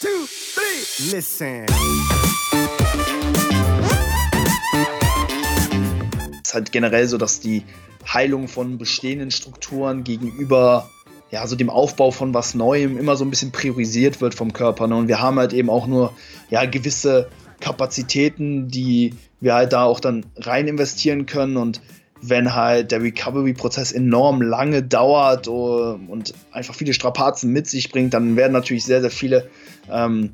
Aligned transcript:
two, 0.00 0.08
three. 0.54 1.16
Listen. 1.16 1.66
Es 6.42 6.48
ist 6.48 6.54
halt 6.54 6.72
generell 6.72 7.06
so, 7.08 7.18
dass 7.18 7.40
die 7.40 7.64
Heilung 8.06 8.48
von 8.48 8.78
bestehenden 8.78 9.30
Strukturen 9.30 10.04
gegenüber 10.04 10.88
ja, 11.30 11.46
so 11.46 11.56
dem 11.56 11.68
Aufbau 11.68 12.10
von 12.10 12.32
was 12.32 12.54
Neuem 12.54 12.96
immer 12.96 13.16
so 13.16 13.24
ein 13.24 13.30
bisschen 13.30 13.52
priorisiert 13.52 14.20
wird 14.20 14.34
vom 14.34 14.52
Körper. 14.52 14.86
Ne? 14.86 14.96
Und 14.96 15.08
wir 15.08 15.20
haben 15.20 15.38
halt 15.38 15.52
eben 15.52 15.68
auch 15.68 15.86
nur 15.86 16.12
ja, 16.48 16.64
gewisse 16.64 17.28
Kapazitäten, 17.60 18.68
die 18.68 19.14
wir 19.40 19.54
halt 19.54 19.72
da 19.72 19.84
auch 19.84 20.00
dann 20.00 20.24
rein 20.36 20.68
investieren 20.68 21.26
können. 21.26 21.56
Und 21.56 21.82
wenn 22.20 22.54
halt 22.54 22.90
der 22.90 23.02
Recovery-Prozess 23.02 23.92
enorm 23.92 24.42
lange 24.42 24.82
dauert 24.82 25.48
oh, 25.48 25.98
und 26.08 26.34
einfach 26.50 26.74
viele 26.74 26.92
Strapazen 26.92 27.52
mit 27.52 27.66
sich 27.68 27.90
bringt, 27.90 28.14
dann 28.14 28.36
werden 28.36 28.52
natürlich 28.52 28.84
sehr, 28.84 29.00
sehr 29.00 29.10
viele 29.10 29.48
ähm, 29.90 30.30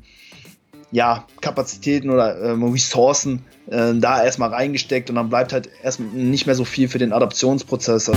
ja, 0.91 1.25
Kapazitäten 1.41 2.09
oder 2.09 2.41
ähm, 2.41 2.63
Ressourcen 2.63 3.43
äh, 3.69 3.93
da 3.95 4.23
erstmal 4.23 4.49
reingesteckt 4.49 5.09
und 5.09 5.15
dann 5.15 5.29
bleibt 5.29 5.53
halt 5.53 5.69
erstmal 5.83 6.09
nicht 6.09 6.45
mehr 6.45 6.55
so 6.55 6.65
viel 6.65 6.87
für 6.87 6.99
den 6.99 7.13
Adaptionsprozess. 7.13 8.11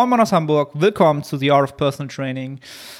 Moin 0.00 0.08
Moin 0.08 0.20
aus 0.22 0.32
Hamburg, 0.32 0.70
willkommen 0.72 1.22
zu 1.22 1.36
The 1.36 1.52
Art 1.52 1.64
of 1.64 1.76
Personal 1.76 2.08
Training. 2.08 2.58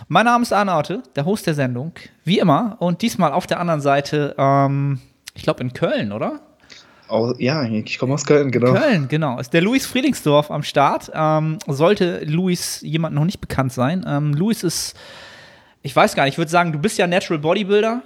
Mein 0.09 0.27
Name 0.27 0.43
ist 0.43 0.53
Arne 0.53 0.77
Otte, 0.77 1.03
der 1.17 1.25
Host 1.25 1.47
der 1.47 1.55
Sendung, 1.55 1.93
wie 2.25 2.39
immer. 2.39 2.77
Und 2.79 3.01
diesmal 3.01 3.33
auf 3.33 3.47
der 3.47 3.59
anderen 3.59 3.81
Seite, 3.81 4.35
ähm, 4.37 5.01
ich 5.35 5.43
glaube 5.43 5.63
in 5.63 5.73
Köln, 5.73 6.13
oder? 6.13 6.41
Oh, 7.09 7.33
ja, 7.39 7.65
ich 7.65 7.99
komme 7.99 8.13
aus 8.13 8.27
Köln, 8.27 8.51
genau. 8.51 8.75
Köln, 8.75 9.09
genau. 9.09 9.39
Ist 9.39 9.55
der 9.55 9.63
Luis 9.63 9.87
Friedlingsdorf 9.87 10.51
am 10.51 10.63
Start. 10.63 11.11
Ähm, 11.15 11.59
sollte 11.67 12.23
Luis 12.27 12.83
jemand 12.83 13.15
noch 13.15 13.25
nicht 13.25 13.41
bekannt 13.41 13.73
sein. 13.73 14.05
Ähm, 14.07 14.35
Luis 14.35 14.63
ist, 14.63 14.95
ich 15.81 15.97
weiß 15.97 16.15
gar 16.15 16.25
nicht, 16.25 16.35
ich 16.35 16.39
würde 16.39 16.51
sagen, 16.51 16.71
du 16.71 16.79
bist 16.79 16.99
ja 16.99 17.07
Natural 17.07 17.41
Bodybuilder. 17.41 18.03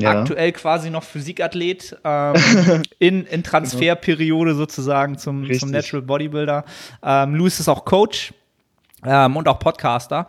Ja. 0.00 0.20
Aktuell 0.20 0.52
quasi 0.52 0.90
noch 0.90 1.04
Physikathlet 1.04 1.96
ähm, 2.04 2.34
in, 2.98 3.24
in 3.26 3.42
Transferperiode 3.42 4.54
sozusagen 4.54 5.18
zum, 5.18 5.50
zum 5.52 5.70
Natural 5.70 6.02
Bodybuilder. 6.02 6.64
Ähm, 7.02 7.34
Luis 7.34 7.60
ist 7.60 7.68
auch 7.68 7.84
Coach 7.84 8.32
ähm, 9.04 9.36
und 9.36 9.48
auch 9.48 9.58
Podcaster. 9.58 10.26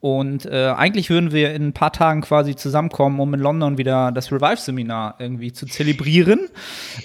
Und 0.00 0.46
äh, 0.46 0.72
eigentlich 0.76 1.10
würden 1.10 1.32
wir 1.32 1.52
in 1.54 1.68
ein 1.68 1.72
paar 1.72 1.92
Tagen 1.92 2.20
quasi 2.20 2.54
zusammenkommen, 2.54 3.18
um 3.18 3.32
in 3.34 3.40
London 3.40 3.78
wieder 3.78 4.12
das 4.12 4.30
Revive-Seminar 4.30 5.16
irgendwie 5.18 5.52
zu 5.52 5.66
zelebrieren. 5.66 6.48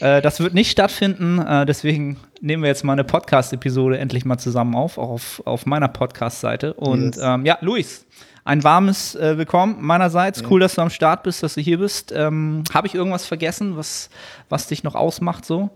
Äh, 0.02 0.22
das 0.22 0.40
wird 0.40 0.54
nicht 0.54 0.70
stattfinden, 0.70 1.40
äh, 1.40 1.66
deswegen 1.66 2.18
nehmen 2.42 2.62
wir 2.64 2.68
jetzt 2.68 2.84
mal 2.84 2.94
eine 2.94 3.04
Podcast-Episode 3.04 3.98
endlich 3.98 4.26
mal 4.26 4.38
zusammen 4.38 4.76
auf, 4.76 4.98
auch 4.98 5.10
auf, 5.10 5.42
auf 5.46 5.66
meiner 5.66 5.88
Podcast-Seite. 5.88 6.74
Und 6.74 7.16
yes. 7.16 7.20
ähm, 7.24 7.46
ja, 7.46 7.58
Luis, 7.62 8.06
ein 8.44 8.64
warmes 8.64 9.16
äh, 9.16 9.38
Willkommen 9.38 9.78
meinerseits. 9.80 10.44
Cool, 10.50 10.60
dass 10.60 10.76
du 10.76 10.82
am 10.82 10.90
Start 10.90 11.24
bist, 11.24 11.44
dass 11.44 11.54
du 11.56 11.62
hier 11.62 11.78
bist. 11.78 12.12
Ähm, 12.16 12.64
Habe 12.74 12.88
ich 12.88 12.96
irgendwas 12.96 13.26
vergessen, 13.26 13.78
was, 13.78 14.10
was 14.50 14.68
dich 14.68 14.84
noch 14.84 14.96
ausmacht 14.96 15.46
so? 15.46 15.70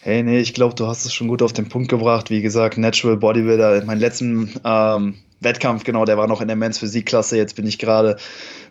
Hey, 0.00 0.22
nee, 0.22 0.38
ich 0.38 0.54
glaube, 0.54 0.74
du 0.74 0.86
hast 0.86 1.04
es 1.04 1.12
schon 1.12 1.28
gut 1.28 1.42
auf 1.42 1.52
den 1.52 1.68
Punkt 1.68 1.88
gebracht. 1.88 2.30
Wie 2.30 2.42
gesagt, 2.42 2.78
Natural 2.78 3.16
Bodybuilder. 3.16 3.84
Mein 3.84 3.98
letzten 3.98 4.54
ähm, 4.64 5.16
Wettkampf, 5.40 5.84
genau, 5.84 6.04
der 6.04 6.18
war 6.18 6.28
noch 6.28 6.40
in 6.40 6.48
der 6.48 6.56
Men's 6.56 6.78
Physikklasse. 6.78 7.36
Jetzt 7.36 7.56
bin 7.56 7.66
ich 7.66 7.78
gerade, 7.78 8.16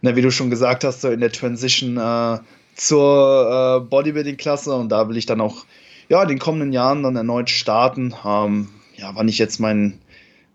wie 0.01 0.21
du 0.21 0.31
schon 0.31 0.49
gesagt 0.49 0.83
hast, 0.83 1.01
so 1.01 1.09
in 1.09 1.19
der 1.19 1.31
Transition 1.31 1.97
äh, 1.97 2.39
zur 2.75 3.81
äh, 3.83 3.89
Bodybuilding-Klasse 3.89 4.73
und 4.73 4.89
da 4.89 5.09
will 5.09 5.17
ich 5.17 5.25
dann 5.25 5.41
auch 5.41 5.65
ja, 6.09 6.21
in 6.21 6.29
den 6.29 6.39
kommenden 6.39 6.71
Jahren 6.71 7.03
dann 7.03 7.15
erneut 7.15 7.49
starten. 7.49 8.13
Ähm, 8.25 8.69
ja, 8.95 9.11
wann 9.13 9.27
ich 9.27 9.37
jetzt 9.37 9.59
mein, 9.59 9.99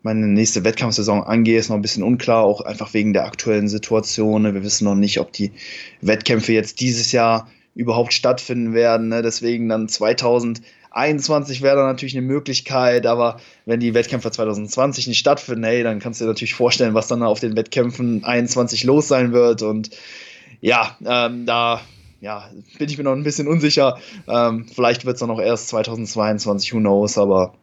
meine 0.03 0.27
nächste 0.27 0.64
Wettkampfsaison 0.64 1.22
angehe, 1.22 1.58
ist 1.58 1.69
noch 1.69 1.77
ein 1.77 1.83
bisschen 1.83 2.02
unklar, 2.02 2.42
auch 2.42 2.61
einfach 2.61 2.92
wegen 2.95 3.13
der 3.13 3.24
aktuellen 3.24 3.68
Situation. 3.68 4.45
Wir 4.45 4.63
wissen 4.63 4.85
noch 4.85 4.95
nicht, 4.95 5.20
ob 5.20 5.33
die 5.33 5.52
Wettkämpfe 6.01 6.52
jetzt 6.52 6.80
dieses 6.80 7.13
Jahr 7.13 7.48
überhaupt 7.74 8.12
stattfinden 8.12 8.74
werden. 8.74 9.08
Ne? 9.08 9.23
Deswegen 9.23 9.68
dann 9.68 9.89
2021 9.89 11.62
wäre 11.62 11.77
da 11.77 11.86
natürlich 11.86 12.17
eine 12.17 12.27
Möglichkeit, 12.27 13.07
aber 13.07 13.39
wenn 13.64 13.80
die 13.80 13.95
Wettkämpfe 13.95 14.30
2020 14.30 15.07
nicht 15.07 15.18
stattfinden, 15.18 15.64
hey, 15.64 15.83
dann 15.83 16.01
kannst 16.01 16.20
du 16.20 16.24
dir 16.24 16.30
natürlich 16.30 16.55
vorstellen, 16.55 16.95
was 16.95 17.08
dann 17.08 17.23
auf 17.23 17.41
den 17.41 17.57
Wettkämpfen 17.57 18.24
21 18.24 18.85
los 18.85 19.08
sein 19.08 19.33
wird. 19.33 19.62
Und 19.62 19.91
ja, 20.61 20.96
ähm, 21.05 21.46
da 21.46 21.80
ja, 22.20 22.48
bin 22.79 22.89
ich 22.89 22.98
mir 22.98 23.05
noch 23.05 23.12
ein 23.12 23.24
bisschen 23.24 23.48
unsicher. 23.48 23.98
Ähm, 24.29 24.67
vielleicht 24.73 25.05
wird 25.05 25.14
es 25.14 25.20
dann 25.20 25.30
auch 25.30 25.41
erst 25.41 25.68
2022, 25.68 26.73
who 26.73 26.79
knows, 26.79 27.18
aber 27.18 27.55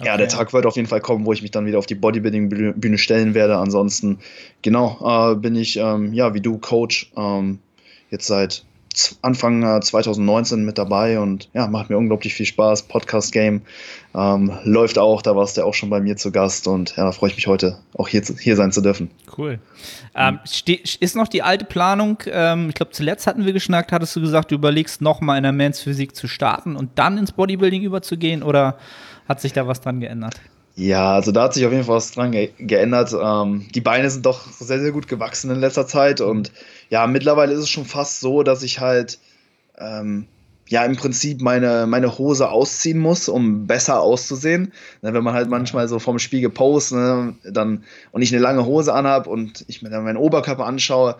Okay. 0.00 0.08
Ja, 0.08 0.16
der 0.16 0.28
Tag 0.28 0.52
wird 0.52 0.66
auf 0.66 0.74
jeden 0.74 0.88
Fall 0.88 1.00
kommen, 1.00 1.24
wo 1.24 1.32
ich 1.32 1.42
mich 1.42 1.52
dann 1.52 1.66
wieder 1.66 1.78
auf 1.78 1.86
die 1.86 1.94
Bodybuilding-Bühne 1.94 2.98
stellen 2.98 3.34
werde. 3.34 3.58
Ansonsten, 3.58 4.18
genau, 4.62 5.32
äh, 5.32 5.36
bin 5.36 5.54
ich, 5.54 5.76
ähm, 5.76 6.12
ja, 6.12 6.34
wie 6.34 6.40
du, 6.40 6.58
Coach, 6.58 7.12
ähm, 7.16 7.60
jetzt 8.10 8.26
seit 8.26 8.64
Anfang 9.22 9.62
äh, 9.62 9.80
2019 9.80 10.64
mit 10.64 10.78
dabei 10.78 11.18
und 11.18 11.48
ja, 11.52 11.66
macht 11.66 11.90
mir 11.90 11.98
unglaublich 11.98 12.34
viel 12.34 12.46
Spaß. 12.46 12.84
Podcast-Game 12.84 13.62
ähm, 14.14 14.52
läuft 14.64 14.98
auch, 14.98 15.22
da 15.22 15.34
warst 15.34 15.56
du 15.56 15.64
auch 15.64 15.74
schon 15.74 15.90
bei 15.90 16.00
mir 16.00 16.16
zu 16.16 16.30
Gast 16.30 16.68
und 16.68 16.96
ja, 16.96 17.04
da 17.04 17.12
freue 17.12 17.30
ich 17.30 17.36
mich 17.36 17.46
heute 17.46 17.78
auch 17.96 18.08
hier, 18.08 18.22
hier 18.40 18.56
sein 18.56 18.70
zu 18.72 18.80
dürfen. 18.80 19.10
Cool. 19.36 19.58
Ähm, 20.14 20.38
ist 20.44 21.16
noch 21.16 21.28
die 21.28 21.42
alte 21.42 21.64
Planung, 21.64 22.18
ähm, 22.26 22.68
ich 22.68 22.74
glaube, 22.74 22.92
zuletzt 22.92 23.26
hatten 23.26 23.44
wir 23.44 23.52
geschnackt, 23.52 23.90
hattest 23.90 24.14
du 24.14 24.20
gesagt, 24.20 24.52
du 24.52 24.54
überlegst 24.54 25.00
nochmal 25.00 25.38
in 25.38 25.42
der 25.42 25.52
Men's 25.52 25.80
Physik 25.80 26.14
zu 26.14 26.28
starten 26.28 26.76
und 26.76 26.90
dann 26.94 27.18
ins 27.18 27.32
Bodybuilding 27.32 27.82
überzugehen 27.82 28.42
oder 28.44 28.78
hat 29.28 29.40
sich 29.40 29.52
da 29.52 29.66
was 29.66 29.80
dran 29.80 30.00
geändert? 30.00 30.40
Ja, 30.76 31.14
also 31.14 31.30
da 31.30 31.44
hat 31.44 31.54
sich 31.54 31.64
auf 31.64 31.72
jeden 31.72 31.84
Fall 31.84 31.96
was 31.96 32.10
dran 32.10 32.32
ge 32.32 32.50
geändert. 32.58 33.14
Ähm, 33.20 33.66
die 33.74 33.80
Beine 33.80 34.10
sind 34.10 34.26
doch 34.26 34.50
sehr, 34.50 34.80
sehr 34.80 34.90
gut 34.90 35.06
gewachsen 35.06 35.50
in 35.50 35.60
letzter 35.60 35.86
Zeit 35.86 36.20
und 36.20 36.50
ja, 36.90 37.06
mittlerweile 37.06 37.52
ist 37.52 37.60
es 37.60 37.70
schon 37.70 37.84
fast 37.84 38.20
so, 38.20 38.42
dass 38.42 38.62
ich 38.62 38.80
halt 38.80 39.18
ähm, 39.78 40.26
ja 40.68 40.84
im 40.84 40.96
Prinzip 40.96 41.40
meine, 41.40 41.86
meine 41.86 42.18
Hose 42.18 42.48
ausziehen 42.48 42.98
muss, 42.98 43.28
um 43.28 43.68
besser 43.68 44.00
auszusehen. 44.00 44.72
Ne, 45.02 45.14
wenn 45.14 45.22
man 45.22 45.34
halt 45.34 45.48
manchmal 45.48 45.86
so 45.86 46.00
vorm 46.00 46.18
Spiegel 46.18 46.50
post, 46.50 46.92
ne, 46.92 47.34
dann 47.44 47.84
und 48.10 48.22
ich 48.22 48.32
eine 48.32 48.42
lange 48.42 48.66
Hose 48.66 48.92
anhab 48.92 49.28
und 49.28 49.64
ich 49.68 49.82
mir 49.82 49.90
dann 49.90 50.02
meinen 50.02 50.16
Oberkörper 50.16 50.66
anschaue, 50.66 51.16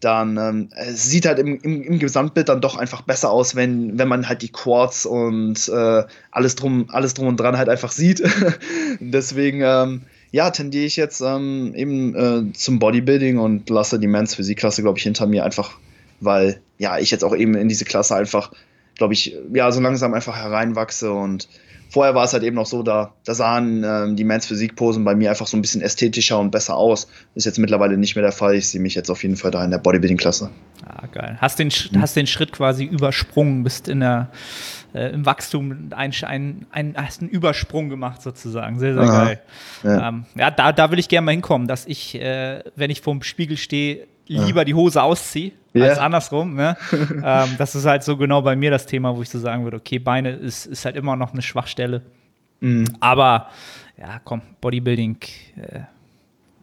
dann 0.00 0.36
ähm, 0.36 0.68
es 0.76 1.04
sieht 1.04 1.26
halt 1.26 1.38
im, 1.38 1.58
im, 1.60 1.82
im, 1.82 1.98
Gesamtbild 1.98 2.48
dann 2.48 2.60
doch 2.60 2.76
einfach 2.76 3.02
besser 3.02 3.30
aus, 3.30 3.56
wenn, 3.56 3.98
wenn 3.98 4.08
man 4.08 4.28
halt 4.28 4.42
die 4.42 4.52
Quads 4.52 5.06
und 5.06 5.68
äh, 5.68 6.04
alles, 6.30 6.54
drum, 6.54 6.86
alles 6.90 7.14
drum 7.14 7.26
und 7.26 7.38
dran 7.38 7.58
halt 7.58 7.68
einfach 7.68 7.90
sieht. 7.90 8.22
Deswegen, 9.00 9.60
ähm, 9.62 10.02
ja, 10.30 10.50
tendiere 10.50 10.84
ich 10.84 10.96
jetzt 10.96 11.20
ähm, 11.20 11.72
eben 11.74 12.14
äh, 12.14 12.52
zum 12.52 12.78
Bodybuilding 12.78 13.38
und 13.38 13.68
lasse 13.70 13.98
die 13.98 14.06
Men's 14.06 14.34
Physikklasse, 14.34 14.82
glaube 14.82 14.98
ich, 14.98 15.04
hinter 15.04 15.26
mir 15.26 15.44
einfach, 15.44 15.78
weil 16.20 16.60
ja, 16.78 16.98
ich 16.98 17.10
jetzt 17.10 17.24
auch 17.24 17.34
eben 17.34 17.54
in 17.54 17.68
diese 17.68 17.84
Klasse 17.84 18.14
einfach, 18.14 18.52
glaube 18.96 19.14
ich, 19.14 19.36
ja, 19.52 19.72
so 19.72 19.80
langsam 19.80 20.14
einfach 20.14 20.36
hereinwachse 20.36 21.12
und 21.12 21.48
vorher 21.88 22.14
war 22.14 22.24
es 22.24 22.32
halt 22.32 22.42
eben 22.42 22.56
noch 22.56 22.66
so, 22.66 22.82
da, 22.82 23.14
da 23.24 23.34
sahen 23.34 23.84
ähm, 23.84 24.16
die 24.16 24.24
Men's 24.24 24.46
Physik-Posen 24.46 25.04
bei 25.04 25.14
mir 25.14 25.30
einfach 25.30 25.46
so 25.46 25.56
ein 25.56 25.62
bisschen 25.62 25.80
ästhetischer 25.80 26.38
und 26.38 26.50
besser 26.50 26.76
aus. 26.76 27.08
Ist 27.34 27.46
jetzt 27.46 27.58
mittlerweile 27.58 27.96
nicht 27.96 28.14
mehr 28.14 28.22
der 28.22 28.32
Fall. 28.32 28.54
Ich 28.54 28.68
sehe 28.68 28.80
mich 28.80 28.94
jetzt 28.94 29.10
auf 29.10 29.22
jeden 29.22 29.36
Fall 29.36 29.50
da 29.50 29.64
in 29.64 29.70
der 29.70 29.78
Bodybuilding-Klasse. 29.78 30.50
Ah, 30.86 31.06
geil. 31.06 31.38
Hast 31.40 31.58
den, 31.58 31.70
hm. 31.70 32.00
hast 32.00 32.16
den 32.16 32.26
Schritt 32.26 32.52
quasi 32.52 32.84
übersprungen, 32.84 33.64
bist 33.64 33.88
in 33.88 34.00
der, 34.00 34.30
äh, 34.94 35.10
im 35.12 35.26
Wachstum 35.26 35.90
ein, 35.94 36.12
ein, 36.22 36.66
ein, 36.70 36.94
hast 36.96 37.20
einen 37.20 37.30
Übersprung 37.30 37.88
gemacht 37.88 38.22
sozusagen. 38.22 38.78
Sehr, 38.78 38.94
sehr 38.94 39.02
Aha. 39.02 39.24
geil. 39.24 39.42
Ja, 39.82 40.08
ähm, 40.08 40.24
ja 40.34 40.50
da, 40.50 40.72
da 40.72 40.90
will 40.90 40.98
ich 40.98 41.08
gerne 41.08 41.24
mal 41.24 41.32
hinkommen, 41.32 41.68
dass 41.68 41.86
ich, 41.86 42.14
äh, 42.14 42.62
wenn 42.76 42.90
ich 42.90 43.00
vorm 43.00 43.22
Spiegel 43.22 43.56
stehe, 43.56 44.06
lieber 44.28 44.64
die 44.64 44.74
Hose 44.74 45.02
ausziehe 45.02 45.52
yeah. 45.74 45.88
als 45.88 45.98
andersrum. 45.98 46.54
Ne? 46.54 46.76
ähm, 46.92 47.48
das 47.58 47.74
ist 47.74 47.86
halt 47.86 48.04
so 48.04 48.16
genau 48.16 48.42
bei 48.42 48.56
mir 48.56 48.70
das 48.70 48.86
Thema, 48.86 49.16
wo 49.16 49.22
ich 49.22 49.30
so 49.30 49.38
sagen 49.38 49.64
würde, 49.64 49.78
okay, 49.78 49.98
Beine 49.98 50.32
ist, 50.32 50.66
ist 50.66 50.84
halt 50.84 50.96
immer 50.96 51.16
noch 51.16 51.32
eine 51.32 51.42
Schwachstelle. 51.42 52.02
Mhm. 52.60 52.86
Aber 53.00 53.48
ja, 53.98 54.20
komm, 54.24 54.42
Bodybuilding. 54.60 55.16
Äh, 55.56 55.80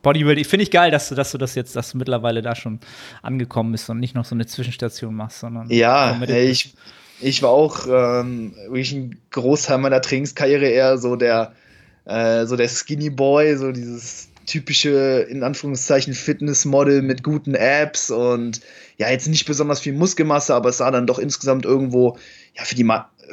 Bodybuilding, 0.01 0.45
finde 0.45 0.63
ich 0.63 0.71
geil, 0.71 0.91
dass 0.91 1.09
du, 1.09 1.15
dass 1.15 1.31
du 1.31 1.37
das 1.37 1.55
jetzt, 1.55 1.75
dass 1.75 1.91
du 1.91 1.97
mittlerweile 1.97 2.41
da 2.41 2.55
schon 2.55 2.79
angekommen 3.23 3.71
bist 3.71 3.89
und 3.89 3.99
nicht 3.99 4.15
noch 4.15 4.25
so 4.25 4.35
eine 4.35 4.45
Zwischenstation 4.45 5.15
machst, 5.15 5.39
sondern 5.39 5.69
ja, 5.69 6.15
hey, 6.21 6.45
ich, 6.45 6.75
ich 7.21 7.41
war 7.41 7.49
auch 7.49 7.87
ähm, 7.87 8.53
wirklich 8.67 8.93
ein 8.93 9.19
Großteil 9.31 9.79
meiner 9.79 10.01
Trainingskarriere 10.01 10.67
eher 10.67 10.99
so 10.99 11.15
der 11.15 11.53
äh, 12.05 12.45
so 12.45 12.55
der 12.55 12.69
Skinny 12.69 13.09
Boy, 13.09 13.57
so 13.57 13.71
dieses 13.71 14.29
typische, 14.45 15.25
in 15.29 15.43
Anführungszeichen, 15.43 16.13
Fitnessmodel 16.13 17.01
mit 17.01 17.23
guten 17.23 17.55
Apps 17.55 18.11
und 18.11 18.61
ja, 18.97 19.09
jetzt 19.09 19.27
nicht 19.27 19.45
besonders 19.45 19.79
viel 19.79 19.93
Muskelmasse, 19.93 20.53
aber 20.53 20.69
es 20.69 20.77
sah 20.77 20.91
dann 20.91 21.07
doch 21.07 21.19
insgesamt 21.19 21.65
irgendwo, 21.65 22.17
ja, 22.55 22.63
für 22.63 22.75
die, 22.75 22.85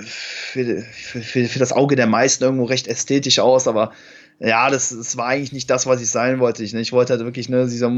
für, 0.04 0.82
für, 0.82 1.44
für, 1.44 1.58
das 1.58 1.72
Auge 1.72 1.96
der 1.96 2.06
meisten 2.06 2.44
irgendwo 2.44 2.64
recht 2.64 2.88
ästhetisch 2.88 3.38
aus, 3.38 3.68
aber 3.68 3.92
ja, 4.40 4.70
das, 4.70 4.90
das 4.90 5.16
war 5.16 5.26
eigentlich 5.26 5.52
nicht 5.52 5.70
das, 5.70 5.86
was 5.86 6.00
ich 6.00 6.10
sein 6.10 6.40
wollte. 6.40 6.64
Ich, 6.64 6.72
ne? 6.72 6.80
ich 6.80 6.92
wollte 6.92 7.12
halt 7.12 7.24
wirklich 7.24 7.48
ne, 7.48 7.66
dieser, 7.66 7.92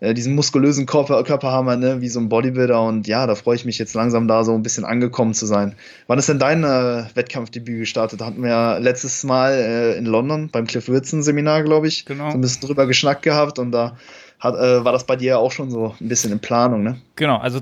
äh, 0.00 0.14
diesen 0.14 0.34
muskulösen 0.34 0.86
Körper, 0.86 1.22
Körper 1.24 1.50
haben, 1.52 1.80
ne, 1.80 2.00
wie 2.00 2.08
so 2.08 2.20
ein 2.20 2.28
Bodybuilder 2.28 2.82
und 2.82 3.06
ja, 3.06 3.26
da 3.26 3.34
freue 3.34 3.56
ich 3.56 3.64
mich 3.64 3.78
jetzt 3.78 3.94
langsam 3.94 4.28
da 4.28 4.44
so 4.44 4.54
ein 4.54 4.62
bisschen 4.62 4.84
angekommen 4.84 5.34
zu 5.34 5.46
sein. 5.46 5.74
Wann 6.06 6.18
ist 6.18 6.28
denn 6.28 6.38
dein 6.38 6.64
äh, 6.64 7.04
Wettkampfdebüt 7.14 7.78
gestartet? 7.78 8.20
Hatten 8.20 8.42
wir 8.42 8.50
ja 8.50 8.78
letztes 8.78 9.24
Mal 9.24 9.52
äh, 9.52 9.96
in 9.96 10.06
London 10.06 10.50
beim 10.50 10.66
Cliff 10.66 10.88
Wilson 10.88 11.22
Seminar, 11.22 11.62
glaube 11.62 11.88
ich, 11.88 12.04
genau. 12.04 12.30
so 12.30 12.36
ein 12.36 12.40
bisschen 12.40 12.66
drüber 12.66 12.86
geschnackt 12.86 13.22
gehabt 13.22 13.58
und 13.58 13.72
da 13.72 13.96
hat, 14.38 14.54
äh, 14.54 14.84
war 14.84 14.92
das 14.92 15.04
bei 15.04 15.16
dir 15.16 15.26
ja 15.26 15.36
auch 15.38 15.52
schon 15.52 15.70
so 15.70 15.94
ein 16.00 16.08
bisschen 16.08 16.32
in 16.32 16.40
Planung, 16.40 16.82
ne? 16.82 17.00
Genau, 17.16 17.38
also 17.38 17.60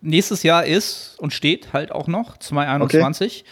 nächstes 0.00 0.42
Jahr 0.42 0.64
ist 0.64 1.16
und 1.18 1.32
steht 1.32 1.72
halt 1.72 1.92
auch 1.92 2.06
noch 2.06 2.36
2021. 2.36 3.44
Okay. 3.44 3.50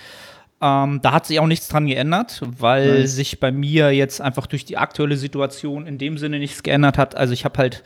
Ähm, 0.63 1.01
da 1.03 1.13
hat 1.13 1.27
sich 1.27 1.41
auch 1.41 1.47
nichts 1.47 1.69
dran 1.69 1.87
geändert, 1.87 2.43
weil 2.59 3.01
nice. 3.01 3.15
sich 3.15 3.41
bei 3.41 3.51
mir 3.51 3.93
jetzt 3.93 4.21
einfach 4.21 4.47
durch 4.47 4.67
die 4.67 4.77
aktuelle 4.77 5.17
Situation 5.17 5.87
in 5.87 5.97
dem 5.97 6.19
Sinne 6.19 6.39
nichts 6.39 6.63
geändert 6.63 6.99
hat. 6.99 7.15
Also 7.15 7.33
ich 7.33 7.47
habe 7.47 7.57
halt 7.57 7.83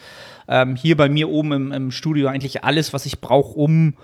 ähm, 0.48 0.76
hier 0.76 0.96
bei 0.96 1.08
mir 1.08 1.28
oben 1.28 1.52
im, 1.52 1.72
im 1.72 1.90
Studio 1.90 2.28
eigentlich 2.28 2.64
alles, 2.64 2.92
was 2.92 3.06
ich 3.06 3.20
brauche, 3.20 3.58
um 3.58 3.94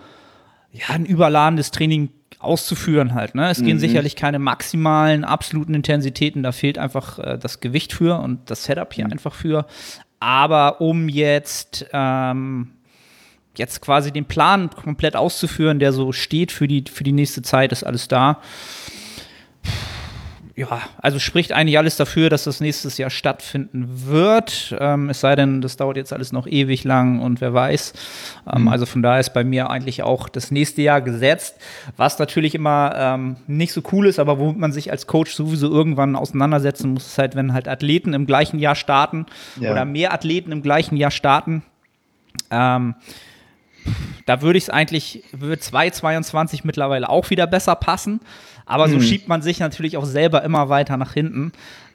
ja, 0.73 0.87
ein 0.91 1.05
überladendes 1.05 1.71
Training 1.71 2.11
auszuführen 2.39 3.15
halt. 3.15 3.35
Ne? 3.35 3.51
Es 3.51 3.61
mhm. 3.61 3.67
gehen 3.67 3.79
sicherlich 3.79 4.17
keine 4.17 4.39
maximalen, 4.39 5.25
absoluten 5.25 5.75
Intensitäten, 5.75 6.43
da 6.43 6.53
fehlt 6.53 6.79
einfach 6.79 7.19
äh, 7.19 7.39
das 7.39 7.61
Gewicht 7.61 7.93
für 7.93 8.21
und 8.21 8.51
das 8.51 8.65
Setup 8.65 8.93
hier 8.93 9.07
mhm. 9.07 9.13
einfach 9.13 9.35
für. 9.35 9.67
Aber 10.21 10.81
um 10.81 11.09
jetzt 11.09 11.87
ähm, 11.93 12.73
jetzt 13.57 13.81
quasi 13.81 14.13
den 14.13 14.27
Plan 14.27 14.71
komplett 14.71 15.17
auszuführen, 15.17 15.79
der 15.79 15.93
so 15.93 16.13
steht 16.13 16.53
für 16.53 16.69
die, 16.69 16.85
für 16.91 17.05
die 17.05 17.13
nächste 17.13 17.43
Zeit, 17.43 17.73
ist 17.73 17.85
alles 17.85 18.09
da. 18.09 18.41
Ja, 20.61 20.83
also 20.99 21.19
spricht 21.19 21.53
eigentlich 21.53 21.79
alles 21.79 21.97
dafür, 21.97 22.29
dass 22.29 22.45
das 22.45 22.61
nächstes 22.61 22.99
Jahr 22.99 23.09
stattfinden 23.09 23.89
wird. 24.05 24.77
Ähm, 24.79 25.09
es 25.09 25.21
sei 25.21 25.35
denn, 25.35 25.63
das 25.63 25.79
dauert 25.79 25.97
jetzt 25.97 26.13
alles 26.13 26.33
noch 26.33 26.47
ewig 26.47 26.85
lang 26.85 27.21
und 27.21 27.41
wer 27.41 27.55
weiß. 27.55 27.95
Ähm, 28.53 28.63
mhm. 28.63 28.69
Also 28.69 28.85
von 28.85 29.01
daher 29.01 29.21
ist 29.21 29.33
bei 29.33 29.43
mir 29.43 29.71
eigentlich 29.71 30.03
auch 30.03 30.29
das 30.29 30.51
nächste 30.51 30.83
Jahr 30.83 31.01
gesetzt, 31.01 31.57
was 31.97 32.19
natürlich 32.19 32.55
immer 32.55 32.93
ähm, 32.95 33.37
nicht 33.47 33.73
so 33.73 33.81
cool 33.91 34.07
ist, 34.07 34.19
aber 34.19 34.39
womit 34.39 34.59
man 34.59 34.71
sich 34.71 34.91
als 34.91 35.07
Coach 35.07 35.33
sowieso 35.33 35.71
irgendwann 35.71 36.15
auseinandersetzen 36.15 36.93
muss, 36.93 37.07
ist 37.07 37.17
halt, 37.17 37.37
wenn 37.37 37.55
halt 37.55 37.67
Athleten 37.67 38.13
im 38.13 38.27
gleichen 38.27 38.59
Jahr 38.59 38.75
starten 38.75 39.25
ja. 39.59 39.73
oder 39.73 39.87
mehr 39.87 40.13
Athleten 40.13 40.53
im 40.53 40.61
gleichen 40.61 40.99
Jahr 40.99 41.11
starten. 41.11 41.63
Ähm, 42.51 42.97
da 44.27 44.43
würde 44.43 44.59
ich 44.59 44.65
es 44.65 44.71
eigentlich, 44.71 45.25
würde 45.33 45.63
2,22 45.63 46.61
mittlerweile 46.65 47.09
auch 47.09 47.31
wieder 47.31 47.47
besser 47.47 47.77
passen. 47.77 48.21
Aber 48.71 48.89
so 48.89 48.99
mhm. 48.99 49.03
schiebt 49.03 49.27
man 49.27 49.43
sich 49.43 49.59
natürlich 49.59 49.97
auch 49.97 50.05
selber 50.05 50.45
immer 50.45 50.69
weiter 50.69 50.97
nach 50.97 51.13
hinten. 51.13 51.51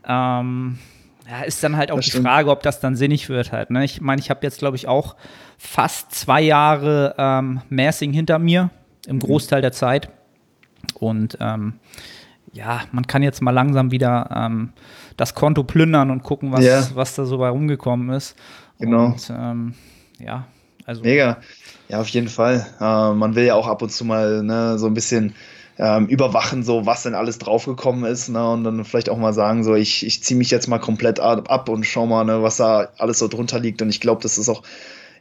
Ähm, 0.05 0.77
ja, 1.25 1.41
ist 1.45 1.63
dann 1.63 1.77
halt 1.77 1.89
auch 1.89 1.95
das 1.95 2.05
die 2.05 2.11
stimmt. 2.11 2.27
Frage, 2.27 2.49
ob 2.49 2.63
das 2.63 2.81
dann 2.81 2.97
sinnig 2.97 3.29
wird 3.29 3.53
halt. 3.53 3.69
Ne? 3.69 3.85
Ich 3.85 4.01
meine, 4.01 4.19
ich 4.19 4.29
habe 4.29 4.41
jetzt, 4.43 4.59
glaube 4.59 4.75
ich, 4.75 4.85
auch 4.85 5.15
fast 5.57 6.13
zwei 6.13 6.41
Jahre 6.41 7.15
ähm, 7.17 7.61
Massing 7.69 8.11
hinter 8.11 8.39
mir, 8.39 8.71
im 9.07 9.15
mhm. 9.15 9.19
Großteil 9.21 9.61
der 9.61 9.71
Zeit. 9.71 10.09
Und 10.95 11.37
ähm, 11.39 11.75
ja, 12.51 12.81
man 12.91 13.07
kann 13.07 13.23
jetzt 13.23 13.41
mal 13.41 13.51
langsam 13.51 13.91
wieder 13.91 14.29
ähm, 14.35 14.73
das 15.15 15.33
Konto 15.33 15.63
plündern 15.63 16.11
und 16.11 16.23
gucken, 16.23 16.51
was, 16.51 16.65
ja. 16.65 16.85
was 16.93 17.15
da 17.15 17.23
so 17.23 17.37
bei 17.37 17.47
rumgekommen 17.47 18.09
ist. 18.09 18.35
Genau. 18.79 19.05
Und, 19.05 19.31
ähm, 19.33 19.75
ja, 20.19 20.45
also. 20.85 21.03
Mega. 21.03 21.37
Ja, 21.87 22.01
auf 22.01 22.09
jeden 22.09 22.27
Fall. 22.27 22.65
Äh, 22.81 23.13
man 23.13 23.33
will 23.35 23.45
ja 23.45 23.55
auch 23.55 23.67
ab 23.67 23.81
und 23.81 23.93
zu 23.93 24.03
mal 24.03 24.43
ne, 24.43 24.77
so 24.77 24.87
ein 24.87 24.93
bisschen 24.93 25.35
ähm, 25.77 26.07
überwachen, 26.07 26.63
so 26.63 26.85
was 26.85 27.03
denn 27.03 27.15
alles 27.15 27.37
draufgekommen 27.37 28.05
ist, 28.05 28.29
ne, 28.29 28.49
und 28.49 28.63
dann 28.63 28.85
vielleicht 28.85 29.09
auch 29.09 29.17
mal 29.17 29.33
sagen, 29.33 29.63
so 29.63 29.75
ich, 29.75 30.05
ich 30.05 30.23
ziehe 30.23 30.37
mich 30.37 30.51
jetzt 30.51 30.67
mal 30.67 30.79
komplett 30.79 31.19
ab 31.19 31.69
und 31.69 31.85
schau 31.85 32.05
mal, 32.05 32.23
ne, 32.23 32.41
was 32.41 32.57
da 32.57 32.89
alles 32.97 33.19
so 33.19 33.27
drunter 33.27 33.59
liegt. 33.59 33.81
Und 33.81 33.89
ich 33.89 33.99
glaube, 33.99 34.21
das 34.21 34.37
ist 34.37 34.49
auch 34.49 34.63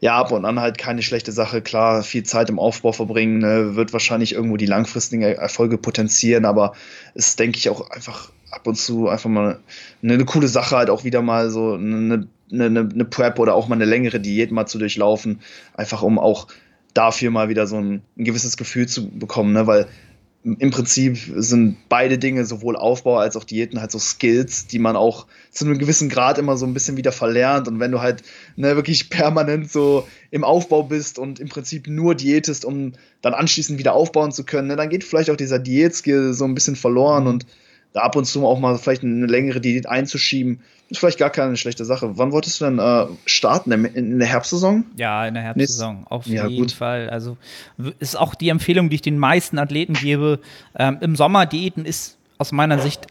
ja 0.01 0.17
ab 0.17 0.33
und 0.33 0.45
an 0.45 0.61
halt 0.61 0.79
keine 0.79 1.03
schlechte 1.03 1.33
Sache. 1.33 1.63
Klar, 1.63 2.03
viel 2.03 2.23
Zeit 2.23 2.51
im 2.51 2.59
Aufbau 2.59 2.93
verbringen, 2.93 3.39
ne, 3.39 3.75
wird 3.75 3.93
wahrscheinlich 3.93 4.35
irgendwo 4.35 4.57
die 4.57 4.67
langfristigen 4.67 5.23
Erfolge 5.23 5.79
potenzieren, 5.79 6.45
aber 6.45 6.75
ist, 7.15 7.39
denke 7.41 7.59
ich, 7.59 7.69
auch 7.69 7.91
einfach 7.91 8.31
ab 8.51 8.67
und 8.67 8.77
zu 8.77 9.09
einfach 9.09 9.31
mal 9.31 9.59
eine, 10.03 10.15
eine 10.15 10.25
coole 10.25 10.47
Sache, 10.47 10.77
halt 10.77 10.91
auch 10.91 11.03
wieder 11.03 11.23
mal 11.23 11.51
so 11.51 11.75
eine 11.75 12.29
eine, 12.53 12.67
eine, 12.67 12.81
eine 12.81 13.05
Prep 13.05 13.39
oder 13.39 13.55
auch 13.55 13.69
mal 13.69 13.75
eine 13.75 13.85
längere 13.85 14.21
Diät 14.21 14.53
mal 14.53 14.67
zu 14.67 14.79
durchlaufen, 14.79 15.41
einfach 15.75 16.03
um 16.03 16.19
auch 16.19 16.47
dafür 16.93 17.31
mal 17.31 17.49
wieder 17.49 17.67
so 17.67 17.77
ein, 17.77 18.03
ein 18.17 18.25
gewisses 18.25 18.57
Gefühl 18.57 18.87
zu 18.87 19.09
bekommen, 19.09 19.53
ne? 19.53 19.67
weil 19.67 19.89
im 20.45 20.71
Prinzip 20.71 21.19
sind 21.37 21.79
beide 21.89 22.19
Dinge, 22.19 22.45
sowohl 22.45 22.77
Aufbau 22.77 23.17
als 23.17 23.35
auch 23.35 23.45
Diäten, 23.45 23.81
halt 23.81 23.91
so 23.91 23.99
Skills, 23.99 24.67
die 24.67 24.79
man 24.79 24.95
auch 24.95 25.27
zu 25.51 25.65
einem 25.65 25.79
gewissen 25.79 26.11
Grad 26.11 26.37
immer 26.37 26.59
so 26.59 26.67
ein 26.67 26.75
bisschen 26.75 26.99
wieder 26.99 27.13
verlernt. 27.13 27.67
Und 27.67 27.81
wenn 27.81 27.91
du 27.91 28.03
halt 28.03 28.23
ne, 28.57 28.77
wirklich 28.77 29.09
permanent 29.11 29.71
so 29.71 30.07
im 30.31 30.45
Aufbau 30.45 30.83
bist 30.83 31.19
und 31.19 31.41
im 31.41 31.49
Prinzip 31.49 31.89
nur 31.89 32.15
diätest, 32.15 32.67
um 32.67 32.93
dann 33.23 33.33
anschließend 33.33 33.79
wieder 33.79 33.95
aufbauen 33.95 34.33
zu 34.33 34.45
können, 34.45 34.69
ne, 34.69 34.77
dann 34.77 34.91
geht 34.91 35.03
vielleicht 35.03 35.31
auch 35.31 35.37
dieser 35.37 35.59
Diätskill 35.59 36.35
so 36.35 36.45
ein 36.45 36.55
bisschen 36.55 36.77
verloren. 36.77 37.27
Und 37.27 37.47
da 37.95 38.01
ab 38.01 38.17
und 38.17 38.27
zu 38.27 38.45
auch 38.45 38.59
mal 38.59 38.77
vielleicht 38.77 39.03
eine 39.03 39.27
längere 39.27 39.61
Diät 39.61 39.89
einzuschieben, 39.89 40.61
ist 40.91 40.99
vielleicht 40.99 41.19
gar 41.19 41.31
keine 41.31 41.57
schlechte 41.57 41.85
Sache. 41.85 42.19
Wann 42.19 42.33
wolltest 42.33 42.61
du 42.61 42.65
denn 42.67 42.79
äh, 42.79 43.07
starten? 43.25 43.73
In 43.73 44.19
der 44.19 44.29
Herbstsaison? 44.29 44.85
Ja, 44.97 45.27
in 45.27 45.35
der 45.35 45.45
Herbstsaison, 45.45 46.05
auf 46.11 46.27
ja, 46.27 46.47
jeden 46.47 46.67
gut. 46.67 46.73
Fall. 46.73 47.09
Also 47.09 47.39
ist 48.01 48.19
auch 48.19 48.35
die 48.35 48.49
Empfehlung, 48.49 48.91
die 48.91 48.97
ich 48.97 49.03
den 49.03 49.17
meisten 49.17 49.59
Athleten 49.59 49.95
gebe. 49.95 50.41
Ähm, 50.77 50.99
Im 51.01 51.17
Sommer 51.17 51.47
Diäten 51.47 51.87
ist 51.87 52.19
aus 52.37 52.53
meiner 52.53 52.81
Sicht 52.81 53.07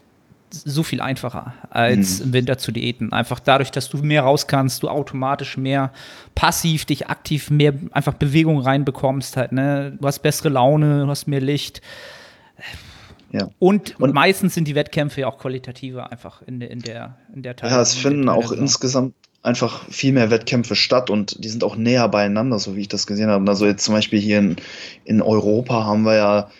so 0.50 0.82
viel 0.82 1.00
einfacher 1.00 1.54
als 1.70 2.20
mhm. 2.20 2.26
im 2.26 2.32
Winter 2.34 2.58
zu 2.58 2.70
diäten. 2.70 3.12
Einfach 3.12 3.40
dadurch, 3.40 3.72
dass 3.72 3.88
du 3.88 3.98
mehr 3.98 4.22
raus 4.22 4.46
kannst, 4.46 4.82
du 4.82 4.88
automatisch 4.88 5.56
mehr 5.56 5.92
passiv 6.34 6.84
dich 6.84 7.08
aktiv 7.08 7.50
mehr 7.50 7.72
einfach 7.90 8.12
Bewegung 8.12 8.60
reinbekommst 8.60 9.36
halt, 9.36 9.50
ne? 9.50 9.96
Du 9.98 10.06
hast 10.06 10.20
bessere 10.20 10.50
Laune, 10.50 11.04
du 11.04 11.08
hast 11.08 11.26
mehr 11.26 11.40
Licht. 11.40 11.80
Ja. 13.34 13.48
Und, 13.58 13.98
und, 13.98 14.14
meistens 14.14 14.54
sind 14.54 14.68
die 14.68 14.76
Wettkämpfe 14.76 15.22
ja 15.22 15.26
auch 15.26 15.38
qualitativer 15.38 16.12
einfach 16.12 16.42
in, 16.42 16.60
in 16.60 16.78
der 16.78 17.18
in 17.34 17.42
der 17.42 17.56
Teil. 17.56 17.68
Ja, 17.68 17.82
es 17.82 17.92
finden 17.92 18.28
auch 18.28 18.52
insgesamt 18.52 19.12
einfach 19.42 19.88
viel 19.90 20.12
mehr 20.12 20.30
Wettkämpfe 20.30 20.76
statt 20.76 21.10
und 21.10 21.42
die 21.42 21.48
sind 21.48 21.64
auch 21.64 21.74
näher 21.74 22.08
beieinander, 22.08 22.60
so 22.60 22.76
wie 22.76 22.82
ich 22.82 22.88
das 22.88 23.08
gesehen 23.08 23.30
habe. 23.30 23.50
Also 23.50 23.66
jetzt 23.66 23.84
zum 23.84 23.92
Beispiel 23.92 24.20
hier 24.20 24.38
in, 24.38 24.56
in 25.04 25.20
Europa 25.20 25.84
haben 25.84 26.04
wir 26.04 26.14
ja 26.14 26.50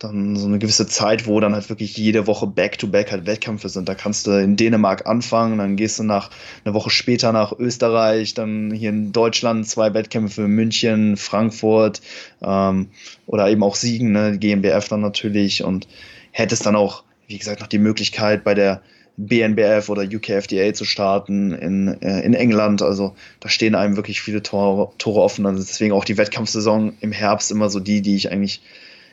dann 0.00 0.34
so 0.34 0.48
eine 0.48 0.58
gewisse 0.58 0.88
Zeit, 0.88 1.28
wo 1.28 1.38
dann 1.38 1.54
halt 1.54 1.68
wirklich 1.68 1.96
jede 1.96 2.26
Woche 2.26 2.48
Back-to-Back 2.48 3.06
-back 3.06 3.10
halt 3.12 3.26
Wettkämpfe 3.26 3.68
sind. 3.68 3.88
Da 3.88 3.94
kannst 3.94 4.26
du 4.26 4.32
in 4.32 4.56
Dänemark 4.56 5.06
anfangen, 5.06 5.58
dann 5.58 5.76
gehst 5.76 6.00
du 6.00 6.02
nach 6.02 6.30
eine 6.64 6.74
Woche 6.74 6.90
später 6.90 7.30
nach 7.30 7.52
Österreich, 7.56 8.34
dann 8.34 8.72
hier 8.72 8.90
in 8.90 9.12
Deutschland 9.12 9.68
zwei 9.68 9.94
Wettkämpfe, 9.94 10.48
München, 10.48 11.16
Frankfurt 11.16 12.02
ähm, 12.42 12.88
oder 13.26 13.48
eben 13.48 13.62
auch 13.62 13.76
Siegen, 13.76 14.10
ne, 14.10 14.36
GmbF 14.36 14.88
dann 14.88 15.00
natürlich 15.00 15.62
und 15.62 15.86
hättest 16.34 16.66
dann 16.66 16.76
auch, 16.76 17.04
wie 17.28 17.38
gesagt, 17.38 17.60
noch 17.60 17.68
die 17.68 17.78
Möglichkeit 17.78 18.44
bei 18.44 18.54
der 18.54 18.82
BNBF 19.16 19.88
oder 19.88 20.02
UKFDA 20.02 20.74
zu 20.74 20.84
starten 20.84 21.52
in, 21.52 22.02
äh, 22.02 22.20
in 22.22 22.34
England. 22.34 22.82
Also 22.82 23.14
da 23.38 23.48
stehen 23.48 23.76
einem 23.76 23.96
wirklich 23.96 24.20
viele 24.20 24.42
Tore, 24.42 24.92
Tore 24.98 25.20
offen. 25.20 25.46
Also 25.46 25.60
deswegen 25.60 25.92
auch 25.92 26.04
die 26.04 26.18
Wettkampfsaison 26.18 26.94
im 27.00 27.12
Herbst 27.12 27.52
immer 27.52 27.70
so 27.70 27.78
die, 27.78 28.02
die 28.02 28.16
ich 28.16 28.32
eigentlich 28.32 28.60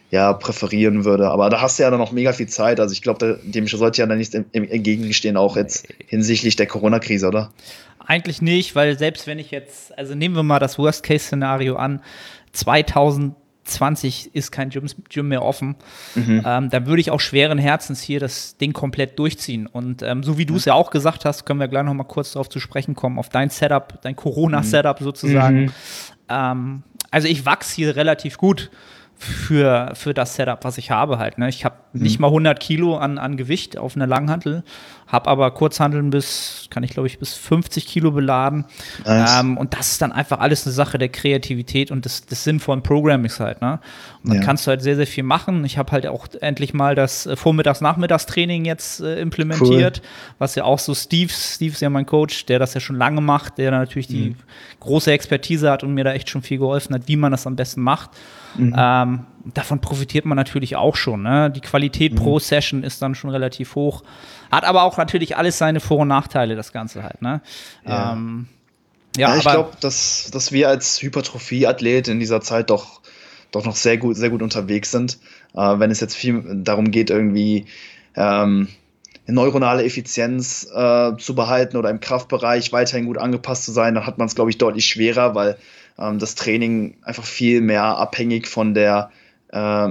ja 0.10 0.34
präferieren 0.34 1.06
würde. 1.06 1.30
Aber 1.30 1.52
da 1.52 1.62
hast 1.62 1.78
du 1.78 1.84
ja 1.84 1.92
dann 1.92 2.00
noch 2.00 2.12
mega 2.12 2.34
viel 2.34 2.48
Zeit. 2.48 2.80
Also 2.80 2.94
ich 2.94 3.04
glaube, 3.04 3.40
dem 3.44 3.68
sollte 3.68 4.02
ja 4.02 4.08
dann 4.08 4.18
nichts 4.18 4.34
entgegenstehen, 4.34 5.38
auch 5.38 5.56
jetzt 5.56 5.88
hinsichtlich 6.08 6.56
der 6.56 6.66
Corona-Krise, 6.66 7.28
oder? 7.28 7.52
Eigentlich 8.00 8.42
nicht, 8.42 8.76
weil 8.76 8.98
selbst 8.98 9.28
wenn 9.28 9.38
ich 9.38 9.52
jetzt, 9.52 9.96
also 9.98 10.16
nehmen 10.16 10.36
wir 10.36 10.44
mal 10.44 10.60
das 10.60 10.80
Worst-Case-Szenario 10.80 11.76
an, 11.76 12.02
2000 12.54 13.36
20 13.72 14.36
ist 14.36 14.52
kein 14.52 14.70
Gym, 14.70 14.86
Gym 15.10 15.28
mehr 15.28 15.44
offen, 15.44 15.76
mhm. 16.16 16.44
ähm, 16.46 16.70
dann 16.70 16.86
würde 16.86 17.02
ich 17.02 17.12
auch 17.12 17.20
schweren 17.20 17.58
Herzens 17.58 18.02
hier 18.02 18.20
das 18.20 18.58
Ding 18.58 18.74
komplett 18.74 19.18
durchziehen. 19.20 19.68
Und 19.68 20.02
ähm, 20.04 20.24
so 20.24 20.38
wie 20.38 20.46
du 20.46 20.56
es 20.56 20.66
ja 20.66 20.74
auch 20.74 20.92
gesagt 20.92 21.26
hast, 21.26 21.46
können 21.46 21.60
wir 21.60 21.68
gleich 21.68 21.84
noch 21.84 21.94
mal 21.94 22.04
kurz 22.04 22.34
darauf 22.34 22.50
zu 22.50 22.60
sprechen 22.60 22.96
kommen, 22.96 23.20
auf 23.20 23.30
dein 23.30 23.50
Setup, 23.50 24.02
dein 24.02 24.16
Corona-Setup 24.16 25.00
mhm. 25.00 25.06
sozusagen. 25.06 25.62
Mhm. 25.62 25.72
Ähm, 26.30 26.84
also 27.10 27.28
ich 27.28 27.46
wachse 27.46 27.76
hier 27.76 27.96
relativ 27.96 28.38
gut 28.38 28.72
für, 29.22 29.92
für 29.94 30.16
das 30.16 30.36
Setup, 30.36 30.64
was 30.64 30.80
ich 30.80 30.90
habe 30.90 31.20
halt. 31.20 31.38
Ne? 31.38 31.48
Ich 31.48 31.64
habe 31.64 31.76
mhm. 31.94 32.02
nicht 32.02 32.20
mal 32.20 32.28
100 32.28 32.60
Kilo 32.60 32.98
an, 32.98 33.20
an 33.20 33.38
Gewicht 33.38 33.78
auf 33.78 33.96
einer 33.96 34.08
Langhantel, 34.08 34.64
habe 35.06 35.30
aber 35.30 35.52
Kurzhanteln 35.52 36.10
bis, 36.10 36.66
kann 36.72 36.82
ich 36.82 36.92
glaube 36.92 37.06
ich, 37.06 37.20
bis 37.20 37.36
50 37.36 37.86
Kilo 37.86 38.12
beladen. 38.12 38.66
Nice. 39.06 39.40
Ähm, 39.40 39.58
und 39.58 39.76
das 39.76 39.92
ist 39.92 40.02
dann 40.02 40.12
einfach 40.12 40.40
alles 40.40 40.66
eine 40.66 40.74
Sache 40.74 40.98
der 40.98 41.10
Kreativität 41.10 41.92
und 41.92 42.06
des, 42.06 42.26
des 42.26 42.44
sinnvollen 42.44 42.82
Programmings 42.82 43.40
halt. 43.40 43.62
Ne? 43.62 43.80
Und 44.24 44.32
dann 44.32 44.40
ja. 44.40 44.44
kannst 44.44 44.66
du 44.66 44.70
halt 44.70 44.82
sehr, 44.82 44.96
sehr 44.96 45.06
viel 45.06 45.24
machen. 45.24 45.64
Ich 45.66 45.78
habe 45.78 45.92
halt 45.92 46.08
auch 46.08 46.28
endlich 46.42 46.74
mal 46.74 46.96
das 46.96 47.28
äh, 47.28 47.36
Vormittags-Nachmittagstraining 47.36 48.66
jetzt 48.66 49.02
äh, 49.02 49.22
implementiert, 49.22 50.02
cool. 50.04 50.36
was 50.40 50.56
ja 50.56 50.64
auch 50.64 50.80
so 50.80 50.96
Steve, 50.96 51.32
Steve 51.32 51.74
ist 51.74 51.82
ja 51.82 51.92
mein 51.92 52.08
Coach, 52.08 52.48
der 52.48 52.58
das 52.58 52.74
ja 52.74 52.80
schon 52.80 52.96
lange 52.96 53.22
macht, 53.22 53.60
der 53.60 53.70
natürlich 53.70 54.10
mhm. 54.10 54.14
die 54.14 54.36
große 54.80 55.12
Expertise 55.12 55.70
hat 55.70 55.84
und 55.84 55.94
mir 55.94 56.06
da 56.06 56.14
echt 56.14 56.30
schon 56.30 56.42
viel 56.42 56.58
geholfen 56.58 56.96
hat, 56.96 57.04
wie 57.08 57.18
man 57.18 57.32
das 57.32 57.46
am 57.46 57.56
besten 57.56 57.82
macht. 57.82 58.10
Mhm. 58.56 58.76
Ähm, 58.78 59.26
davon 59.54 59.80
profitiert 59.80 60.26
man 60.26 60.36
natürlich 60.36 60.76
auch 60.76 60.96
schon. 60.96 61.24
Ne? 61.24 61.52
Die 61.52 61.62
Qualität 61.62 62.14
mhm. 62.14 62.18
pro 62.18 62.40
Session 62.40 62.84
ist 62.84 63.02
dann 63.02 63.16
schon 63.16 63.30
relativ 63.30 63.76
hoch. 63.76 64.04
Hat 64.52 64.64
aber 64.64 64.84
auch 64.84 64.98
natürlich 64.98 65.38
alles 65.38 65.58
seine 65.58 65.80
Vor- 65.80 66.00
und 66.00 66.08
Nachteile, 66.08 66.56
das 66.56 66.74
Ganze 66.74 67.04
halt. 67.04 67.22
Ne? 67.22 67.42
Ja. 67.86 68.14
Ähm, 68.14 68.48
ja, 69.18 69.30
ja, 69.30 69.38
ich 69.38 69.44
glaube, 69.44 69.72
dass, 69.82 70.30
dass 70.32 70.52
wir 70.52 70.70
als 70.70 71.02
Hypertrophie-Athlet 71.02 72.08
in 72.08 72.20
dieser 72.20 72.42
Zeit 72.42 72.70
doch, 72.70 73.02
doch 73.52 73.66
noch 73.66 73.76
sehr 73.76 73.98
gut, 73.98 74.16
sehr 74.16 74.30
gut 74.30 74.42
unterwegs 74.42 74.92
sind. 74.92 75.18
Äh, 75.54 75.80
wenn 75.80 75.92
es 75.92 76.00
jetzt 76.00 76.16
viel 76.16 76.44
darum 76.64 76.92
geht, 76.92 77.10
irgendwie 77.10 77.66
ähm, 78.16 78.70
neuronale 79.28 79.84
Effizienz 79.84 80.68
äh, 80.74 81.18
zu 81.18 81.36
behalten 81.36 81.78
oder 81.78 81.90
im 81.90 82.00
Kraftbereich 82.00 82.72
weiterhin 82.72 83.06
gut 83.06 83.18
angepasst 83.18 83.66
zu 83.66 83.72
sein, 83.72 83.96
dann 83.96 84.06
hat 84.06 84.18
man 84.18 84.28
es, 84.28 84.36
glaube 84.36 84.50
ich, 84.50 84.58
deutlich 84.58 84.86
schwerer, 84.86 85.36
weil 85.36 85.58
ähm, 86.02 86.20
das 86.20 86.36
Training 86.36 86.96
einfach 87.04 87.26
viel 87.26 87.62
mehr 87.62 87.84
abhängig 87.84 88.48
von 88.48 88.74
der, 88.74 89.12
äh, 89.52 89.90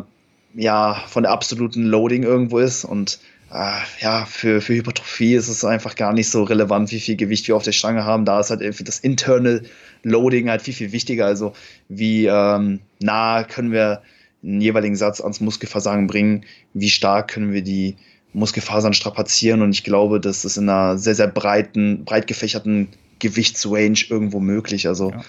ja, 0.55 1.05
von 1.07 1.23
der 1.23 1.33
absoluten 1.33 1.85
Loading 1.85 2.23
irgendwo 2.25 2.59
ist. 2.59 2.85
Und 2.85 3.21
äh, 3.53 3.79
ja, 4.01 4.25
für, 4.27 4.61
für 4.61 4.75
Hypertrophie 4.75 5.35
ist 5.35 5.49
es 5.49 5.65
einfach 5.65 5.95
gar 5.95 6.13
nicht 6.13 6.31
so 6.31 6.43
relevant, 6.43 6.91
wie 6.91 7.01
viel 7.01 7.17
Gewicht 7.17 7.47
wir 7.49 7.57
auf 7.57 7.63
der 7.63 7.73
Stange 7.73 8.05
haben. 8.05 8.25
Da 8.25 8.41
ist 8.41 8.51
halt 8.51 8.61
irgendwie 8.61 8.85
das 8.85 8.99
Internal 8.99 9.63
Loading 10.03 10.49
halt 10.51 10.63
viel, 10.63 10.75
viel 10.75 10.93
wichtiger. 10.93 11.27
Also 11.27 11.53
wie 11.89 12.27
ähm, 12.27 12.81
nah 13.01 13.45
können 13.45 13.73
wir 13.73 14.03
einen 14.43 14.61
jeweiligen 14.61 14.97
Satz 14.97 15.21
ans 15.21 15.41
Muskelversagen 15.41 16.07
bringen, 16.07 16.45
wie 16.73 16.89
stark 16.89 17.29
können 17.29 17.53
wir 17.53 17.63
die 17.63 17.97
Muskelfasern 18.33 18.95
strapazieren 18.95 19.61
und 19.61 19.73
ich 19.73 19.85
glaube, 19.85 20.21
das 20.21 20.45
ist 20.45 20.57
in 20.57 20.69
einer 20.69 20.97
sehr, 20.97 21.15
sehr 21.15 21.27
breiten, 21.27 22.05
breit 22.05 22.27
gefächerten 22.27 22.89
Gewichtsrange 23.19 24.05
irgendwo 24.09 24.41
möglich. 24.41 24.87
Also 24.87 25.11
ja. 25.11 25.23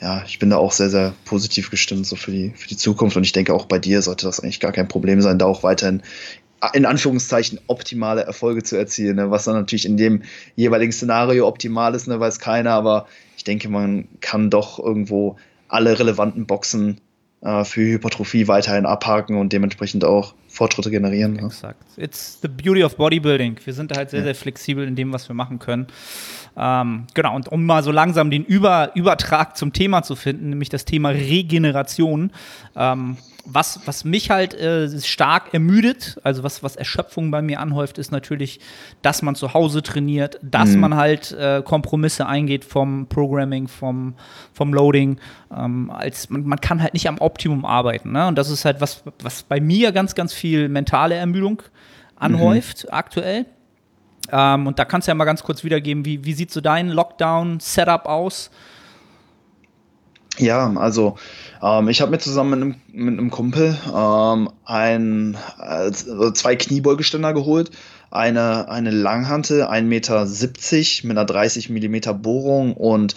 Ja. 0.00 0.22
ich 0.26 0.38
bin 0.38 0.50
da 0.50 0.56
auch 0.56 0.72
sehr, 0.72 0.90
sehr 0.90 1.14
positiv 1.24 1.70
gestimmt 1.70 2.06
so 2.06 2.16
für 2.16 2.30
die, 2.30 2.52
für 2.56 2.68
die 2.68 2.76
Zukunft 2.76 3.16
und 3.16 3.24
ich 3.24 3.32
denke 3.32 3.54
auch 3.54 3.66
bei 3.66 3.78
dir 3.78 4.02
sollte 4.02 4.26
das 4.26 4.40
eigentlich 4.40 4.60
gar 4.60 4.72
kein 4.72 4.88
Problem 4.88 5.20
sein, 5.20 5.38
da 5.38 5.46
auch 5.46 5.62
weiterhin 5.62 6.02
in 6.72 6.86
Anführungszeichen 6.86 7.60
optimale 7.66 8.22
Erfolge 8.22 8.62
zu 8.62 8.76
erzielen, 8.76 9.16
ne? 9.16 9.30
was 9.30 9.44
dann 9.44 9.54
natürlich 9.54 9.86
in 9.86 9.96
dem 9.96 10.22
jeweiligen 10.54 10.92
Szenario 10.92 11.46
optimal 11.46 11.94
ist, 11.94 12.08
ne? 12.08 12.18
weiß 12.18 12.38
keiner, 12.38 12.72
aber 12.72 13.06
ich 13.36 13.44
denke, 13.44 13.68
man 13.68 14.08
kann 14.20 14.50
doch 14.50 14.78
irgendwo 14.78 15.36
alle 15.68 15.98
relevanten 15.98 16.46
Boxen 16.46 17.00
äh, 17.42 17.64
für 17.64 17.82
Hypertrophie 17.82 18.48
weiterhin 18.48 18.86
abhaken 18.86 19.36
und 19.36 19.52
dementsprechend 19.52 20.04
auch 20.04 20.34
Fortschritte 20.48 20.90
generieren. 20.90 21.34
Ne? 21.34 21.46
Exakt. 21.46 21.82
It's 21.96 22.38
the 22.40 22.48
beauty 22.48 22.82
of 22.82 22.96
bodybuilding. 22.96 23.58
Wir 23.64 23.74
sind 23.74 23.90
da 23.90 23.96
halt 23.96 24.10
sehr, 24.10 24.20
ja. 24.20 24.24
sehr 24.24 24.34
flexibel 24.34 24.86
in 24.86 24.96
dem, 24.96 25.12
was 25.12 25.28
wir 25.28 25.34
machen 25.34 25.58
können. 25.58 25.86
Ähm, 26.56 27.06
genau, 27.14 27.36
und 27.36 27.48
um 27.48 27.66
mal 27.66 27.82
so 27.82 27.92
langsam 27.92 28.30
den 28.30 28.44
Über 28.44 28.92
Übertrag 28.94 29.56
zum 29.56 29.72
Thema 29.72 30.02
zu 30.02 30.16
finden, 30.16 30.48
nämlich 30.48 30.70
das 30.70 30.84
Thema 30.84 31.10
Regeneration. 31.10 32.32
Ähm, 32.74 33.18
was, 33.46 33.80
was 33.86 34.04
mich 34.04 34.30
halt 34.30 34.54
äh, 34.54 34.88
stark 35.00 35.54
ermüdet, 35.54 36.18
also 36.24 36.42
was, 36.42 36.62
was 36.62 36.76
Erschöpfung 36.76 37.30
bei 37.30 37.42
mir 37.42 37.60
anhäuft, 37.60 37.98
ist 37.98 38.10
natürlich, 38.10 38.60
dass 39.02 39.22
man 39.22 39.34
zu 39.34 39.54
Hause 39.54 39.82
trainiert, 39.82 40.38
dass 40.42 40.70
mhm. 40.70 40.80
man 40.80 40.96
halt 40.96 41.32
äh, 41.32 41.62
Kompromisse 41.64 42.26
eingeht 42.26 42.64
vom 42.64 43.06
Programming, 43.06 43.68
vom, 43.68 44.14
vom 44.52 44.74
Loading. 44.74 45.18
Ähm, 45.56 45.90
als 45.90 46.28
man, 46.28 46.44
man 46.44 46.60
kann 46.60 46.82
halt 46.82 46.94
nicht 46.94 47.08
am 47.08 47.18
Optimum 47.18 47.64
arbeiten. 47.64 48.12
Ne? 48.12 48.26
Und 48.26 48.36
das 48.36 48.50
ist 48.50 48.64
halt 48.64 48.80
was, 48.80 49.04
was 49.22 49.44
bei 49.44 49.60
mir 49.60 49.92
ganz, 49.92 50.14
ganz 50.14 50.32
viel 50.32 50.68
mentale 50.68 51.14
Ermüdung 51.14 51.62
anhäuft 52.16 52.84
mhm. 52.84 52.94
aktuell. 52.94 53.46
Ähm, 54.30 54.66
und 54.66 54.78
da 54.78 54.84
kannst 54.84 55.08
du 55.08 55.10
ja 55.10 55.14
mal 55.14 55.24
ganz 55.24 55.42
kurz 55.42 55.64
wiedergeben, 55.64 56.04
wie, 56.04 56.24
wie 56.24 56.32
sieht 56.32 56.50
so 56.50 56.60
dein 56.60 56.88
Lockdown-Setup 56.88 58.06
aus? 58.06 58.50
Ja, 60.38 60.70
also 60.76 61.16
ähm, 61.62 61.88
ich 61.88 62.00
habe 62.00 62.10
mir 62.10 62.18
zusammen 62.18 62.50
mit 62.50 62.60
einem, 62.60 63.08
mit 63.08 63.18
einem 63.18 63.30
Kumpel 63.30 63.76
ähm, 63.94 64.50
ein, 64.64 65.36
äh, 65.58 65.92
zwei 65.92 66.56
Kniebeugeständer 66.56 67.32
geholt, 67.32 67.70
eine, 68.10 68.68
eine 68.68 68.90
Langhantel, 68.90 69.64
1,70 69.64 69.82
Meter 69.82 70.26
mit 71.08 71.16
einer 71.16 71.24
30 71.24 71.70
Millimeter 71.70 72.12
Bohrung 72.12 72.74
und 72.74 73.14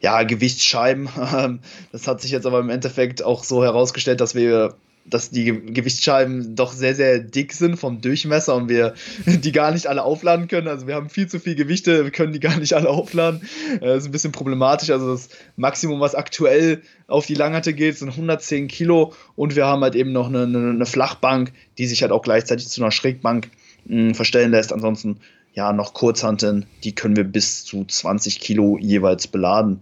ja, 0.00 0.22
Gewichtsscheiben. 0.22 1.08
Das 1.92 2.08
hat 2.08 2.20
sich 2.20 2.30
jetzt 2.30 2.46
aber 2.46 2.60
im 2.60 2.70
Endeffekt 2.70 3.22
auch 3.22 3.44
so 3.44 3.62
herausgestellt, 3.62 4.20
dass 4.20 4.34
wir 4.34 4.74
dass 5.06 5.30
die 5.30 5.44
Gewichtsscheiben 5.44 6.56
doch 6.56 6.72
sehr, 6.72 6.94
sehr 6.94 7.18
dick 7.18 7.52
sind 7.52 7.76
vom 7.76 8.00
Durchmesser 8.00 8.54
und 8.54 8.68
wir 8.68 8.94
die 9.26 9.52
gar 9.52 9.70
nicht 9.72 9.86
alle 9.86 10.02
aufladen 10.02 10.48
können. 10.48 10.68
Also 10.68 10.86
wir 10.86 10.94
haben 10.94 11.10
viel 11.10 11.28
zu 11.28 11.38
viel 11.38 11.54
Gewichte, 11.54 12.04
wir 12.04 12.10
können 12.10 12.32
die 12.32 12.40
gar 12.40 12.58
nicht 12.58 12.72
alle 12.72 12.88
aufladen. 12.88 13.42
Das 13.80 13.82
äh, 13.82 13.98
ist 13.98 14.06
ein 14.06 14.12
bisschen 14.12 14.32
problematisch. 14.32 14.90
Also 14.90 15.12
das 15.12 15.28
Maximum, 15.56 16.00
was 16.00 16.14
aktuell 16.14 16.82
auf 17.06 17.26
die 17.26 17.34
Langhatte 17.34 17.74
geht, 17.74 17.98
sind 17.98 18.10
110 18.10 18.68
Kilo 18.68 19.12
und 19.36 19.56
wir 19.56 19.66
haben 19.66 19.82
halt 19.82 19.94
eben 19.94 20.12
noch 20.12 20.28
eine, 20.28 20.44
eine, 20.44 20.70
eine 20.70 20.86
Flachbank, 20.86 21.52
die 21.76 21.86
sich 21.86 22.02
halt 22.02 22.12
auch 22.12 22.22
gleichzeitig 22.22 22.68
zu 22.68 22.82
einer 22.82 22.90
Schrägbank 22.90 23.50
mh, 23.84 24.14
verstellen 24.14 24.52
lässt. 24.52 24.72
Ansonsten 24.72 25.18
ja 25.52 25.72
noch 25.72 25.94
Kurzhanteln, 25.94 26.66
die 26.82 26.94
können 26.94 27.16
wir 27.16 27.24
bis 27.24 27.64
zu 27.64 27.84
20 27.84 28.40
Kilo 28.40 28.78
jeweils 28.78 29.26
beladen. 29.28 29.80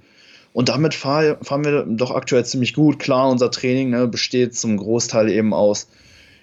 Und 0.53 0.69
damit 0.69 0.95
fahr, 0.95 1.39
fahren 1.43 1.65
wir 1.65 1.85
doch 1.85 2.11
aktuell 2.11 2.45
ziemlich 2.45 2.75
gut. 2.75 2.99
Klar, 2.99 3.31
unser 3.31 3.51
Training 3.51 3.91
ne, 3.91 4.07
besteht 4.07 4.55
zum 4.55 4.77
Großteil 4.77 5.31
eben 5.31 5.55
aus 5.55 5.89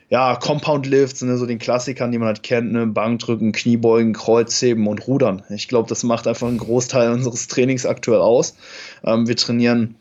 ja, 0.09 0.35
Compound 0.35 0.87
Lifts, 0.87 1.21
ne, 1.21 1.37
so 1.37 1.45
den 1.45 1.59
Klassikern, 1.59 2.11
die 2.11 2.17
man 2.17 2.29
halt 2.29 2.41
kennt, 2.41 2.71
ne, 2.71 2.87
Bankdrücken, 2.87 3.51
Kniebeugen, 3.51 4.13
Kreuzheben 4.13 4.87
und 4.87 5.07
Rudern. 5.07 5.43
Ich 5.49 5.67
glaube, 5.67 5.87
das 5.87 6.03
macht 6.03 6.27
einfach 6.27 6.47
einen 6.47 6.57
Großteil 6.57 7.11
unseres 7.13 7.47
Trainings 7.47 7.85
aktuell 7.85 8.21
aus. 8.21 8.55
Ähm, 9.03 9.27
wir 9.27 9.35
trainieren 9.35 9.95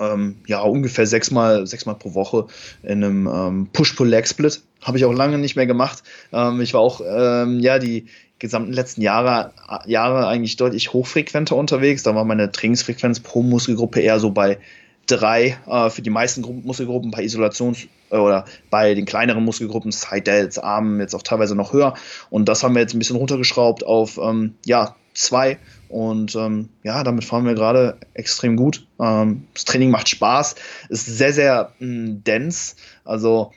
ähm, 0.00 0.36
ja 0.46 0.60
ungefähr 0.62 1.06
sechsmal, 1.06 1.66
sechsmal 1.66 1.94
pro 1.94 2.14
Woche 2.14 2.46
in 2.82 3.04
einem 3.04 3.26
ähm, 3.26 3.68
Push-Pull-Leg-Split. 3.72 4.62
Habe 4.82 4.98
ich 4.98 5.04
auch 5.04 5.12
lange 5.12 5.38
nicht 5.38 5.56
mehr 5.56 5.66
gemacht. 5.66 6.02
Ähm, 6.32 6.60
ich 6.60 6.74
war 6.74 6.80
auch 6.80 7.00
ähm, 7.06 7.60
ja 7.60 7.78
die 7.78 8.06
gesamten 8.38 8.72
letzten 8.72 9.02
Jahre, 9.02 9.52
Jahre 9.86 10.26
eigentlich 10.26 10.56
deutlich 10.56 10.92
hochfrequenter 10.92 11.54
unterwegs. 11.54 12.02
Da 12.02 12.14
war 12.14 12.24
meine 12.24 12.50
Trainingsfrequenz 12.50 13.20
pro 13.20 13.42
Muskelgruppe 13.42 14.00
eher 14.00 14.18
so 14.18 14.30
bei 14.30 14.58
drei 15.06 15.58
äh, 15.66 15.90
für 15.90 16.02
die 16.02 16.10
meisten 16.10 16.42
Gruppen, 16.42 16.64
Muskelgruppen, 16.64 17.10
bei 17.10 17.22
Isolations- 17.22 17.88
äh, 18.10 18.16
oder 18.16 18.44
bei 18.70 18.94
den 18.94 19.04
kleineren 19.04 19.44
Muskelgruppen, 19.44 19.92
Side 19.92 20.22
Delts, 20.22 20.58
Armen 20.58 21.00
jetzt 21.00 21.14
auch 21.14 21.22
teilweise 21.22 21.54
noch 21.54 21.72
höher. 21.72 21.94
Und 22.30 22.48
das 22.48 22.62
haben 22.62 22.74
wir 22.74 22.80
jetzt 22.80 22.94
ein 22.94 22.98
bisschen 22.98 23.16
runtergeschraubt 23.16 23.84
auf 23.84 24.18
ähm, 24.18 24.54
ja, 24.64 24.96
zwei. 25.14 25.58
Und 25.90 26.36
ähm, 26.36 26.68
ja, 26.84 27.02
damit 27.02 27.24
fahren 27.24 27.44
wir 27.44 27.54
gerade 27.54 27.98
extrem 28.14 28.56
gut. 28.56 28.86
Ähm, 29.00 29.48
das 29.54 29.64
Training 29.64 29.90
macht 29.90 30.08
Spaß, 30.08 30.54
ist 30.88 31.06
sehr, 31.06 31.32
sehr 31.32 31.72
mh, 31.80 31.86
mm, 31.86 32.24
dense. 32.24 32.76
Also 33.04 33.50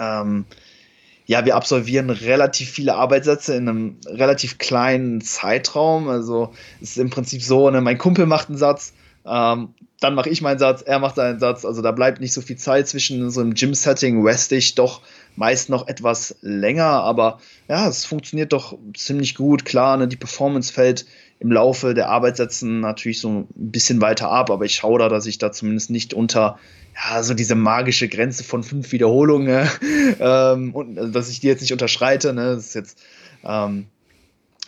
ähm, 0.00 0.46
ja, 1.26 1.44
wir 1.44 1.54
absolvieren 1.54 2.08
relativ 2.10 2.70
viele 2.70 2.94
Arbeitssätze 2.94 3.54
in 3.54 3.68
einem 3.68 3.96
relativ 4.06 4.56
kleinen 4.56 5.20
Zeitraum. 5.20 6.08
Also 6.08 6.52
es 6.80 6.92
ist 6.92 6.98
im 6.98 7.10
Prinzip 7.10 7.42
so, 7.42 7.68
ne, 7.70 7.82
mein 7.82 7.98
Kumpel 7.98 8.26
macht 8.26 8.48
einen 8.48 8.58
Satz, 8.58 8.94
ähm, 9.26 9.74
dann 10.00 10.14
mache 10.14 10.30
ich 10.30 10.42
meinen 10.42 10.58
Satz, 10.58 10.82
er 10.82 10.98
macht 10.98 11.16
seinen 11.16 11.38
Satz. 11.38 11.64
Also 11.64 11.80
da 11.80 11.92
bleibt 11.92 12.20
nicht 12.20 12.32
so 12.32 12.40
viel 12.40 12.56
Zeit 12.56 12.88
zwischen 12.88 13.30
so 13.30 13.40
einem 13.40 13.54
Gym-Setting, 13.54 14.24
reste 14.26 14.56
ich 14.56 14.74
doch 14.74 15.02
meist 15.36 15.68
noch 15.68 15.86
etwas 15.86 16.36
länger, 16.40 16.84
aber 16.84 17.38
ja, 17.68 17.88
es 17.88 18.04
funktioniert 18.04 18.52
doch 18.52 18.76
ziemlich 18.94 19.34
gut. 19.34 19.64
Klar, 19.64 19.96
ne, 19.96 20.08
die 20.08 20.16
Performance 20.16 20.72
fällt 20.72 21.06
im 21.42 21.50
Laufe 21.50 21.92
der 21.92 22.08
Arbeitssätzen 22.08 22.78
natürlich 22.78 23.20
so 23.20 23.28
ein 23.28 23.46
bisschen 23.50 24.00
weiter 24.00 24.30
ab, 24.30 24.48
aber 24.48 24.64
ich 24.64 24.76
schaue 24.76 25.00
da, 25.00 25.08
dass 25.08 25.26
ich 25.26 25.38
da 25.38 25.50
zumindest 25.50 25.90
nicht 25.90 26.14
unter 26.14 26.58
ja, 26.94 27.22
so 27.22 27.34
diese 27.34 27.56
magische 27.56 28.08
Grenze 28.08 28.44
von 28.44 28.62
fünf 28.62 28.92
Wiederholungen, 28.92 29.68
ähm, 30.20 30.72
und 30.72 30.98
also, 30.98 31.10
dass 31.10 31.28
ich 31.30 31.40
die 31.40 31.48
jetzt 31.48 31.60
nicht 31.60 31.72
unterschreite, 31.72 32.32
ne, 32.32 32.54
das 32.54 32.66
ist 32.66 32.74
jetzt 32.74 33.02
ähm, 33.44 33.86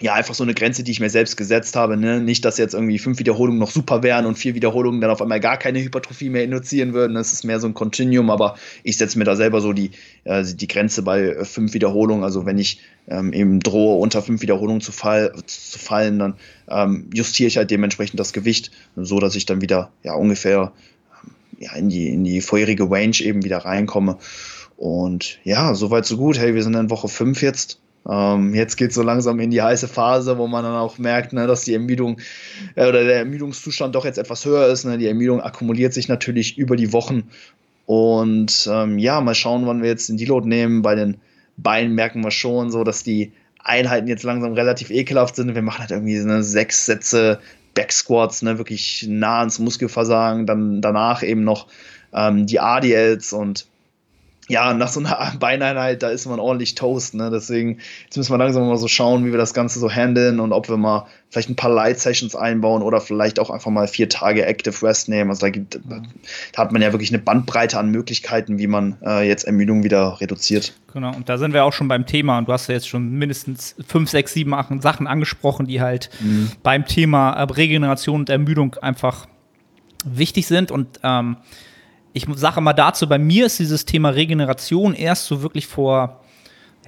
ja 0.01 0.15
einfach 0.15 0.35
so 0.35 0.43
eine 0.43 0.55
Grenze, 0.55 0.83
die 0.83 0.91
ich 0.91 0.99
mir 0.99 1.09
selbst 1.09 1.37
gesetzt 1.37 1.77
habe, 1.77 1.97
ne, 1.97 2.21
nicht, 2.21 2.45
dass 2.45 2.59
jetzt 2.59 2.75
irgendwie 2.75 2.99
fünf 2.99 3.21
Wiederholungen 3.21 3.61
noch 3.61 3.71
super 3.71 4.03
wären 4.03 4.27
und 4.27 4.37
vier 4.37 4.57
Wiederholungen 4.57 5.01
dann 5.01 5.11
auf 5.11 5.23
einmal 5.23 5.39
gar 5.39 5.57
keine 5.57 5.81
Hypertrophie 5.81 6.31
mehr 6.31 6.43
induzieren 6.43 6.95
würden, 6.95 7.15
das 7.15 7.33
ist 7.33 7.45
mehr 7.45 7.61
so 7.61 7.69
ein 7.69 7.75
Continuum, 7.75 8.29
aber 8.31 8.57
ich 8.83 8.97
setze 8.97 9.19
mir 9.19 9.25
da 9.25 9.37
selber 9.37 9.61
so 9.61 9.73
die, 9.73 9.93
äh, 10.25 10.45
die 10.45 10.67
Grenze 10.67 11.03
bei 11.03 11.45
fünf 11.45 11.75
Wiederholungen, 11.75 12.25
also 12.25 12.45
wenn 12.45 12.59
ich 12.59 12.81
ähm, 13.07 13.33
eben 13.33 13.61
drohe, 13.61 14.01
unter 14.01 14.21
fünf 14.21 14.43
Wiederholungen 14.43 14.81
zu, 14.81 14.91
fall, 14.91 15.33
zu 15.47 15.79
fallen, 15.79 16.19
dann 16.19 16.35
ähm, 16.69 17.09
justiere 17.15 17.47
ich 17.47 17.57
halt 17.57 17.71
dementsprechend 17.71 18.19
das 18.19 18.33
Gewicht, 18.33 18.73
so 18.97 19.21
dass 19.21 19.37
ich 19.37 19.47
dann 19.47 19.61
wieder 19.61 19.93
ja 20.03 20.15
ungefähr 20.15 20.73
ja, 21.61 21.73
in, 21.77 21.89
die, 21.89 22.09
in 22.09 22.25
die 22.25 22.41
vorherige 22.41 22.91
Range 22.91 23.21
eben 23.21 23.45
wieder 23.45 23.59
reinkomme. 23.59 24.19
Und 24.77 25.39
ja, 25.45 25.75
soweit 25.75 26.05
so 26.05 26.17
gut. 26.17 26.37
Hey, 26.37 26.55
wir 26.55 26.65
sind 26.65 26.75
in 26.75 26.91
Woche 26.91 27.09
5 27.09 27.43
jetzt. 27.43 27.79
Ähm, 28.09 28.55
jetzt 28.55 28.77
geht 28.77 28.91
es 28.91 28.95
so 28.95 29.03
langsam 29.03 29.41
in 29.41 29.51
die 29.51 29.63
heiße 29.63 29.89
Phase, 29.89 30.37
wo 30.37 30.47
man 30.47 30.65
dann 30.65 30.75
auch 30.75 30.99
merkt, 30.99 31.33
ne, 31.33 31.47
dass 31.47 31.63
die 31.63 31.75
Ermüdung 31.75 32.21
äh, 32.75 32.87
oder 32.87 33.05
der 33.05 33.17
Ermüdungszustand 33.17 33.95
doch 33.95 34.05
jetzt 34.05 34.19
etwas 34.19 34.45
höher 34.45 34.67
ist. 34.67 34.85
Ne? 34.85 34.99
Die 34.99 35.07
Ermüdung 35.07 35.41
akkumuliert 35.41 35.95
sich 35.95 36.09
natürlich 36.09 36.59
über 36.59 36.77
die 36.77 36.93
Wochen. 36.93 37.25
Und 37.87 38.69
ähm, 38.71 38.99
ja, 38.99 39.21
mal 39.21 39.35
schauen, 39.35 39.67
wann 39.67 39.83
wir 39.83 39.89
jetzt 39.89 40.09
den 40.09 40.17
Deload 40.17 40.49
nehmen. 40.49 40.83
Bei 40.83 40.95
den 40.95 41.19
Beinen 41.57 41.95
merken 41.95 42.23
wir 42.23 42.31
schon 42.31 42.71
so, 42.71 42.85
dass 42.85 43.03
die 43.03 43.33
Einheiten 43.59 44.09
jetzt 44.09 44.23
langsam 44.23 44.53
relativ 44.53 44.91
ekelhaft 44.91 45.37
sind. 45.37 45.55
Wir 45.55 45.63
machen 45.63 45.81
halt 45.81 45.91
irgendwie 45.91 46.19
so 46.19 46.29
eine 46.29 46.43
sechs 46.43 46.87
Sätze 46.87 47.41
Backsquats, 47.75 48.43
ne, 48.43 48.59
wirklich 48.59 49.07
nah 49.09 49.41
ans 49.41 49.59
Muskelversagen, 49.59 50.47
dann 50.47 50.81
danach 50.81 51.23
eben 51.23 51.45
noch 51.45 51.67
ähm, 52.13 52.47
die 52.47 52.61
ADLs 52.61 53.33
und 53.33 53.67
ja, 54.49 54.75
nach 54.75 54.89
so 54.89 55.01
einer 55.01 55.33
Beineinheit, 55.41 56.03
da 56.03 56.11
ist 56.11 56.27
man 56.27 56.39
ordentlich 56.39 56.75
Toast. 56.75 57.15
Ne? 57.15 57.31
Deswegen, 57.31 57.79
jetzt 58.05 58.17
müssen 58.17 58.33
wir 58.33 58.39
langsam 58.39 58.67
mal 58.67 58.77
so 58.77 58.89
schauen, 58.89 59.25
wie 59.25 59.31
wir 59.31 59.39
das 59.39 59.55
Ganze 59.55 59.79
so 59.79 59.91
handeln 59.91 60.41
und 60.41 60.53
ob 60.53 60.69
wir 60.69 60.77
mal 60.77 61.07
vielleicht 61.31 61.49
ein 61.49 61.57
paar 61.57 61.71
Light 61.71 61.99
Sessions 61.99 62.37
einbauen 62.37 62.83
oder 62.83 63.01
vielleicht 63.01 63.41
auch 63.41 63.51
einfach 63.51 63.71
mal 63.71 63.89
vier 63.89 64.09
Tage 64.09 64.45
Active 64.47 64.87
Rest 64.87 65.09
nehmen. 65.09 65.31
Also 65.31 65.41
da, 65.41 65.51
gibt, 65.51 65.81
da 65.85 66.03
hat 66.57 66.73
man 66.73 66.83
ja 66.83 66.93
wirklich 66.93 67.11
eine 67.11 67.19
Bandbreite 67.19 67.79
an 67.79 67.91
Möglichkeiten, 67.91 68.59
wie 68.59 68.67
man 68.67 68.99
äh, 69.05 69.27
jetzt 69.27 69.45
Ermüdung 69.45 69.83
wieder 69.83 70.21
reduziert. 70.21 70.75
Genau, 70.93 71.13
und 71.15 71.29
da 71.29 71.39
sind 71.39 71.53
wir 71.53 71.65
auch 71.65 71.73
schon 71.73 71.89
beim 71.89 72.07
Thema 72.07 72.39
und 72.39 72.47
du 72.47 72.53
hast 72.53 72.69
ja 72.69 72.75
jetzt 72.75 72.89
schon 72.89 73.11
mindestens 73.11 73.75
fünf, 73.87 74.11
sechs, 74.11 74.33
sieben 74.33 74.55
acht 74.55 74.71
Sachen 74.81 75.07
angesprochen, 75.07 75.67
die 75.67 75.81
halt 75.81 76.11
mhm. 76.21 76.53
beim 76.63 76.87
Thema 76.87 77.33
äh, 77.33 77.43
Regeneration 77.43 78.21
und 78.21 78.31
Ermüdung 78.31 78.75
einfach 78.75 79.27
wichtig 80.05 80.47
sind 80.47 80.71
und 80.71 81.01
ähm, 81.03 81.39
ich 82.15 82.27
sage 82.37 82.61
mal 82.61 82.73
dazu, 82.73 83.09
bei 83.09 83.19
mir 83.19 83.47
ist 83.47 83.59
dieses 83.59 83.85
Thema 83.85 84.11
Regeneration 84.11 84.95
erst 84.95 85.27
so 85.27 85.43
wirklich 85.43 85.67
vor, 85.67 86.21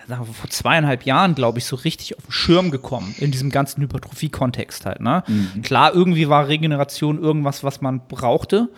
ja, 0.09 0.23
vor 0.23 0.49
zweieinhalb 0.49 1.05
Jahren, 1.05 1.35
glaube 1.35 1.59
ich, 1.59 1.65
so 1.65 1.75
richtig 1.75 2.17
auf 2.17 2.25
den 2.25 2.33
Schirm 2.33 2.71
gekommen, 2.71 3.13
in 3.19 3.33
diesem 3.33 3.51
ganzen 3.51 3.83
Hypertrophie-Kontext 3.83 4.87
halt. 4.87 5.01
Ne? 5.01 5.25
Mhm. 5.27 5.63
Klar, 5.63 5.93
irgendwie 5.93 6.29
war 6.29 6.47
Regeneration 6.47 7.21
irgendwas, 7.21 7.65
was 7.65 7.81
man 7.81 8.07
brauchte, 8.07 8.69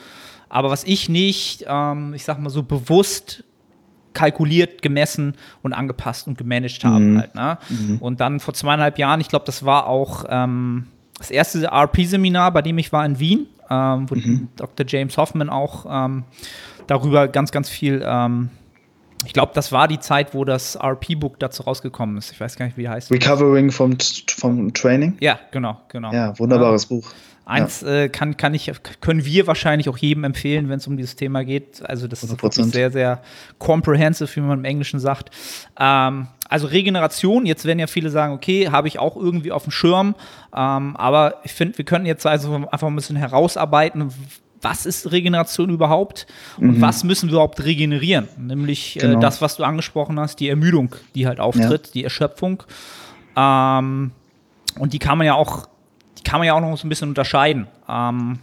aber 0.49 0.71
was 0.71 0.85
ich 0.85 1.11
nicht, 1.11 1.67
ähm, 1.69 2.15
ich 2.15 2.25
sag 2.25 2.41
mal 2.41 2.49
so 2.49 2.63
bewusst 2.63 3.45
kalkuliert, 4.15 4.81
gemessen 4.81 5.35
und 5.63 5.75
angepasst 5.75 6.29
und 6.29 6.39
gemanagt 6.39 6.83
habe 6.83 7.01
mhm. 7.01 7.19
halt. 7.19 7.35
Ne? 7.35 7.59
Mhm. 7.69 7.99
Und 7.99 8.21
dann 8.21 8.41
vor 8.41 8.55
zweieinhalb 8.55 8.99
Jahren, 8.99 9.21
ich 9.21 9.29
glaube, 9.29 9.45
das 9.45 9.67
war 9.67 9.87
auch 9.87 10.25
ähm, 10.31 10.87
das 11.19 11.31
erste 11.31 11.67
RP-Seminar, 11.71 12.53
bei 12.53 12.63
dem 12.63 12.79
ich 12.79 12.91
war 12.91 13.05
in 13.05 13.19
Wien 13.21 13.49
ähm, 13.71 14.11
wo 14.11 14.15
mhm. 14.15 14.49
Dr. 14.57 14.87
James 14.87 15.17
Hoffman 15.17 15.51
auch 15.51 15.87
ähm, 15.89 16.25
darüber 16.87 17.29
ganz, 17.29 17.53
ganz 17.53 17.69
viel. 17.69 18.03
Ähm, 18.05 18.51
ich 19.27 19.33
glaube, 19.33 19.53
das 19.55 19.73
war 19.73 19.89
die 19.89 19.99
Zeit, 19.99 20.33
wo 20.35 20.45
das 20.45 20.77
RP-Book 20.77 21.39
dazu 21.39 21.65
rausgekommen 21.65 22.17
ist. 22.19 22.31
Ich 22.31 22.41
weiß 22.41 22.57
gar 22.57 22.67
nicht, 22.67 22.79
wie 22.79 22.89
heißt. 22.89 23.11
Recovering 23.11 23.71
vom, 23.71 23.97
vom 24.29 24.73
Training? 24.73 25.17
Ja, 25.21 25.41
genau, 25.51 25.81
genau. 25.89 26.13
Ja, 26.13 26.39
wunderbares 26.39 26.85
ja. 26.85 26.97
Buch. 26.97 27.11
Eins 27.49 27.81
ja. 27.81 28.03
äh, 28.03 28.09
kann, 28.11 28.37
kann 28.37 28.53
ich, 28.53 28.71
können 29.01 29.25
wir 29.25 29.47
wahrscheinlich 29.47 29.89
auch 29.89 29.97
jedem 29.97 30.25
empfehlen, 30.25 30.69
wenn 30.69 30.77
es 30.81 30.87
um 30.87 30.99
dieses 30.99 31.17
Thema 31.17 31.45
geht. 31.45 31.81
Also 31.83 32.07
das 32.07 32.23
100%. 32.23 32.61
ist 32.61 32.73
sehr, 32.73 32.91
sehr 32.91 33.23
comprehensive, 33.57 34.37
wie 34.37 34.41
man 34.41 34.59
im 34.59 34.65
Englischen 34.67 35.01
sagt. 35.01 35.31
Ähm, 35.81 36.29
also 36.47 36.67
Regeneration, 36.67 37.47
jetzt 37.47 37.65
werden 37.65 37.79
ja 37.79 37.87
viele 37.87 38.11
sagen, 38.11 38.35
okay, 38.35 38.69
habe 38.69 38.87
ich 38.87 38.99
auch 38.99 39.17
irgendwie 39.17 39.51
auf 39.51 39.63
dem 39.63 39.73
Schirm. 39.73 40.15
Ähm, 40.55 40.95
aber 40.97 41.37
ich 41.43 41.53
finde, 41.53 41.79
wir 41.79 41.87
könnten 41.87 42.07
jetzt 42.07 42.27
also 42.27 42.55
einfach 42.71 42.87
ein 42.87 42.95
bisschen 42.95 43.17
herausarbeiten, 43.17 44.13
was 44.61 44.85
ist 44.85 45.11
Regeneration 45.11 45.71
überhaupt 45.71 46.27
und 46.59 46.77
mhm. 46.77 46.83
was 46.83 47.03
müssen 47.03 47.31
wir 47.31 47.35
überhaupt 47.35 47.65
regenerieren? 47.65 48.29
Nämlich 48.37 48.97
äh, 48.97 49.01
genau. 49.01 49.21
äh, 49.21 49.23
das, 49.23 49.41
was 49.41 49.57
du 49.57 49.65
angesprochen 49.65 50.21
hast, 50.21 50.41
die 50.41 50.51
Ermüdung, 50.51 50.95
die 51.15 51.27
halt 51.27 51.41
auftritt, 51.41 51.87
ja. 51.87 51.93
die 51.95 52.05
Erschöpfung. 52.05 52.63
Ähm, 53.37 54.11
und 54.79 54.93
die 54.93 54.99
kann 54.99 55.17
man 55.17 55.27
ja 55.27 55.35
auch 55.35 55.67
die 56.19 56.23
kann 56.23 56.41
man 56.41 56.47
ja 56.47 56.55
auch 56.55 56.61
noch 56.61 56.77
so 56.77 56.87
ein 56.87 56.89
bisschen 56.89 57.09
unterscheiden. 57.09 57.67
Ähm, 57.89 58.39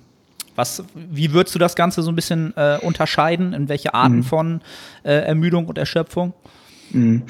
was, 0.55 0.83
wie 0.93 1.33
würdest 1.33 1.53
du 1.53 1.59
das 1.59 1.75
Ganze 1.75 2.01
so 2.01 2.11
ein 2.11 2.15
bisschen 2.15 2.53
äh, 2.55 2.77
unterscheiden? 2.81 3.53
In 3.53 3.67
welche 3.67 3.93
Arten 3.93 4.17
mhm. 4.17 4.23
von 4.23 4.61
äh, 5.03 5.11
Ermüdung 5.11 5.65
und 5.67 5.77
Erschöpfung? 5.77 6.33
Mhm. 6.91 7.23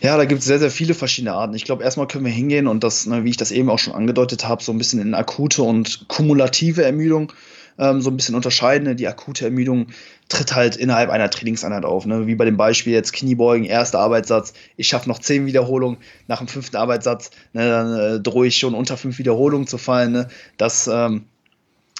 Ja, 0.00 0.16
da 0.16 0.24
gibt 0.24 0.40
es 0.40 0.46
sehr, 0.46 0.58
sehr 0.58 0.70
viele 0.70 0.94
verschiedene 0.94 1.34
Arten. 1.34 1.54
Ich 1.54 1.64
glaube, 1.64 1.84
erstmal 1.84 2.06
können 2.06 2.24
wir 2.24 2.32
hingehen 2.32 2.66
und 2.66 2.82
das, 2.82 3.06
ne, 3.06 3.24
wie 3.24 3.30
ich 3.30 3.36
das 3.36 3.50
eben 3.50 3.68
auch 3.68 3.78
schon 3.78 3.94
angedeutet 3.94 4.48
habe, 4.48 4.62
so 4.62 4.72
ein 4.72 4.78
bisschen 4.78 5.00
in 5.00 5.14
akute 5.14 5.62
und 5.62 6.08
kumulative 6.08 6.84
Ermüdung 6.84 7.32
ähm, 7.78 8.00
so 8.00 8.10
ein 8.10 8.16
bisschen 8.16 8.34
unterscheiden. 8.34 8.86
Ne? 8.86 8.94
Die 8.94 9.08
akute 9.08 9.44
Ermüdung 9.44 9.88
tritt 10.30 10.54
halt 10.54 10.76
innerhalb 10.76 11.10
einer 11.10 11.28
Trainingseinheit 11.28 11.84
auf. 11.84 12.06
Ne? 12.06 12.26
Wie 12.26 12.36
bei 12.36 12.46
dem 12.46 12.56
Beispiel 12.56 12.92
jetzt 12.92 13.12
Kniebeugen, 13.12 13.66
erster 13.66 13.98
Arbeitssatz, 13.98 14.54
ich 14.76 14.88
schaffe 14.88 15.08
noch 15.08 15.18
zehn 15.18 15.44
Wiederholungen, 15.44 15.98
nach 16.28 16.38
dem 16.38 16.48
fünften 16.48 16.76
Arbeitssatz, 16.76 17.30
ne, 17.52 17.68
dann 17.68 17.98
äh, 17.98 18.20
drohe 18.20 18.46
ich 18.46 18.56
schon 18.56 18.74
unter 18.74 18.96
fünf 18.96 19.18
Wiederholungen 19.18 19.66
zu 19.66 19.76
fallen. 19.76 20.12
Ne? 20.12 20.28
Das 20.56 20.86
ähm, 20.86 21.26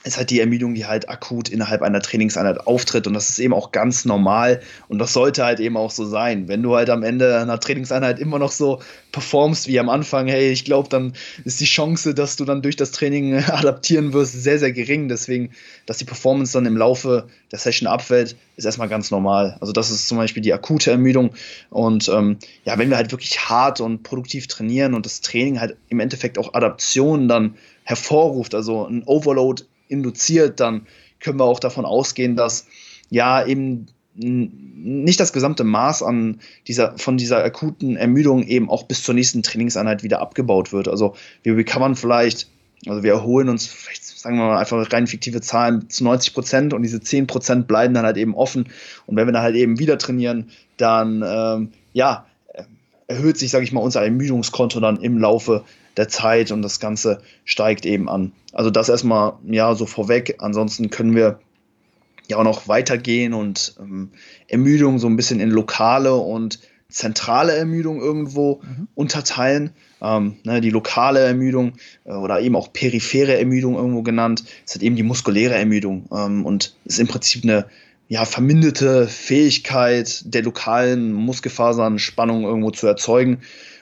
ist 0.03 0.17
halt 0.17 0.31
die 0.31 0.41
Ermüdung, 0.41 0.75
die 0.75 0.87
halt 0.87 1.11
akut 1.11 1.51
innerhalb 1.51 1.83
einer 1.83 2.01
Trainingseinheit 2.01 2.67
auftritt. 2.67 3.07
Und 3.07 3.13
das 3.13 3.29
ist 3.29 3.39
eben 3.39 3.53
auch 3.53 3.71
ganz 3.71 4.07
normal. 4.07 4.61
Und 4.89 4.99
das 4.99 5.13
sollte 5.13 5.45
halt 5.45 5.61
eben 5.61 5.77
auch 5.77 5.91
so 5.91 6.07
sein. 6.07 6.49
Wenn 6.49 6.63
du 6.63 6.75
halt 6.75 6.89
am 6.89 7.03
Ende 7.03 7.39
einer 7.39 7.61
Trainingseinheit 7.61 8.19
immer 8.19 8.39
noch 8.39 8.51
so 8.51 8.81
performst 9.13 9.69
wie 9.69 9.79
am 9.79 9.91
Anfang, 9.91 10.27
hey, 10.27 10.51
ich 10.51 10.65
glaube, 10.65 10.89
dann 10.89 11.13
ist 11.45 11.61
die 11.61 11.67
Chance, 11.67 12.15
dass 12.15 12.37
du 12.37 12.47
dann 12.47 12.63
durch 12.63 12.77
das 12.77 12.93
Training 12.93 13.35
adaptieren 13.49 14.15
wirst, 14.15 14.33
sehr, 14.43 14.59
sehr 14.59 14.73
gering. 14.73 15.09
Deswegen, 15.09 15.51
dass 15.85 15.99
die 15.99 16.07
Performance 16.07 16.55
dann 16.55 16.65
im 16.65 16.79
Laufe 16.79 17.29
der 17.53 17.59
Session 17.59 17.87
abfällt, 17.87 18.37
ist 18.57 18.65
erstmal 18.65 18.89
ganz 18.89 19.11
normal. 19.11 19.59
Also 19.61 19.75
das 19.75 19.91
ist 19.91 20.09
zum 20.09 20.17
Beispiel 20.17 20.43
die 20.43 20.55
akute 20.55 20.91
Ermüdung. 20.91 21.35
Und 21.69 22.09
ähm, 22.09 22.39
ja, 22.65 22.79
wenn 22.79 22.89
wir 22.89 22.97
halt 22.97 23.13
wirklich 23.13 23.51
hart 23.51 23.83
und 23.83 24.03
produktiv 24.03 24.47
trainieren 24.47 24.95
und 24.95 25.05
das 25.05 25.21
Training 25.21 25.61
halt 25.61 25.77
im 25.91 26.01
Endeffekt 26.01 26.39
auch 26.39 26.55
Adaptionen 26.55 27.29
dann 27.29 27.57
hervorruft, 27.85 28.55
also 28.55 28.87
ein 28.87 29.03
Overload 29.05 29.65
induziert, 29.91 30.61
dann 30.61 30.87
können 31.21 31.39
wir 31.39 31.45
auch 31.45 31.61
davon 31.61 31.85
ausgehen, 31.85 32.37
dass 32.37 32.67
ja 33.11 33.45
eben 33.45 33.87
nicht 34.15 35.21
das 35.21 35.33
gesamte 35.33 35.65
Maß 35.65 36.03
an 36.03 36.41
dieser, 36.67 36.99
von 36.99 37.17
dieser 37.17 37.45
akuten 37.45 37.97
Ermüdung 37.97 38.43
eben 38.43 38.69
auch 38.69 38.85
bis 38.85 39.03
zur 39.03 39.15
nächsten 39.15 39.43
Trainingseinheit 39.43 40.03
wieder 40.03 40.21
abgebaut 40.21 40.73
wird. 40.73 40.89
Also 40.89 41.15
wir 41.43 41.57
recovern 41.57 41.97
vielleicht, 41.97 42.49
also 42.87 43.03
wir 43.03 43.13
erholen 43.13 43.49
uns 43.49 43.67
vielleicht, 43.67 44.05
sagen 44.05 44.37
wir 44.37 44.47
mal 44.47 44.59
einfach 44.59 44.93
rein 44.93 45.07
fiktive 45.07 45.41
Zahlen 45.41 45.89
zu 45.89 46.05
90 46.05 46.35
Prozent 46.35 46.75
und 46.75 46.83
diese 46.83 47.01
10 47.01 47.27
Prozent 47.27 47.69
bleiben 47.69 47.95
dann 47.95 48.05
halt 48.05 48.17
eben 48.17 48.35
offen. 48.35 48.67
Und 49.07 49.17
wenn 49.17 49.27
wir 49.27 49.33
dann 49.33 49.43
halt 49.43 49.57
eben 49.57 49.79
wieder 49.79 49.97
trainieren, 49.97 50.51
dann 50.77 51.23
ähm, 51.25 51.73
ja, 51.93 52.27
erhöht 53.07 53.39
sich, 53.39 53.51
sage 53.51 53.65
ich 53.65 53.73
mal, 53.73 53.81
unser 53.81 54.03
Ermüdungskonto 54.03 54.81
dann 54.81 54.99
im 54.99 55.19
Laufe 55.19 55.65
der 55.97 56.09
Zeit 56.09 56.51
und 56.51 56.63
das 56.63 56.81
Ganze 56.81 57.23
steigt 57.45 57.87
eben 57.87 58.09
an. 58.09 58.33
Also 58.53 58.71
das 58.71 58.89
erstmal 58.89 59.35
ja 59.47 59.75
so 59.75 59.87
vorweg. 59.87 60.37
Ansonsten 60.39 60.91
können 60.91 61.15
wir 61.15 61.41
ja 62.29 62.37
auch 62.39 62.45
noch 62.45 62.69
weitergehen 62.69 63.35
und 63.35 63.75
ähm, 63.81 64.11
Ermüdung 64.49 64.99
so 64.99 65.09
ein 65.09 65.17
bisschen 65.17 65.41
in 65.41 65.51
lokale 65.51 66.15
und 66.15 66.61
zentrale 66.89 67.55
Ermüdung 67.55 68.01
irgendwo 68.01 68.61
mhm. 68.63 68.89
unterteilen. 68.95 69.71
Ähm, 70.03 70.37
ne, 70.45 70.61
die 70.61 70.71
lokale 70.71 71.21
Ermüdung 71.21 71.75
äh, 72.05 72.13
oder 72.13 72.41
eben 72.41 72.57
auch 72.57 72.73
periphere 72.73 73.39
Ermüdung 73.39 73.75
irgendwo 73.75 74.03
genannt, 74.03 74.45
ist 74.65 74.75
halt 74.75 74.83
eben 74.83 74.97
die 74.97 75.03
muskuläre 75.03 75.55
Ermüdung 75.55 76.09
ähm, 76.13 76.47
und 76.47 76.75
ist 76.85 76.99
im 76.99 77.07
Prinzip 77.07 77.45
eine 77.45 77.67
ja, 78.09 78.25
verminderte 78.25 79.07
Fähigkeit 79.07 80.23
der 80.25 80.43
lokalen 80.43 81.13
Muskelfasern 81.13 81.99
Spannung 81.99 82.43
irgendwo 82.43 82.71
zu 82.73 82.87
erzeugen. 82.87 83.39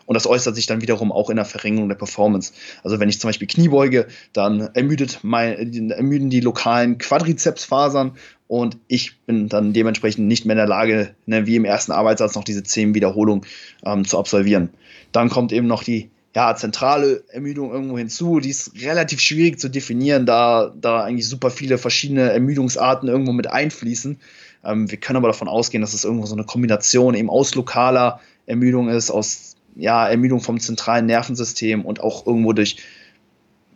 Und 0.09 0.15
das 0.15 0.27
äußert 0.27 0.57
sich 0.57 0.65
dann 0.65 0.81
wiederum 0.81 1.13
auch 1.13 1.29
in 1.29 1.37
der 1.37 1.45
Verringerung 1.45 1.91
der 1.91 1.97
Performance. 1.97 2.55
Also 2.83 2.99
wenn 2.99 3.11
ich 3.11 3.21
zum 3.21 3.29
Beispiel 3.29 3.47
Kniebeuge, 3.47 4.07
dann 4.33 4.71
ermüdet 4.73 5.19
mein, 5.21 5.91
ermüden 5.91 6.31
die 6.31 6.41
lokalen 6.41 6.97
Quadrizepsfasern 6.97 8.13
und 8.47 8.79
ich 8.87 9.19
bin 9.27 9.51
dann 9.51 9.75
dementsprechend 9.75 10.27
nicht 10.27 10.47
mehr 10.47 10.55
in 10.55 10.61
der 10.61 10.67
Lage, 10.67 11.15
ne, 11.27 11.47
wie 11.47 11.57
im 11.57 11.67
ersten 11.67 11.93
Arbeitssatz 11.93 12.37
noch 12.37 12.45
diese 12.45 12.63
zehn 12.63 12.95
Wiederholungen 12.95 13.45
ähm, 13.85 14.07
zu 14.07 14.19
absolvieren. 14.19 14.71
Dann 15.13 15.29
kommt 15.29 15.53
eben 15.53 15.67
noch 15.67 15.83
die 15.83 16.09
ja, 16.35 16.57
zentrale 16.57 17.23
Ermüdung 17.29 17.71
irgendwo 17.71 17.99
hinzu. 17.99 18.41
Die 18.41 18.49
ist 18.49 18.81
relativ 18.81 19.21
schwierig 19.21 19.61
zu 19.61 19.69
definieren, 19.69 20.25
da, 20.25 20.73
da 20.81 21.05
eigentlich 21.05 21.29
super 21.29 21.51
viele 21.51 21.77
verschiedene 21.77 22.33
Ermüdungsarten 22.33 23.11
irgendwo 23.11 23.33
mit 23.33 23.51
einfließen. 23.51 24.19
Ähm, 24.65 24.91
wir 24.91 24.97
können 24.97 25.19
aber 25.19 25.29
davon 25.29 25.49
ausgehen, 25.49 25.83
dass 25.83 25.93
es 25.93 26.05
irgendwo 26.05 26.25
so 26.25 26.35
eine 26.35 26.45
Kombination 26.45 27.15
eben 27.15 27.29
aus 27.29 27.55
lokaler 27.55 28.21
Ermüdung 28.47 28.89
ist, 28.89 29.11
aus 29.11 29.58
ja, 29.79 30.09
Ermüdung 30.09 30.41
vom 30.41 30.61
zentralen 30.61 31.07
Nervensystem 31.07 31.85
und 31.85 32.01
auch 32.01 32.27
irgendwo 32.27 32.53
durch 32.53 32.77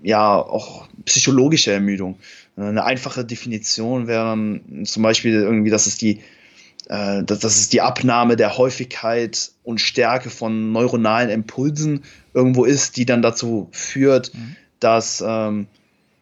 ja 0.02 0.36
auch 0.36 0.88
psychologische 1.04 1.72
Ermüdung. 1.72 2.18
Eine 2.56 2.84
einfache 2.84 3.24
Definition 3.24 4.08
wäre 4.08 4.24
dann 4.24 4.84
zum 4.84 5.02
Beispiel 5.02 5.34
irgendwie, 5.34 5.70
dass 5.70 5.86
es 5.86 5.96
die 5.96 6.20
äh, 6.88 7.22
dass, 7.22 7.38
dass 7.38 7.56
es 7.56 7.68
die 7.68 7.80
Abnahme 7.80 8.36
der 8.36 8.58
Häufigkeit 8.58 9.52
und 9.62 9.80
Stärke 9.80 10.28
von 10.30 10.72
neuronalen 10.72 11.30
Impulsen 11.30 12.02
irgendwo 12.34 12.64
ist, 12.64 12.96
die 12.96 13.06
dann 13.06 13.22
dazu 13.22 13.68
führt, 13.70 14.34
mhm. 14.34 14.56
dass 14.80 15.22
ähm, 15.24 15.68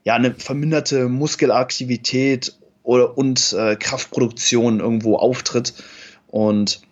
ja 0.05 0.15
eine 0.15 0.35
verminderte 0.35 1.09
Muskelaktivität 1.09 2.55
oder, 2.83 3.17
und 3.17 3.55
äh, 3.55 3.77
Kraftproduktion 3.77 4.81
irgendwo 4.81 5.17
auftritt 5.17 5.75
und 6.29 6.83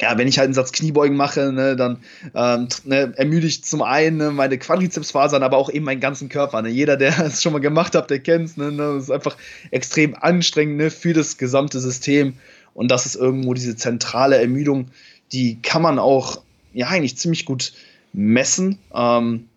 ja, 0.00 0.18
wenn 0.18 0.28
ich 0.28 0.38
halt 0.38 0.46
einen 0.46 0.54
Satz 0.54 0.72
Kniebeugen 0.72 1.16
mache, 1.16 1.52
ne, 1.52 1.74
dann 1.74 1.98
ähm, 2.34 2.68
ne, 2.84 3.12
ermüde 3.16 3.46
ich 3.46 3.64
zum 3.64 3.82
einen 3.82 4.18
ne, 4.18 4.30
meine 4.30 4.58
Quadrizepsfasern, 4.58 5.42
aber 5.42 5.56
auch 5.56 5.70
eben 5.70 5.84
meinen 5.84 6.00
ganzen 6.00 6.28
Körper. 6.28 6.60
Ne. 6.60 6.68
Jeder, 6.68 6.96
der 6.96 7.18
es 7.26 7.42
schon 7.42 7.52
mal 7.52 7.60
gemacht 7.60 7.94
hat, 7.94 8.10
der 8.10 8.20
kennt 8.20 8.50
es. 8.50 8.56
Ne, 8.56 8.72
ne, 8.72 8.94
das 8.94 9.04
ist 9.04 9.10
einfach 9.10 9.36
extrem 9.70 10.14
anstrengend 10.14 10.76
ne, 10.76 10.90
für 10.90 11.14
das 11.14 11.38
gesamte 11.38 11.80
System. 11.80 12.34
Und 12.74 12.90
das 12.90 13.06
ist 13.06 13.16
irgendwo 13.16 13.54
diese 13.54 13.76
zentrale 13.76 14.36
Ermüdung, 14.36 14.88
die 15.32 15.60
kann 15.62 15.80
man 15.80 15.98
auch 15.98 16.42
ja 16.74 16.88
eigentlich 16.88 17.16
ziemlich 17.16 17.46
gut 17.46 17.72
messen, 18.12 18.78
ähm, 18.94 19.48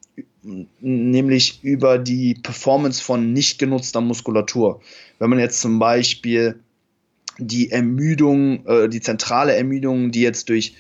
nämlich 0.80 1.60
über 1.64 1.98
die 1.98 2.34
Performance 2.36 3.04
von 3.04 3.34
nicht 3.34 3.60
genutzter 3.60 4.00
Muskulatur. 4.00 4.80
Wenn 5.20 5.30
man 5.30 5.40
jetzt 5.40 5.60
zum 5.60 5.80
Beispiel 5.80 6.60
die 7.40 7.72
Ermüdung, 7.72 8.66
äh, 8.66 8.90
die 8.90 9.02
zentrale 9.02 9.56
Ermüdung, 9.56 10.12
die 10.12 10.22
jetzt 10.22 10.50
durch 10.50 10.76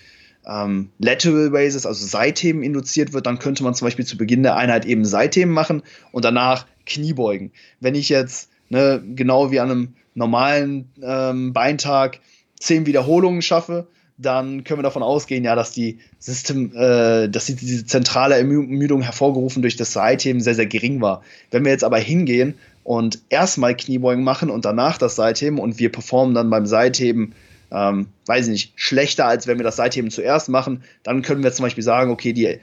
ähm, 0.45 0.89
Lateral 0.99 1.49
Raises, 1.51 1.85
also 1.85 2.05
Seitheben 2.05 2.63
induziert 2.63 3.13
wird, 3.13 3.25
dann 3.25 3.39
könnte 3.39 3.63
man 3.63 3.73
zum 3.73 3.85
Beispiel 3.85 4.05
zu 4.05 4.17
Beginn 4.17 4.43
der 4.43 4.55
Einheit 4.55 4.85
eben 4.85 5.05
Seitheben 5.05 5.51
machen 5.51 5.83
und 6.11 6.25
danach 6.25 6.65
Kniebeugen. 6.85 7.51
Wenn 7.79 7.95
ich 7.95 8.09
jetzt 8.09 8.49
ne, 8.69 9.03
genau 9.15 9.51
wie 9.51 9.59
an 9.59 9.71
einem 9.71 9.93
normalen 10.15 10.89
ähm, 11.01 11.53
Beintag 11.53 12.19
zehn 12.59 12.85
Wiederholungen 12.85 13.41
schaffe, 13.41 13.87
dann 14.21 14.65
können 14.65 14.79
wir 14.79 14.83
davon 14.83 15.01
ausgehen, 15.01 15.45
ja, 15.45 15.55
dass 15.55 15.71
die 15.71 15.99
System, 16.19 16.75
äh, 16.75 17.29
dass 17.29 17.45
die, 17.45 17.55
diese 17.55 17.85
zentrale 17.85 18.35
Ermüdung 18.35 19.01
hervorgerufen 19.01 19.61
durch 19.61 19.77
das 19.77 19.93
Seitheben 19.93 20.41
sehr, 20.41 20.55
sehr 20.55 20.65
gering 20.65 21.01
war. 21.01 21.23
Wenn 21.51 21.63
wir 21.63 21.71
jetzt 21.71 21.85
aber 21.85 21.97
hingehen 21.97 22.55
und 22.83 23.19
erstmal 23.29 23.77
Kniebeugen 23.77 24.23
machen 24.23 24.49
und 24.49 24.65
danach 24.65 24.97
das 24.97 25.15
Seitheben 25.15 25.57
und 25.57 25.79
wir 25.79 25.89
performen 25.89 26.35
dann 26.35 26.49
beim 26.49 26.65
Seitheben, 26.65 27.33
ähm, 27.71 28.07
weiß 28.25 28.47
ich 28.47 28.51
nicht, 28.51 28.73
schlechter, 28.75 29.25
als 29.25 29.47
wenn 29.47 29.57
wir 29.57 29.63
das 29.63 29.77
Seitheben 29.77 30.11
zuerst 30.11 30.49
machen, 30.49 30.83
dann 31.03 31.21
können 31.21 31.41
wir 31.41 31.53
zum 31.53 31.63
Beispiel 31.63 31.83
sagen, 31.83 32.11
okay, 32.11 32.33
die 32.33 32.59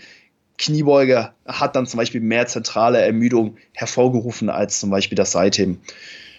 Kniebeuge 0.59 1.31
hat 1.47 1.75
dann 1.75 1.87
zum 1.87 1.99
Beispiel 1.99 2.21
mehr 2.21 2.47
zentrale 2.47 3.01
Ermüdung 3.01 3.57
hervorgerufen 3.73 4.51
als 4.51 4.79
zum 4.79 4.90
Beispiel 4.90 5.16
das 5.16 5.33
Seitheben 5.33 5.81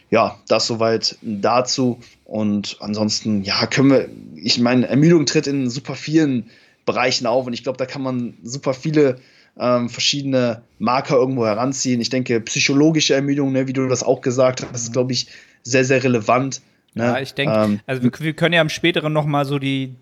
ja, 0.10 0.38
das 0.48 0.68
soweit 0.68 1.18
dazu. 1.22 2.00
Und 2.26 2.78
ansonsten, 2.80 3.44
ja, 3.44 3.66
können 3.68 3.90
wir, 3.90 4.10
ich 4.36 4.60
meine, 4.60 4.88
Ermüdung 4.88 5.26
tritt 5.26 5.48
in 5.48 5.70
super 5.70 5.96
vielen 5.96 6.50
Bereichen 6.86 7.26
auf 7.28 7.46
und 7.46 7.54
ich 7.54 7.64
glaube, 7.64 7.78
da 7.78 7.86
kann 7.86 8.02
man 8.02 8.36
super 8.44 8.74
viele 8.74 9.18
ähm, 9.60 9.90
verschiedene 9.90 10.62
Marker 10.80 11.16
irgendwo 11.16 11.46
heranziehen. 11.46 12.00
Ich 12.00 12.10
denke, 12.10 12.40
psychologische 12.42 13.14
Ermüdung, 13.14 13.52
ne, 13.52 13.68
wie 13.68 13.74
du 13.74 13.88
das 13.88 14.04
auch 14.04 14.22
gesagt 14.22 14.66
hast, 14.72 14.84
ist, 14.84 14.94
glaube 14.94 15.12
ich, 15.14 15.28
sehr, 15.64 15.84
sehr 15.84 16.04
relevant. 16.04 16.62
Ne? 16.94 17.04
Ja, 17.04 17.20
ich 17.20 17.34
denke, 17.34 17.56
ähm, 17.56 17.80
also 17.86 18.04
wir, 18.04 18.12
wir, 18.20 18.34
können 18.34 18.54
ja 18.54 18.62
im 18.62 18.70
späteren 18.70 19.14
noch 19.14 19.26
mal 19.26 19.46
so 19.46 19.60
die 19.60 19.96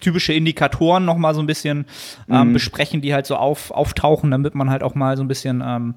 typische 0.00 0.32
Indikatoren 0.32 1.04
noch 1.04 1.16
mal 1.16 1.34
so 1.34 1.40
ein 1.40 1.46
bisschen 1.46 1.86
ähm, 2.28 2.48
mhm. 2.48 2.52
besprechen, 2.54 3.00
die 3.00 3.14
halt 3.14 3.26
so 3.26 3.36
auf, 3.36 3.70
auftauchen, 3.70 4.30
damit 4.30 4.54
man 4.54 4.68
halt 4.70 4.82
auch 4.82 4.94
mal 4.94 5.16
so 5.16 5.24
ein 5.24 5.28
bisschen 5.28 5.62
ähm, 5.64 5.94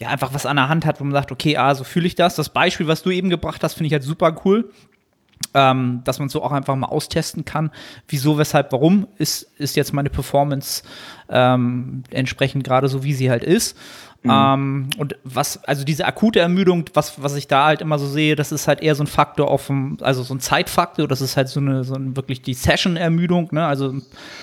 ja, 0.00 0.08
einfach 0.08 0.32
was 0.32 0.46
an 0.46 0.56
der 0.56 0.68
Hand 0.68 0.86
hat, 0.86 0.98
wo 0.98 1.04
man 1.04 1.12
sagt, 1.12 1.30
okay, 1.30 1.58
ah, 1.58 1.74
so 1.74 1.84
fühle 1.84 2.06
ich 2.06 2.14
das. 2.14 2.34
Das 2.34 2.48
Beispiel, 2.48 2.88
was 2.88 3.02
du 3.02 3.10
eben 3.10 3.28
gebracht 3.28 3.62
hast, 3.62 3.74
finde 3.74 3.88
ich 3.88 3.92
halt 3.92 4.02
super 4.02 4.34
cool. 4.44 4.70
Ähm, 5.54 6.02
dass 6.04 6.18
man 6.18 6.28
so 6.28 6.42
auch 6.44 6.52
einfach 6.52 6.76
mal 6.76 6.86
austesten 6.86 7.44
kann, 7.44 7.70
wieso, 8.06 8.38
weshalb, 8.38 8.70
warum 8.72 9.08
ist, 9.16 9.42
ist 9.58 9.74
jetzt 9.74 9.92
meine 9.92 10.10
Performance 10.10 10.82
ähm, 11.28 12.04
entsprechend 12.10 12.62
gerade 12.62 12.88
so, 12.88 13.02
wie 13.02 13.14
sie 13.14 13.30
halt 13.30 13.42
ist. 13.42 13.76
Mhm. 14.22 14.30
Ähm, 14.30 14.90
und 14.98 15.16
was, 15.24 15.64
also 15.64 15.82
diese 15.82 16.04
akute 16.04 16.40
Ermüdung, 16.40 16.84
was, 16.92 17.20
was 17.22 17.34
ich 17.36 17.48
da 17.48 17.66
halt 17.66 17.80
immer 17.80 17.98
so 17.98 18.06
sehe, 18.06 18.36
das 18.36 18.52
ist 18.52 18.68
halt 18.68 18.80
eher 18.80 18.94
so 18.94 19.02
ein 19.02 19.08
Faktor 19.08 19.50
auf 19.50 19.66
dem, 19.66 19.96
also 20.02 20.22
so 20.22 20.34
ein 20.34 20.40
Zeitfaktor, 20.40 21.08
das 21.08 21.20
ist 21.20 21.36
halt 21.36 21.48
so 21.48 21.58
eine, 21.58 21.84
so 21.84 21.94
eine 21.94 22.14
wirklich 22.16 22.42
die 22.42 22.54
Session-Ermüdung, 22.54 23.48
ne? 23.50 23.66
also 23.66 23.94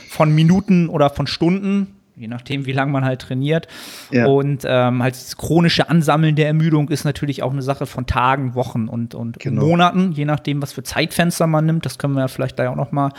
von 0.10 0.34
Minuten 0.34 0.90
oder 0.90 1.12
von 1.12 1.28
Stunden, 1.28 1.97
je 2.18 2.28
nachdem, 2.28 2.66
wie 2.66 2.72
lange 2.72 2.92
man 2.92 3.06
halt 3.06 3.22
trainiert. 3.22 3.68
Ja. 4.12 4.26
Und 4.26 4.64
ähm, 4.66 5.04
halt 5.04 5.16
das 5.16 5.38
chronische 5.38 5.90
Ansammeln 5.90 6.36
der 6.36 6.48
Ermüdung 6.48 6.90
ist 6.90 7.06
natürlich 7.06 7.44
auch 7.44 7.52
eine 7.52 7.62
Sache 7.62 7.86
von 7.86 8.08
Tagen, 8.08 8.56
Wochen 8.56 8.88
und, 8.88 9.14
und 9.14 9.40
genau. 9.40 9.66
Monaten, 9.66 10.12
je 10.12 10.26
nachdem, 10.26 10.62
was 10.62 10.74
für 10.74 10.84
Zeitfenster 10.84 11.46
man 11.48 11.66
nimmt. 11.66 11.86
Das 11.86 12.00
können 12.00 12.16
wir 12.16 12.22
ja 12.22 12.28
vielleicht 12.28 12.58
da 12.58 12.70
auch 12.70 12.76
noch 12.76 12.92
mal 12.92 13.12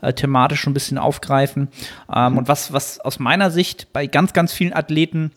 äh, 0.00 0.12
thematisch 0.12 0.66
ein 0.66 0.74
bisschen 0.74 0.96
aufgreifen. 0.96 1.68
Ähm, 2.12 2.32
mhm. 2.32 2.38
Und 2.38 2.48
was, 2.48 2.72
was 2.72 2.98
aus 3.00 3.18
meiner 3.18 3.50
Sicht 3.50 3.92
bei 3.92 4.06
ganz, 4.06 4.32
ganz 4.32 4.52
vielen 4.52 4.72
Athleten 4.72 5.32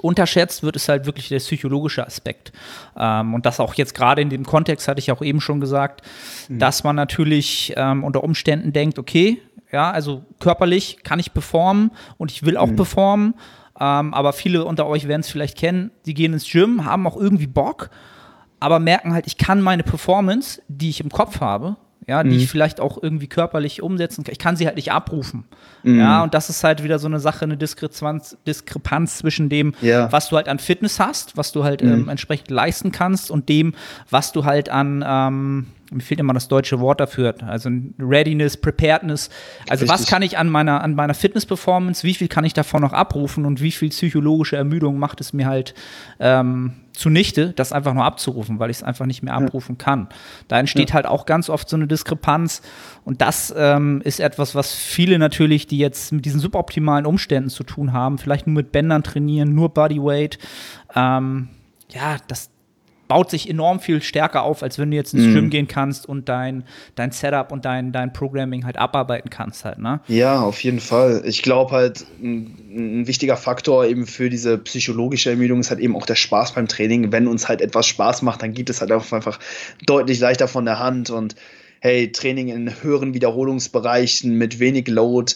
unterschätzt 0.00 0.62
wird, 0.62 0.76
ist 0.76 0.88
halt 0.88 1.06
wirklich 1.06 1.28
der 1.28 1.38
psychologische 1.38 2.04
Aspekt. 2.04 2.52
Ähm, 2.96 3.34
und 3.34 3.46
das 3.46 3.60
auch 3.60 3.74
jetzt 3.74 3.94
gerade 3.94 4.20
in 4.20 4.30
dem 4.30 4.44
Kontext, 4.44 4.88
hatte 4.88 4.98
ich 4.98 5.12
auch 5.12 5.22
eben 5.22 5.40
schon 5.40 5.60
gesagt, 5.60 6.02
mhm. 6.48 6.58
dass 6.58 6.82
man 6.82 6.96
natürlich 6.96 7.72
ähm, 7.76 8.02
unter 8.02 8.24
Umständen 8.24 8.72
denkt, 8.72 8.98
okay, 8.98 9.40
ja, 9.72 9.90
also 9.90 10.24
körperlich 10.38 10.98
kann 11.02 11.18
ich 11.18 11.32
performen 11.32 11.90
und 12.18 12.30
ich 12.30 12.44
will 12.44 12.56
auch 12.56 12.68
mhm. 12.68 12.76
performen. 12.76 13.34
Ähm, 13.80 14.12
aber 14.12 14.32
viele 14.32 14.64
unter 14.64 14.86
euch 14.86 15.08
werden 15.08 15.22
es 15.22 15.30
vielleicht 15.30 15.56
kennen, 15.56 15.90
die 16.04 16.14
gehen 16.14 16.34
ins 16.34 16.48
Gym, 16.48 16.84
haben 16.84 17.06
auch 17.06 17.16
irgendwie 17.16 17.46
Bock, 17.46 17.90
aber 18.60 18.78
merken 18.78 19.14
halt, 19.14 19.26
ich 19.26 19.38
kann 19.38 19.62
meine 19.62 19.82
Performance, 19.82 20.62
die 20.68 20.90
ich 20.90 21.00
im 21.00 21.08
Kopf 21.08 21.40
habe, 21.40 21.76
ja, 22.06 22.22
die 22.22 22.30
mhm. 22.30 22.36
ich 22.36 22.50
vielleicht 22.50 22.80
auch 22.80 23.02
irgendwie 23.02 23.28
körperlich 23.28 23.82
umsetzen 23.82 24.24
kann. 24.24 24.32
Ich 24.32 24.38
kann 24.38 24.56
sie 24.56 24.66
halt 24.66 24.76
nicht 24.76 24.92
abrufen. 24.92 25.44
Mhm. 25.84 26.00
Ja, 26.00 26.22
und 26.22 26.34
das 26.34 26.50
ist 26.50 26.64
halt 26.64 26.82
wieder 26.82 26.98
so 26.98 27.06
eine 27.06 27.20
Sache, 27.20 27.44
eine 27.44 27.56
Diskrepanz, 27.56 28.36
Diskrepanz 28.46 29.18
zwischen 29.18 29.48
dem, 29.48 29.74
ja. 29.80 30.10
was 30.12 30.28
du 30.28 30.36
halt 30.36 30.48
an 30.48 30.58
Fitness 30.58 31.00
hast, 31.00 31.36
was 31.36 31.52
du 31.52 31.64
halt 31.64 31.82
mhm. 31.82 31.92
ähm, 31.92 32.08
entsprechend 32.08 32.50
leisten 32.50 32.92
kannst 32.92 33.30
und 33.30 33.48
dem, 33.48 33.74
was 34.10 34.32
du 34.32 34.44
halt 34.44 34.68
an 34.68 35.04
ähm, 35.06 35.66
mir 35.92 36.00
fehlt 36.00 36.20
immer 36.20 36.32
das 36.32 36.48
deutsche 36.48 36.80
Wort 36.80 37.00
dafür, 37.00 37.34
also 37.46 37.70
Readiness, 37.98 38.56
Preparedness. 38.56 39.30
Also 39.68 39.84
Richtig. 39.84 39.88
was 39.88 40.06
kann 40.06 40.22
ich 40.22 40.38
an 40.38 40.48
meiner, 40.48 40.82
an 40.82 40.94
meiner 40.94 41.14
Fitness-Performance, 41.14 42.04
wie 42.04 42.14
viel 42.14 42.28
kann 42.28 42.44
ich 42.44 42.52
davon 42.52 42.82
noch 42.82 42.92
abrufen 42.92 43.44
und 43.44 43.60
wie 43.60 43.72
viel 43.72 43.90
psychologische 43.90 44.56
Ermüdung 44.56 44.98
macht 44.98 45.20
es 45.20 45.32
mir 45.32 45.46
halt 45.46 45.74
ähm, 46.20 46.74
zunichte, 46.92 47.52
das 47.52 47.72
einfach 47.72 47.94
nur 47.94 48.04
abzurufen, 48.04 48.58
weil 48.58 48.70
ich 48.70 48.78
es 48.78 48.82
einfach 48.82 49.06
nicht 49.06 49.22
mehr 49.22 49.34
abrufen 49.34 49.76
ja. 49.78 49.84
kann. 49.84 50.08
Da 50.48 50.58
entsteht 50.58 50.90
ja. 50.90 50.94
halt 50.94 51.06
auch 51.06 51.26
ganz 51.26 51.48
oft 51.48 51.68
so 51.68 51.76
eine 51.76 51.86
Diskrepanz 51.86 52.62
und 53.04 53.20
das 53.20 53.52
ähm, 53.56 54.02
ist 54.04 54.20
etwas, 54.20 54.54
was 54.54 54.74
viele 54.74 55.18
natürlich, 55.18 55.66
die 55.66 55.78
jetzt 55.78 56.12
mit 56.12 56.24
diesen 56.24 56.40
suboptimalen 56.40 57.06
Umständen 57.06 57.50
zu 57.50 57.64
tun 57.64 57.92
haben, 57.92 58.18
vielleicht 58.18 58.46
nur 58.46 58.56
mit 58.56 58.72
Bändern 58.72 59.02
trainieren, 59.02 59.54
nur 59.54 59.70
Bodyweight, 59.70 60.38
ähm, 60.94 61.48
ja, 61.90 62.16
das, 62.28 62.50
baut 63.12 63.30
sich 63.30 63.46
enorm 63.46 63.78
viel 63.78 64.00
stärker 64.00 64.42
auf, 64.42 64.62
als 64.62 64.78
wenn 64.78 64.90
du 64.90 64.96
jetzt 64.96 65.12
ins 65.12 65.26
mm. 65.26 65.34
Gym 65.34 65.50
gehen 65.50 65.68
kannst 65.68 66.08
und 66.08 66.30
dein, 66.30 66.64
dein 66.94 67.10
Setup 67.10 67.52
und 67.52 67.66
dein, 67.66 67.92
dein 67.92 68.14
Programming 68.14 68.64
halt 68.64 68.78
abarbeiten 68.78 69.28
kannst 69.28 69.66
halt, 69.66 69.78
ne? 69.78 70.00
Ja, 70.08 70.40
auf 70.40 70.64
jeden 70.64 70.80
Fall. 70.80 71.20
Ich 71.26 71.42
glaube 71.42 71.72
halt, 71.72 72.06
ein, 72.22 72.56
ein, 73.02 73.06
wichtiger 73.06 73.36
Faktor 73.36 73.84
eben 73.84 74.06
für 74.06 74.30
diese 74.30 74.56
psychologische 74.56 75.28
Ermüdung 75.28 75.60
ist 75.60 75.68
halt 75.68 75.80
eben 75.80 75.94
auch 75.94 76.06
der 76.06 76.14
Spaß 76.14 76.52
beim 76.52 76.68
Training. 76.68 77.12
Wenn 77.12 77.28
uns 77.28 77.50
halt 77.50 77.60
etwas 77.60 77.86
Spaß 77.86 78.22
macht, 78.22 78.40
dann 78.40 78.54
geht 78.54 78.70
es 78.70 78.80
halt 78.80 78.90
einfach 78.90 79.38
deutlich 79.84 80.18
leichter 80.18 80.48
von 80.48 80.64
der 80.64 80.78
Hand 80.78 81.10
und 81.10 81.36
hey, 81.80 82.12
Training 82.12 82.48
in 82.48 82.82
höheren 82.82 83.12
Wiederholungsbereichen 83.12 84.38
mit 84.38 84.58
wenig 84.58 84.88
Load 84.88 85.34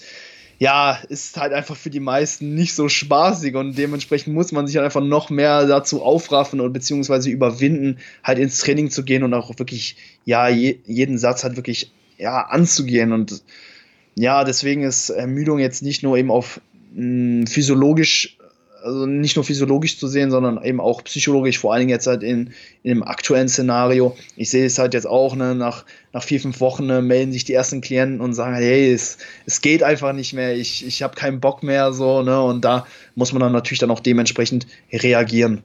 ja, 0.59 0.99
ist 1.09 1.37
halt 1.37 1.53
einfach 1.53 1.77
für 1.77 1.91
die 1.91 2.01
meisten 2.01 2.55
nicht 2.55 2.75
so 2.75 2.89
spaßig 2.89 3.55
und 3.57 3.77
dementsprechend 3.77 4.35
muss 4.35 4.53
man 4.53 4.67
sich 4.67 4.77
halt 4.77 4.87
einfach 4.87 5.03
noch 5.03 5.29
mehr 5.29 5.67
dazu 5.67 6.03
aufraffen 6.03 6.61
und 6.61 6.73
beziehungsweise 6.73 7.31
überwinden, 7.31 7.99
halt 8.25 8.39
ins 8.39 8.59
Training 8.59 8.91
zu 8.91 9.05
gehen 9.05 9.23
und 9.23 9.35
auch 9.35 9.51
wirklich, 9.59 9.97
ja, 10.25 10.49
je, 10.49 10.79
jeden 10.87 11.19
Satz 11.19 11.45
halt 11.45 11.57
wirklich, 11.57 11.93
ja, 12.19 12.41
anzugehen 12.41 13.13
und 13.13 13.43
ja, 14.15 14.45
deswegen 14.45 14.83
ist 14.83 15.11
Ermüdung 15.11 15.59
jetzt 15.59 15.83
nicht 15.83 16.03
nur 16.03 16.17
eben 16.17 16.31
auf 16.31 16.61
mh, 16.95 17.41
hm, 17.41 17.47
physiologisch 17.47 18.39
also 18.87 19.05
nicht 19.05 19.37
nur 19.37 19.45
physiologisch 19.45 19.99
zu 19.99 20.07
sehen, 20.07 20.31
sondern 20.31 20.63
eben 20.63 20.81
auch 20.81 21.03
psychologisch, 21.05 21.59
vor 21.59 21.73
allen 21.73 21.81
Dingen 21.81 21.91
jetzt 21.91 22.07
halt 22.07 22.23
in, 22.23 22.53
in 22.83 22.91
dem 22.91 23.03
aktuellen 23.03 23.49
Szenario. 23.49 24.17
Ich 24.37 24.51
sehe 24.51 24.65
es 24.65 24.79
halt 24.79 24.95
jetzt 24.95 25.07
auch, 25.07 25.35
ne, 25.35 25.55
nach, 25.55 25.85
nach 26.13 26.23
vier, 26.23 26.41
fünf 26.41 26.61
Wochen 26.61 26.87
ne, 26.87 27.03
melden 27.03 27.33
sich 27.33 27.45
die 27.45 27.53
ersten 27.53 27.81
Klienten 27.81 28.21
und 28.21 28.35
sagen, 28.35 28.55
hey, 28.55 28.93
es, 28.93 29.19
es 29.45 29.61
geht 29.61 29.83
einfach 29.83 30.13
nicht 30.13 30.33
mehr, 30.33 30.57
ich, 30.57 30.87
ich 30.87 31.03
habe 31.03 31.17
keinen 31.17 31.41
Bock 31.41 31.63
mehr, 31.63 31.93
so, 31.93 32.23
ne, 32.23 32.41
und 32.41 32.65
da 32.65 32.87
muss 33.17 33.33
man 33.33 33.41
dann 33.41 33.53
natürlich 33.53 33.81
dann 33.81 33.91
auch 33.91 34.01
dementsprechend 34.01 34.67
reagieren. 34.93 35.65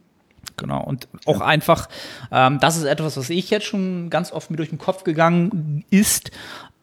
Genau, 0.58 0.84
und 0.84 1.08
auch 1.26 1.40
ja. 1.40 1.46
einfach, 1.46 1.90
ähm, 2.32 2.60
das 2.60 2.78
ist 2.78 2.84
etwas, 2.84 3.18
was 3.18 3.30
ich 3.30 3.50
jetzt 3.52 3.66
schon 3.66 4.10
ganz 4.10 4.32
oft 4.32 4.50
mir 4.50 4.58
durch 4.58 4.70
den 4.70 4.80
Kopf 4.80 5.04
gegangen 5.04 5.86
ist. 5.92 6.32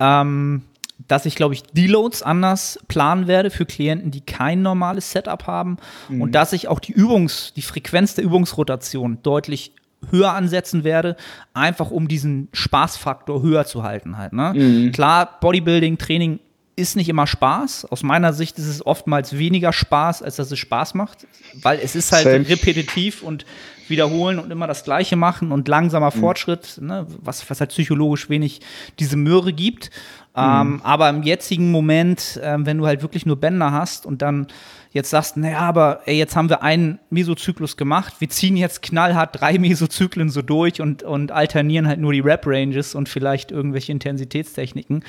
Ähm, 0.01 0.62
dass 1.06 1.26
ich, 1.26 1.37
glaube 1.37 1.54
ich, 1.54 1.62
Deloads 1.62 2.22
anders 2.22 2.78
planen 2.88 3.28
werde 3.28 3.50
für 3.50 3.66
Klienten, 3.66 4.11
die 4.11 4.20
kein 4.20 4.62
normales 4.62 5.12
Setup 5.12 5.46
haben 5.46 5.76
mhm. 6.08 6.22
und 6.22 6.34
dass 6.34 6.52
ich 6.52 6.68
auch 6.68 6.80
die 6.80 6.94
Übungs-, 6.94 7.52
die 7.54 7.62
Frequenz 7.62 8.14
der 8.14 8.24
Übungsrotation 8.24 9.18
deutlich 9.22 9.72
höher 10.11 10.32
ansetzen 10.32 10.84
werde, 10.84 11.16
einfach 11.54 11.90
um 11.90 12.08
diesen 12.08 12.48
Spaßfaktor 12.52 13.42
höher 13.42 13.64
zu 13.64 13.82
halten 13.82 14.16
halt. 14.16 14.32
Ne? 14.32 14.52
Mhm. 14.54 14.92
Klar, 14.92 15.38
Bodybuilding, 15.40 15.98
Training 15.98 16.40
ist 16.76 16.94
nicht 16.94 17.08
immer 17.08 17.26
Spaß. 17.26 17.87
Aus 17.87 18.04
meiner 18.04 18.32
Sicht 18.32 18.56
ist 18.58 18.68
es 18.68 18.87
oftmals 18.87 19.37
weniger 19.37 19.72
Spaß, 19.72 20.22
als 20.22 20.37
dass 20.37 20.50
es 20.52 20.58
Spaß 20.58 20.94
macht, 20.94 21.26
weil 21.62 21.80
es 21.82 21.96
ist 21.96 22.12
halt 22.12 22.24
Same. 22.24 22.48
repetitiv 22.48 23.22
und 23.22 23.44
wiederholen 23.88 24.38
und 24.38 24.50
immer 24.50 24.68
das 24.68 24.84
Gleiche 24.84 25.16
machen 25.16 25.50
und 25.50 25.66
langsamer 25.66 26.14
mhm. 26.14 26.20
Fortschritt, 26.20 26.78
ne, 26.80 27.06
was, 27.20 27.48
was 27.50 27.58
halt 27.61 27.70
psychologisch 27.70 28.30
wenig 28.30 28.61
diese 29.00 29.16
Möhre 29.16 29.52
gibt. 29.52 29.90
Ähm, 30.38 30.74
mhm. 30.74 30.81
aber 30.85 31.09
im 31.09 31.22
jetzigen 31.24 31.72
Moment, 31.72 32.38
ähm, 32.42 32.64
wenn 32.64 32.79
du 32.79 32.87
halt 32.87 33.03
wirklich 33.03 33.27
nur 33.27 33.37
Bänder 33.37 33.72
hast 33.72 34.07
und 34.07 34.22
dann 34.22 34.46
jetzt 34.92 35.11
sagst, 35.11 35.37
naja, 35.37 35.59
aber 35.59 36.03
ey, 36.07 36.16
jetzt 36.16 36.37
haben 36.37 36.48
wir 36.48 36.62
einen 36.62 37.01
Mesozyklus 37.11 37.77
gemacht, 37.77 38.14
wir 38.20 38.29
ziehen 38.29 38.57
jetzt 38.57 38.83
knallhart 38.83 39.40
drei 39.40 39.59
Mesozyklen 39.59 40.31
so 40.31 40.42
durch 40.42 40.81
und, 40.81 41.03
und 41.03 41.33
alternieren 41.33 41.88
halt 41.88 41.98
nur 41.98 42.12
die 42.12 42.20
Rap-Ranges 42.20 42.94
und 42.94 43.09
vielleicht 43.09 43.51
irgendwelche 43.51 43.90
Intensitätstechniken, 43.90 45.05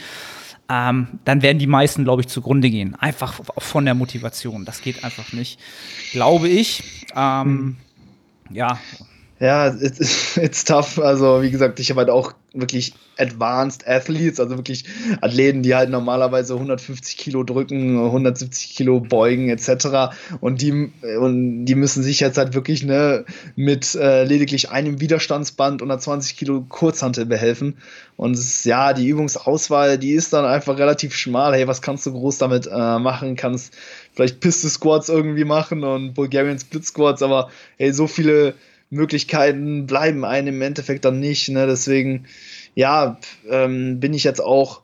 ähm, 0.67 1.19
dann 1.25 1.43
werden 1.43 1.59
die 1.59 1.67
meisten, 1.67 2.03
glaube 2.03 2.21
ich, 2.21 2.27
zugrunde 2.27 2.71
gehen. 2.71 2.95
Einfach 2.95 3.39
von 3.57 3.85
der 3.85 3.95
Motivation. 3.95 4.65
Das 4.65 4.81
geht 4.81 5.03
einfach 5.03 5.31
nicht, 5.33 5.59
glaube 6.11 6.47
ich. 6.47 7.05
Ähm, 7.15 7.47
mhm. 7.47 7.77
Ja, 8.51 8.79
Ja, 9.39 9.67
it's, 9.67 10.37
it's 10.37 10.65
tough. 10.65 10.99
Also, 10.99 11.41
wie 11.41 11.51
gesagt, 11.51 11.79
ich 11.79 11.89
habe 11.89 11.99
halt 12.01 12.09
auch 12.09 12.33
wirklich 12.53 12.93
Advanced 13.17 13.87
Athletes, 13.87 14.39
also 14.39 14.57
wirklich 14.57 14.83
Athleten, 15.21 15.61
die 15.63 15.75
halt 15.75 15.89
normalerweise 15.89 16.55
150 16.55 17.15
Kilo 17.15 17.43
drücken, 17.43 17.97
170 18.03 18.75
Kilo 18.75 18.99
beugen 18.99 19.49
etc. 19.49 20.13
Und 20.41 20.61
die, 20.61 20.91
und 21.19 21.65
die 21.65 21.75
müssen 21.75 22.03
sich 22.03 22.19
jetzt 22.19 22.37
halt 22.37 22.53
wirklich 22.53 22.83
ne, 22.83 23.23
mit 23.55 23.95
äh, 23.95 24.23
lediglich 24.25 24.71
einem 24.71 24.99
Widerstandsband 24.99 25.81
und 25.81 25.89
einer 25.89 25.99
20 25.99 26.35
Kilo 26.35 26.65
Kurzhantel 26.67 27.25
behelfen. 27.25 27.77
Und 28.17 28.33
ist, 28.33 28.65
ja, 28.65 28.91
die 28.91 29.07
Übungsauswahl, 29.07 29.97
die 29.97 30.11
ist 30.11 30.33
dann 30.33 30.43
einfach 30.43 30.77
relativ 30.77 31.15
schmal. 31.15 31.53
Hey, 31.53 31.67
was 31.67 31.81
kannst 31.81 32.05
du 32.05 32.11
groß 32.11 32.39
damit 32.39 32.67
äh, 32.67 32.99
machen? 32.99 33.37
Kannst 33.37 33.77
vielleicht 34.13 34.41
Piste 34.41 34.69
Squats 34.69 35.07
irgendwie 35.07 35.45
machen 35.45 35.83
und 35.85 36.13
Bulgarian 36.13 36.59
Split 36.59 36.85
Squats, 36.85 37.21
aber 37.21 37.49
hey, 37.77 37.93
so 37.93 38.07
viele 38.07 38.55
Möglichkeiten 38.89 39.85
bleiben 39.85 40.25
einem 40.25 40.55
im 40.55 40.61
Endeffekt 40.61 41.05
dann 41.05 41.19
nicht. 41.19 41.49
Ne? 41.49 41.67
Deswegen, 41.67 42.25
ja, 42.75 43.19
ähm, 43.49 43.99
bin 43.99 44.13
ich 44.13 44.23
jetzt 44.23 44.41
auch 44.41 44.81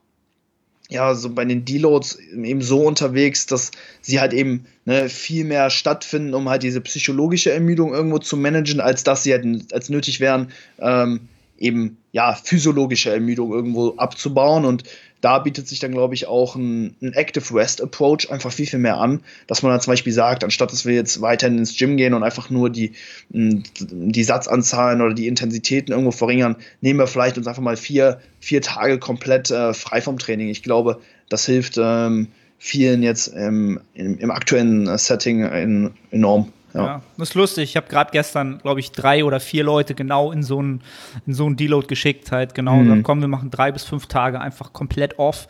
ja, 0.90 1.16
so 1.16 1.32
bei 1.32 1.46
den 1.46 1.66
Deloads 1.66 2.20
eben 2.20 2.62
so 2.62 2.86
unterwegs, 2.86 3.48
dass 3.48 3.72
sie 4.02 4.20
halt 4.20 4.34
eben 4.34 4.66
ne, 4.86 5.10
viel 5.10 5.44
mehr 5.44 5.70
stattfinden, 5.72 6.36
um 6.36 6.48
halt 6.48 6.62
diese 6.62 6.82
psychologische 6.82 7.52
Ermüdung 7.52 7.94
irgendwo 7.94 8.20
zu 8.20 8.38
managen, 8.38 8.80
als 8.80 9.04
dass 9.04 9.24
sie 9.24 9.34
halt 9.34 9.74
als 9.74 9.90
nötig 9.90 10.20
wären, 10.20 10.52
ähm, 10.80 11.22
eben 11.58 11.98
ja, 12.12 12.34
physiologische 12.34 13.12
Ermüdung 13.12 13.52
irgendwo 13.52 13.96
abzubauen. 13.98 14.66
Und 14.66 14.84
da 15.22 15.40
bietet 15.40 15.68
sich 15.68 15.80
dann, 15.80 15.92
glaube 15.92 16.14
ich, 16.14 16.28
auch 16.28 16.56
ein, 16.56 16.96
ein, 17.02 17.14
Active 17.14 17.54
Rest 17.56 17.82
Approach 17.82 18.30
einfach 18.30 18.52
viel, 18.52 18.68
viel 18.68 18.80
mehr 18.80 18.98
an, 18.98 19.22
dass 19.48 19.64
man 19.64 19.72
dann 19.72 19.82
zum 19.82 19.92
Beispiel 19.92 20.14
sagt, 20.14 20.44
anstatt 20.44 20.72
dass 20.72 20.86
wir 20.86 20.94
jetzt 20.94 21.22
weiterhin 21.22 21.58
ins 21.58 21.78
Gym 21.78 21.98
gehen 21.98 22.14
und 22.14 22.24
einfach 22.24 22.50
nur 22.50 22.70
die, 22.70 22.94
die 23.30 24.24
Satzanzahlen 24.24 25.02
oder 25.02 25.14
die 25.14 25.28
Intensitäten 25.28 25.92
irgendwo 25.92 26.12
verringern, 26.12 26.58
nehmen 26.82 27.00
wir 27.00 27.08
vielleicht 27.08 27.38
uns 27.38 27.48
einfach 27.48 27.64
mal 27.64 27.78
vier, 27.78 28.20
vier 28.40 28.62
Tage 28.62 29.00
komplett 29.00 29.50
äh, 29.52 29.74
frei 29.74 30.02
vom 30.02 30.20
Training. 30.20 30.50
Ich 30.50 30.64
glaube, 30.64 31.00
das 31.30 31.46
hilft 31.46 31.78
ähm, 31.78 32.28
vielen 32.60 33.04
jetzt 33.04 33.34
ähm, 33.36 33.80
im, 33.94 34.18
im, 34.20 34.32
aktuellen 34.32 34.98
Setting 34.98 35.44
in, 35.44 35.92
enorm. 36.12 36.52
Ja. 36.76 36.86
ja. 36.86 37.02
das 37.18 37.30
ist 37.30 37.36
lustig. 37.36 37.70
Ich 37.70 37.78
habe 37.78 37.88
gerade 37.88 38.12
gestern, 38.12 38.60
glaube 38.60 38.80
ich, 38.80 38.92
drei 38.92 39.24
oder 39.24 39.40
vier 39.40 39.64
Leute 39.64 39.96
genau 39.96 40.32
in 40.32 40.44
so 40.44 40.60
einen 40.60 40.82
so 41.26 41.50
Deload 41.50 41.88
geschickt. 41.88 42.32
Halt 42.32 42.54
genau, 42.54 42.76
mhm. 42.76 43.04
komm, 43.04 43.22
wir 43.22 43.28
machen 43.28 43.50
drei 43.50 43.72
bis 43.72 43.84
fünf 43.84 44.08
Tage 44.08 44.40
einfach 44.42 44.74
komplett 44.74 45.18
off. 45.18 45.48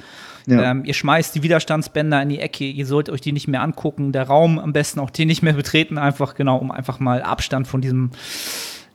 Ja. 0.47 0.71
Ähm, 0.71 0.85
ihr 0.85 0.93
schmeißt 0.93 1.33
die 1.33 1.41
Widerstandsbänder 1.41 2.21
in 2.21 2.29
die 2.29 2.39
Ecke, 2.39 2.65
ihr 2.65 2.85
sollt 2.85 3.09
euch 3.09 3.21
die 3.21 3.31
nicht 3.31 3.47
mehr 3.47 3.63
angucken, 3.63 4.11
der 4.11 4.27
Raum 4.27 4.59
am 4.59 4.73
besten 4.73 4.99
auch 4.99 5.09
den 5.09 5.27
nicht 5.27 5.41
mehr 5.41 5.53
betreten, 5.53 5.97
einfach 5.97 6.35
genau, 6.35 6.57
um 6.57 6.69
einfach 6.69 6.99
mal 6.99 7.23
Abstand 7.23 7.67
von 7.67 7.81
diesem 7.81 8.11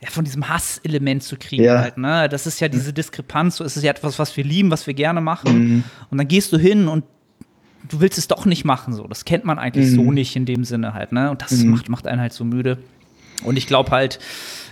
ja, 0.00 0.08
von 0.08 0.24
diesem 0.24 0.48
Hasselement 0.48 1.22
zu 1.22 1.36
kriegen 1.36 1.64
ja. 1.64 1.80
halt, 1.80 1.98
ne? 1.98 2.28
Das 2.30 2.46
ist 2.46 2.58
ja 2.60 2.68
diese 2.68 2.92
Diskrepanz, 2.92 3.56
so 3.56 3.64
ist 3.64 3.76
es 3.76 3.82
ja 3.82 3.90
etwas, 3.90 4.18
was 4.18 4.34
wir 4.34 4.44
lieben, 4.44 4.70
was 4.70 4.86
wir 4.86 4.94
gerne 4.94 5.20
machen. 5.20 5.58
Mhm. 5.58 5.84
Und 6.10 6.18
dann 6.18 6.26
gehst 6.26 6.52
du 6.54 6.58
hin 6.58 6.88
und 6.88 7.04
du 7.88 8.00
willst 8.00 8.18
es 8.18 8.28
doch 8.28 8.44
nicht 8.44 8.64
machen, 8.64 8.94
so. 8.94 9.06
Das 9.06 9.24
kennt 9.24 9.44
man 9.44 9.58
eigentlich 9.58 9.90
mhm. 9.90 9.96
so 9.96 10.12
nicht 10.12 10.36
in 10.36 10.44
dem 10.44 10.64
Sinne 10.64 10.94
halt, 10.94 11.12
ne? 11.12 11.30
Und 11.30 11.42
das 11.42 11.52
mhm. 11.52 11.70
macht, 11.70 11.88
macht 11.88 12.06
einen 12.06 12.20
halt 12.20 12.32
so 12.32 12.44
müde. 12.44 12.78
Und 13.44 13.56
ich 13.56 13.66
glaube 13.66 13.90
halt, 13.90 14.18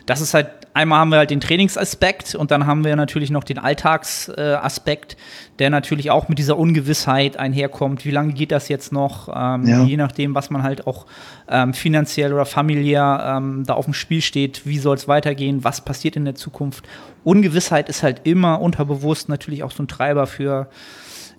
das 0.09 0.21
ist 0.21 0.35
halt, 0.35 0.49
einmal 0.73 1.01
haben 1.01 1.11
wir 1.11 1.19
halt 1.19 1.31
den 1.31 1.41
Trainingsaspekt 1.41 2.35
und 2.35 2.51
dann 2.51 2.67
haben 2.67 2.85
wir 2.85 2.97
natürlich 2.97 3.31
noch 3.31 3.45
den 3.45 3.59
Alltagsaspekt, 3.59 5.17
der 5.59 5.71
natürlich 5.71 6.11
auch 6.11 6.29
mit 6.29 6.39
dieser 6.39 6.57
Ungewissheit 6.57 7.37
einherkommt. 7.37 8.05
Wie 8.05 8.11
lange 8.11 8.33
geht 8.33 8.53
das 8.53 8.69
jetzt 8.69 8.93
noch? 8.93 9.29
Ähm, 9.29 9.67
ja. 9.67 9.85
Je 9.85 9.97
nachdem, 9.97 10.35
was 10.35 10.49
man 10.51 10.63
halt 10.63 10.87
auch 10.87 11.07
ähm, 11.49 11.75
finanziell 11.75 12.33
oder 12.33 12.47
familiär 12.47 13.37
ähm, 13.37 13.65
da 13.67 13.75
auf 13.75 13.85
dem 13.85 13.95
Spiel 13.95 14.23
steht, 14.23 14.67
wie 14.67 14.79
soll 14.79 14.97
es 14.97 15.09
weitergehen, 15.09 15.65
was 15.65 15.83
passiert 15.83 16.17
in 16.17 16.25
der 16.25 16.35
Zukunft. 16.35 16.87
Ungewissheit 17.25 17.89
ist 17.89 18.03
halt 18.03 18.23
immer 18.25 18.61
unterbewusst 18.61 19.29
natürlich 19.29 19.63
auch 19.63 19.73
so 19.73 19.83
ein 19.83 19.89
Treiber 19.89 20.27
für 20.27 20.69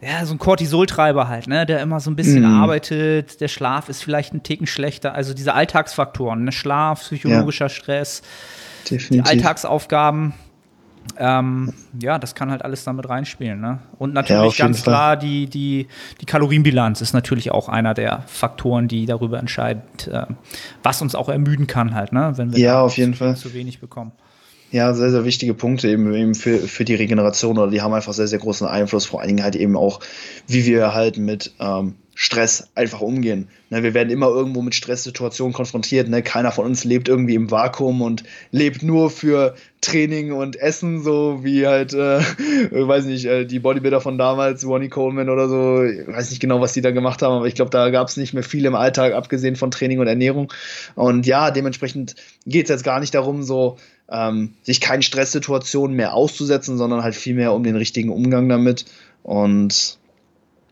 ja, 0.02 0.26
so 0.26 0.34
ein 0.34 0.38
Cortisoltreiber 0.38 1.28
halt, 1.28 1.48
ne, 1.48 1.66
der 1.66 1.82
immer 1.82 2.00
so 2.00 2.10
ein 2.10 2.16
bisschen 2.16 2.44
mm. 2.44 2.62
arbeitet. 2.62 3.42
Der 3.42 3.50
Schlaf 3.50 3.90
ist 3.90 4.02
vielleicht 4.02 4.34
ein 4.34 4.44
Ticken 4.44 4.66
schlechter. 4.66 5.14
Also 5.14 5.34
diese 5.34 5.54
Alltagsfaktoren, 5.54 6.46
ne, 6.46 6.52
Schlaf, 6.52 7.02
psychologischer 7.02 7.66
ja. 7.66 7.70
Stress, 7.70 8.22
Definitiv. 8.90 9.10
die 9.10 9.30
Alltagsaufgaben. 9.30 10.34
Ähm, 11.18 11.74
ja, 12.02 12.20
das 12.20 12.36
kann 12.36 12.52
halt 12.52 12.64
alles 12.64 12.84
damit 12.84 13.10
reinspielen. 13.10 13.60
Ne? 13.60 13.80
Und 13.98 14.14
natürlich 14.14 14.58
ja, 14.58 14.66
ganz 14.66 14.84
klar, 14.84 15.18
die, 15.18 15.48
die, 15.48 15.88
die 16.22 16.26
Kalorienbilanz 16.26 17.02
ist 17.02 17.14
natürlich 17.14 17.52
auch 17.52 17.68
einer 17.68 17.94
der 17.94 18.24
Faktoren, 18.28 18.88
die 18.88 19.06
darüber 19.06 19.40
entscheidet, 19.40 20.08
äh, 20.08 20.28
was 20.84 21.02
uns 21.02 21.16
auch 21.16 21.28
ermüden 21.28 21.68
kann, 21.68 21.94
halt, 21.94 22.14
ne? 22.14 22.34
wenn 22.36 22.54
wir 22.54 22.60
ja, 22.60 22.82
auf 22.82 22.96
jeden 22.98 23.16
Fall. 23.16 23.36
zu 23.36 23.54
wenig 23.54 23.80
bekommen. 23.80 24.12
Ja, 24.72 24.94
sehr, 24.94 25.10
sehr 25.10 25.26
wichtige 25.26 25.56
Punkte 25.56 25.90
eben, 25.90 26.14
eben 26.14 26.36
für, 26.36 26.60
für 26.60 26.86
die 26.86 26.94
Regeneration 26.94 27.58
oder 27.58 27.72
die 27.72 27.82
haben 27.82 27.94
einfach 27.94 28.14
sehr, 28.14 28.28
sehr 28.28 28.40
großen 28.40 28.68
Einfluss, 28.68 29.06
vor 29.06 29.20
allen 29.20 29.30
Dingen 29.30 29.44
halt 29.44 29.56
eben 29.56 29.76
auch, 29.76 30.00
wie 30.48 30.66
wir 30.66 30.94
halt 30.94 31.18
mit 31.18 31.54
ähm, 31.60 31.96
Stress 32.22 32.68
einfach 32.76 33.00
umgehen. 33.00 33.48
Ne, 33.70 33.82
wir 33.82 33.94
werden 33.94 34.10
immer 34.10 34.28
irgendwo 34.28 34.62
mit 34.62 34.76
Stresssituationen 34.76 35.54
konfrontiert. 35.54 36.10
Ne? 36.10 36.22
Keiner 36.22 36.52
von 36.52 36.66
uns 36.66 36.84
lebt 36.84 37.08
irgendwie 37.08 37.36
im 37.36 37.50
Vakuum 37.50 38.02
und 38.02 38.26
lebt 38.52 38.84
nur 38.84 39.10
für 39.10 39.56
Training 39.80 40.34
und 40.34 40.58
Essen, 40.58 41.02
so 41.02 41.46
wie 41.46 41.66
halt, 41.66 41.94
äh, 41.94 42.20
weiß 42.72 43.06
nicht, 43.06 43.24
äh, 43.24 43.46
die 43.46 43.60
Bodybuilder 43.60 44.02
von 44.02 44.18
damals, 44.18 44.68
Ronnie 44.68 44.90
Coleman 44.90 45.30
oder 45.30 45.48
so. 45.48 45.82
Ich 45.86 46.08
weiß 46.08 46.30
nicht 46.32 46.42
genau, 46.42 46.60
was 46.60 46.74
die 46.74 46.82
da 46.82 46.92
gemacht 46.92 47.22
haben, 47.22 47.36
aber 47.36 47.46
ich 47.46 47.56
glaube, 47.56 47.72
da 47.72 47.90
gab 47.90 48.10
es 48.10 48.18
nicht 48.18 48.34
mehr 48.34 48.44
viel 48.44 48.66
im 48.66 48.76
Alltag, 48.76 49.14
abgesehen 49.14 49.56
von 49.56 49.72
Training 49.72 50.00
und 50.00 50.08
Ernährung. 50.08 50.52
Und 50.96 51.26
ja, 51.26 51.52
dementsprechend 51.52 52.16
geht 52.46 52.66
es 52.66 52.70
jetzt 52.70 52.84
gar 52.84 53.00
nicht 53.00 53.16
darum, 53.16 53.44
so 53.44 53.78
ähm, 54.12 54.56
sich 54.64 54.82
keinen 54.82 55.04
Stresssituationen 55.04 55.96
mehr 55.96 56.16
auszusetzen, 56.16 56.78
sondern 56.78 57.02
halt 57.02 57.16
vielmehr 57.16 57.54
um 57.54 57.64
den 57.64 57.78
richtigen 57.78 58.10
Umgang 58.10 58.50
damit. 58.50 58.84
Und 59.24 59.99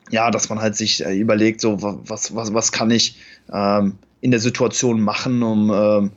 ja, 0.09 0.31
dass 0.31 0.49
man 0.49 0.61
halt 0.61 0.75
sich 0.75 1.05
äh, 1.05 1.17
überlegt, 1.17 1.61
so 1.61 1.81
was, 1.81 2.35
was, 2.35 2.53
was 2.53 2.71
kann 2.71 2.91
ich 2.91 3.17
ähm, 3.51 3.95
in 4.21 4.31
der 4.31 4.39
Situation 4.39 5.01
machen, 5.01 5.43
um, 5.43 5.71
ähm, 5.73 6.11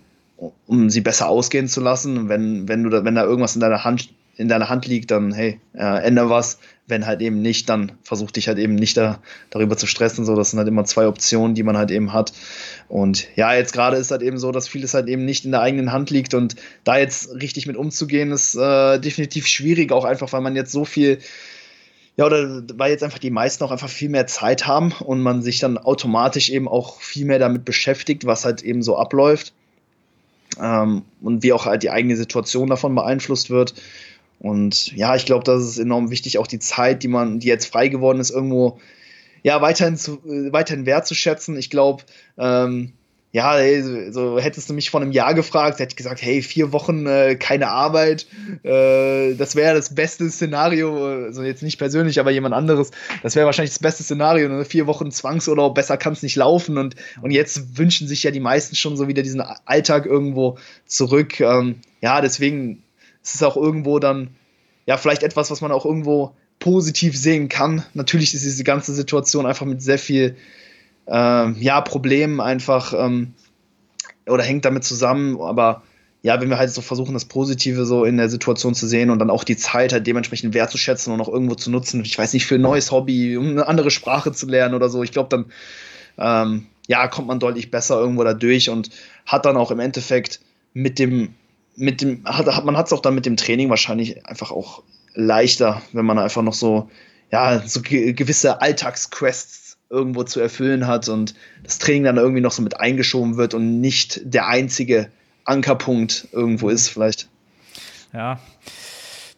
um 0.66 0.90
sie 0.90 1.00
besser 1.00 1.29
ausgehen 1.29 1.68
zu 1.68 1.81
lassen. 1.81 2.29
Wenn, 2.29 2.68
wenn 2.68 2.83
du 2.83 2.90
da, 2.90 3.05
wenn 3.05 3.14
da 3.14 3.24
irgendwas 3.24 3.55
in 3.55 3.61
deiner 3.61 3.85
Hand 3.85 4.11
in 4.40 4.48
deiner 4.48 4.70
Hand 4.70 4.87
liegt, 4.87 5.11
dann 5.11 5.33
hey, 5.33 5.61
äh, 5.74 6.03
ändere 6.03 6.31
was. 6.31 6.59
Wenn 6.87 7.05
halt 7.05 7.20
eben 7.20 7.42
nicht, 7.42 7.68
dann 7.68 7.92
versuch 8.03 8.31
dich 8.31 8.48
halt 8.48 8.59
eben 8.59 8.74
nicht 8.74 8.96
da, 8.96 9.20
darüber 9.50 9.76
zu 9.76 9.87
stressen. 9.87 10.24
So, 10.24 10.35
das 10.35 10.50
sind 10.50 10.59
halt 10.59 10.66
immer 10.66 10.87
zwei 10.87 11.07
Optionen, 11.07 11.55
die 11.55 11.62
man 11.62 11.76
halt 11.76 11.90
eben 11.90 12.14
hat. 12.14 12.33
Und 12.88 13.29
ja, 13.37 13.53
jetzt 13.55 13.74
gerade 13.74 13.98
ist 13.98 14.11
halt 14.11 14.22
eben 14.22 14.38
so, 14.38 14.50
dass 14.50 14.66
vieles 14.66 14.94
halt 14.94 15.09
eben 15.09 15.26
nicht 15.26 15.44
in 15.44 15.50
der 15.50 15.61
eigenen 15.61 15.92
Hand 15.92 16.09
liegt 16.09 16.33
und 16.33 16.57
da 16.85 16.96
jetzt 16.96 17.35
richtig 17.35 17.66
mit 17.66 17.76
umzugehen, 17.76 18.33
ist 18.33 18.55
äh, 18.57 18.98
definitiv 18.98 19.46
schwierig, 19.46 19.92
auch 19.92 20.07
einfach, 20.07 20.33
weil 20.33 20.40
man 20.40 20.57
jetzt 20.57 20.72
so 20.72 20.87
viel 20.87 21.18
ja, 22.20 22.26
oder 22.26 22.62
weil 22.74 22.90
jetzt 22.90 23.02
einfach 23.02 23.18
die 23.18 23.30
meisten 23.30 23.64
auch 23.64 23.70
einfach 23.70 23.88
viel 23.88 24.11
mehr 24.11 24.26
Zeit 24.26 24.66
haben 24.66 24.92
und 24.92 25.22
man 25.22 25.40
sich 25.40 25.59
dann 25.59 25.78
automatisch 25.78 26.50
eben 26.50 26.68
auch 26.68 27.00
viel 27.00 27.24
mehr 27.24 27.38
damit 27.38 27.64
beschäftigt, 27.64 28.26
was 28.26 28.44
halt 28.44 28.61
eben 28.61 28.83
so 28.83 28.98
abläuft. 28.98 29.54
Ähm, 30.61 31.00
und 31.22 31.42
wie 31.42 31.54
auch 31.54 31.64
halt 31.64 31.83
die 31.83 31.88
eigene 31.88 32.16
Situation 32.16 32.68
davon 32.68 32.94
beeinflusst 32.94 33.48
wird. 33.48 33.72
Und 34.38 34.94
ja, 34.94 35.16
ich 35.16 35.24
glaube, 35.24 35.44
das 35.44 35.62
ist 35.62 35.78
enorm 35.78 36.11
wichtig, 36.11 36.37
auch 36.37 36.46
die 36.46 36.59
Zeit, 36.59 37.02
die 37.02 37.09
man, 37.09 37.38
die 37.40 37.48
jetzt 37.48 37.72
frei 37.72 37.88
geworden 37.88 38.20
ist, 38.20 38.28
irgendwo 38.28 38.78
ja 39.42 39.62
weiterhin 39.62 39.96
zu, 39.96 40.20
äh, 40.26 40.52
weiterhin 40.52 40.85
wertzuschätzen. 40.85 41.56
Ich 41.56 41.70
glaube, 41.70 42.02
ähm, 42.37 42.92
ja, 43.32 43.56
ey, 43.56 44.10
so 44.12 44.40
hättest 44.40 44.68
du 44.68 44.74
mich 44.74 44.90
vor 44.90 45.00
einem 45.00 45.12
Jahr 45.12 45.34
gefragt, 45.34 45.78
hätte 45.78 45.92
ich 45.92 45.96
gesagt, 45.96 46.20
hey, 46.20 46.42
vier 46.42 46.72
Wochen 46.72 47.06
äh, 47.06 47.36
keine 47.36 47.68
Arbeit, 47.68 48.26
äh, 48.64 49.34
das 49.34 49.54
wäre 49.54 49.74
das 49.74 49.94
beste 49.94 50.28
Szenario, 50.28 51.24
also 51.26 51.44
jetzt 51.44 51.62
nicht 51.62 51.78
persönlich, 51.78 52.18
aber 52.18 52.32
jemand 52.32 52.56
anderes, 52.56 52.90
das 53.22 53.36
wäre 53.36 53.46
wahrscheinlich 53.46 53.70
das 53.70 53.78
beste 53.78 54.02
Szenario, 54.02 54.48
ne? 54.48 54.64
vier 54.64 54.88
Wochen 54.88 55.12
Zwangsurlaub, 55.12 55.76
besser 55.76 55.96
kann 55.96 56.12
es 56.12 56.24
nicht 56.24 56.34
laufen 56.34 56.76
und, 56.76 56.96
und 57.22 57.30
jetzt 57.30 57.78
wünschen 57.78 58.08
sich 58.08 58.24
ja 58.24 58.32
die 58.32 58.40
meisten 58.40 58.74
schon 58.74 58.96
so 58.96 59.06
wieder 59.06 59.22
diesen 59.22 59.40
Alltag 59.40 60.06
irgendwo 60.06 60.58
zurück. 60.86 61.38
Ähm, 61.38 61.76
ja, 62.00 62.20
deswegen 62.20 62.82
ist 63.22 63.36
es 63.36 63.42
auch 63.44 63.56
irgendwo 63.56 64.00
dann, 64.00 64.30
ja, 64.86 64.96
vielleicht 64.96 65.22
etwas, 65.22 65.52
was 65.52 65.60
man 65.60 65.70
auch 65.70 65.84
irgendwo 65.84 66.34
positiv 66.58 67.16
sehen 67.16 67.48
kann. 67.48 67.84
Natürlich 67.94 68.34
ist 68.34 68.44
diese 68.44 68.64
ganze 68.64 68.92
Situation 68.92 69.46
einfach 69.46 69.66
mit 69.66 69.82
sehr 69.82 69.98
viel 69.98 70.36
äh, 71.10 71.50
ja, 71.52 71.80
Problem 71.80 72.40
einfach 72.40 72.94
ähm, 72.96 73.34
oder 74.26 74.42
hängt 74.42 74.64
damit 74.64 74.84
zusammen, 74.84 75.40
aber 75.40 75.82
ja, 76.22 76.40
wenn 76.40 76.50
wir 76.50 76.58
halt 76.58 76.70
so 76.70 76.82
versuchen, 76.82 77.14
das 77.14 77.24
Positive 77.24 77.86
so 77.86 78.04
in 78.04 78.18
der 78.18 78.28
Situation 78.28 78.74
zu 78.74 78.86
sehen 78.86 79.10
und 79.10 79.18
dann 79.18 79.30
auch 79.30 79.42
die 79.42 79.56
Zeit 79.56 79.92
halt 79.92 80.06
dementsprechend 80.06 80.54
wertzuschätzen 80.54 81.12
und 81.12 81.20
auch 81.20 81.28
irgendwo 81.28 81.54
zu 81.54 81.70
nutzen, 81.70 82.04
ich 82.04 82.16
weiß 82.16 82.34
nicht, 82.34 82.46
für 82.46 82.56
ein 82.56 82.60
neues 82.60 82.92
Hobby, 82.92 83.36
um 83.36 83.48
eine 83.48 83.66
andere 83.66 83.90
Sprache 83.90 84.32
zu 84.32 84.46
lernen 84.46 84.74
oder 84.74 84.88
so, 84.88 85.02
ich 85.02 85.12
glaube, 85.12 85.30
dann 85.30 85.46
ähm, 86.18 86.66
ja, 86.86 87.08
kommt 87.08 87.28
man 87.28 87.40
deutlich 87.40 87.70
besser 87.70 87.98
irgendwo 87.98 88.22
da 88.22 88.34
durch 88.34 88.68
und 88.68 88.90
hat 89.24 89.46
dann 89.46 89.56
auch 89.56 89.70
im 89.70 89.80
Endeffekt 89.80 90.40
mit 90.74 90.98
dem, 90.98 91.34
mit 91.74 92.02
dem, 92.02 92.24
hat, 92.24 92.46
hat 92.46 92.64
man 92.64 92.76
hat 92.76 92.86
es 92.86 92.92
auch 92.92 93.00
dann 93.00 93.14
mit 93.14 93.26
dem 93.26 93.36
Training 93.36 93.70
wahrscheinlich 93.70 94.26
einfach 94.26 94.50
auch 94.50 94.82
leichter, 95.14 95.80
wenn 95.92 96.04
man 96.04 96.18
einfach 96.18 96.42
noch 96.42 96.54
so, 96.54 96.90
ja, 97.32 97.62
so 97.66 97.80
gewisse 97.82 98.60
Alltagsquests 98.60 99.59
irgendwo 99.90 100.22
zu 100.22 100.40
erfüllen 100.40 100.87
hat 100.87 101.09
und 101.09 101.35
das 101.64 101.79
Training 101.79 102.05
dann 102.05 102.16
irgendwie 102.16 102.40
noch 102.40 102.53
so 102.53 102.62
mit 102.62 102.79
eingeschoben 102.81 103.37
wird 103.37 103.55
und 103.55 103.81
nicht 103.81 104.20
der 104.24 104.46
einzige 104.46 105.11
Ankerpunkt 105.44 106.29
irgendwo 106.33 106.68
ist, 106.68 106.88
vielleicht. 106.88 107.29
Ja. 108.12 108.38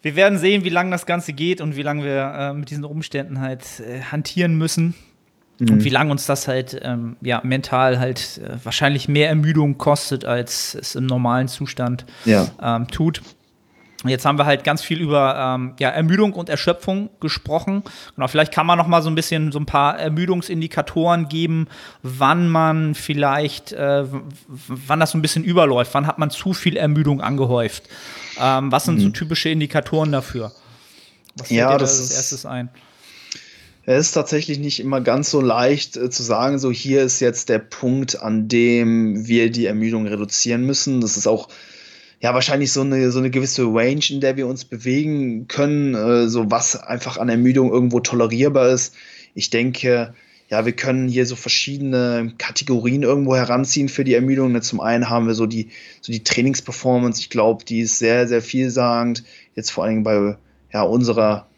Wir 0.02 0.16
werden 0.16 0.38
sehen, 0.38 0.64
wie 0.64 0.68
lange 0.68 0.90
das 0.90 1.06
Ganze 1.06 1.32
geht 1.32 1.60
und 1.60 1.76
wie 1.76 1.82
lange 1.82 2.04
wir 2.04 2.34
äh, 2.36 2.52
mit 2.52 2.70
diesen 2.70 2.84
Umständen 2.84 3.40
halt 3.40 3.62
äh, 3.80 4.00
hantieren 4.02 4.56
müssen. 4.58 4.94
Mhm. 5.58 5.70
Und 5.70 5.84
wie 5.84 5.90
lange 5.90 6.10
uns 6.10 6.26
das 6.26 6.48
halt 6.48 6.78
ähm, 6.82 7.16
ja, 7.20 7.40
mental 7.44 7.98
halt 7.98 8.40
äh, 8.44 8.56
wahrscheinlich 8.62 9.08
mehr 9.08 9.28
Ermüdung 9.28 9.78
kostet, 9.78 10.24
als 10.24 10.74
es 10.74 10.96
im 10.96 11.06
normalen 11.06 11.48
Zustand 11.48 12.04
ja. 12.24 12.48
ähm, 12.60 12.88
tut. 12.88 13.22
Jetzt 14.04 14.24
haben 14.24 14.38
wir 14.38 14.46
halt 14.46 14.64
ganz 14.64 14.82
viel 14.82 15.00
über 15.00 15.36
ähm, 15.38 15.74
ja, 15.78 15.88
Ermüdung 15.88 16.32
und 16.32 16.48
Erschöpfung 16.48 17.10
gesprochen. 17.20 17.84
Genau, 18.14 18.26
vielleicht 18.26 18.52
kann 18.52 18.66
man 18.66 18.76
noch 18.76 18.88
mal 18.88 19.02
so 19.02 19.08
ein 19.08 19.14
bisschen 19.14 19.52
so 19.52 19.60
ein 19.60 19.66
paar 19.66 19.98
Ermüdungsindikatoren 19.98 21.28
geben, 21.28 21.68
wann 22.02 22.48
man 22.48 22.94
vielleicht, 22.94 23.72
äh, 23.72 24.04
wann 24.48 25.00
das 25.00 25.12
so 25.12 25.18
ein 25.18 25.22
bisschen 25.22 25.44
überläuft, 25.44 25.94
wann 25.94 26.06
hat 26.06 26.18
man 26.18 26.30
zu 26.30 26.52
viel 26.52 26.76
Ermüdung 26.76 27.20
angehäuft. 27.20 27.88
Ähm, 28.40 28.72
was 28.72 28.84
sind 28.84 28.96
mhm. 28.96 29.02
so 29.02 29.08
typische 29.10 29.50
Indikatoren 29.50 30.10
dafür? 30.10 30.52
Was 31.36 31.48
fällt 31.48 31.60
ja, 31.60 31.68
dir 31.68 31.72
da 31.72 31.78
das 31.78 32.00
als 32.00 32.10
erstes 32.12 32.46
ein? 32.46 32.70
Es 33.84 34.06
ist 34.06 34.12
tatsächlich 34.12 34.58
nicht 34.58 34.78
immer 34.78 35.00
ganz 35.00 35.30
so 35.30 35.40
leicht 35.40 35.96
äh, 35.96 36.08
zu 36.08 36.22
sagen, 36.22 36.58
so 36.58 36.70
hier 36.70 37.02
ist 37.02 37.20
jetzt 37.20 37.48
der 37.48 37.58
Punkt, 37.58 38.20
an 38.20 38.48
dem 38.48 39.26
wir 39.26 39.50
die 39.50 39.66
Ermüdung 39.66 40.06
reduzieren 40.06 40.64
müssen. 40.64 41.00
Das 41.00 41.16
ist 41.16 41.26
auch 41.26 41.48
ja 42.22 42.32
wahrscheinlich 42.34 42.72
so 42.72 42.82
eine, 42.82 43.10
so 43.10 43.18
eine 43.18 43.30
gewisse 43.30 43.64
Range, 43.64 44.04
in 44.08 44.20
der 44.20 44.36
wir 44.36 44.46
uns 44.46 44.64
bewegen 44.64 45.48
können, 45.48 45.94
äh, 45.94 46.28
so 46.28 46.50
was 46.50 46.76
einfach 46.76 47.18
an 47.18 47.28
Ermüdung 47.28 47.70
irgendwo 47.70 48.00
tolerierbar 48.00 48.68
ist. 48.68 48.94
Ich 49.34 49.50
denke, 49.50 50.14
ja, 50.48 50.64
wir 50.64 50.72
können 50.72 51.08
hier 51.08 51.26
so 51.26 51.34
verschiedene 51.34 52.32
Kategorien 52.38 53.02
irgendwo 53.02 53.34
heranziehen 53.34 53.88
für 53.88 54.04
die 54.04 54.14
Ermüdung. 54.14 54.52
Ne, 54.52 54.60
zum 54.60 54.80
einen 54.80 55.10
haben 55.10 55.26
wir 55.26 55.34
so 55.34 55.46
die, 55.46 55.70
so 56.00 56.12
die 56.12 56.22
Trainingsperformance. 56.22 57.20
Ich 57.20 57.30
glaube, 57.30 57.64
die 57.64 57.80
ist 57.80 57.98
sehr, 57.98 58.28
sehr 58.28 58.42
vielsagend. 58.42 59.24
Jetzt 59.56 59.70
vor 59.70 59.84
allen 59.84 59.94
Dingen 59.94 60.04
bei 60.04 60.36
ja, 60.72 60.82
unserer 60.82 61.48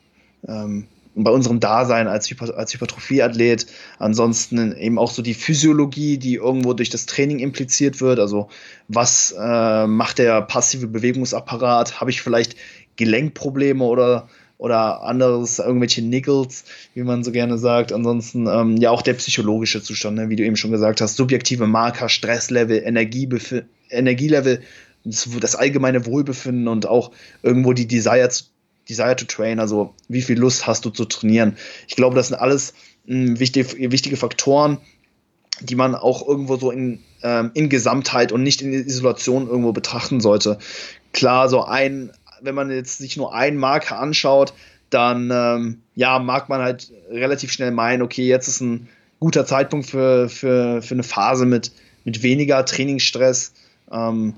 ähm, 0.49 0.87
bei 1.15 1.31
unserem 1.31 1.61
Dasein 1.61 2.09
als, 2.09 2.29
Hyper, 2.31 2.57
als 2.57 2.75
Hypertrophieathlet. 2.75 3.67
Ansonsten 3.99 4.77
eben 4.77 4.99
auch 4.99 5.11
so 5.11 5.23
die 5.23 5.35
Physiologie, 5.35 6.19
die 6.19 6.35
irgendwo 6.35 6.73
durch 6.75 6.91
das 6.91 7.07
Training 7.07 7.39
impliziert 7.39 8.01
wird. 8.01 8.19
Also 8.19 8.49
was 8.89 9.35
äh, 9.39 9.87
macht 9.87 10.19
der 10.19 10.43
passive 10.43 10.87
Bewegungsapparat? 10.87 12.01
Habe 12.01 12.11
ich 12.11 12.23
vielleicht 12.23 12.57
Gelenkprobleme 12.97 13.85
oder 13.85 14.29
oder 14.57 15.03
anderes, 15.03 15.59
irgendwelche 15.59 16.01
Niggles, 16.01 16.65
wie 16.95 17.03
man 17.03 17.25
so 17.25 17.33
gerne 17.33 17.59
sagt. 17.59 17.93
Ansonsten 17.93 18.47
ähm, 18.47 18.77
ja 18.77 18.91
auch 18.91 19.03
der 19.03 19.15
psychologische 19.15 19.83
Zustand, 19.83 20.17
ne? 20.17 20.29
wie 20.31 20.37
du 20.37 20.45
eben 20.45 20.57
schon 20.57 20.71
gesagt 20.71 21.01
hast, 21.01 21.17
subjektive 21.17 21.67
Marker, 21.67 22.09
Stresslevel, 22.09 22.83
Energielevel, 22.83 24.63
das, 25.05 25.29
das 25.41 25.57
allgemeine 25.57 26.07
Wohlbefinden 26.07 26.69
und 26.69 26.87
auch 26.87 27.11
irgendwo 27.43 27.73
die 27.73 27.87
Desire 27.87 28.29
zu 28.31 28.45
Desire 28.89 29.17
to 29.17 29.25
Train, 29.25 29.61
also 29.61 29.95
wie 30.09 30.23
viel 30.23 30.39
Lust 30.39 30.67
hast 30.67 30.85
du 30.85 30.91
zu 30.91 31.05
trainieren. 31.05 31.57
Ich 31.89 31.97
glaube, 31.97 32.17
das 32.17 32.29
sind 32.29 32.37
alles 32.37 32.75
mh, 33.07 33.29
hm, 33.29 33.41
wichtige, 33.41 33.93
wichtige 33.93 34.17
Faktoren, 34.17 34.79
die 35.61 35.75
man 35.75 35.95
auch 35.95 36.27
irgendwo 36.27 36.57
so 36.57 36.71
in, 36.71 37.01
ähm, 37.23 37.51
in 37.55 37.69
Gesamtheit 37.69 38.33
und 38.33 38.43
nicht 38.43 38.61
in 38.63 38.73
Isolation 38.73 39.49
irgendwo 39.49 39.73
betrachten 39.73 40.21
sollte. 40.21 40.59
Klar, 41.13 41.49
so 41.49 41.65
ein, 41.65 42.11
wenn 42.41 42.55
man 42.55 42.71
jetzt 42.71 42.99
sich 42.99 43.17
nur 43.17 43.35
einen 43.35 43.57
Marker 43.57 43.99
anschaut, 43.99 44.53
dann 44.91 45.31
ähm, 45.33 45.83
ja, 45.95 46.19
mag 46.19 46.49
man 46.49 46.61
halt 46.61 46.91
relativ 47.11 47.53
schnell 47.53 47.71
meinen, 47.71 48.03
okay, 48.03 48.27
jetzt 48.27 48.49
ist 48.49 48.61
ein 48.61 48.89
guter 49.21 49.47
Zeitpunkt 49.47 49.87
für, 49.87 50.29
für, 50.29 50.83
für 50.83 50.95
eine 50.95 51.03
Phase 51.03 51.47
mit, 51.47 51.73
mit 52.05 52.23
weniger 52.23 52.65
Trainingsstress. 52.65 53.53
Ähm, 53.91 54.35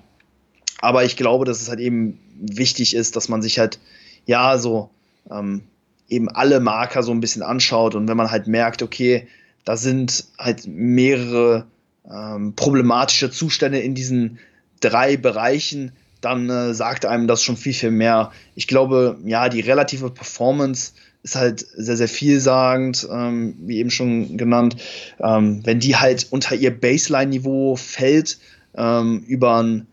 aber 0.81 1.05
ich 1.05 1.17
glaube, 1.17 1.45
dass 1.45 1.61
es 1.61 1.69
halt 1.69 1.81
eben 1.81 2.19
wichtig 2.39 2.95
ist, 2.95 3.17
dass 3.17 3.29
man 3.29 3.43
sich 3.43 3.59
halt 3.59 3.79
ja, 4.27 4.59
so 4.59 4.91
ähm, 5.31 5.63
eben 6.09 6.29
alle 6.29 6.61
Marker 6.61 7.03
so 7.03 7.13
ein 7.13 7.21
bisschen 7.21 7.43
anschaut 7.43 7.95
und 7.95 8.09
wenn 8.09 8.17
man 8.17 8.31
halt 8.31 8.47
merkt, 8.47 8.83
okay, 8.83 9.27
da 9.65 9.77
sind 9.77 10.27
halt 10.39 10.67
mehrere 10.67 11.67
ähm, 12.09 12.55
problematische 12.55 13.31
Zustände 13.31 13.81
in 13.81 13.95
diesen 13.95 14.39
drei 14.81 15.17
Bereichen, 15.17 15.93
dann 16.21 16.49
äh, 16.49 16.75
sagt 16.75 17.07
einem 17.07 17.27
das 17.27 17.43
schon 17.43 17.57
viel, 17.57 17.73
viel 17.73 17.91
mehr. 17.91 18.33
Ich 18.55 18.67
glaube, 18.67 19.19
ja, 19.25 19.49
die 19.49 19.61
relative 19.61 20.11
Performance 20.11 20.93
ist 21.23 21.35
halt 21.35 21.67
sehr, 21.77 21.97
sehr 21.97 22.09
vielsagend, 22.09 23.07
ähm, 23.11 23.57
wie 23.61 23.79
eben 23.79 23.91
schon 23.91 24.37
genannt. 24.37 24.77
Ähm, 25.21 25.61
wenn 25.65 25.81
die 25.81 25.97
halt 25.97 26.29
unter 26.31 26.55
ihr 26.55 26.71
Baseline-Niveau 26.71 27.75
fällt, 27.77 28.39
ähm, 28.77 29.25
über, 29.27 29.63
ein, 29.63 29.87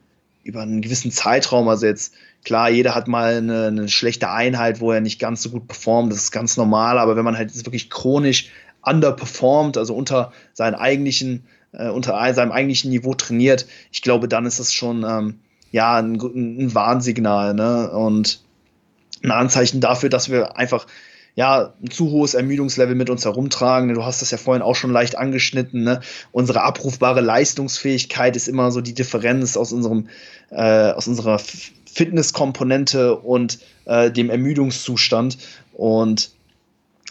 über 0.44 0.62
einen 0.62 0.82
gewissen 0.82 1.12
Zeitraum, 1.12 1.68
also 1.68 1.88
jetzt 1.88 2.14
Klar, 2.44 2.70
jeder 2.70 2.94
hat 2.94 3.08
mal 3.08 3.36
eine, 3.36 3.68
eine, 3.68 3.90
schlechte 3.90 4.30
Einheit, 4.30 4.82
wo 4.82 4.92
er 4.92 5.02
nicht 5.02 5.20
ganz 5.20 5.42
so 5.42 5.50
gut 5.50 5.68
performt, 5.68 6.12
das 6.12 6.24
ist 6.24 6.32
ganz 6.32 6.58
normal, 6.58 7.00
aber 7.00 7.16
wenn 7.16 7.24
man 7.24 7.38
halt 7.38 7.56
wirklich 7.66 7.90
chronisch 7.90 8.50
underperformt, 8.82 9.78
also 9.78 9.96
unter 9.96 10.34
seinen 10.54 10.76
eigentlichen, 10.76 11.46
äh, 11.72 11.90
unter 11.90 12.34
seinem 12.34 12.52
eigentlichen 12.52 12.92
Niveau 12.92 13.14
trainiert, 13.14 13.66
ich 13.92 14.02
glaube, 14.02 14.28
dann 14.28 14.46
ist 14.46 14.60
das 14.60 14.74
schon 14.74 15.06
ähm, 15.08 15.40
ja 15.72 15.96
ein, 15.96 16.16
ein 16.16 16.76
Warnsignal, 16.76 17.54
ne? 17.54 17.90
Und 17.92 18.42
ein 19.24 19.32
Anzeichen 19.32 19.80
dafür, 19.80 20.10
dass 20.10 20.30
wir 20.30 20.58
einfach 20.58 20.86
ja, 21.36 21.74
ein 21.82 21.90
zu 21.90 22.12
hohes 22.12 22.36
Ermüdungslevel 22.36 22.94
mit 22.94 23.10
uns 23.10 23.26
herumtragen. 23.26 23.94
Du 23.94 24.06
hast 24.06 24.22
das 24.22 24.30
ja 24.30 24.38
vorhin 24.38 24.62
auch 24.62 24.76
schon 24.76 24.92
leicht 24.92 25.18
angeschnitten. 25.18 25.84
Ne? 25.84 26.02
Unsere 26.32 26.62
abrufbare 26.62 27.22
Leistungsfähigkeit 27.22 28.36
ist 28.36 28.48
immer 28.48 28.72
so 28.72 28.82
die 28.82 28.94
Differenz 28.94 29.58
aus 29.58 29.74
unserem, 29.74 30.10
äh, 30.52 30.92
aus 30.92 31.08
unserer 31.08 31.40
Fitnesskomponente 31.94 33.16
und 33.18 33.60
äh, 33.86 34.12
dem 34.12 34.30
Ermüdungszustand. 34.30 35.38
Und 35.74 36.32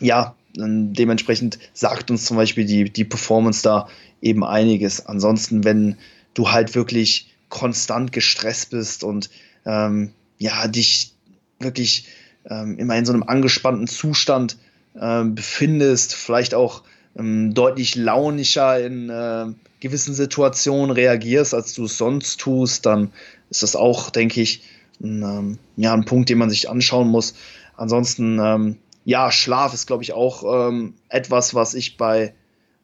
ja, 0.00 0.34
dementsprechend 0.56 1.58
sagt 1.72 2.10
uns 2.10 2.24
zum 2.24 2.36
Beispiel 2.36 2.64
die, 2.64 2.90
die 2.90 3.04
Performance 3.04 3.62
da 3.62 3.88
eben 4.20 4.44
einiges. 4.44 5.06
Ansonsten, 5.06 5.64
wenn 5.64 5.96
du 6.34 6.50
halt 6.50 6.74
wirklich 6.74 7.32
konstant 7.48 8.12
gestresst 8.12 8.70
bist 8.70 9.04
und 9.04 9.30
ähm, 9.64 10.12
ja, 10.38 10.66
dich 10.66 11.12
wirklich 11.60 12.06
ähm, 12.48 12.78
immer 12.78 12.96
in 12.96 13.04
so 13.04 13.12
einem 13.12 13.22
angespannten 13.22 13.86
Zustand 13.86 14.56
ähm, 15.00 15.34
befindest, 15.34 16.14
vielleicht 16.14 16.54
auch 16.54 16.82
ähm, 17.18 17.54
deutlich 17.54 17.94
launischer 17.94 18.84
in 18.84 19.10
äh, 19.10 19.46
gewissen 19.80 20.14
Situationen 20.14 20.90
reagierst, 20.90 21.54
als 21.54 21.74
du 21.74 21.84
es 21.84 21.98
sonst 21.98 22.40
tust, 22.40 22.86
dann 22.86 23.12
ist 23.50 23.62
das 23.62 23.76
auch, 23.76 24.10
denke 24.10 24.40
ich, 24.40 24.62
ein, 25.02 25.22
ähm, 25.22 25.58
ja, 25.76 25.92
ein 25.92 26.04
Punkt, 26.04 26.28
den 26.28 26.38
man 26.38 26.50
sich 26.50 26.70
anschauen 26.70 27.08
muss. 27.08 27.34
Ansonsten, 27.76 28.38
ähm, 28.38 28.78
ja, 29.04 29.32
Schlaf 29.32 29.74
ist, 29.74 29.86
glaube 29.86 30.02
ich, 30.04 30.12
auch 30.12 30.68
ähm, 30.68 30.94
etwas, 31.08 31.54
was 31.54 31.74
ich 31.74 31.96
bei, 31.96 32.34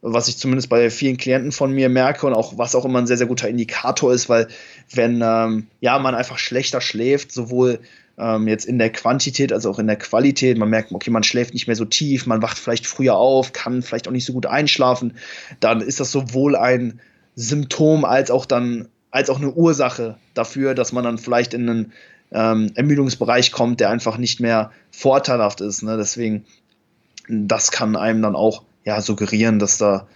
was 0.02 0.28
ich 0.28 0.36
zumindest 0.36 0.68
bei 0.68 0.90
vielen 0.90 1.16
Klienten 1.16 1.52
von 1.52 1.72
mir 1.72 1.88
merke 1.88 2.26
und 2.26 2.34
auch 2.34 2.58
was 2.58 2.74
auch 2.74 2.84
immer 2.84 2.98
ein 2.98 3.06
sehr, 3.06 3.18
sehr 3.18 3.26
guter 3.26 3.48
Indikator 3.48 4.12
ist, 4.12 4.28
weil 4.28 4.48
wenn 4.92 5.22
ähm, 5.22 5.68
ja 5.80 5.98
man 5.98 6.14
einfach 6.14 6.38
schlechter 6.38 6.80
schläft, 6.80 7.32
sowohl 7.32 7.80
ähm, 8.18 8.48
jetzt 8.48 8.64
in 8.64 8.78
der 8.78 8.90
Quantität 8.90 9.52
als 9.52 9.66
auch 9.66 9.78
in 9.78 9.86
der 9.86 9.96
Qualität, 9.96 10.58
man 10.58 10.70
merkt, 10.70 10.92
okay, 10.92 11.10
man 11.10 11.22
schläft 11.22 11.54
nicht 11.54 11.66
mehr 11.66 11.76
so 11.76 11.84
tief, 11.84 12.26
man 12.26 12.42
wacht 12.42 12.58
vielleicht 12.58 12.86
früher 12.86 13.16
auf, 13.16 13.52
kann 13.52 13.82
vielleicht 13.82 14.08
auch 14.08 14.12
nicht 14.12 14.24
so 14.24 14.32
gut 14.32 14.46
einschlafen, 14.46 15.14
dann 15.60 15.80
ist 15.80 16.00
das 16.00 16.10
sowohl 16.10 16.56
ein 16.56 17.00
Symptom 17.36 18.04
als 18.04 18.30
auch 18.30 18.46
dann 18.46 18.88
als 19.10 19.30
auch 19.30 19.38
eine 19.38 19.52
Ursache 19.52 20.16
dafür, 20.34 20.74
dass 20.74 20.92
man 20.92 21.04
dann 21.04 21.18
vielleicht 21.18 21.54
in 21.54 21.68
einen 21.68 21.92
ähm, 22.30 22.72
Ermüdungsbereich 22.74 23.52
kommt, 23.52 23.80
der 23.80 23.90
einfach 23.90 24.18
nicht 24.18 24.40
mehr 24.40 24.70
vorteilhaft 24.90 25.60
ist. 25.60 25.82
Ne? 25.82 25.96
Deswegen, 25.96 26.44
das 27.28 27.70
kann 27.70 27.96
einem 27.96 28.20
dann 28.20 28.36
auch 28.36 28.64
ja, 28.84 29.00
suggerieren, 29.00 29.58
dass 29.58 29.78
da 29.78 30.06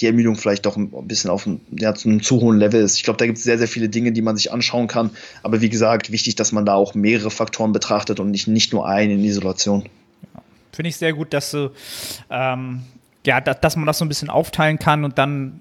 die 0.00 0.06
Ermüdung 0.06 0.36
vielleicht 0.36 0.66
doch 0.66 0.76
ein 0.76 0.90
bisschen 1.06 1.30
auf 1.30 1.46
ein, 1.46 1.60
ja, 1.70 1.94
zu 1.94 2.08
einem 2.08 2.22
zu 2.22 2.40
hohen 2.40 2.58
Level 2.58 2.82
ist. 2.82 2.96
Ich 2.96 3.04
glaube, 3.04 3.16
da 3.16 3.26
gibt 3.26 3.38
es 3.38 3.44
sehr, 3.44 3.58
sehr 3.58 3.68
viele 3.68 3.88
Dinge, 3.88 4.12
die 4.12 4.22
man 4.22 4.36
sich 4.36 4.52
anschauen 4.52 4.88
kann. 4.88 5.10
Aber 5.42 5.60
wie 5.60 5.68
gesagt, 5.68 6.12
wichtig, 6.12 6.36
dass 6.36 6.52
man 6.52 6.66
da 6.66 6.74
auch 6.74 6.94
mehrere 6.94 7.30
Faktoren 7.30 7.72
betrachtet 7.72 8.20
und 8.20 8.30
nicht, 8.30 8.48
nicht 8.48 8.72
nur 8.72 8.88
einen 8.88 9.12
in 9.12 9.24
Isolation. 9.24 9.88
Ja, 10.34 10.42
Finde 10.72 10.88
ich 10.90 10.96
sehr 10.96 11.12
gut, 11.12 11.32
dass 11.32 11.50
du 11.50 11.70
ähm, 12.30 12.82
ja, 13.26 13.40
dass, 13.40 13.60
dass 13.60 13.76
man 13.76 13.86
das 13.86 13.98
so 13.98 14.04
ein 14.04 14.08
bisschen 14.08 14.30
aufteilen 14.30 14.78
kann 14.78 15.04
und 15.04 15.18
dann 15.18 15.60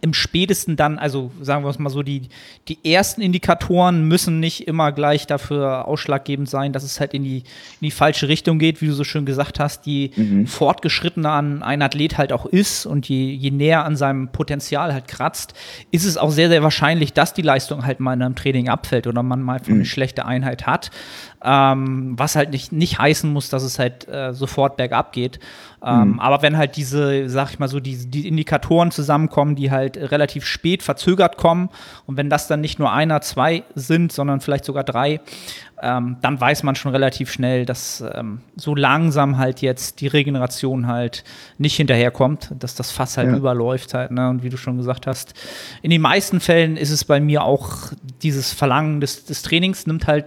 im 0.00 0.14
spätesten 0.14 0.76
dann, 0.76 0.98
also 0.98 1.30
sagen 1.40 1.64
wir 1.64 1.70
es 1.70 1.78
mal 1.78 1.90
so, 1.90 2.02
die, 2.02 2.28
die 2.68 2.78
ersten 2.84 3.20
Indikatoren 3.20 4.06
müssen 4.06 4.38
nicht 4.38 4.68
immer 4.68 4.92
gleich 4.92 5.26
dafür 5.26 5.88
ausschlaggebend 5.88 6.48
sein, 6.48 6.72
dass 6.72 6.84
es 6.84 7.00
halt 7.00 7.14
in 7.14 7.24
die, 7.24 7.38
in 7.38 7.44
die 7.82 7.90
falsche 7.90 8.28
Richtung 8.28 8.58
geht, 8.58 8.80
wie 8.80 8.86
du 8.86 8.92
so 8.92 9.04
schön 9.04 9.26
gesagt 9.26 9.58
hast, 9.58 9.86
je 9.86 10.10
mhm. 10.14 10.46
fortgeschrittener 10.46 11.30
an 11.30 11.62
ein 11.62 11.82
Athlet 11.82 12.16
halt 12.16 12.32
auch 12.32 12.46
ist 12.46 12.86
und 12.86 13.08
je, 13.08 13.32
je 13.32 13.50
näher 13.50 13.84
an 13.84 13.96
seinem 13.96 14.28
Potenzial 14.28 14.92
halt 14.92 15.08
kratzt, 15.08 15.54
ist 15.90 16.04
es 16.04 16.16
auch 16.16 16.30
sehr, 16.30 16.48
sehr 16.48 16.62
wahrscheinlich, 16.62 17.12
dass 17.12 17.34
die 17.34 17.42
Leistung 17.42 17.84
halt 17.84 17.98
mal 17.98 18.14
in 18.14 18.22
einem 18.22 18.36
Training 18.36 18.68
abfällt 18.68 19.06
oder 19.06 19.22
man 19.22 19.42
mal 19.42 19.60
mhm. 19.66 19.74
eine 19.74 19.84
schlechte 19.84 20.24
Einheit 20.26 20.66
hat. 20.66 20.90
Ähm, 21.42 22.14
was 22.18 22.34
halt 22.34 22.50
nicht, 22.50 22.72
nicht 22.72 22.98
heißen 22.98 23.32
muss, 23.32 23.48
dass 23.48 23.62
es 23.62 23.78
halt 23.78 24.08
äh, 24.08 24.32
sofort 24.34 24.76
bergab 24.76 25.12
geht. 25.12 25.38
Ähm, 25.84 26.12
mhm. 26.12 26.20
Aber 26.20 26.42
wenn 26.42 26.56
halt 26.56 26.76
diese, 26.76 27.28
sag 27.28 27.50
ich 27.50 27.58
mal 27.58 27.68
so, 27.68 27.78
die, 27.78 28.10
die 28.10 28.26
Indikatoren 28.26 28.90
zusammenkommen, 28.90 29.54
die 29.54 29.70
halt 29.70 29.96
relativ 29.96 30.44
spät 30.44 30.82
verzögert 30.82 31.36
kommen. 31.36 31.68
Und 32.06 32.16
wenn 32.16 32.28
das 32.28 32.48
dann 32.48 32.60
nicht 32.60 32.78
nur 32.78 32.92
einer, 32.92 33.20
zwei 33.20 33.62
sind, 33.74 34.10
sondern 34.10 34.40
vielleicht 34.40 34.64
sogar 34.64 34.82
drei, 34.82 35.20
ähm, 35.80 36.16
dann 36.22 36.40
weiß 36.40 36.64
man 36.64 36.74
schon 36.74 36.90
relativ 36.90 37.30
schnell, 37.30 37.64
dass 37.64 38.02
ähm, 38.14 38.40
so 38.56 38.74
langsam 38.74 39.38
halt 39.38 39.60
jetzt 39.60 40.00
die 40.00 40.08
Regeneration 40.08 40.88
halt 40.88 41.22
nicht 41.56 41.76
hinterherkommt, 41.76 42.52
dass 42.58 42.74
das 42.74 42.90
Fass 42.90 43.16
halt 43.16 43.30
ja. 43.30 43.36
überläuft 43.36 43.94
halt. 43.94 44.10
Ne? 44.10 44.28
Und 44.28 44.42
wie 44.42 44.48
du 44.48 44.56
schon 44.56 44.76
gesagt 44.76 45.06
hast, 45.06 45.34
in 45.82 45.90
den 45.90 46.00
meisten 46.00 46.40
Fällen 46.40 46.76
ist 46.76 46.90
es 46.90 47.04
bei 47.04 47.20
mir 47.20 47.44
auch 47.44 47.92
dieses 48.22 48.52
Verlangen 48.52 49.00
des, 49.00 49.24
des 49.24 49.42
Trainings 49.42 49.86
nimmt 49.86 50.08
halt 50.08 50.24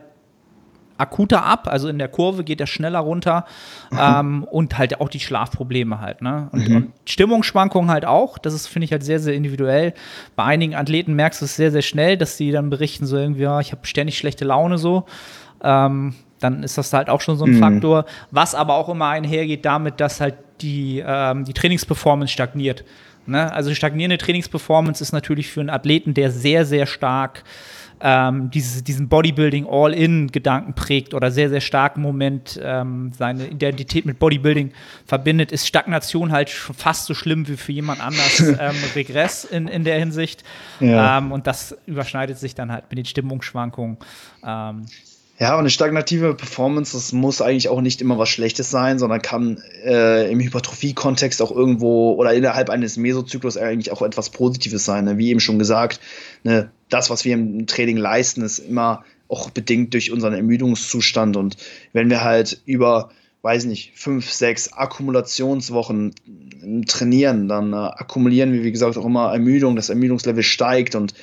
akuter 1.02 1.44
ab, 1.44 1.68
also 1.68 1.88
in 1.90 2.00
der 2.00 2.08
Kurve 2.08 2.44
geht 2.44 2.62
er 2.62 2.68
schneller 2.68 3.00
runter 3.00 3.46
mhm. 3.92 3.98
ähm, 4.00 4.44
und 4.44 4.78
halt 4.78 5.02
auch 5.02 5.10
die 5.10 5.20
Schlafprobleme 5.20 6.00
halt. 6.00 6.22
Ne? 6.22 6.50
Und, 6.52 6.70
mhm. 6.70 6.76
und 6.76 6.92
Stimmungsschwankungen 7.06 7.92
halt 7.92 8.06
auch, 8.06 8.38
das 8.38 8.54
ist, 8.54 8.68
finde 8.68 8.86
ich, 8.86 8.92
halt 8.92 9.04
sehr, 9.04 9.20
sehr 9.20 9.34
individuell. 9.34 9.94
Bei 10.36 10.44
einigen 10.44 10.76
Athleten 10.76 11.14
merkst 11.14 11.42
du 11.42 11.46
es 11.46 11.56
sehr, 11.56 11.72
sehr 11.72 11.82
schnell, 11.82 12.18
dass 12.18 12.38
die 12.38 12.52
dann 12.52 12.70
berichten, 12.70 13.06
so 13.06 13.18
irgendwie, 13.18 13.44
ja, 13.44 13.60
ich 13.60 13.72
habe 13.72 13.86
ständig 13.86 14.18
schlechte 14.18 14.46
Laune 14.46 14.78
so. 14.78 15.06
Ähm, 15.64 16.16
dann 16.40 16.64
ist 16.64 16.78
das 16.78 16.92
halt 16.94 17.10
auch 17.10 17.22
schon 17.22 17.38
so 17.38 17.46
ein 17.46 17.56
mhm. 17.56 17.60
Faktor, 17.60 18.06
was 18.32 18.56
aber 18.56 18.76
auch 18.76 18.90
immer 18.90 19.10
einhergeht 19.10 19.66
damit, 19.66 20.00
dass 20.00 20.22
halt 20.22 20.36
die, 20.62 21.04
ähm, 21.06 21.46
die 21.46 21.54
Trainingsperformance 21.54 22.32
stagniert. 22.32 22.84
Ne? 23.26 23.52
Also 23.54 23.74
stagnierende 23.74 24.18
Trainingsperformance 24.18 25.04
ist 25.04 25.12
natürlich 25.12 25.50
für 25.50 25.60
einen 25.60 25.70
Athleten, 25.70 26.14
der 26.14 26.32
sehr, 26.32 26.66
sehr 26.66 26.86
stark 26.86 27.44
ähm, 28.02 28.50
dieses, 28.50 28.84
diesen 28.84 29.08
Bodybuilding 29.08 29.68
All-In-Gedanken 29.70 30.74
prägt 30.74 31.14
oder 31.14 31.32
sehr, 31.32 31.50
sehr 31.50 31.62
starken 31.62 32.02
Moment 32.02 32.60
ähm, 32.64 33.12
seine 33.18 33.48
Identität 33.48 34.06
mit 34.06 34.20
Bodybuilding 34.20 34.72
verbindet, 35.06 35.52
ist 35.52 35.68
Stagnation 35.68 36.32
halt 36.32 36.50
fast 36.50 37.06
so 37.06 37.14
schlimm 37.14 37.48
wie 37.48 37.58
für 37.58 37.72
jemand 37.72 38.06
anders 38.06 38.40
ähm, 38.60 38.76
Regress 38.96 39.44
in, 39.44 39.68
in 39.68 39.84
der 39.84 40.00
Hinsicht. 40.00 40.44
Ja. 40.80 41.18
Ähm, 41.18 41.32
und 41.32 41.48
das 41.48 41.78
überschneidet 41.86 42.38
sich 42.38 42.56
dann 42.56 42.72
halt 42.72 42.86
mit 42.90 42.98
den 42.98 43.06
Stimmungsschwankungen. 43.06 43.98
Ja, 45.42 45.56
und 45.56 45.62
eine 45.62 45.72
stagnative 45.72 46.36
Performance, 46.36 46.96
das 46.96 47.14
muss 47.14 47.42
eigentlich 47.42 47.68
auch 47.68 47.82
nicht 47.82 48.00
immer 48.00 48.20
was 48.20 48.30
Schlechtes 48.30 48.70
sein, 48.70 49.00
sondern 49.00 49.24
kann 49.24 49.60
äh, 49.84 50.32
im 50.32 50.40
Hypertrophie-Kontext 50.40 51.42
auch 51.42 51.50
irgendwo 51.50 52.14
oder 52.14 52.32
innerhalb 52.36 52.70
eines 52.70 52.96
Mesozyklus 52.96 53.58
eigentlich 53.58 53.92
auch 53.92 54.04
etwas 54.04 54.30
Positives 54.30 54.86
sein. 54.86 55.06
Ne? 55.06 55.18
Wie 55.18 55.32
eben 55.32 55.40
schon 55.40 55.58
gesagt, 55.58 56.00
ne? 56.44 56.70
das, 56.90 57.10
was 57.10 57.26
wir 57.26 57.34
im 57.34 57.66
Training 57.66 57.98
leisten, 57.98 58.44
ist 58.44 58.60
immer 58.60 59.04
auch 59.30 59.50
bedingt 59.50 59.96
durch 59.96 60.12
unseren 60.12 60.36
Ermüdungszustand. 60.36 61.36
Und 61.36 61.58
wenn 61.92 62.12
wir 62.12 62.24
halt 62.24 62.62
über, 62.66 63.10
weiß 63.42 63.66
nicht, 63.66 63.94
fünf, 63.96 64.30
sechs 64.30 64.72
Akkumulationswochen 64.72 66.14
trainieren, 66.86 67.48
dann 67.48 67.74
äh, 67.74 67.78
akkumulieren 67.78 68.54
wir, 68.54 68.64
wie 68.64 68.72
gesagt, 68.72 68.96
auch 68.96 69.06
immer 69.06 69.34
Ermüdung, 69.34 69.76
das 69.76 69.90
Ermüdungslevel 69.90 70.44
steigt 70.44 70.94
und 70.94 71.16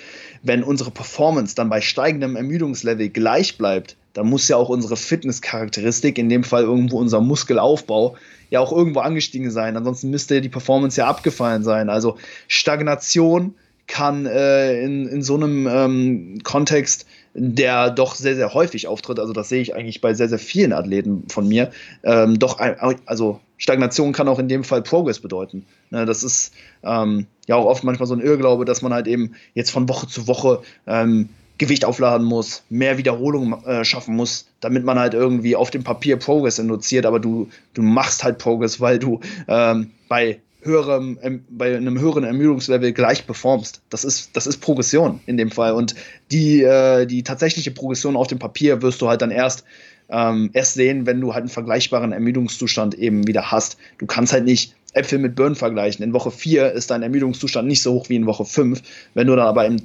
wenn 0.43 0.62
unsere 0.62 0.91
Performance 0.91 1.55
dann 1.55 1.68
bei 1.68 1.80
steigendem 1.80 2.36
Ermüdungslevel 2.36 3.09
gleich 3.09 3.59
bleibt, 3.59 3.97
dann 4.14 4.26
muss 4.26 4.49
ja 4.49 4.57
auch 4.57 4.68
unsere 4.68 4.97
Fitnesscharakteristik, 4.97 6.18
in 6.18 6.28
dem 6.28 6.45
Fall 6.45 6.62
irgendwo 6.62 6.99
unser 6.99 7.20
Muskelaufbau, 7.20 8.16
ja 8.51 8.61
auch 8.61 8.72
irgendwo 8.72 9.01
angestiegen 9.01 9.51
sein. 9.51 9.76
Ansonsten 9.76 10.11
müsste 10.11 10.41
die 10.41 10.49
Performance 10.49 11.01
ja 11.01 11.07
abgefallen 11.07 11.62
sein. 11.62 11.89
Also 11.89 12.16
Stagnation 12.49 13.55
kann 13.86 14.26
äh, 14.26 14.82
in, 14.82 15.09
in 15.09 15.22
so 15.22 15.34
einem 15.34 15.66
ähm, 15.66 16.39
Kontext, 16.43 17.07
der 17.39 17.91
doch 17.91 18.14
sehr, 18.14 18.34
sehr 18.34 18.55
häufig 18.55 18.89
auftritt, 18.89 19.18
also 19.18 19.32
das 19.32 19.49
sehe 19.49 19.62
ich 19.62 19.74
eigentlich 19.74 20.01
bei 20.01 20.14
sehr, 20.14 20.28
sehr 20.28 20.39
vielen 20.39 20.72
Athleten 20.72 21.24
von 21.28 21.49
mir, 21.49 21.70
ähm, 22.03 22.39
doch, 22.39 22.59
also 23.07 23.41
Stagnation 23.57 24.12
kann 24.12 24.28
auch 24.28 24.39
in 24.39 24.49
dem 24.49 24.64
Fall 24.64 24.82
Progress 24.82 25.20
bedeuten. 25.20 25.66
Ne, 25.91 26.07
das 26.07 26.22
ist 26.22 26.53
ähm, 26.82 27.26
ja 27.47 27.57
auch 27.57 27.66
oft 27.66 27.84
manchmal 27.84 28.07
so 28.07 28.14
ein 28.14 28.20
Irrglaube, 28.20 28.64
dass 28.64 28.82
man 28.82 28.93
halt 28.93 29.07
eben 29.07 29.34
jetzt 29.55 29.70
von 29.70 29.89
Woche 29.89 30.07
zu 30.07 30.28
Woche 30.28 30.62
ähm, 30.86 31.28
Gewicht 31.59 31.84
aufladen 31.84 32.24
muss, 32.24 32.62
mehr 32.70 32.99
Wiederholungen 32.99 33.64
äh, 33.64 33.84
schaffen 33.84 34.14
muss, 34.14 34.49
damit 34.61 34.84
man 34.84 34.99
halt 34.99 35.14
irgendwie 35.14 35.57
auf 35.57 35.70
dem 35.70 35.82
Papier 35.82 36.16
Progress 36.16 36.61
induziert, 36.61 37.05
aber 37.05 37.18
du, 37.18 37.49
du 37.74 37.82
machst 37.82 38.22
halt 38.22 38.39
Progress, 38.39 38.80
weil 38.80 39.01
du 39.01 39.20
ähm, 39.49 39.91
bei 40.09 40.41
höherem, 40.68 41.18
ähm, 41.22 41.44
bei 41.48 41.76
einem 41.76 41.98
höheren 41.98 42.24
Ermüdungslevel 42.24 42.92
gleich 42.92 43.26
performst. 43.26 43.82
Das 43.90 44.04
ist, 44.04 44.36
das 44.36 44.46
ist 44.46 44.58
Progression 44.58 45.20
in 45.26 45.36
dem 45.36 45.50
Fall. 45.50 45.72
Und 45.72 45.94
die, 46.30 46.62
äh, 46.62 47.06
die 47.06 47.22
tatsächliche 47.24 47.72
Progression 47.72 48.16
auf 48.16 48.28
dem 48.28 48.38
Papier 48.38 48.82
wirst 48.82 49.02
du 49.02 49.08
halt 49.08 49.22
dann 49.22 49.30
erst 49.30 49.64
ähm, 50.10 50.50
erst 50.52 50.74
sehen, 50.74 51.06
wenn 51.06 51.20
du 51.20 51.34
halt 51.34 51.42
einen 51.42 51.50
vergleichbaren 51.50 52.12
Ermüdungszustand 52.12 52.94
eben 52.94 53.26
wieder 53.26 53.50
hast. 53.50 53.76
Du 53.98 54.06
kannst 54.06 54.32
halt 54.32 54.44
nicht 54.44 54.74
Äpfel 54.94 55.18
mit 55.18 55.36
Birnen 55.36 55.54
vergleichen. 55.54 56.02
In 56.02 56.12
Woche 56.12 56.30
4 56.30 56.72
ist 56.72 56.90
dein 56.90 57.02
Ermüdungszustand 57.02 57.68
nicht 57.68 57.82
so 57.82 57.92
hoch 57.92 58.08
wie 58.08 58.16
in 58.16 58.26
Woche 58.26 58.44
5. 58.44 58.82
Wenn 59.14 59.26
du 59.26 59.36
dann 59.36 59.46
aber 59.46 59.66
im 59.66 59.76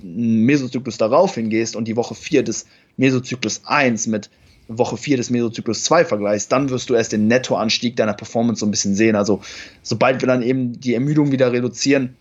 Mesozyklus 0.45 0.97
darauf 0.97 1.35
hingehst 1.35 1.75
und 1.75 1.87
die 1.87 1.97
Woche 1.97 2.15
4 2.15 2.43
des 2.43 2.65
Mesozyklus 2.95 3.61
1 3.65 4.07
mit 4.07 4.29
Woche 4.77 4.97
4 4.97 5.17
des 5.17 5.29
Mesozyklus 5.29 5.83
2 5.83 6.05
vergleichst, 6.05 6.51
dann 6.51 6.69
wirst 6.69 6.89
du 6.89 6.95
erst 6.95 7.11
den 7.11 7.27
Nettoanstieg 7.27 7.95
deiner 7.95 8.13
Performance 8.13 8.59
so 8.59 8.65
ein 8.65 8.71
bisschen 8.71 8.95
sehen. 8.95 9.15
Also 9.15 9.41
sobald 9.81 10.21
wir 10.21 10.27
dann 10.27 10.41
eben 10.41 10.79
die 10.79 10.93
Ermüdung 10.93 11.31
wieder 11.31 11.51
reduzieren, 11.51 12.15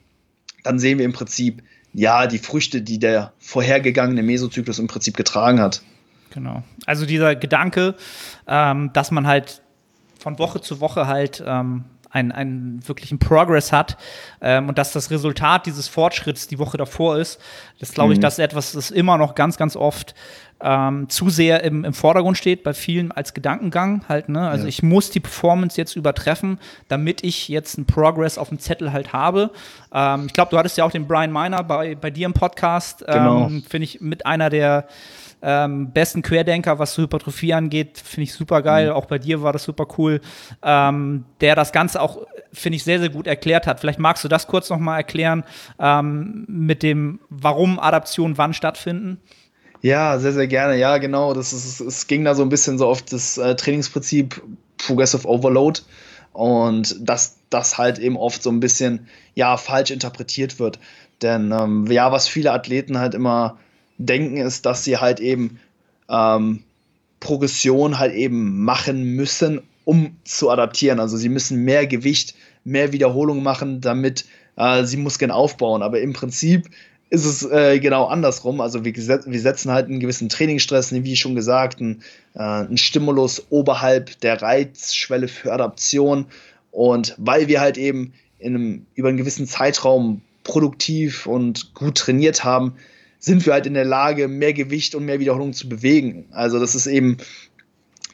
dann 0.63 0.79
sehen 0.79 0.99
wir 0.99 1.05
im 1.05 1.13
Prinzip, 1.13 1.63
ja, 1.95 2.27
die 2.27 2.39
Früchte, 2.39 2.83
die 2.83 2.99
der 2.99 3.33
vorhergegangene 3.39 4.23
Mesozyklus 4.23 4.79
im 4.79 4.87
Prinzip 4.87 5.17
getragen 5.17 5.61
hat. 5.61 5.83
Genau. 6.31 6.63
Also 6.87 7.05
dieser 7.05 7.37
Gedanke, 7.37 7.95
ähm, 8.47 8.91
dass 8.93 9.11
man 9.11 9.27
halt 9.27 9.63
von 10.19 10.39
Woche 10.39 10.61
zu 10.61 10.81
Woche 10.81 11.07
halt 11.07 11.43
ähm, 11.47 11.85
einen, 12.13 12.33
einen 12.33 12.89
wirklichen 12.89 13.19
Progress 13.19 13.73
hat 13.73 13.97
ähm, 14.41 14.69
und 14.69 14.79
dass 14.79 14.93
das 14.93 15.11
Resultat 15.11 15.67
dieses 15.67 15.89
Fortschritts 15.89 16.47
die 16.47 16.59
Woche 16.59 16.77
davor 16.77 17.19
ist, 17.19 17.41
das 17.81 17.93
glaube 17.93 18.13
ich, 18.13 18.19
mhm. 18.19 18.23
das 18.23 18.35
ist 18.35 18.45
etwas, 18.45 18.73
das 18.73 18.91
immer 18.91 19.19
noch 19.19 19.35
ganz, 19.35 19.57
ganz 19.57 19.77
oft 19.77 20.15
ähm, 20.63 21.09
zu 21.09 21.29
sehr 21.29 21.65
im, 21.65 21.85
im 21.85 21.93
Vordergrund 21.93 22.39
steht, 22.39 22.63
bei 22.63 22.73
vielen 22.73 23.11
als 23.13 23.35
Gedankengang 23.35 24.05
halt, 24.09 24.29
ne? 24.29 24.49
Also 24.49 24.65
ja. 24.65 24.69
ich 24.69 24.83
muss 24.83 25.11
die 25.11 25.21
Performance 25.21 25.77
jetzt 25.77 25.97
übertreffen, 25.97 26.59
damit 26.89 27.25
ich 27.25 27.49
jetzt 27.49 27.77
einen 27.77 27.87
Progress 27.87 28.39
auf 28.39 28.49
dem 28.49 28.59
Zettel 28.59 28.93
halt 28.93 29.13
habe. 29.13 29.51
Ähm, 29.93 30.27
ich 30.27 30.33
glaube, 30.33 30.51
du 30.51 30.59
hattest 30.59 30.79
ja 30.79 30.85
auch 30.85 30.93
den 30.93 31.07
Brian 31.07 31.33
Miner 31.33 31.65
bei, 31.65 31.95
bei 31.97 32.11
dir 32.11 32.27
im 32.27 32.33
Podcast, 32.33 33.05
genau. 33.07 33.47
Ähm, 33.47 33.65
finde 33.69 33.85
ich 33.85 34.01
mit 34.01 34.25
einer 34.25 34.51
der 34.51 34.87
ähm, 35.43 35.91
besten 35.91 36.23
Querdenker, 36.23 36.79
was 36.79 36.97
Hypertrophie 36.97 37.53
angeht, 37.53 37.99
finde 37.99 38.25
ich 38.25 38.35
super 38.35 38.63
geil. 38.63 38.87
Mhm. 38.87 38.93
Auch 38.93 39.07
bei 39.07 39.19
dir 39.19 39.43
war 39.43 39.53
das 39.53 39.65
super 39.65 39.87
cool. 39.99 40.21
Ähm, 40.63 41.25
der 41.41 41.57
das 41.57 41.73
Ganze 41.73 42.01
auch, 42.01 42.19
finde 42.53 42.77
ich, 42.77 42.85
sehr, 42.85 43.01
sehr 43.01 43.09
gut 43.09 43.27
erklärt 43.27 43.67
hat. 43.67 43.81
Vielleicht 43.81 43.99
magst 43.99 44.23
du 44.23 44.29
das 44.29 44.47
kurz 44.47 44.71
nochmal 44.71 44.99
erklären 44.99 45.43
ähm, 45.81 46.45
mit 46.49 46.85
dem, 46.85 47.19
warum 47.29 47.81
Adaptionen 47.81 48.39
wann 48.39 48.55
stattfinden. 48.55 49.21
Ja, 49.83 50.19
sehr, 50.21 50.33
sehr 50.33 50.47
gerne. 50.47 50.79
Ja, 50.79 50.99
genau. 50.99 51.35
Das 51.35 51.53
ist, 51.53 51.81
es 51.81 52.07
ging 52.07 52.25
da 52.25 52.35
so 52.35 52.43
ein 52.43 52.49
bisschen 52.49 52.79
so 52.79 52.87
auf 52.87 53.03
das 53.03 53.37
äh, 53.37 53.57
Trainingsprinzip 53.57 54.41
Progressive 54.79 55.29
Overload 55.29 55.81
und 56.33 56.97
dass 57.01 57.37
das 57.51 57.79
halt 57.79 57.99
eben 57.99 58.17
oft 58.17 58.43
so 58.43 58.51
ein 58.51 58.61
bisschen 58.61 59.09
ja 59.35 59.57
falsch 59.57 59.91
interpretiert 59.91 60.59
wird. 60.61 60.79
Denn 61.21 61.53
ähm, 61.53 61.87
ja, 61.91 62.13
was 62.13 62.29
viele 62.29 62.53
Athleten 62.53 62.99
halt 62.99 63.15
immer 63.15 63.59
denken, 63.99 64.37
ist, 64.37 64.67
dass 64.67 64.85
sie 64.85 64.99
halt 64.99 65.19
eben 65.21 65.59
ähm, 66.09 66.63
Progression 67.21 67.99
halt 67.99 68.15
eben 68.15 68.65
machen 68.65 69.03
müssen, 69.17 69.63
um 69.85 70.17
zu 70.25 70.51
adaptieren. 70.51 71.01
Also 71.01 71.17
sie 71.17 71.29
müssen 71.29 71.65
mehr 71.65 71.87
Gewicht, 71.89 72.35
mehr 72.65 72.93
Wiederholung 72.93 73.43
machen, 73.43 73.81
damit 73.81 74.27
äh, 74.57 74.85
sie 74.85 74.97
Muskeln 74.97 75.33
aufbauen. 75.33 75.83
Aber 75.83 76.01
im 76.01 76.13
Prinzip 76.13 76.69
ist 77.13 77.27
es 77.27 77.43
äh, 77.43 77.79
genau 77.79 78.07
andersrum. 78.07 78.63
Also 78.63 78.87
wir, 78.87 78.97
wir, 78.97 79.41
setzen 79.41 79.71
halt 79.71 79.87
einen 79.87 80.01
gewissen 80.01 80.31
Trainingsstress, 80.31 80.93
wie 80.93 81.15
schon 81.15 81.35
gesagt, 81.35 81.79
einen, 81.79 82.03
äh, 82.35 82.39
einen 82.39 82.79
Stimulus 82.79 83.49
oberhalb 83.51 84.19
der 84.21 84.41
Reizschwelle 84.41 85.29
für 85.29 85.53
Adaption. 85.53 86.25
Und 86.71 87.15
weil 87.19 87.49
wir 87.49 87.61
halt 87.61 87.77
eben 87.77 88.15
in 88.39 88.55
einem, 88.55 88.87
über 88.95 89.11
einen 89.11 89.19
gewissen 89.19 89.47
Zeitraum 89.47 90.23
produktiv 90.43 91.27
und 91.27 91.75
gut 91.75 91.99
trainiert 91.99 92.45
haben, 92.45 92.77
sind 93.19 93.45
wir 93.45 93.53
halt 93.53 93.67
in 93.67 93.75
der 93.75 93.85
Lage, 93.85 94.27
mehr 94.27 94.55
Gewicht 94.55 94.95
und 94.95 95.05
mehr 95.05 95.21
Wiederholung 95.21 95.53
zu 95.53 95.69
bewegen. 95.69 96.25
Also 96.31 96.59
das 96.59 96.75
ist 96.75 96.87
eben 96.87 97.19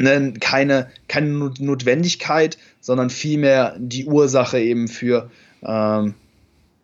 ne, 0.01 0.35
keine, 0.41 0.91
keine 1.07 1.53
Notwendigkeit, 1.61 2.59
sondern 2.81 3.11
vielmehr 3.11 3.77
die 3.79 4.07
Ursache 4.07 4.59
eben 4.59 4.89
für, 4.89 5.31
ähm, 5.63 6.15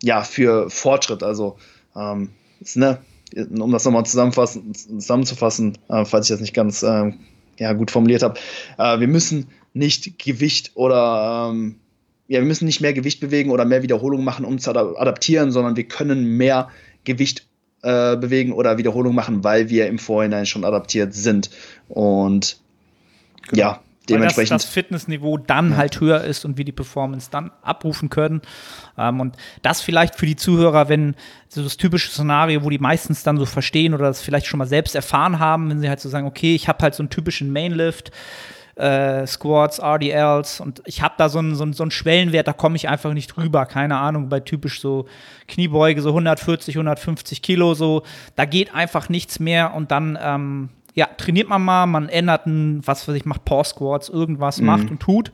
ja, 0.01 0.23
für 0.23 0.69
Fortschritt. 0.69 1.21
Also 1.21 1.57
ähm, 1.95 2.29
ist, 2.59 2.77
ne, 2.77 2.99
um 3.35 3.71
das 3.71 3.85
nochmal 3.85 4.05
zusammenzufassen, 4.05 5.77
äh, 5.89 6.05
falls 6.05 6.27
ich 6.27 6.33
das 6.33 6.41
nicht 6.41 6.53
ganz 6.53 6.83
äh, 6.83 7.11
ja, 7.57 7.73
gut 7.73 7.91
formuliert 7.91 8.23
habe, 8.23 8.39
äh, 8.77 8.99
wir 8.99 9.07
müssen 9.07 9.47
nicht 9.73 10.19
Gewicht 10.19 10.71
oder 10.75 11.49
ähm, 11.51 11.75
ja, 12.27 12.39
wir 12.39 12.47
müssen 12.47 12.65
nicht 12.65 12.81
mehr 12.81 12.93
Gewicht 12.93 13.19
bewegen 13.19 13.51
oder 13.51 13.65
mehr 13.65 13.83
Wiederholung 13.83 14.23
machen, 14.23 14.45
um 14.45 14.57
zu 14.57 14.71
adaptieren, 14.71 15.51
sondern 15.51 15.75
wir 15.75 15.87
können 15.87 16.37
mehr 16.37 16.69
Gewicht 17.03 17.45
äh, 17.83 18.17
bewegen 18.17 18.51
oder 18.51 18.77
Wiederholung 18.77 19.13
machen, 19.13 19.43
weil 19.43 19.69
wir 19.69 19.87
im 19.87 19.99
Vorhinein 19.99 20.45
schon 20.45 20.65
adaptiert 20.65 21.13
sind. 21.13 21.51
Und 21.87 22.59
genau. 23.49 23.61
ja, 23.61 23.81
dementsprechend 24.05 24.51
das, 24.51 24.63
das, 24.63 24.71
Fitnessniveau 24.71 25.37
dann 25.37 25.71
ja. 25.71 25.77
halt 25.77 25.99
höher 25.99 26.23
ist 26.23 26.45
und 26.45 26.57
wir 26.57 26.65
die 26.65 26.71
Performance 26.71 27.29
dann 27.31 27.51
abrufen 27.61 28.09
können. 28.09 28.41
Ähm, 28.97 29.19
und 29.19 29.35
das 29.61 29.81
vielleicht 29.81 30.15
für 30.15 30.25
die 30.25 30.35
Zuhörer, 30.35 30.89
wenn 30.89 31.15
so 31.47 31.63
das 31.63 31.77
typische 31.77 32.09
Szenario, 32.09 32.63
wo 32.63 32.69
die 32.69 32.79
meistens 32.79 33.23
dann 33.23 33.37
so 33.37 33.45
verstehen 33.45 33.93
oder 33.93 34.05
das 34.05 34.21
vielleicht 34.21 34.47
schon 34.47 34.57
mal 34.57 34.67
selbst 34.67 34.95
erfahren 34.95 35.39
haben, 35.39 35.69
wenn 35.69 35.79
sie 35.79 35.89
halt 35.89 35.99
so 35.99 36.09
sagen, 36.09 36.27
okay, 36.27 36.55
ich 36.55 36.67
habe 36.67 36.83
halt 36.83 36.95
so 36.95 37.03
einen 37.03 37.09
typischen 37.09 37.51
Mainlift, 37.51 38.11
äh, 38.75 39.25
Squats, 39.25 39.79
RDLs 39.79 40.59
und 40.59 40.81
ich 40.85 41.01
habe 41.01 41.15
da 41.17 41.29
so 41.29 41.39
einen, 41.39 41.55
so, 41.55 41.63
einen, 41.63 41.73
so 41.73 41.83
einen 41.83 41.91
Schwellenwert, 41.91 42.47
da 42.47 42.53
komme 42.53 42.75
ich 42.75 42.89
einfach 42.89 43.13
nicht 43.13 43.35
drüber. 43.35 43.65
Keine 43.65 43.97
Ahnung, 43.97 44.29
bei 44.29 44.41
typisch 44.41 44.81
so 44.81 45.07
Kniebeuge, 45.47 46.01
so 46.01 46.09
140, 46.09 46.75
150 46.75 47.41
Kilo, 47.41 47.73
so, 47.73 48.03
da 48.35 48.45
geht 48.45 48.73
einfach 48.73 49.09
nichts 49.09 49.39
mehr 49.39 49.73
und 49.73 49.91
dann 49.91 50.17
ähm, 50.21 50.69
ja, 50.95 51.07
trainiert 51.17 51.49
man 51.49 51.61
mal, 51.61 51.85
man 51.85 52.09
ändert 52.09 52.47
ein, 52.47 52.81
was 52.87 53.07
weiß 53.07 53.15
ich, 53.15 53.25
macht 53.25 53.45
Paw 53.45 53.63
Squats, 53.63 54.09
irgendwas 54.09 54.59
mhm. 54.59 54.65
macht 54.65 54.89
und 54.89 54.99
tut. 55.01 55.31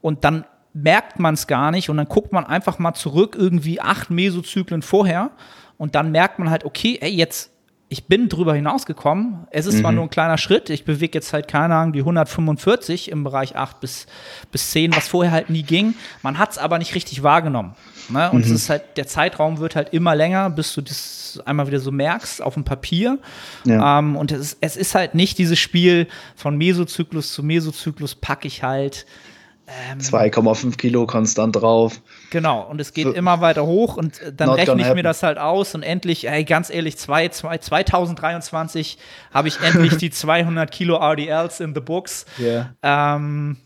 Und 0.00 0.24
dann 0.24 0.44
merkt 0.74 1.18
man 1.18 1.34
es 1.34 1.46
gar 1.46 1.70
nicht 1.70 1.88
und 1.88 1.96
dann 1.96 2.06
guckt 2.06 2.32
man 2.32 2.44
einfach 2.44 2.78
mal 2.78 2.94
zurück, 2.94 3.36
irgendwie 3.38 3.80
acht 3.80 4.10
Mesozyklen 4.10 4.82
vorher. 4.82 5.30
Und 5.76 5.94
dann 5.94 6.10
merkt 6.10 6.40
man 6.40 6.50
halt, 6.50 6.64
okay, 6.64 6.98
ey, 7.00 7.10
jetzt, 7.10 7.52
ich 7.90 8.04
bin 8.04 8.28
drüber 8.28 8.54
hinausgekommen. 8.54 9.46
Es 9.50 9.66
ist 9.66 9.76
mhm. 9.76 9.80
zwar 9.80 9.92
nur 9.92 10.04
ein 10.04 10.10
kleiner 10.10 10.36
Schritt, 10.36 10.68
ich 10.68 10.84
bewege 10.84 11.16
jetzt 11.16 11.32
halt, 11.32 11.48
keine 11.48 11.74
Ahnung, 11.74 11.94
die 11.94 12.00
145 12.00 13.10
im 13.10 13.24
Bereich 13.24 13.56
8 13.56 13.80
bis, 13.80 14.06
bis 14.52 14.70
10, 14.72 14.94
was 14.94 15.08
vorher 15.08 15.32
halt 15.32 15.48
nie 15.48 15.62
ging. 15.62 15.94
Man 16.22 16.38
hat 16.38 16.52
es 16.52 16.58
aber 16.58 16.78
nicht 16.78 16.94
richtig 16.94 17.22
wahrgenommen. 17.22 17.74
Ne? 18.10 18.30
Und 18.30 18.46
mhm. 18.46 18.52
es 18.54 18.62
ist 18.62 18.70
halt, 18.70 18.82
der 18.96 19.06
Zeitraum 19.06 19.58
wird 19.58 19.74
halt 19.74 19.94
immer 19.94 20.14
länger, 20.14 20.50
bis 20.50 20.74
du 20.74 20.82
das 20.82 21.40
einmal 21.46 21.66
wieder 21.66 21.80
so 21.80 21.90
merkst 21.90 22.42
auf 22.42 22.54
dem 22.54 22.64
Papier. 22.64 23.18
Ja. 23.64 23.98
Ähm, 23.98 24.16
und 24.16 24.32
es 24.32 24.40
ist, 24.40 24.58
es 24.60 24.76
ist 24.76 24.94
halt 24.94 25.14
nicht 25.14 25.38
dieses 25.38 25.58
Spiel 25.58 26.08
von 26.36 26.56
Mesozyklus 26.56 27.32
zu 27.32 27.42
Mesozyklus 27.42 28.14
packe 28.14 28.46
ich 28.46 28.62
halt. 28.62 29.06
Ähm, 29.90 29.98
2,5 29.98 30.76
Kilo 30.78 31.06
konstant 31.06 31.56
drauf. 31.56 32.00
Genau, 32.30 32.62
und 32.62 32.80
es 32.80 32.94
geht 32.94 33.04
so, 33.04 33.12
immer 33.12 33.42
weiter 33.42 33.66
hoch 33.66 33.96
und 33.98 34.20
äh, 34.22 34.32
dann 34.32 34.48
rechne 34.50 34.80
ich 34.80 34.94
mir 34.94 35.02
das 35.02 35.22
halt 35.22 35.36
aus 35.36 35.74
und 35.74 35.82
endlich, 35.82 36.26
ey, 36.26 36.44
ganz 36.44 36.70
ehrlich, 36.70 36.96
zwei, 36.96 37.28
zwei, 37.28 37.58
2023 37.58 38.96
habe 39.32 39.48
ich 39.48 39.60
endlich 39.60 39.96
die 39.98 40.10
200 40.10 40.70
Kilo 40.70 40.96
RDLs 40.96 41.60
in 41.60 41.74
the 41.74 41.80
books. 41.80 42.24
Yeah. 42.38 42.74
Ähm, 42.82 43.58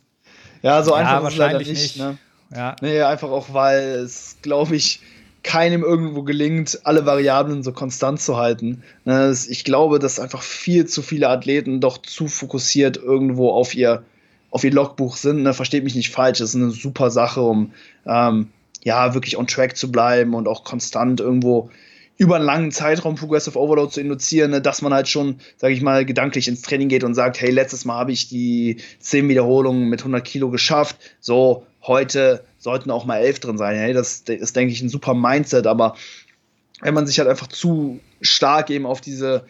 ja, 0.62 0.82
so 0.82 0.92
einfach 0.92 1.18
ja, 1.18 1.22
wahrscheinlich 1.22 1.68
nicht. 1.68 1.80
nicht. 1.80 1.98
Ne? 1.98 2.18
Ja. 2.54 2.76
Nee, 2.80 3.02
einfach 3.02 3.30
auch, 3.30 3.52
weil 3.52 3.82
es, 4.04 4.38
glaube 4.42 4.74
ich, 4.74 5.00
keinem 5.42 5.82
irgendwo 5.82 6.22
gelingt, 6.22 6.80
alle 6.84 7.06
Variablen 7.06 7.62
so 7.62 7.72
konstant 7.72 8.20
zu 8.20 8.36
halten. 8.36 8.82
Ne, 9.04 9.34
ich 9.48 9.64
glaube, 9.64 9.98
dass 9.98 10.20
einfach 10.20 10.42
viel 10.42 10.86
zu 10.86 11.02
viele 11.02 11.28
Athleten 11.28 11.80
doch 11.80 11.98
zu 11.98 12.28
fokussiert 12.28 12.96
irgendwo 12.96 13.50
auf 13.50 13.74
ihr, 13.74 14.04
auf 14.52 14.62
ihr 14.62 14.70
Logbuch 14.70 15.16
sind. 15.16 15.42
Ne? 15.42 15.54
Versteht 15.54 15.82
mich 15.82 15.96
nicht 15.96 16.10
falsch, 16.10 16.38
das 16.38 16.50
ist 16.50 16.56
eine 16.56 16.70
super 16.70 17.10
Sache, 17.10 17.40
um 17.40 17.72
ähm, 18.06 18.48
ja 18.84 19.14
wirklich 19.14 19.36
on 19.36 19.48
track 19.48 19.76
zu 19.76 19.90
bleiben 19.90 20.34
und 20.34 20.46
auch 20.46 20.62
konstant 20.62 21.20
irgendwo 21.20 21.70
über 22.18 22.36
einen 22.36 22.44
langen 22.44 22.70
Zeitraum 22.70 23.16
Progressive 23.16 23.58
Overload 23.58 23.90
zu 23.90 24.00
induzieren, 24.00 24.52
ne, 24.52 24.60
dass 24.60 24.82
man 24.82 24.92
halt 24.92 25.08
schon, 25.08 25.40
sage 25.56 25.74
ich 25.74 25.80
mal, 25.80 26.04
gedanklich 26.04 26.46
ins 26.46 26.62
Training 26.62 26.88
geht 26.88 27.02
und 27.02 27.14
sagt, 27.14 27.40
hey, 27.40 27.50
letztes 27.50 27.84
Mal 27.84 27.98
habe 27.98 28.12
ich 28.12 28.28
die 28.28 28.76
10 29.00 29.28
Wiederholungen 29.28 29.88
mit 29.88 30.00
100 30.00 30.24
Kilo 30.24 30.50
geschafft, 30.50 30.98
so 31.18 31.66
heute 31.84 32.44
sollten 32.58 32.90
auch 32.90 33.06
mal 33.06 33.18
11 33.18 33.40
drin 33.40 33.58
sein. 33.58 33.76
Hey, 33.76 33.92
das 33.92 34.20
ist, 34.20 34.54
denke 34.54 34.72
ich, 34.72 34.82
ein 34.82 34.88
super 34.88 35.14
Mindset, 35.14 35.66
aber 35.66 35.96
wenn 36.80 36.94
man 36.94 37.06
sich 37.06 37.18
halt 37.18 37.28
einfach 37.28 37.48
zu 37.48 37.98
stark 38.20 38.70
eben 38.70 38.86
auf 38.86 39.00
diese 39.00 39.46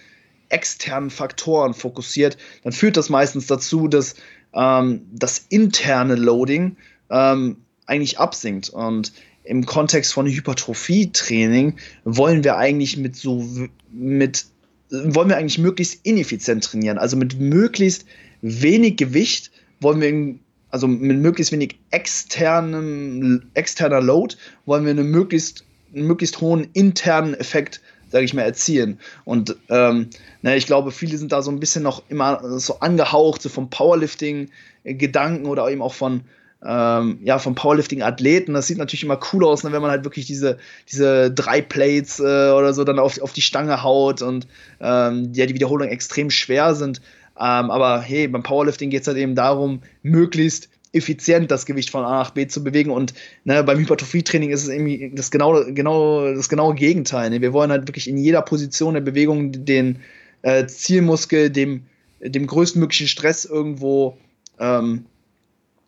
externen 0.48 1.10
Faktoren 1.10 1.74
fokussiert, 1.74 2.36
dann 2.62 2.72
führt 2.72 2.96
das 2.96 3.08
meistens 3.08 3.46
dazu, 3.46 3.88
dass 3.88 4.14
ähm, 4.54 5.06
das 5.12 5.46
interne 5.48 6.14
Loading 6.14 6.76
ähm, 7.10 7.56
eigentlich 7.86 8.18
absinkt. 8.18 8.70
Und 8.70 9.12
im 9.44 9.66
Kontext 9.66 10.12
von 10.12 10.26
Hypertrophie-Training 10.26 11.76
wollen 12.04 12.44
wir 12.44 12.56
eigentlich 12.56 12.96
mit 12.96 13.16
so 13.16 13.44
mit 13.90 14.46
wollen 14.90 15.30
wir 15.30 15.38
eigentlich 15.38 15.58
möglichst 15.58 16.04
ineffizient 16.04 16.64
trainieren, 16.64 16.98
also 16.98 17.16
mit 17.16 17.40
möglichst 17.40 18.04
wenig 18.42 18.98
Gewicht 18.98 19.50
wollen 19.80 20.00
wir 20.00 20.34
also 20.72 20.88
mit 20.88 21.18
möglichst 21.18 21.52
wenig 21.52 21.78
externem, 21.90 23.42
externer 23.54 24.00
Load 24.00 24.36
wollen 24.64 24.84
wir 24.84 24.92
einen 24.92 25.10
möglichst, 25.10 25.64
einen 25.94 26.06
möglichst 26.06 26.40
hohen 26.40 26.68
internen 26.72 27.34
Effekt, 27.34 27.82
sage 28.12 28.24
ich 28.24 28.34
mal, 28.34 28.42
erzielen. 28.42 29.00
Und 29.24 29.56
ähm, 29.70 30.10
ne, 30.42 30.56
ich 30.56 30.66
glaube, 30.66 30.92
viele 30.92 31.16
sind 31.18 31.32
da 31.32 31.42
so 31.42 31.50
ein 31.50 31.58
bisschen 31.58 31.82
noch 31.82 32.02
immer 32.08 32.58
so 32.60 32.78
angehaucht, 32.80 33.42
so 33.42 33.48
vom 33.48 33.70
Powerlifting-Gedanken 33.70 35.46
oder 35.46 35.68
eben 35.68 35.82
auch 35.82 35.94
von, 35.94 36.20
ähm, 36.64 37.18
ja, 37.24 37.38
vom 37.38 37.54
Powerlifting-Athleten. 37.54 38.52
Das 38.52 38.66
sieht 38.66 38.78
natürlich 38.78 39.02
immer 39.02 39.18
cool 39.32 39.44
aus, 39.46 39.64
ne, 39.64 39.72
wenn 39.72 39.82
man 39.82 39.90
halt 39.90 40.04
wirklich 40.04 40.26
diese, 40.26 40.58
diese 40.90 41.30
drei 41.30 41.62
Plates 41.62 42.20
äh, 42.20 42.22
oder 42.22 42.74
so 42.74 42.84
dann 42.84 42.98
auf, 42.98 43.20
auf 43.20 43.32
die 43.32 43.42
Stange 43.42 43.82
haut 43.82 44.22
und 44.22 44.46
ähm, 44.80 45.32
ja, 45.32 45.46
die 45.46 45.54
Wiederholungen 45.54 45.90
extrem 45.90 46.30
schwer 46.30 46.74
sind. 46.74 47.00
Ähm, 47.38 47.70
aber 47.70 48.02
hey, 48.02 48.28
beim 48.28 48.42
Powerlifting 48.42 48.90
geht 48.90 49.02
es 49.02 49.08
halt 49.08 49.16
eben 49.16 49.34
darum, 49.34 49.80
möglichst 50.02 50.68
effizient 50.92 51.50
das 51.50 51.66
Gewicht 51.66 51.90
von 51.90 52.04
A 52.04 52.10
nach 52.10 52.30
B 52.30 52.46
zu 52.46 52.62
bewegen. 52.62 52.90
Und 52.90 53.14
ne, 53.44 53.64
beim 53.64 53.78
Hypertrophie-Training 53.78 54.50
ist 54.50 54.64
es 54.64 54.68
irgendwie 54.68 55.12
das 55.14 55.30
genau, 55.30 55.64
genau, 55.72 56.34
das 56.34 56.48
genaue 56.48 56.74
Gegenteil. 56.74 57.30
Ne? 57.30 57.40
Wir 57.40 57.52
wollen 57.52 57.70
halt 57.70 57.88
wirklich 57.88 58.08
in 58.08 58.18
jeder 58.18 58.42
Position 58.42 58.94
der 58.94 59.00
Bewegung 59.00 59.64
den 59.64 60.00
äh, 60.42 60.66
Zielmuskel 60.66 61.50
dem, 61.50 61.84
dem 62.20 62.46
größtmöglichen 62.46 63.08
Stress 63.08 63.44
irgendwo, 63.44 64.18
ähm, 64.58 65.06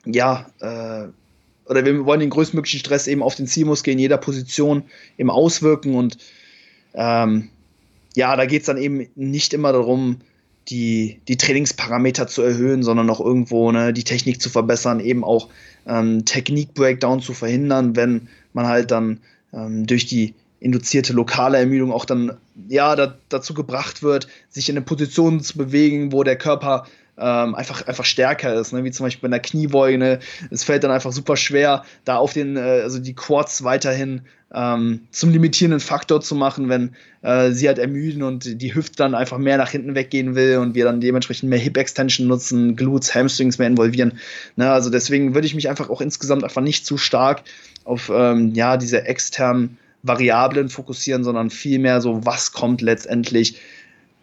ja, 0.06 0.46
äh, 0.60 1.08
oder 1.66 1.84
wir 1.84 2.04
wollen 2.04 2.20
den 2.20 2.30
größtmöglichen 2.30 2.80
Stress 2.80 3.06
eben 3.06 3.22
auf 3.22 3.36
den 3.36 3.46
Zielmuskel 3.46 3.92
in 3.92 3.98
jeder 3.98 4.18
Position 4.18 4.84
eben 5.18 5.30
auswirken. 5.30 5.94
Und 5.94 6.18
ähm, 6.94 7.50
ja, 8.14 8.36
da 8.36 8.46
geht 8.46 8.62
es 8.62 8.66
dann 8.66 8.76
eben 8.76 9.08
nicht 9.14 9.54
immer 9.54 9.72
darum, 9.72 10.20
die, 10.68 11.20
die 11.28 11.36
Trainingsparameter 11.36 12.26
zu 12.26 12.42
erhöhen, 12.42 12.82
sondern 12.82 13.10
auch 13.10 13.20
irgendwo 13.20 13.70
ne, 13.72 13.92
die 13.92 14.04
Technik 14.04 14.40
zu 14.40 14.50
verbessern, 14.50 15.00
eben 15.00 15.24
auch 15.24 15.48
ähm, 15.86 16.24
Technik-Breakdown 16.24 17.20
zu 17.20 17.34
verhindern, 17.34 17.96
wenn 17.96 18.28
man 18.52 18.66
halt 18.66 18.90
dann 18.90 19.20
ähm, 19.52 19.86
durch 19.86 20.06
die 20.06 20.34
induzierte 20.60 21.12
lokale 21.12 21.58
Ermüdung 21.58 21.92
auch 21.92 22.06
dann 22.06 22.38
ja 22.68 22.96
da, 22.96 23.18
dazu 23.28 23.52
gebracht 23.52 24.02
wird, 24.02 24.28
sich 24.48 24.68
in 24.68 24.76
eine 24.76 24.84
Position 24.84 25.40
zu 25.40 25.58
bewegen, 25.58 26.12
wo 26.12 26.22
der 26.22 26.36
Körper 26.36 26.86
ähm, 27.18 27.54
einfach, 27.54 27.86
einfach 27.86 28.04
stärker 28.04 28.54
ist, 28.54 28.72
ne? 28.72 28.84
wie 28.84 28.90
zum 28.90 29.06
Beispiel 29.06 29.28
bei 29.28 29.34
einer 29.34 29.42
Kniebeuge. 29.42 29.98
Ne? 29.98 30.18
Es 30.50 30.64
fällt 30.64 30.84
dann 30.84 30.90
einfach 30.90 31.12
super 31.12 31.36
schwer, 31.36 31.84
da 32.04 32.16
auf 32.16 32.32
den, 32.32 32.56
äh, 32.56 32.80
also 32.82 32.98
die 32.98 33.14
Quads 33.14 33.64
weiterhin 33.64 34.22
ähm, 34.52 35.00
zum 35.10 35.30
limitierenden 35.30 35.80
Faktor 35.80 36.20
zu 36.20 36.34
machen, 36.34 36.68
wenn 36.68 36.94
äh, 37.22 37.50
sie 37.50 37.66
halt 37.66 37.78
ermüden 37.78 38.22
und 38.22 38.60
die 38.60 38.74
Hüfte 38.74 38.96
dann 38.96 39.14
einfach 39.14 39.38
mehr 39.38 39.58
nach 39.58 39.70
hinten 39.70 39.94
weggehen 39.94 40.34
will 40.34 40.58
und 40.58 40.74
wir 40.74 40.84
dann 40.84 41.00
dementsprechend 41.00 41.50
mehr 41.50 41.58
Hip 41.58 41.76
Extension 41.76 42.28
nutzen, 42.28 42.76
Glutes, 42.76 43.14
Hamstrings 43.14 43.58
mehr 43.58 43.68
involvieren. 43.68 44.18
Ne? 44.56 44.70
Also 44.70 44.90
deswegen 44.90 45.34
würde 45.34 45.46
ich 45.46 45.54
mich 45.54 45.68
einfach 45.68 45.90
auch 45.90 46.00
insgesamt 46.00 46.44
einfach 46.44 46.62
nicht 46.62 46.86
zu 46.86 46.98
stark 46.98 47.42
auf 47.84 48.10
ähm, 48.14 48.54
ja, 48.54 48.76
diese 48.76 49.04
externen 49.06 49.78
Variablen 50.02 50.68
fokussieren, 50.68 51.24
sondern 51.24 51.50
vielmehr 51.50 52.00
so, 52.00 52.24
was 52.24 52.52
kommt 52.52 52.80
letztendlich 52.80 53.60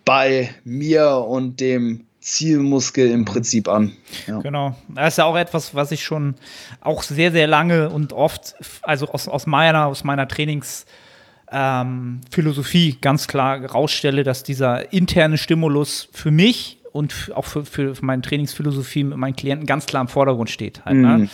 bei 0.06 0.54
mir 0.64 1.26
und 1.28 1.60
dem 1.60 2.06
Zielmuskel 2.22 3.10
im 3.10 3.26
Prinzip 3.26 3.68
an. 3.68 3.94
Ja. 4.28 4.40
Genau. 4.40 4.76
Das 4.90 5.14
ist 5.14 5.18
ja 5.18 5.26
auch 5.26 5.36
etwas, 5.36 5.74
was 5.74 5.92
ich 5.92 6.04
schon 6.04 6.36
auch 6.80 7.02
sehr, 7.02 7.32
sehr 7.32 7.48
lange 7.48 7.90
und 7.90 8.14
oft, 8.14 8.54
also 8.84 9.08
aus, 9.08 9.28
aus 9.28 9.48
meiner, 9.48 9.88
aus 9.88 10.04
meiner 10.04 10.28
Trainingsphilosophie 10.28 12.90
ähm, 12.90 12.98
ganz 13.02 13.28
klar 13.28 13.66
rausstelle, 13.66 14.24
dass 14.24 14.44
dieser 14.44 14.94
interne 14.94 15.40
Stimulus 15.40 16.10
für 16.14 16.30
mich 16.30 16.78
und 16.92 17.32
auch 17.34 17.46
für, 17.46 17.66
für 17.66 17.96
meine 18.02 18.22
Trainingsphilosophie 18.22 19.04
mit 19.04 19.18
meinen 19.18 19.36
Klienten 19.36 19.66
ganz 19.66 19.88
klar 19.88 20.02
im 20.02 20.08
Vordergrund 20.08 20.52
steht. 20.52 20.86
Halt, 20.86 20.98
ne? 20.98 21.18
mhm. 21.18 21.24
ne? 21.24 21.30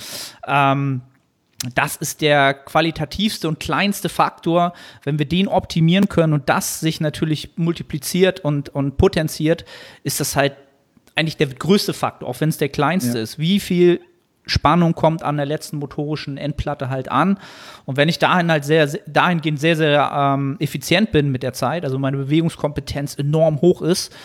ähm, 0.48 1.02
das 1.74 1.96
ist 1.96 2.22
der 2.22 2.54
qualitativste 2.54 3.48
und 3.48 3.60
kleinste 3.60 4.10
Faktor. 4.10 4.74
Wenn 5.04 5.18
wir 5.18 5.26
den 5.26 5.48
optimieren 5.48 6.08
können 6.08 6.34
und 6.34 6.50
das 6.50 6.80
sich 6.80 7.02
natürlich 7.02 7.58
multipliziert 7.58 8.40
und, 8.40 8.70
und 8.70 8.98
potenziert, 8.98 9.66
ist 10.04 10.20
das 10.20 10.36
halt 10.36 10.54
eigentlich 11.18 11.38
der 11.38 11.48
größte 11.48 11.94
Faktor, 11.94 12.30
auch 12.30 12.40
wenn 12.40 12.50
es 12.50 12.58
der 12.58 12.70
kleinste 12.70 13.18
ja. 13.18 13.24
ist. 13.24 13.40
Wie 13.40 13.60
viel 13.60 14.02
Spannung 14.50 14.94
kommt 14.94 15.24
an 15.24 15.38
der 15.38 15.46
letzten 15.46 15.78
motorischen 15.78 16.38
Endplatte 16.38 16.90
halt 16.90 17.12
an. 17.12 17.38
Und 17.86 17.98
wenn 17.98 18.10
ich 18.10 18.20
dahin 18.20 18.50
halt 18.50 18.66
sehr, 18.66 18.88
dahingehend 19.06 19.60
sehr, 19.60 19.76
sehr 19.76 20.10
ähm, 20.14 20.56
effizient 20.60 21.12
bin 21.12 21.32
mit 21.32 21.44
der 21.44 21.54
Zeit, 21.54 21.84
also 21.84 22.00
meine 22.00 22.18
Bewegungskompetenz 22.18 23.16
enorm 23.16 23.62
hoch 23.62 23.82
ist, 23.82 24.16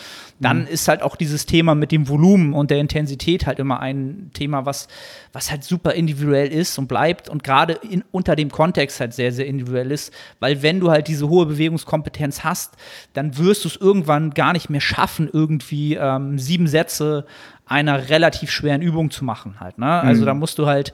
dann 0.43 0.61
mhm. 0.61 0.67
ist 0.67 0.87
halt 0.87 1.01
auch 1.01 1.15
dieses 1.15 1.45
Thema 1.45 1.75
mit 1.75 1.91
dem 1.91 2.07
Volumen 2.07 2.53
und 2.53 2.71
der 2.71 2.79
Intensität 2.79 3.45
halt 3.45 3.59
immer 3.59 3.79
ein 3.79 4.31
Thema, 4.33 4.65
was, 4.65 4.87
was 5.31 5.51
halt 5.51 5.63
super 5.63 5.93
individuell 5.93 6.47
ist 6.47 6.77
und 6.77 6.87
bleibt 6.87 7.29
und 7.29 7.43
gerade 7.43 7.79
unter 8.11 8.35
dem 8.35 8.51
Kontext 8.51 8.99
halt 8.99 9.13
sehr, 9.13 9.31
sehr 9.31 9.45
individuell 9.45 9.91
ist, 9.91 10.13
weil 10.39 10.61
wenn 10.61 10.79
du 10.79 10.91
halt 10.91 11.07
diese 11.07 11.29
hohe 11.29 11.45
Bewegungskompetenz 11.45 12.43
hast, 12.43 12.75
dann 13.13 13.37
wirst 13.37 13.63
du 13.63 13.69
es 13.69 13.75
irgendwann 13.75 14.31
gar 14.31 14.53
nicht 14.53 14.69
mehr 14.69 14.81
schaffen, 14.81 15.29
irgendwie 15.31 15.95
ähm, 15.95 16.37
sieben 16.39 16.67
Sätze 16.67 17.25
einer 17.65 18.09
relativ 18.09 18.51
schweren 18.51 18.81
Übung 18.81 19.09
zu 19.09 19.23
machen 19.23 19.59
halt. 19.59 19.77
Ne? 19.77 19.87
Also 19.87 20.21
mhm. 20.21 20.25
da 20.25 20.33
musst 20.33 20.59
du 20.59 20.67
halt 20.67 20.93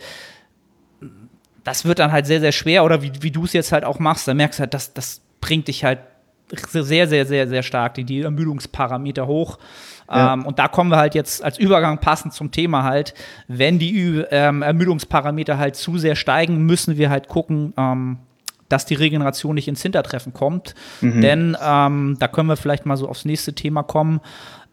das 1.64 1.86
wird 1.86 2.00
dann 2.00 2.12
halt 2.12 2.26
sehr, 2.26 2.40
sehr 2.40 2.52
schwer. 2.52 2.84
Oder 2.84 3.04
wie, 3.04 3.12
wie 3.22 3.32
du 3.32 3.44
es 3.44 3.54
jetzt 3.54 3.72
halt 3.72 3.86
auch 3.86 4.00
machst, 4.00 4.28
da 4.28 4.34
merkst 4.34 4.60
du 4.60 4.62
halt, 4.62 4.74
das, 4.74 4.94
das 4.94 5.22
bringt 5.40 5.68
dich 5.68 5.84
halt 5.84 6.00
sehr, 6.56 7.08
sehr, 7.08 7.26
sehr, 7.26 7.48
sehr 7.48 7.64
stark 7.64 7.96
die, 7.96 8.04
die 8.04 8.22
Ermüdungsparameter 8.22 9.28
hoch. 9.28 9.58
Ja. 10.10 10.34
Ähm, 10.34 10.46
und 10.46 10.60
da 10.60 10.68
kommen 10.68 10.90
wir 10.90 10.98
halt 10.98 11.16
jetzt 11.16 11.44
als 11.44 11.58
Übergang 11.58 12.00
passend 12.00 12.34
zum 12.34 12.52
Thema 12.52 12.84
halt, 12.84 13.14
wenn 13.48 13.80
die 13.80 14.24
ähm, 14.32 14.62
Ermüdungsparameter 14.62 15.58
halt 15.58 15.76
zu 15.76 15.98
sehr 15.98 16.16
steigen, 16.16 16.66
müssen 16.66 16.98
wir 16.98 17.10
halt 17.10 17.28
gucken, 17.28 17.74
ähm, 17.78 18.18
dass 18.70 18.86
die 18.86 18.96
Regeneration 18.96 19.56
nicht 19.56 19.68
ins 19.68 19.82
Hintertreffen 19.82 20.34
kommt. 20.34 20.76
Mhm. 21.02 21.22
Denn 21.22 21.58
ähm, 21.62 22.18
da 22.20 22.28
können 22.28 22.50
wir 22.50 22.58
vielleicht 22.58 22.86
mal 22.86 22.98
so 22.98 23.08
aufs 23.08 23.26
nächste 23.26 23.54
Thema 23.54 23.84
kommen. 23.84 24.22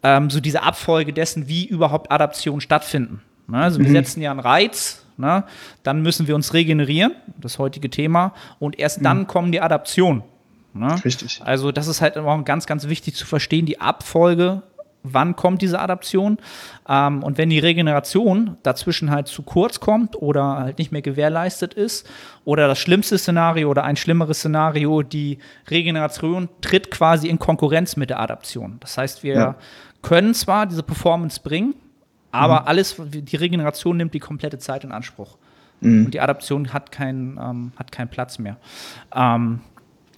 Ähm, 0.02 0.30
so 0.30 0.40
diese 0.40 0.62
Abfolge 0.62 1.12
dessen, 1.12 1.48
wie 1.48 1.66
überhaupt 1.66 2.12
Adaptionen 2.12 2.60
stattfinden. 2.60 3.22
Ne? 3.48 3.58
Also 3.58 3.80
wir 3.80 3.88
mhm. 3.88 3.94
setzen 3.94 4.22
ja 4.22 4.30
einen 4.30 4.40
Reiz, 4.40 5.04
ne? 5.16 5.44
dann 5.82 6.02
müssen 6.02 6.28
wir 6.28 6.34
uns 6.34 6.52
regenerieren, 6.52 7.12
das 7.38 7.58
heutige 7.58 7.90
Thema, 7.90 8.34
und 8.58 8.78
erst 8.78 9.00
mhm. 9.00 9.04
dann 9.04 9.26
kommen 9.26 9.52
die 9.52 9.60
Adaptionen. 9.60 10.22
Ne? 10.78 11.04
Richtig. 11.04 11.40
Also 11.44 11.72
das 11.72 11.86
ist 11.86 12.00
halt 12.00 12.16
auch 12.16 12.44
ganz, 12.44 12.66
ganz 12.66 12.88
wichtig 12.88 13.14
zu 13.14 13.26
verstehen, 13.26 13.66
die 13.66 13.80
Abfolge 13.80 14.62
wann 15.12 15.36
kommt 15.36 15.62
diese 15.62 15.80
Adaption. 15.80 16.38
Ähm, 16.88 17.22
und 17.22 17.38
wenn 17.38 17.50
die 17.50 17.58
Regeneration 17.58 18.56
dazwischen 18.62 19.10
halt 19.10 19.28
zu 19.28 19.42
kurz 19.42 19.80
kommt 19.80 20.16
oder 20.16 20.58
halt 20.58 20.78
nicht 20.78 20.92
mehr 20.92 21.02
gewährleistet 21.02 21.74
ist, 21.74 22.08
oder 22.44 22.68
das 22.68 22.78
schlimmste 22.78 23.18
Szenario 23.18 23.70
oder 23.70 23.84
ein 23.84 23.96
schlimmeres 23.96 24.38
Szenario, 24.38 25.02
die 25.02 25.38
Regeneration 25.68 26.48
tritt 26.60 26.90
quasi 26.90 27.28
in 27.28 27.38
Konkurrenz 27.38 27.96
mit 27.96 28.10
der 28.10 28.20
Adaption. 28.20 28.76
Das 28.80 28.98
heißt, 28.98 29.22
wir 29.22 29.34
ja. 29.34 29.54
können 30.02 30.34
zwar 30.34 30.66
diese 30.66 30.82
Performance 30.82 31.40
bringen, 31.42 31.74
aber 32.32 32.62
mhm. 32.62 32.66
alles, 32.66 32.96
die 32.98 33.36
Regeneration 33.36 33.96
nimmt 33.96 34.14
die 34.14 34.20
komplette 34.20 34.58
Zeit 34.58 34.84
in 34.84 34.92
Anspruch. 34.92 35.36
Mhm. 35.80 36.06
Und 36.06 36.14
die 36.14 36.20
Adaption 36.20 36.72
hat, 36.72 36.92
kein, 36.92 37.38
ähm, 37.40 37.72
hat 37.76 37.92
keinen 37.92 38.08
Platz 38.08 38.38
mehr. 38.38 38.56
Ähm, 39.14 39.60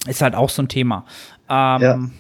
ist 0.08 0.22
halt 0.22 0.34
auch 0.34 0.50
so 0.50 0.62
ein 0.62 0.68
Thema. 0.68 1.04
Ähm, 1.48 1.82
ja. 1.82 2.10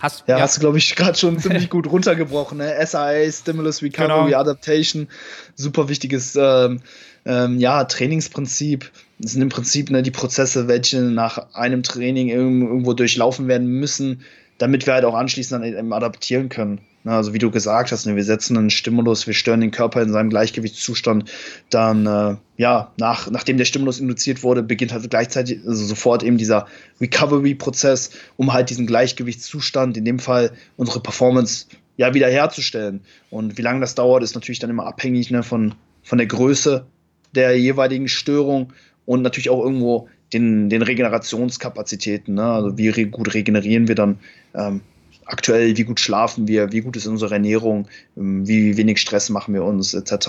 Hast, 0.00 0.24
ja, 0.26 0.36
ja. 0.36 0.42
hast 0.42 0.56
du, 0.56 0.60
glaube 0.60 0.78
ich, 0.78 0.96
gerade 0.96 1.16
schon 1.16 1.38
ziemlich 1.40 1.70
gut 1.70 1.90
runtergebrochen. 1.90 2.58
Ne? 2.58 2.74
SIA, 2.84 3.30
Stimulus 3.30 3.82
Recovery 3.82 4.26
genau. 4.26 4.38
Adaptation, 4.38 5.08
super 5.54 5.88
wichtiges 5.88 6.36
ähm, 6.36 6.80
ähm, 7.24 7.58
ja, 7.58 7.84
Trainingsprinzip. 7.84 8.90
Das 9.18 9.32
sind 9.32 9.42
im 9.42 9.48
Prinzip 9.48 9.90
ne, 9.90 10.02
die 10.02 10.10
Prozesse, 10.10 10.68
welche 10.68 11.00
nach 11.00 11.54
einem 11.54 11.82
Training 11.82 12.28
irgendwo 12.28 12.92
durchlaufen 12.92 13.48
werden 13.48 13.68
müssen, 13.68 14.22
damit 14.58 14.86
wir 14.86 14.94
halt 14.94 15.04
auch 15.04 15.14
anschließend 15.14 15.62
dann 15.62 15.68
eben 15.68 15.92
adaptieren 15.92 16.48
können. 16.48 16.80
Also 17.04 17.34
wie 17.34 17.38
du 17.38 17.50
gesagt 17.50 17.92
hast, 17.92 18.06
ne, 18.06 18.16
wir 18.16 18.24
setzen 18.24 18.56
einen 18.56 18.70
Stimulus, 18.70 19.26
wir 19.26 19.34
stören 19.34 19.60
den 19.60 19.70
Körper 19.70 20.00
in 20.00 20.10
seinem 20.10 20.30
Gleichgewichtszustand. 20.30 21.30
Dann, 21.68 22.06
äh, 22.06 22.36
ja, 22.56 22.92
nach, 22.96 23.30
nachdem 23.30 23.58
der 23.58 23.66
Stimulus 23.66 24.00
induziert 24.00 24.42
wurde, 24.42 24.62
beginnt 24.62 24.92
halt 24.92 25.08
gleichzeitig, 25.10 25.60
also 25.66 25.84
sofort 25.84 26.22
eben 26.22 26.38
dieser 26.38 26.66
Recovery-Prozess, 27.00 28.10
um 28.36 28.54
halt 28.54 28.70
diesen 28.70 28.86
Gleichgewichtszustand, 28.86 29.98
in 29.98 30.06
dem 30.06 30.18
Fall 30.18 30.52
unsere 30.76 31.00
Performance, 31.00 31.66
ja, 31.96 32.14
wiederherzustellen. 32.14 33.00
Und 33.30 33.58
wie 33.58 33.62
lange 33.62 33.80
das 33.80 33.94
dauert, 33.94 34.22
ist 34.22 34.34
natürlich 34.34 34.58
dann 34.58 34.70
immer 34.70 34.86
abhängig 34.86 35.30
ne, 35.30 35.42
von, 35.42 35.74
von 36.02 36.18
der 36.18 36.26
Größe 36.26 36.86
der 37.34 37.58
jeweiligen 37.58 38.08
Störung 38.08 38.72
und 39.04 39.22
natürlich 39.22 39.50
auch 39.50 39.62
irgendwo 39.62 40.08
den, 40.32 40.70
den 40.70 40.82
Regenerationskapazitäten. 40.82 42.34
Ne? 42.34 42.44
Also 42.44 42.78
wie 42.78 42.88
re 42.88 43.06
gut 43.06 43.34
regenerieren 43.34 43.88
wir 43.88 43.94
dann. 43.94 44.18
Ähm, 44.54 44.80
aktuell, 45.26 45.76
wie 45.76 45.84
gut 45.84 46.00
schlafen 46.00 46.48
wir, 46.48 46.72
wie 46.72 46.80
gut 46.80 46.96
ist 46.96 47.06
unsere 47.06 47.34
Ernährung, 47.34 47.88
ähm, 48.16 48.46
wie 48.46 48.76
wenig 48.76 49.00
Stress 49.00 49.30
machen 49.30 49.54
wir 49.54 49.64
uns, 49.64 49.94
etc. 49.94 50.28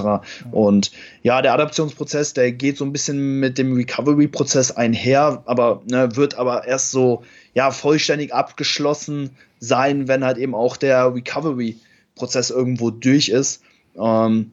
Und 0.52 0.92
ja, 1.24 1.42
der 1.42 1.54
Adaptionsprozess, 1.54 2.34
der 2.34 2.52
geht 2.52 2.78
so 2.78 2.86
ein 2.86 2.92
bisschen 2.92 3.40
mit 3.40 3.58
dem 3.58 3.76
Recovery-Prozess 3.76 4.72
einher, 4.72 5.44
aber 5.46 5.82
ne, 5.90 6.16
wird 6.16 6.36
aber 6.36 6.66
erst 6.66 6.92
so 6.92 7.24
ja 7.54 7.72
vollständig 7.72 8.34
abgeschlossen 8.34 9.32
sein, 9.60 10.08
wenn 10.08 10.24
halt 10.24 10.38
eben 10.38 10.56
auch 10.56 10.78
der 10.78 11.14
Recovery-Prozess 11.14 12.50
irgendwo 12.50 12.92
durch 12.92 13.30
ist. 13.30 13.62
Ähm, 13.98 14.52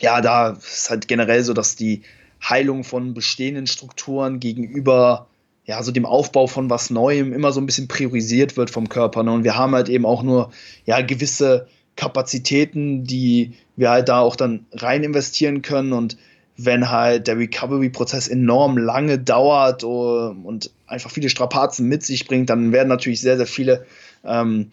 ja, 0.00 0.20
da 0.20 0.50
ist 0.50 0.90
halt 0.90 1.08
generell 1.08 1.42
so, 1.42 1.52
dass 1.52 1.76
die 1.76 2.02
Heilung 2.42 2.84
von 2.84 3.14
bestehenden 3.14 3.66
Strukturen 3.66 4.38
gegenüber 4.38 5.26
ja, 5.68 5.82
so 5.82 5.92
dem 5.92 6.06
Aufbau 6.06 6.46
von 6.46 6.70
was 6.70 6.88
Neuem 6.88 7.34
immer 7.34 7.52
so 7.52 7.60
ein 7.60 7.66
bisschen 7.66 7.88
priorisiert 7.88 8.56
wird 8.56 8.70
vom 8.70 8.88
Körper. 8.88 9.22
Ne? 9.22 9.30
Und 9.30 9.44
wir 9.44 9.54
haben 9.54 9.74
halt 9.74 9.90
eben 9.90 10.06
auch 10.06 10.22
nur 10.22 10.50
ja, 10.86 11.02
gewisse 11.02 11.68
Kapazitäten, 11.94 13.04
die 13.04 13.52
wir 13.76 13.90
halt 13.90 14.08
da 14.08 14.20
auch 14.20 14.34
dann 14.34 14.64
rein 14.72 15.04
investieren 15.04 15.60
können. 15.60 15.92
Und 15.92 16.16
wenn 16.56 16.90
halt 16.90 17.26
der 17.26 17.36
Recovery-Prozess 17.36 18.28
enorm 18.28 18.78
lange 18.78 19.18
dauert 19.18 19.84
oh, 19.84 20.34
und 20.42 20.70
einfach 20.86 21.10
viele 21.10 21.28
Strapazen 21.28 21.86
mit 21.86 22.02
sich 22.02 22.26
bringt, 22.26 22.48
dann 22.48 22.72
werden 22.72 22.88
natürlich 22.88 23.20
sehr, 23.20 23.36
sehr 23.36 23.46
viele 23.46 23.84
ähm, 24.24 24.72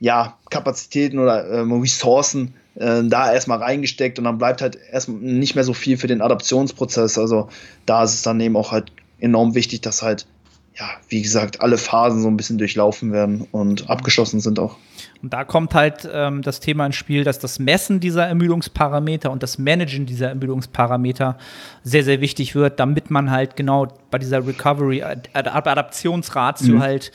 ja, 0.00 0.38
Kapazitäten 0.48 1.18
oder 1.18 1.52
ähm, 1.52 1.82
Ressourcen 1.82 2.54
äh, 2.76 3.02
da 3.04 3.30
erstmal 3.30 3.58
reingesteckt 3.58 4.18
und 4.18 4.24
dann 4.24 4.38
bleibt 4.38 4.62
halt 4.62 4.78
erstmal 4.90 5.20
nicht 5.20 5.54
mehr 5.54 5.64
so 5.64 5.74
viel 5.74 5.98
für 5.98 6.06
den 6.06 6.22
Adaptionsprozess. 6.22 7.18
Also 7.18 7.50
da 7.84 8.04
ist 8.04 8.14
es 8.14 8.22
dann 8.22 8.40
eben 8.40 8.56
auch 8.56 8.72
halt 8.72 8.90
enorm 9.20 9.54
wichtig, 9.54 9.80
dass 9.80 10.02
halt, 10.02 10.26
ja, 10.74 10.86
wie 11.08 11.22
gesagt, 11.22 11.60
alle 11.60 11.78
Phasen 11.78 12.22
so 12.22 12.28
ein 12.28 12.36
bisschen 12.36 12.58
durchlaufen 12.58 13.12
werden 13.12 13.46
und 13.50 13.90
abgeschlossen 13.90 14.40
sind 14.40 14.58
auch. 14.58 14.76
Und 15.22 15.32
da 15.32 15.44
kommt 15.44 15.74
halt 15.74 16.08
ähm, 16.12 16.42
das 16.42 16.60
Thema 16.60 16.86
ins 16.86 16.96
Spiel, 16.96 17.24
dass 17.24 17.38
das 17.38 17.58
Messen 17.58 17.98
dieser 17.98 18.26
Ermüdungsparameter 18.26 19.30
und 19.30 19.42
das 19.42 19.58
Managen 19.58 20.06
dieser 20.06 20.28
Ermüdungsparameter 20.28 21.36
sehr, 21.82 22.04
sehr 22.04 22.20
wichtig 22.20 22.54
wird, 22.54 22.78
damit 22.78 23.10
man 23.10 23.30
halt 23.30 23.56
genau 23.56 23.88
bei 24.10 24.18
dieser 24.18 24.46
Recovery, 24.46 25.02
Adaptionsratio 25.32 26.76
mhm. 26.76 26.82
halt 26.82 27.12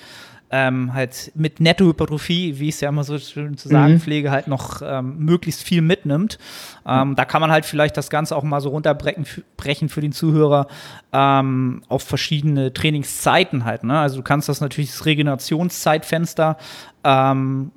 ähm, 0.56 0.94
halt 0.94 1.32
mit 1.34 1.60
Nettohypertrophie, 1.60 2.60
wie 2.60 2.70
ich 2.70 2.76
es 2.76 2.82
ja 2.82 2.90
immer 2.90 3.04
so 3.04 3.18
schön 3.18 3.58
zu 3.58 3.70
sagen 3.70 3.94
mhm. 3.94 4.00
pflege, 4.00 4.30
halt 4.30 4.48
noch 4.48 4.84
ähm, 4.86 5.18
möglichst 5.18 5.64
viel 5.64 5.82
mitnimmt. 5.82 6.38
Ähm, 6.86 7.16
da 7.16 7.26
kann 7.26 7.42
man 7.42 7.50
halt 7.50 7.66
vielleicht 7.66 7.98
das 7.98 8.12
Ganze 8.12 8.36
auch 8.36 8.44
mal 8.44 8.62
so 8.62 8.70
runterbrechen 8.70 9.26
brechen 9.58 9.90
für 9.90 10.02
den 10.02 10.12
Zuhörer 10.12 10.68
ähm, 11.12 11.82
auf 11.90 12.04
verschiedene 12.04 12.72
Trainingszeiten 12.72 13.66
halt. 13.66 13.84
Ne? 13.84 14.00
Also 14.00 14.18
du 14.18 14.22
kannst 14.22 14.48
das 14.48 14.62
natürlich 14.62 14.92
das 14.92 15.08
Regenerationszeitfenster 15.08 16.58
ähm, 17.04 17.72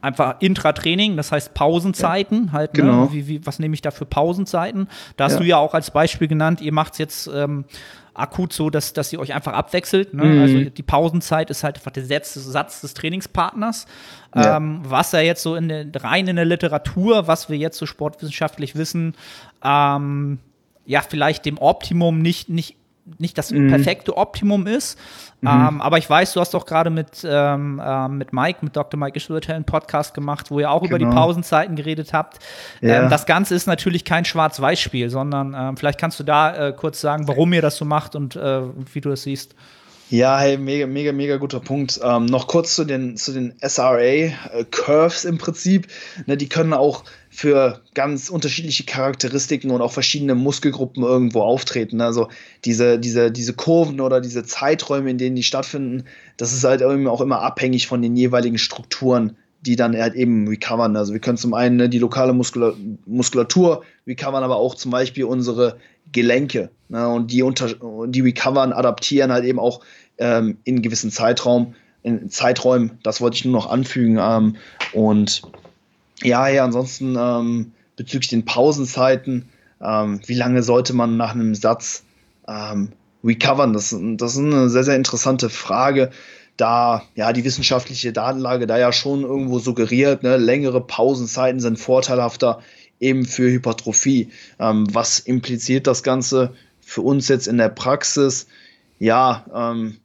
einfach 0.00 0.36
Intratraining, 0.40 1.16
das 1.16 1.32
heißt 1.32 1.54
Pausenzeiten 1.54 2.46
ja, 2.46 2.52
halt. 2.52 2.74
Ne? 2.74 2.82
Genau. 2.82 3.12
Wie, 3.12 3.26
wie, 3.26 3.46
was 3.46 3.58
nehme 3.58 3.74
ich 3.74 3.82
da 3.82 3.90
für 3.90 4.06
Pausenzeiten? 4.06 4.88
Da 5.16 5.24
hast 5.24 5.34
ja. 5.34 5.38
du 5.38 5.44
ja 5.44 5.56
auch 5.58 5.74
als 5.74 5.90
Beispiel 5.90 6.28
genannt, 6.28 6.60
ihr 6.60 6.72
macht 6.72 6.92
es 6.94 6.98
jetzt 6.98 7.30
ähm, 7.32 7.64
akut 8.14 8.52
so, 8.52 8.70
dass, 8.70 8.92
dass 8.92 9.12
ihr 9.12 9.20
euch 9.20 9.34
einfach 9.34 9.52
abwechselt. 9.52 10.14
Ne? 10.14 10.24
Mhm. 10.24 10.40
Also 10.40 10.70
die 10.70 10.82
Pausenzeit 10.82 11.50
ist 11.50 11.64
halt 11.64 11.76
einfach 11.76 11.90
der 11.90 12.04
Satz, 12.04 12.34
Satz 12.34 12.80
des 12.80 12.94
Trainingspartners. 12.94 13.86
Ja. 14.34 14.56
Ähm, 14.56 14.80
was 14.84 15.12
ja 15.12 15.20
jetzt 15.20 15.42
so 15.42 15.56
in 15.56 15.68
der, 15.68 15.86
rein 15.96 16.28
in 16.28 16.36
der 16.36 16.44
Literatur, 16.44 17.26
was 17.26 17.48
wir 17.48 17.56
jetzt 17.56 17.78
so 17.78 17.86
sportwissenschaftlich 17.86 18.76
wissen, 18.76 19.14
ähm, 19.64 20.38
ja, 20.86 21.02
vielleicht 21.02 21.44
dem 21.44 21.58
Optimum 21.58 22.20
nicht, 22.20 22.48
nicht 22.48 22.76
nicht 23.18 23.38
das 23.38 23.50
mhm. 23.50 23.68
perfekte 23.68 24.16
Optimum 24.16 24.66
ist. 24.66 24.98
Mhm. 25.40 25.48
Ähm, 25.48 25.80
aber 25.80 25.98
ich 25.98 26.08
weiß, 26.08 26.32
du 26.32 26.40
hast 26.40 26.54
doch 26.54 26.66
gerade 26.66 26.90
mit, 26.90 27.24
ähm, 27.24 27.80
äh, 27.84 28.08
mit 28.08 28.32
Mike, 28.32 28.58
mit 28.62 28.76
Dr. 28.76 28.98
Mike 28.98 29.16
Ischwürtel 29.16 29.54
einen 29.54 29.64
Podcast 29.64 30.14
gemacht, 30.14 30.50
wo 30.50 30.60
ihr 30.60 30.70
auch 30.70 30.82
genau. 30.82 30.90
über 30.90 30.98
die 30.98 31.04
genau. 31.06 31.16
Pausenzeiten 31.16 31.76
geredet 31.76 32.12
habt. 32.12 32.38
Ja. 32.80 33.02
Ähm, 33.02 33.10
das 33.10 33.26
Ganze 33.26 33.54
ist 33.54 33.66
natürlich 33.66 34.04
kein 34.04 34.24
Schwarz-Weiß-Spiel, 34.24 35.10
sondern 35.10 35.54
ähm, 35.56 35.76
vielleicht 35.76 35.98
kannst 35.98 36.20
du 36.20 36.24
da 36.24 36.68
äh, 36.68 36.72
kurz 36.72 37.00
sagen, 37.00 37.26
warum 37.28 37.52
ihr 37.52 37.62
das 37.62 37.76
so 37.76 37.84
macht 37.84 38.14
und 38.16 38.36
äh, 38.36 38.62
wie 38.92 39.00
du 39.00 39.10
das 39.10 39.22
siehst. 39.22 39.54
Ja, 40.10 40.40
hey, 40.40 40.58
mega, 40.58 40.88
mega, 40.88 41.12
mega 41.12 41.36
guter 41.36 41.60
Punkt. 41.60 42.00
Ähm, 42.02 42.26
noch 42.26 42.48
kurz 42.48 42.74
zu 42.74 42.84
den, 42.84 43.16
zu 43.16 43.32
den 43.32 43.54
SRA-Curves 43.62 45.24
äh, 45.24 45.28
im 45.28 45.38
Prinzip. 45.38 45.86
Ne, 46.26 46.36
die 46.36 46.48
können 46.48 46.72
auch 46.72 47.04
für 47.32 47.80
ganz 47.94 48.28
unterschiedliche 48.28 48.84
Charakteristiken 48.84 49.70
und 49.70 49.80
auch 49.80 49.92
verschiedene 49.92 50.34
Muskelgruppen 50.34 51.04
irgendwo 51.04 51.42
auftreten. 51.42 52.00
Also 52.00 52.28
diese, 52.64 52.98
diese, 52.98 53.30
diese 53.30 53.54
Kurven 53.54 54.00
oder 54.00 54.20
diese 54.20 54.44
Zeiträume, 54.44 55.10
in 55.10 55.18
denen 55.18 55.36
die 55.36 55.44
stattfinden, 55.44 56.04
das 56.36 56.52
ist 56.52 56.64
halt 56.64 56.82
auch 56.82 57.20
immer 57.20 57.40
abhängig 57.40 57.86
von 57.86 58.02
den 58.02 58.16
jeweiligen 58.16 58.58
Strukturen, 58.58 59.36
die 59.60 59.76
dann 59.76 59.96
halt 59.96 60.14
eben 60.14 60.48
recovern. 60.48 60.96
Also 60.96 61.12
wir 61.12 61.20
können 61.20 61.38
zum 61.38 61.54
einen 61.54 61.76
ne, 61.76 61.88
die 61.88 61.98
lokale 61.98 62.32
Muskula 62.32 62.74
Muskulatur 63.06 63.84
recovern, 64.08 64.42
aber 64.42 64.56
auch 64.56 64.74
zum 64.74 64.90
Beispiel 64.90 65.24
unsere 65.24 65.76
Gelenke. 66.10 66.70
Ne, 66.88 67.08
und 67.08 67.30
die, 67.30 67.42
unter, 67.42 67.68
die 68.08 68.20
recovern, 68.22 68.72
adaptieren 68.72 69.30
halt 69.30 69.44
eben 69.44 69.60
auch 69.60 69.82
ähm, 70.18 70.58
in 70.64 70.82
gewissen 70.82 71.12
Zeitraum, 71.12 71.76
in 72.02 72.28
Zeiträumen. 72.28 72.98
Das 73.04 73.20
wollte 73.20 73.36
ich 73.36 73.44
nur 73.44 73.54
noch 73.54 73.70
anfügen. 73.70 74.18
Ähm, 74.20 74.56
und 74.92 75.42
ja, 76.22 76.48
ja, 76.48 76.64
ansonsten 76.64 77.16
ähm, 77.18 77.72
bezüglich 77.96 78.28
den 78.28 78.44
Pausenzeiten, 78.44 79.48
ähm, 79.80 80.20
wie 80.26 80.34
lange 80.34 80.62
sollte 80.62 80.92
man 80.92 81.16
nach 81.16 81.34
einem 81.34 81.54
Satz 81.54 82.04
ähm, 82.48 82.92
recovern? 83.24 83.72
Das, 83.72 83.94
das 83.98 84.32
ist 84.32 84.38
eine 84.38 84.68
sehr, 84.70 84.84
sehr 84.84 84.96
interessante 84.96 85.50
Frage. 85.50 86.10
da 86.60 87.02
ja 87.14 87.32
die 87.32 87.44
wissenschaftliche 87.44 88.12
Datenlage 88.12 88.66
da 88.66 88.78
ja 88.78 88.92
schon 88.92 89.22
irgendwo 89.22 89.58
suggeriert, 89.58 90.22
ne, 90.22 90.36
längere 90.36 90.80
Pausenzeiten 90.80 91.60
sind 91.60 91.78
vorteilhafter 91.78 92.60
eben 93.00 93.24
für 93.24 93.50
Hypertrophie. 93.50 94.30
Ähm, 94.58 94.86
was 94.92 95.20
impliziert 95.20 95.86
das 95.86 96.02
Ganze 96.02 96.52
für 96.80 97.00
uns 97.00 97.28
jetzt 97.28 97.48
in 97.48 97.56
der 97.56 97.70
Praxis? 97.70 98.46
Ja, 98.98 99.46
ähm, 99.54 99.98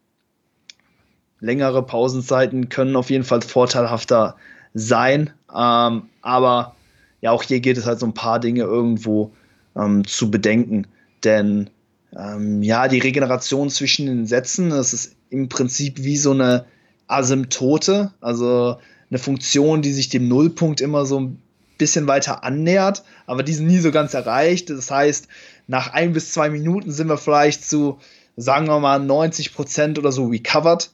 längere 1.42 1.86
Pausenzeiten 1.86 2.70
können 2.70 2.96
auf 2.96 3.10
jeden 3.10 3.26
Fall 3.26 3.42
vorteilhafter 3.42 4.38
sein, 4.74 5.32
ähm, 5.56 6.04
aber 6.22 6.76
ja, 7.22 7.32
auch 7.32 7.44
hier 7.44 7.60
geht 7.60 7.78
es 7.78 7.86
halt 7.86 8.00
so 8.00 8.06
ein 8.06 8.14
paar 8.14 8.40
Dinge 8.40 8.64
irgendwo 8.64 9.32
ähm, 9.76 10.06
zu 10.06 10.30
bedenken, 10.30 10.88
denn 11.24 11.70
ähm, 12.16 12.62
ja, 12.64 12.88
die 12.88 13.00
Regeneration 13.00 13.70
zwischen 13.70 14.06
den 14.06 14.26
Sätzen, 14.26 14.70
das 14.70 14.94
ist 14.94 15.16
im 15.30 15.50
Prinzip 15.50 16.04
wie 16.04 16.18
so 16.18 16.32
eine 16.32 16.66
Asymptote, 17.08 18.12
also 18.22 18.78
eine 19.10 19.20
Funktion, 19.20 19.82
die 19.82 19.92
sich 19.92 20.10
dem 20.10 20.28
Nullpunkt 20.28 20.82
immer 20.82 21.06
so 21.06 21.20
ein 21.20 21.42
bisschen 21.78 22.08
weiter 22.08 22.44
annähert, 22.44 23.04
aber 23.26 23.44
die 23.44 23.54
sind 23.54 23.68
nie 23.68 23.80
so 23.80 23.92
ganz 23.92 24.14
erreicht. 24.14 24.70
Das 24.70 24.90
heißt, 24.90 25.28
nach 25.68 25.94
ein 25.94 26.14
bis 26.14 26.32
zwei 26.32 26.50
Minuten 26.50 26.92
sind 26.92 27.10
wir 27.10 27.18
vielleicht 27.18 27.66
zu, 27.66 28.00
sagen 28.38 28.68
wir 28.68 28.80
mal, 28.80 29.00
90 29.00 29.54
Prozent 29.54 30.00
oder 30.00 30.12
so 30.12 30.26
recovered. 30.26 30.92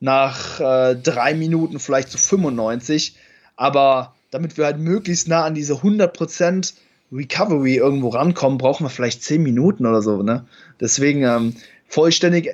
Nach 0.00 0.60
äh, 0.60 0.94
drei 0.94 1.34
Minuten 1.34 1.80
vielleicht 1.80 2.10
zu 2.10 2.18
95. 2.18 3.16
Aber 3.58 4.14
damit 4.30 4.56
wir 4.56 4.64
halt 4.64 4.78
möglichst 4.78 5.28
nah 5.28 5.44
an 5.44 5.54
diese 5.54 5.74
100 5.74 6.16
Prozent 6.16 6.74
Recovery 7.12 7.74
irgendwo 7.76 8.08
rankommen, 8.08 8.56
brauchen 8.56 8.84
wir 8.84 8.90
vielleicht 8.90 9.22
zehn 9.22 9.42
Minuten 9.42 9.84
oder 9.84 10.00
so. 10.00 10.22
Ne? 10.22 10.46
Deswegen 10.80 11.24
ähm, 11.24 11.54
vollständig, 11.88 12.50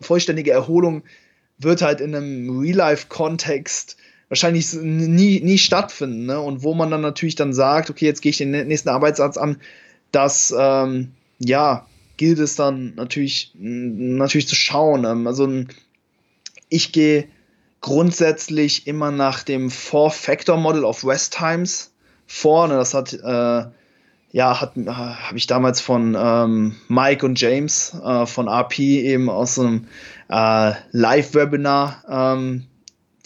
vollständige 0.00 0.50
Erholung 0.50 1.02
wird 1.58 1.80
halt 1.80 2.00
in 2.00 2.14
einem 2.14 2.58
Real-Life-Kontext 2.58 3.96
wahrscheinlich 4.28 4.72
nie, 4.72 5.40
nie 5.40 5.58
stattfinden. 5.58 6.26
Ne? 6.26 6.40
Und 6.40 6.64
wo 6.64 6.74
man 6.74 6.90
dann 6.90 7.02
natürlich 7.02 7.36
dann 7.36 7.52
sagt, 7.52 7.88
okay, 7.88 8.06
jetzt 8.06 8.20
gehe 8.20 8.30
ich 8.30 8.38
den 8.38 8.50
nächsten 8.50 8.88
Arbeitssatz 8.88 9.36
an, 9.36 9.58
das 10.10 10.52
ähm, 10.58 11.12
ja, 11.38 11.86
gilt 12.16 12.40
es 12.40 12.56
dann 12.56 12.94
natürlich, 12.96 13.52
natürlich 13.54 14.48
zu 14.48 14.56
schauen. 14.56 15.04
Ähm, 15.04 15.26
also 15.28 15.48
ich 16.68 16.90
gehe 16.90 17.28
grundsätzlich 17.82 18.86
immer 18.86 19.10
nach 19.10 19.42
dem 19.42 19.70
Four-Factor-Model 19.70 20.84
of 20.84 21.04
Rest 21.04 21.36
Times 21.36 21.92
vor. 22.26 22.68
Ne? 22.68 22.74
Das 22.74 22.94
hat 22.94 23.12
äh, 23.12 23.64
ja, 24.32 24.60
hat, 24.60 24.76
äh, 24.76 24.86
habe 24.88 25.36
ich 25.36 25.46
damals 25.46 25.80
von 25.80 26.16
ähm, 26.18 26.76
Mike 26.88 27.24
und 27.24 27.38
James 27.40 27.94
äh, 28.02 28.26
von 28.26 28.48
RP 28.48 28.78
eben 28.78 29.28
aus 29.28 29.58
einem 29.58 29.86
äh, 30.28 30.72
Live-Webinar 30.90 32.02
ähm, 32.08 32.64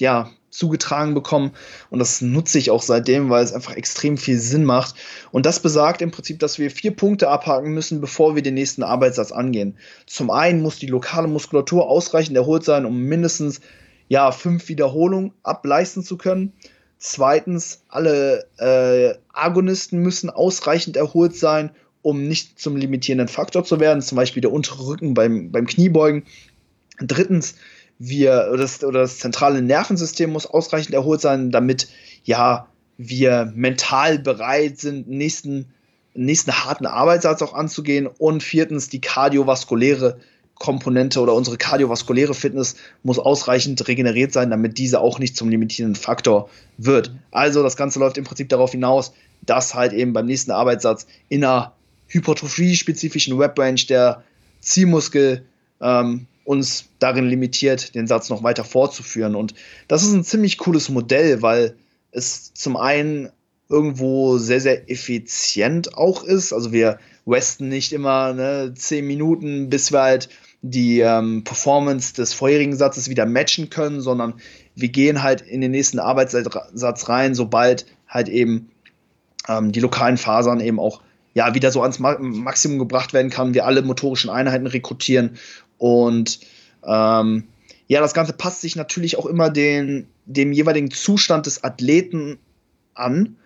ja, 0.00 0.30
zugetragen 0.50 1.14
bekommen. 1.14 1.52
Und 1.90 2.00
das 2.00 2.20
nutze 2.20 2.58
ich 2.58 2.70
auch 2.70 2.82
seitdem, 2.82 3.30
weil 3.30 3.44
es 3.44 3.52
einfach 3.52 3.76
extrem 3.76 4.18
viel 4.18 4.38
Sinn 4.38 4.64
macht. 4.64 4.96
Und 5.30 5.46
das 5.46 5.60
besagt 5.60 6.02
im 6.02 6.10
Prinzip, 6.10 6.40
dass 6.40 6.58
wir 6.58 6.70
vier 6.70 6.96
Punkte 6.96 7.28
abhaken 7.28 7.72
müssen, 7.72 8.00
bevor 8.00 8.34
wir 8.34 8.42
den 8.42 8.54
nächsten 8.54 8.82
Arbeitssatz 8.82 9.30
angehen. 9.30 9.76
Zum 10.06 10.30
einen 10.30 10.60
muss 10.60 10.78
die 10.78 10.86
lokale 10.86 11.28
Muskulatur 11.28 11.88
ausreichend 11.88 12.36
erholt 12.36 12.64
sein, 12.64 12.84
um 12.84 13.02
mindestens 13.02 13.60
ja, 14.08 14.30
fünf 14.32 14.68
Wiederholungen 14.68 15.32
ableisten 15.42 16.02
zu 16.02 16.16
können. 16.16 16.52
Zweitens, 16.98 17.82
alle 17.88 18.46
äh, 18.58 19.18
Agonisten 19.32 20.00
müssen 20.00 20.30
ausreichend 20.30 20.96
erholt 20.96 21.36
sein, 21.36 21.70
um 22.02 22.26
nicht 22.26 22.58
zum 22.58 22.76
limitierenden 22.76 23.28
Faktor 23.28 23.64
zu 23.64 23.80
werden, 23.80 24.00
zum 24.00 24.16
Beispiel 24.16 24.40
der 24.40 24.52
untere 24.52 24.86
Rücken 24.86 25.14
beim, 25.14 25.50
beim 25.50 25.66
Kniebeugen. 25.66 26.24
Drittens, 26.98 27.56
wir, 27.98 28.48
oder 28.50 28.62
das, 28.62 28.84
oder 28.84 29.00
das 29.00 29.18
zentrale 29.18 29.62
Nervensystem 29.62 30.30
muss 30.30 30.46
ausreichend 30.46 30.94
erholt 30.94 31.20
sein, 31.20 31.50
damit 31.50 31.88
ja 32.24 32.68
wir 32.98 33.52
mental 33.54 34.18
bereit 34.18 34.78
sind, 34.78 35.08
nächsten, 35.08 35.66
nächsten 36.14 36.52
harten 36.52 36.86
Arbeitssatz 36.86 37.42
auch 37.42 37.54
anzugehen. 37.54 38.06
Und 38.06 38.42
viertens, 38.42 38.88
die 38.88 39.00
kardiovaskuläre 39.00 40.18
Komponente 40.56 41.20
oder 41.20 41.34
unsere 41.34 41.58
kardiovaskuläre 41.58 42.34
Fitness 42.34 42.76
muss 43.02 43.18
ausreichend 43.18 43.86
regeneriert 43.88 44.32
sein, 44.32 44.50
damit 44.50 44.78
diese 44.78 45.00
auch 45.00 45.18
nicht 45.18 45.36
zum 45.36 45.48
limitierenden 45.48 46.00
Faktor 46.00 46.48
wird. 46.78 47.12
Also 47.30 47.62
das 47.62 47.76
Ganze 47.76 47.98
läuft 47.98 48.18
im 48.18 48.24
Prinzip 48.24 48.48
darauf 48.48 48.72
hinaus, 48.72 49.12
dass 49.44 49.74
halt 49.74 49.92
eben 49.92 50.12
beim 50.12 50.26
nächsten 50.26 50.50
Arbeitssatz 50.50 51.06
in 51.28 51.44
einer 51.44 51.74
hypertrophie-spezifischen 52.08 53.38
Web-Range 53.38 53.82
der 53.88 54.24
Zielmuskel 54.60 55.44
ähm, 55.80 56.26
uns 56.44 56.86
darin 57.00 57.28
limitiert, 57.28 57.94
den 57.94 58.06
Satz 58.06 58.30
noch 58.30 58.42
weiter 58.42 58.64
fortzuführen. 58.64 59.34
Und 59.34 59.54
das 59.88 60.04
ist 60.04 60.12
ein 60.12 60.24
ziemlich 60.24 60.58
cooles 60.58 60.88
Modell, 60.88 61.42
weil 61.42 61.76
es 62.12 62.54
zum 62.54 62.76
einen 62.76 63.30
irgendwo 63.68 64.38
sehr, 64.38 64.60
sehr 64.60 64.90
effizient 64.90 65.96
auch 65.96 66.24
ist. 66.24 66.52
Also 66.52 66.72
wir 66.72 66.98
westen 67.26 67.68
nicht 67.68 67.92
immer 67.92 68.32
ne, 68.32 68.72
zehn 68.74 69.06
Minuten, 69.06 69.68
bis 69.68 69.92
wir 69.92 70.02
halt 70.02 70.28
die 70.70 71.00
ähm, 71.00 71.44
Performance 71.44 72.14
des 72.14 72.32
vorherigen 72.32 72.76
Satzes 72.76 73.08
wieder 73.08 73.26
matchen 73.26 73.70
können, 73.70 74.00
sondern 74.00 74.34
wir 74.74 74.88
gehen 74.88 75.22
halt 75.22 75.40
in 75.40 75.60
den 75.60 75.70
nächsten 75.70 75.98
Arbeitssatz 75.98 77.08
rein, 77.08 77.34
sobald 77.34 77.86
halt 78.08 78.28
eben 78.28 78.70
ähm, 79.48 79.72
die 79.72 79.80
lokalen 79.80 80.16
Fasern 80.16 80.60
eben 80.60 80.78
auch 80.78 81.00
ja 81.34 81.54
wieder 81.54 81.70
so 81.70 81.82
ans 81.82 81.98
Ma 81.98 82.16
Maximum 82.18 82.78
gebracht 82.78 83.12
werden 83.12 83.30
kann, 83.30 83.54
wir 83.54 83.66
alle 83.66 83.82
motorischen 83.82 84.30
Einheiten 84.30 84.66
rekrutieren 84.66 85.36
und 85.78 86.40
ähm, 86.84 87.44
ja, 87.88 88.00
das 88.00 88.14
Ganze 88.14 88.32
passt 88.32 88.62
sich 88.62 88.76
natürlich 88.76 89.16
auch 89.18 89.26
immer 89.26 89.50
den, 89.50 90.08
dem 90.24 90.52
jeweiligen 90.52 90.90
Zustand 90.90 91.46
des 91.46 91.62
Athleten 91.62 92.38
an 92.94 93.36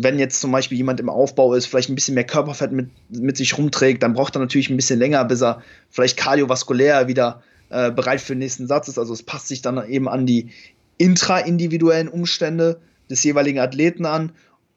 wenn 0.00 0.20
jetzt 0.20 0.40
zum 0.40 0.52
Beispiel 0.52 0.78
jemand 0.78 1.00
im 1.00 1.08
Aufbau 1.08 1.54
ist, 1.54 1.66
vielleicht 1.66 1.88
ein 1.88 1.96
bisschen 1.96 2.14
mehr 2.14 2.24
Körperfett 2.24 2.70
mit, 2.70 2.90
mit 3.08 3.36
sich 3.36 3.58
rumträgt, 3.58 4.00
dann 4.04 4.12
braucht 4.12 4.36
er 4.36 4.38
natürlich 4.38 4.70
ein 4.70 4.76
bisschen 4.76 5.00
länger, 5.00 5.24
bis 5.24 5.42
er 5.42 5.60
vielleicht 5.90 6.16
kardiovaskulär 6.16 7.08
wieder 7.08 7.42
äh, 7.68 7.90
bereit 7.90 8.20
für 8.20 8.34
den 8.34 8.38
nächsten 8.38 8.68
Satz 8.68 8.86
ist. 8.86 8.98
Also 8.98 9.12
es 9.12 9.24
passt 9.24 9.48
sich 9.48 9.60
dann 9.60 9.84
eben 9.90 10.08
an 10.08 10.24
die 10.24 10.50
intraindividuellen 10.98 12.06
Umstände 12.06 12.80
des 13.10 13.24
jeweiligen 13.24 13.58
Athleten 13.58 14.06
an 14.06 14.30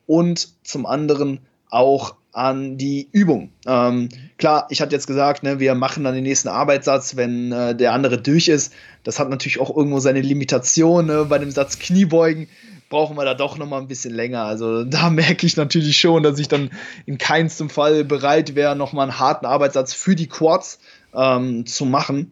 und 0.08 0.50
zum 0.64 0.88
anderen 0.88 1.42
auch 1.70 2.16
an 2.32 2.80
die 2.80 3.08
Übung. 3.12 3.52
Ähm, 3.68 4.10
klar, 4.40 4.66
ich 4.72 4.82
hatte 4.82 4.96
jetzt 4.96 5.06
gesagt, 5.06 5.44
ne, 5.44 5.60
wir 5.60 5.76
machen 5.76 6.04
dann 6.04 6.16
den 6.16 6.24
nächsten 6.24 6.48
Arbeitssatz, 6.48 7.16
wenn 7.16 7.52
äh, 7.52 7.76
der 7.76 7.94
andere 7.94 8.20
durch 8.20 8.48
ist. 8.48 8.74
Das 9.04 9.20
hat 9.20 9.30
natürlich 9.30 9.60
auch 9.60 9.76
irgendwo 9.76 10.00
seine 10.00 10.22
Limitation. 10.22 11.06
Ne? 11.06 11.26
Bei 11.30 11.38
dem 11.38 11.52
Satz 11.52 11.78
Kniebeugen 11.78 12.48
brauchen 12.92 13.18
wir 13.18 13.26
da 13.26 13.34
doch 13.34 13.58
noch 13.58 13.66
mal 13.66 13.80
ein 13.80 13.88
bisschen 13.88 14.14
länger. 14.14 14.44
Also 14.44 14.84
da 14.84 15.10
merke 15.10 15.48
ich 15.48 15.58
natürlich 15.58 15.98
schon, 15.98 16.22
dass 16.22 16.38
ich 16.38 16.48
dann 16.48 16.70
in 17.08 17.18
keinstem 17.18 17.72
Fall 17.72 18.04
bereit 18.04 18.54
wäre, 18.54 18.76
noch 18.76 18.94
mal 18.94 19.04
einen 19.04 19.18
harten 19.18 19.48
Arbeitssatz 19.48 19.96
für 19.96 20.16
die 20.16 20.28
Quads 20.28 20.78
ähm, 21.16 21.66
zu 21.66 21.86
machen. 21.86 22.32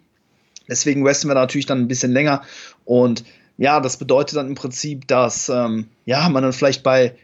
Deswegen 0.68 1.07
resten 1.07 1.30
wir 1.30 1.34
natürlich 1.34 1.66
dann 1.66 1.80
ein 1.80 1.88
bisschen 1.88 2.12
länger. 2.12 2.43
Und 2.86 3.24
ja, 3.57 3.80
das 3.80 3.97
bedeutet 3.97 4.38
dann 4.38 4.47
im 4.47 4.55
Prinzip, 4.55 5.07
dass 5.07 5.49
ähm, 5.49 5.88
ja, 6.05 6.30
man 6.30 6.43
dann 6.43 6.53
vielleicht 6.53 6.84
bei, 6.84 7.16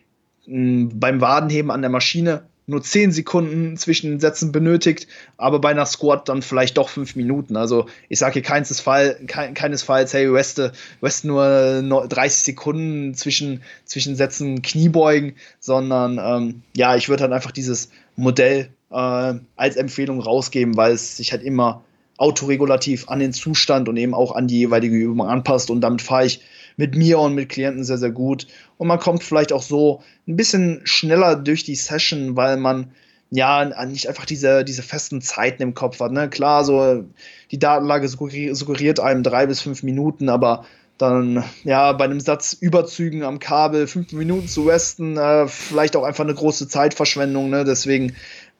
mh, 0.47 0.89
beim 0.95 1.21
Wadenheben 1.21 1.69
an 1.69 1.81
der 1.81 1.91
Maschine 1.91 2.43
nur 2.67 2.81
10 2.81 3.11
Sekunden 3.11 3.77
zwischen 3.77 4.09
den 4.09 4.19
Sätzen 4.19 4.51
benötigt, 4.51 5.07
aber 5.37 5.59
bei 5.59 5.69
einer 5.69 5.85
Squat 5.85 6.29
dann 6.29 6.41
vielleicht 6.41 6.77
doch 6.77 6.89
5 6.89 7.15
Minuten. 7.15 7.55
Also 7.57 7.87
ich 8.09 8.19
sage 8.19 8.33
hier 8.33 8.41
keinesfalls, 8.41 9.17
kein, 9.27 9.53
keinesfalls, 9.53 10.13
hey, 10.13 10.31
Weste, 10.31 10.71
Weste 11.01 11.27
nur 11.27 12.07
30 12.07 12.43
Sekunden 12.43 13.13
zwischen, 13.13 13.61
zwischen 13.85 14.15
Sätzen 14.15 14.61
Kniebeugen, 14.61 15.35
sondern 15.59 16.19
ähm, 16.21 16.61
ja, 16.75 16.95
ich 16.95 17.09
würde 17.09 17.23
halt 17.23 17.33
einfach 17.33 17.51
dieses 17.51 17.89
Modell 18.15 18.69
äh, 18.91 19.33
als 19.55 19.75
Empfehlung 19.75 20.19
rausgeben, 20.19 20.77
weil 20.77 20.93
es 20.93 21.17
sich 21.17 21.31
halt 21.31 21.43
immer 21.43 21.83
autoregulativ 22.17 23.09
an 23.09 23.19
den 23.19 23.33
Zustand 23.33 23.89
und 23.89 23.97
eben 23.97 24.13
auch 24.13 24.35
an 24.35 24.47
die 24.47 24.59
jeweilige 24.59 24.95
Übung 24.95 25.27
anpasst 25.27 25.69
und 25.69 25.81
damit 25.81 26.01
fahre 26.01 26.25
ich 26.25 26.41
mit 26.77 26.95
mir 26.95 27.19
und 27.19 27.35
mit 27.35 27.49
Klienten 27.49 27.83
sehr, 27.83 27.97
sehr 27.97 28.11
gut. 28.11 28.47
Und 28.77 28.87
man 28.87 28.99
kommt 28.99 29.23
vielleicht 29.23 29.53
auch 29.53 29.61
so 29.61 30.03
ein 30.27 30.35
bisschen 30.35 30.81
schneller 30.83 31.35
durch 31.35 31.63
die 31.63 31.75
Session, 31.75 32.35
weil 32.35 32.57
man 32.57 32.91
ja 33.31 33.85
nicht 33.85 34.07
einfach 34.07 34.25
diese, 34.25 34.63
diese 34.63 34.83
festen 34.83 35.21
Zeiten 35.21 35.61
im 35.61 35.73
Kopf 35.73 35.99
hat. 35.99 36.11
Ne? 36.11 36.29
Klar, 36.29 36.63
so 36.63 37.05
die 37.51 37.59
Datenlage 37.59 38.07
suggeriert 38.07 38.99
einem 38.99 39.23
drei 39.23 39.45
bis 39.45 39.61
fünf 39.61 39.83
Minuten, 39.83 40.29
aber 40.29 40.65
dann 40.97 41.43
ja 41.63 41.91
bei 41.91 42.05
einem 42.05 42.21
Satz 42.21 42.53
Überzügen 42.53 43.23
am 43.23 43.39
Kabel 43.39 43.87
fünf 43.87 44.13
Minuten 44.13 44.47
zu 44.47 44.63
resten, 44.63 45.17
äh, 45.17 45.47
vielleicht 45.47 45.95
auch 45.97 46.03
einfach 46.03 46.23
eine 46.23 46.33
große 46.33 46.69
Zeitverschwendung. 46.69 47.49
Ne? 47.49 47.65
Deswegen 47.65 48.15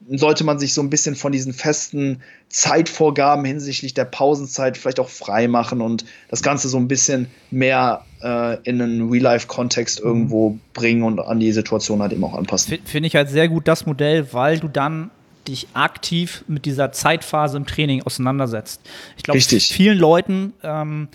sollte 0.07 0.43
man 0.43 0.59
sich 0.59 0.73
so 0.73 0.81
ein 0.81 0.89
bisschen 0.89 1.15
von 1.15 1.31
diesen 1.31 1.53
festen 1.53 2.21
Zeitvorgaben 2.49 3.43
hinsichtlich 3.43 3.93
der 3.93 4.05
Pausenzeit 4.05 4.77
vielleicht 4.77 4.99
auch 4.99 5.09
frei 5.09 5.47
machen 5.47 5.81
und 5.81 6.05
das 6.29 6.43
Ganze 6.43 6.69
so 6.69 6.77
ein 6.77 6.87
bisschen 6.87 7.27
mehr 7.49 8.05
äh, 8.21 8.57
in 8.63 8.81
einen 8.81 9.09
Real-Life-Kontext 9.09 10.01
mhm. 10.01 10.07
irgendwo 10.07 10.59
bringen 10.73 11.03
und 11.03 11.19
an 11.19 11.39
die 11.39 11.51
Situation 11.51 12.01
halt 12.01 12.13
eben 12.13 12.23
auch 12.23 12.35
anpassen. 12.35 12.77
Finde 12.85 13.07
ich 13.07 13.15
halt 13.15 13.29
sehr 13.29 13.47
gut 13.47 13.67
das 13.67 13.85
Modell, 13.85 14.31
weil 14.31 14.59
du 14.59 14.67
dann 14.67 15.09
dich 15.47 15.67
aktiv 15.73 16.43
mit 16.47 16.65
dieser 16.65 16.91
Zeitphase 16.91 17.57
im 17.57 17.65
Training 17.65 18.03
auseinandersetzt. 18.03 18.81
Ich 19.17 19.23
glaube, 19.23 19.39
vielen 19.39 19.97
Leuten 19.97 20.53
ähm, 20.63 21.07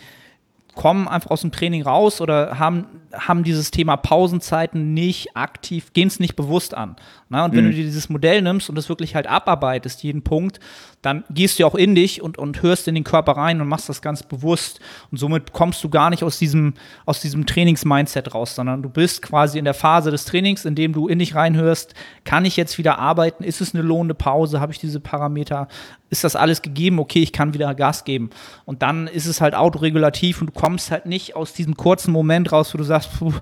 kommen 0.75 1.09
einfach 1.09 1.31
aus 1.31 1.41
dem 1.41 1.53
Training 1.53 1.83
raus 1.83 2.21
oder 2.21 2.59
haben, 2.59 2.87
haben 3.13 3.45
dieses 3.45 3.71
Thema 3.71 3.97
Pausenzeiten 3.97 4.95
nicht 4.95 5.37
aktiv, 5.37 5.93
gehen 5.93 6.09
es 6.09 6.21
nicht 6.21 6.37
bewusst 6.37 6.75
an. 6.75 6.97
Na, 7.33 7.45
und 7.45 7.55
wenn 7.55 7.65
mhm. 7.65 7.71
du 7.71 7.77
dir 7.77 7.85
dieses 7.85 8.09
Modell 8.09 8.43
nimmst 8.43 8.69
und 8.69 8.75
das 8.75 8.89
wirklich 8.89 9.15
halt 9.15 9.29
abarbeitest, 9.29 10.03
jeden 10.03 10.23
Punkt, 10.23 10.59
dann 11.01 11.23
gehst 11.31 11.61
du 11.61 11.65
auch 11.65 11.77
in 11.77 11.95
dich 11.95 12.21
und, 12.21 12.39
und 12.39 12.61
hörst 12.61 12.89
in 12.89 12.97
den 12.97 13.05
Körper 13.05 13.37
rein 13.37 13.61
und 13.61 13.69
machst 13.69 13.89
das 13.89 14.03
ganz 14.03 14.25
bewusst. 14.25 14.81
Und 15.13 15.19
somit 15.19 15.53
kommst 15.53 15.83
du 15.85 15.89
gar 15.89 16.11
nicht 16.11 16.25
aus 16.25 16.41
diesem, 16.41 16.75
aus 17.07 17.21
diesem 17.21 17.47
Trainings-Mindset 17.47 18.35
raus, 18.35 18.57
sondern 18.57 18.83
du 18.83 18.89
bist 18.89 19.23
quasi 19.23 19.61
in 19.61 19.65
der 19.65 19.75
Phase 19.75 20.11
des 20.11 20.25
Trainings, 20.25 20.65
in 20.65 20.75
dem 20.75 20.93
du 20.93 21.07
in 21.07 21.21
dich 21.21 21.37
reinhörst, 21.37 21.95
kann 22.25 22.45
ich 22.45 22.57
jetzt 22.57 22.79
wieder 22.79 22.99
arbeiten? 22.99 23.45
Ist 23.45 23.61
es 23.61 23.77
eine 23.77 23.85
lohnende 23.85 24.15
Pause? 24.15 24.61
Habe 24.61 24.73
ich 24.73 24.81
diese 24.81 24.99
Parameter? 24.99 25.69
Ist 26.11 26.25
das 26.25 26.35
alles 26.35 26.63
gegeben? 26.63 26.99
Okay, 26.99 27.23
ich 27.23 27.33
kann 27.33 27.55
wieder 27.55 27.73
Gas 27.77 28.03
geben. 28.03 28.31
Und 28.65 28.83
dann 28.83 29.07
ist 29.07 29.27
es 29.27 29.41
halt 29.41 29.55
autoregulativ 29.55 30.41
und 30.41 30.49
du 30.49 30.53
kommst 30.53 30.91
halt 30.91 31.07
nicht 31.07 31.37
aus 31.37 31.53
diesem 31.53 31.77
kurzen 31.77 32.11
Moment 32.11 32.51
raus, 32.51 32.75
wo 32.75 32.79
du 32.79 32.85
sagst, 32.85 33.17
puh, 33.17 33.35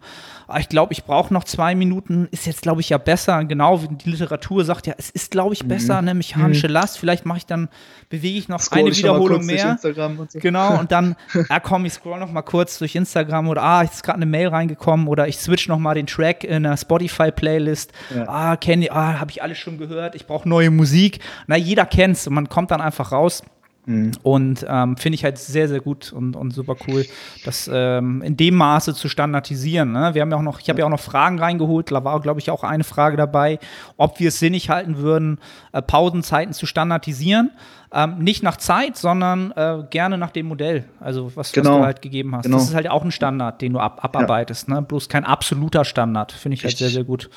ah, 0.49 0.59
ich 0.59 0.69
glaube, 0.69 0.93
ich 0.93 1.05
brauche 1.05 1.33
noch 1.33 1.45
zwei 1.45 1.75
Minuten, 1.75 2.27
ist 2.31 2.47
jetzt, 2.47 2.63
glaube 2.63 2.81
ich, 2.81 2.89
ja 2.89 2.99
besser. 2.99 3.45
Genau, 3.45 3.83
wie 3.83 3.89
die 3.89 4.11
Literatur 4.11 4.65
sagt 4.65 4.87
ja, 4.87 4.95
es 4.97 5.11
ist, 5.11 5.31
glaube 5.31 5.55
ich, 5.55 5.67
besser, 5.67 6.01
mhm. 6.01 6.07
ne, 6.07 6.15
mechanische 6.15 6.69
mhm. 6.69 6.73
Last. 6.75 6.99
Vielleicht 6.99 7.27
mache 7.27 7.39
ich 7.39 7.47
dann, 7.47 7.69
bewege 8.09 8.39
ich 8.39 8.49
noch 8.49 8.61
Scroll 8.61 8.87
eine 8.87 8.97
Wiederholung 8.97 9.45
mehr. 9.45 9.79
Und 10.19 10.33
so. 10.33 10.39
Genau, 10.39 10.79
und 10.79 10.91
dann, 10.91 11.17
ja 11.49 11.61
komm, 11.63 11.85
ich 11.85 11.93
scroll 11.93 12.19
noch 12.19 12.33
mal 12.33 12.43
kurz 12.43 12.79
durch 12.79 12.95
Instagram 12.95 13.49
oder 13.49 13.63
ah, 13.63 13.83
ist 13.83 14.03
gerade 14.03 14.17
eine 14.17 14.27
Mail 14.27 14.49
reingekommen 14.49 15.07
oder 15.07 15.29
ich 15.29 15.39
switch 15.39 15.69
noch 15.69 15.79
mal 15.79 15.95
den 15.95 16.07
Track 16.07 16.45
in 16.45 16.67
einer 16.67 16.77
Spotify-Playlist. 16.77 17.93
Ja. 18.15 18.29
Ah, 18.29 18.57
kenne 18.57 18.91
ah, 18.91 19.21
habe 19.21 19.31
ich 19.31 19.43
alles 19.43 19.59
schon 19.59 19.77
gehört, 19.79 20.15
ich 20.15 20.27
brauche 20.27 20.49
neue 20.49 20.71
Musik. 20.71 21.21
Na, 21.47 21.57
jeder 21.57 21.85
kennt's 21.85 22.27
und 22.27 22.35
man 22.35 22.49
kommt 22.49 22.71
dann 22.71 22.81
einfach 22.81 23.13
raus. 23.13 23.43
Mhm. 23.89 24.13
Und 24.23 24.67
ähm, 24.69 24.99
finde 24.99 25.15
ich 25.15 25.25
halt 25.25 25.39
sehr, 25.39 25.67
sehr 25.67 25.81
gut 25.81 26.13
und, 26.13 26.37
und 26.37 26.51
super 26.51 26.77
cool, 26.87 27.07
das 27.47 27.71
ähm, 27.73 28.21
in 28.21 28.37
dem 28.37 28.55
Maße 28.55 28.93
zu 28.93 29.09
standardisieren. 29.09 29.93
Ne? 29.93 30.11
Wir 30.13 30.21
haben 30.21 30.31
ja 30.31 30.37
auch 30.37 30.43
noch, 30.43 30.61
ich 30.61 30.69
habe 30.69 30.81
ja 30.81 30.85
auch 30.85 30.91
noch 30.91 31.01
Fragen 31.01 31.39
reingeholt, 31.39 31.91
da 31.91 32.05
war, 32.05 32.21
glaube 32.21 32.39
ich, 32.39 32.51
auch 32.51 32.65
eine 32.65 32.85
Frage 32.85 33.17
dabei, 33.17 33.59
ob 33.97 34.21
wir 34.21 34.29
es 34.29 34.39
sinnig 34.39 34.69
halten 34.69 34.99
würden, 34.99 35.39
äh, 35.73 35.81
Pausenzeiten 35.81 36.53
zu 36.53 36.67
standardisieren. 36.67 37.51
Ähm, 37.91 38.19
nicht 38.19 38.43
nach 38.43 38.59
Zeit, 38.59 38.99
sondern 38.99 39.53
äh, 39.53 39.83
gerne 39.89 40.19
nach 40.19 40.31
dem 40.31 40.47
Modell, 40.47 40.85
also 41.01 41.35
was, 41.35 41.53
genau. 41.53 41.71
was 41.71 41.79
du 41.79 41.85
halt 41.85 42.03
gegeben 42.03 42.37
hast. 42.37 42.43
Genau. 42.43 42.59
Das 42.59 42.69
ist 42.69 42.75
halt 42.75 42.91
auch 42.91 43.03
ein 43.03 43.11
Standard, 43.11 43.63
den 43.63 43.73
du 43.73 43.79
ab, 43.79 44.05
abarbeitest, 44.05 44.69
ja. 44.69 44.75
ne? 44.75 44.83
bloß 44.83 45.09
kein 45.09 45.25
absoluter 45.25 45.87
Standard. 45.87 46.33
Finde 46.33 46.57
ich 46.57 46.65
Richtig. 46.65 46.83
halt 46.83 46.91
sehr, 46.91 46.95
sehr 46.99 47.05
gut. 47.05 47.31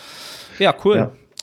Ja, 0.60 0.76
cool. 0.84 0.98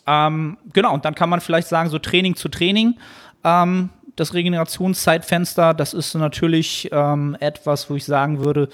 Ja. 0.06 0.26
Ähm, 0.26 0.59
genau, 0.74 0.92
und 0.92 1.06
dann 1.06 1.14
kann 1.14 1.30
man 1.30 1.40
vielleicht 1.40 1.68
sagen, 1.68 1.88
so 1.88 1.98
Training 1.98 2.36
zu 2.36 2.50
Training. 2.50 2.98
Ähm, 3.44 3.88
das 4.19 4.35
Regenerationszeitfenster, 4.35 5.75
das 5.75 5.95
ist 5.95 6.14
natürlich 6.14 6.89
ähm, 6.93 7.37
etwas, 7.41 7.89
wo 7.89 7.95
ich 7.95 8.05
sagen 8.05 8.45
würde, 8.45 8.69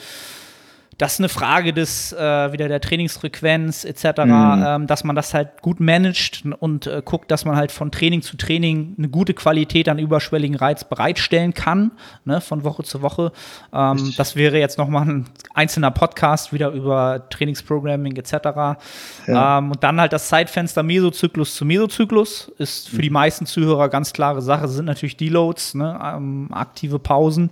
das 0.99 1.15
ist 1.15 1.21
eine 1.21 1.29
Frage 1.29 1.73
des 1.73 2.13
äh, 2.13 2.53
wieder 2.53 2.69
der 2.69 2.81
Trainingsfrequenz 2.81 3.85
etc., 3.85 4.25
mhm. 4.25 4.65
ähm, 4.67 4.87
dass 4.87 5.05
man 5.05 5.17
das 5.17 5.35
halt 5.35 5.63
gut 5.63 5.81
managt 5.81 6.45
und 6.59 6.87
äh, 6.87 7.03
guckt, 7.05 7.31
dass 7.31 7.45
man 7.45 7.57
halt 7.57 7.73
von 7.73 7.91
Training 7.91 8.23
zu 8.23 8.37
Training 8.37 8.95
eine 8.99 9.09
gute 9.09 9.35
Qualität 9.35 9.89
an 9.89 9.99
überschwelligen 9.99 10.57
Reiz 10.57 10.85
bereitstellen 10.85 11.55
kann, 11.55 11.93
ne, 12.25 12.41
von 12.41 12.65
Woche 12.65 12.85
zu 12.85 13.03
Woche. 13.03 13.33
Ähm, 13.73 14.15
das 14.17 14.37
wäre 14.37 14.59
jetzt 14.59 14.79
noch 14.79 14.89
mal 14.89 15.03
ein 15.03 15.27
einzelner 15.53 15.91
Podcast 15.91 16.53
wieder 16.53 16.71
über 16.71 17.29
Trainingsprogramming 17.31 18.17
etc. 18.17 18.33
Ja. 19.27 19.59
Ähm, 19.59 19.73
und 19.73 19.83
dann 19.83 20.01
halt 20.01 20.13
das 20.13 20.29
Zeitfenster 20.29 20.83
Mesozyklus 20.83 21.55
zu 21.55 21.65
Mesozyklus 21.65 22.53
ist 22.59 22.89
für 22.89 22.97
mhm. 22.97 23.03
die 23.03 23.11
meisten 23.11 23.47
Zuhörer 23.47 23.89
ganz 23.89 24.13
klare 24.13 24.43
Sache, 24.43 24.69
sind 24.69 24.87
natürlich 24.87 25.17
Deloads, 25.17 25.75
ne, 25.75 25.99
ähm, 26.03 26.49
aktive 26.53 26.99
Pausen. 26.99 27.51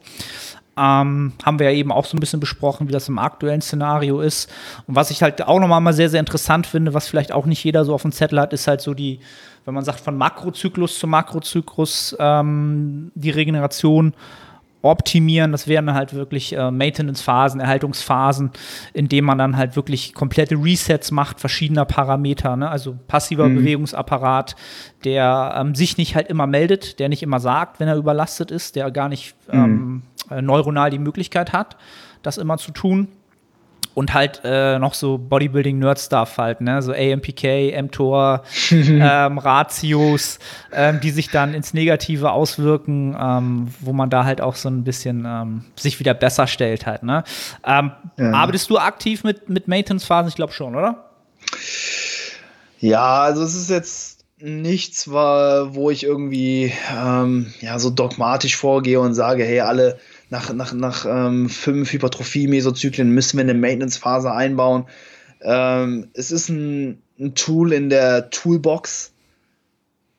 Ähm, 0.77 1.33
haben 1.45 1.59
wir 1.59 1.71
ja 1.71 1.77
eben 1.77 1.93
auch 1.93 2.07
so 2.07 2.17
ein 2.17 2.21
bisschen 2.21 2.41
besprochen, 2.41 2.89
wie 2.89 2.93
das 2.93 3.09
im 3.09 3.19
aktuellen 3.19 3.61
Szenario 3.61 4.21
ist. 4.21 4.51
Und 4.87 4.95
was 4.95 5.11
ich 5.11 5.23
halt 5.23 5.43
auch 5.43 5.61
nochmal 5.61 5.83
mal 5.83 5.93
sehr, 5.93 6.09
sehr 6.09 6.21
interessant 6.21 6.67
finde, 6.67 6.95
was 6.95 7.09
vielleicht 7.09 7.33
auch 7.33 7.45
nicht 7.45 7.63
jeder 7.63 7.85
so 7.85 7.93
auf 7.95 8.03
dem 8.03 8.13
Zettel 8.13 8.41
hat, 8.41 8.55
ist 8.55 8.67
halt 8.67 8.81
so 8.81 8.95
die, 8.95 9.21
wenn 9.65 9.75
man 9.75 9.85
sagt, 9.85 10.01
von 10.01 10.17
Makrozyklus 10.17 10.99
zu 10.99 11.07
Makrozyklus 11.07 12.17
ähm, 12.19 13.13
die 13.15 13.31
Regeneration 13.31 14.15
optimieren. 14.83 15.53
Das 15.53 15.67
wären 15.69 15.93
halt 15.95 16.15
wirklich 16.15 16.55
äh, 16.55 16.71
Maintenance-Phasen, 16.71 17.61
Erhaltungsphasen, 17.61 18.51
in 18.93 19.09
denen 19.09 19.27
man 19.27 19.39
dann 19.39 19.57
halt 19.57 19.77
wirklich 19.77 20.13
komplette 20.15 20.57
Resets 20.57 21.11
macht, 21.11 21.41
verschiedener 21.41 21.85
Parameter. 21.85 22.57
Ne? 22.57 22.69
Also 22.69 22.97
passiver 23.09 23.49
mhm. 23.49 23.57
Bewegungsapparat, 23.57 24.57
der 25.05 25.55
ähm, 25.57 25.75
sich 25.75 25.97
nicht 25.97 26.15
halt 26.15 26.29
immer 26.29 26.47
meldet, 26.47 26.99
der 26.99 27.09
nicht 27.09 27.23
immer 27.23 27.41
sagt, 27.41 27.81
wenn 27.81 27.89
er 27.89 27.97
überlastet 27.97 28.51
ist, 28.51 28.77
der 28.77 28.91
gar 28.91 29.09
nicht 29.09 29.35
mhm. 29.51 29.59
ähm, 29.59 30.03
äh, 30.31 30.43
neuronal 30.43 30.91
die 30.91 30.99
Möglichkeit 30.99 31.53
hat, 31.53 31.77
das 32.23 32.39
immer 32.39 32.59
zu 32.59 32.73
tun 32.73 33.09
und 33.95 34.15
halt 34.15 34.41
äh, 34.45 34.79
noch 34.79 34.95
so 34.95 35.19
Bodybuilding-Nerd-Stuff 35.19 36.39
halt, 36.39 36.61
ne? 36.61 36.83
So 36.83 36.93
AMPK, 36.93 37.81
mTOR, 37.83 38.43
ähm, 38.71 39.39
Ratios, 39.39 40.39
ähm, 40.73 41.01
die 41.01 41.11
sich 41.11 41.31
dann 41.31 41.55
ins 41.55 41.75
Negative 41.75 42.33
auswirken, 42.33 43.17
ähm, 43.21 43.69
wo 43.81 43.93
man 43.93 44.11
da 44.11 44.25
halt 44.25 44.41
auch 44.41 44.55
so 44.55 44.69
ein 44.69 44.85
bisschen 44.85 45.25
ähm, 45.27 45.65
sich 45.77 45.99
wieder 46.01 46.15
besser 46.15 46.47
stellt 46.47 46.87
halt, 46.87 47.03
ne? 47.03 47.25
Ähm, 47.65 47.93
ja. 48.17 48.33
Arbeitest 48.33 48.71
du 48.71 48.79
aktiv 48.79 49.25
mit, 49.25 49.49
mit 49.49 49.69
Maintenance-Phasen? 49.69 50.29
Ich 50.29 50.37
glaube 50.37 50.53
schon, 50.53 50.75
oder? 50.75 51.11
Ja, 52.79 53.21
also 53.23 53.43
es 53.43 53.55
ist 53.55 53.71
jetzt 53.71 54.25
nichts, 54.43 55.09
wo 55.09 55.91
ich 55.91 56.03
irgendwie 56.03 56.73
ähm, 56.93 57.53
ja, 57.61 57.79
so 57.79 57.91
dogmatisch 57.91 58.57
vorgehe 58.57 58.99
und 59.01 59.15
sage, 59.15 59.45
hey, 59.45 59.61
alle 59.61 59.99
nach, 60.33 60.51
nach, 60.55 60.73
nach 60.73 61.05
ähm, 61.07 61.51
fünf 61.51 61.93
Hypertrophie-Mesozyklen 61.93 63.11
müssen 63.11 63.37
wir 63.37 63.43
eine 63.43 63.53
Maintenance-Phase 63.53 64.33
einbauen. 64.33 64.87
Ähm, 65.43 66.09
es 66.15 66.31
ist 66.31 66.49
ein, 66.49 67.03
ein 67.21 67.35
Tool 67.35 67.75
in 67.75 67.91
der 67.91 68.31
Toolbox 68.31 69.13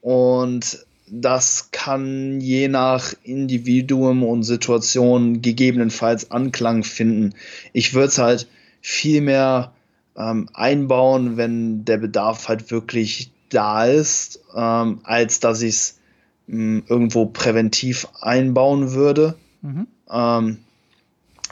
und 0.01 0.85
das 1.09 1.69
kann 1.71 2.39
je 2.39 2.67
nach 2.67 3.15
Individuum 3.23 4.23
und 4.23 4.43
Situation 4.43 5.41
gegebenenfalls 5.41 6.29
Anklang 6.29 6.83
finden. 6.83 7.33
Ich 7.73 7.95
würde 7.95 8.09
es 8.09 8.19
halt 8.19 8.47
viel 8.81 9.19
mehr 9.19 9.73
ähm, 10.15 10.47
einbauen, 10.53 11.37
wenn 11.37 11.85
der 11.85 11.97
Bedarf 11.97 12.49
halt 12.49 12.69
wirklich 12.69 13.31
da 13.49 13.85
ist, 13.85 14.41
ähm, 14.55 14.99
als 15.05 15.39
dass 15.39 15.63
ich 15.63 15.73
es 15.73 15.99
hm, 16.47 16.83
irgendwo 16.87 17.25
präventiv 17.25 18.07
einbauen 18.21 18.91
würde. 18.91 19.35
Mhm. 19.63 19.87
Ähm, 20.11 20.59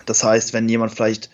das 0.06 0.24
heißt, 0.24 0.54
wenn 0.54 0.70
jemand 0.70 0.92
vielleicht 0.94 1.30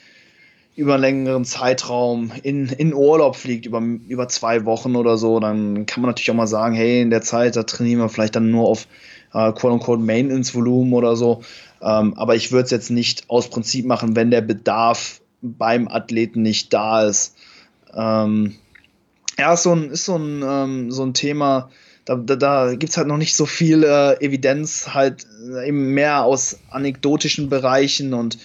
über 0.76 0.94
einen 0.94 1.02
längeren 1.02 1.46
Zeitraum 1.46 2.32
in, 2.44 2.68
in 2.68 2.94
Urlaub 2.94 3.36
fliegt, 3.36 3.66
über, 3.66 3.82
über 3.82 4.28
zwei 4.28 4.64
Wochen 4.66 4.96
oder 4.96 5.18
so, 5.18 5.40
dann 5.40 5.88
kann 5.88 6.02
man 6.02 6.10
natürlich 6.10 6.30
auch 6.30 6.36
mal 6.36 6.48
sagen, 6.48 6.76
hey, 6.76 7.02
in 7.02 7.10
der 7.10 7.24
Zeit, 7.24 7.56
da 7.56 7.64
trainieren 7.64 8.00
wir 8.00 8.10
vielleicht 8.10 8.36
dann 8.36 8.52
nur 8.52 8.68
auf 8.68 8.88
äh, 9.34 9.52
quote-unquote 9.54 10.04
Maintenance-Volumen 10.04 10.94
oder 10.94 11.16
so. 11.16 11.42
Ähm, 11.82 12.14
aber 12.16 12.36
ich 12.36 12.52
würde 12.52 12.66
es 12.66 12.72
jetzt 12.72 12.92
nicht 12.92 13.30
aus 13.30 13.50
Prinzip 13.50 13.86
machen, 13.86 14.16
wenn 14.16 14.30
der 14.30 14.42
Bedarf 14.42 15.22
beim 15.42 15.88
Athleten 15.88 16.44
nicht 16.44 16.72
da 16.74 17.04
ist. 17.04 17.36
Ähm, 17.96 18.56
ja, 19.40 19.54
ist 19.54 19.64
so 19.64 19.74
ein, 19.74 19.90
ist 19.90 20.06
so 20.06 20.16
ein, 20.16 20.44
ähm, 20.46 20.92
so 20.92 21.04
ein 21.04 21.14
Thema, 21.16 21.70
da, 22.08 22.16
da, 22.16 22.36
da 22.36 22.76
gibt 22.76 22.92
es 22.92 22.98
halt 22.98 23.08
noch 23.08 23.18
nicht 23.18 23.36
so 23.36 23.46
viel 23.46 23.84
äh, 23.84 24.14
Evidenz, 24.24 24.94
halt 24.94 25.28
äh, 25.52 25.68
eben 25.68 25.94
mehr 25.94 26.24
aus 26.24 26.60
anekdotischen 26.72 27.50
Bereichen 27.50 28.14
und 28.14 28.38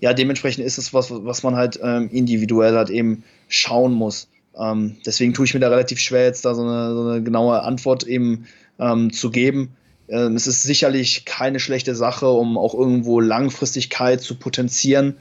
ja, 0.00 0.12
dementsprechend 0.12 0.66
ist 0.66 0.78
es 0.78 0.92
was, 0.92 1.10
was 1.10 1.42
man 1.44 1.54
halt 1.54 1.78
ähm, 1.82 2.10
individuell 2.10 2.74
halt 2.74 2.90
eben 2.90 3.22
schauen 3.48 3.92
muss. 3.92 4.28
Ähm, 4.58 4.96
deswegen 5.06 5.32
tue 5.32 5.46
ich 5.46 5.54
mir 5.54 5.60
da 5.60 5.68
relativ 5.68 6.00
schwer, 6.00 6.24
jetzt 6.24 6.44
da 6.44 6.54
so 6.54 6.62
eine, 6.62 6.92
so 6.92 7.08
eine 7.08 7.22
genaue 7.22 7.62
Antwort 7.62 8.04
eben 8.04 8.46
ähm, 8.78 9.12
zu 9.12 9.30
geben. 9.30 9.76
Ähm, 10.08 10.34
es 10.34 10.46
ist 10.48 10.64
sicherlich 10.64 11.24
keine 11.24 11.60
schlechte 11.60 11.94
Sache, 11.94 12.28
um 12.28 12.58
auch 12.58 12.74
irgendwo 12.74 13.20
Langfristigkeit 13.20 14.20
zu 14.20 14.34
potenzieren. 14.34 15.16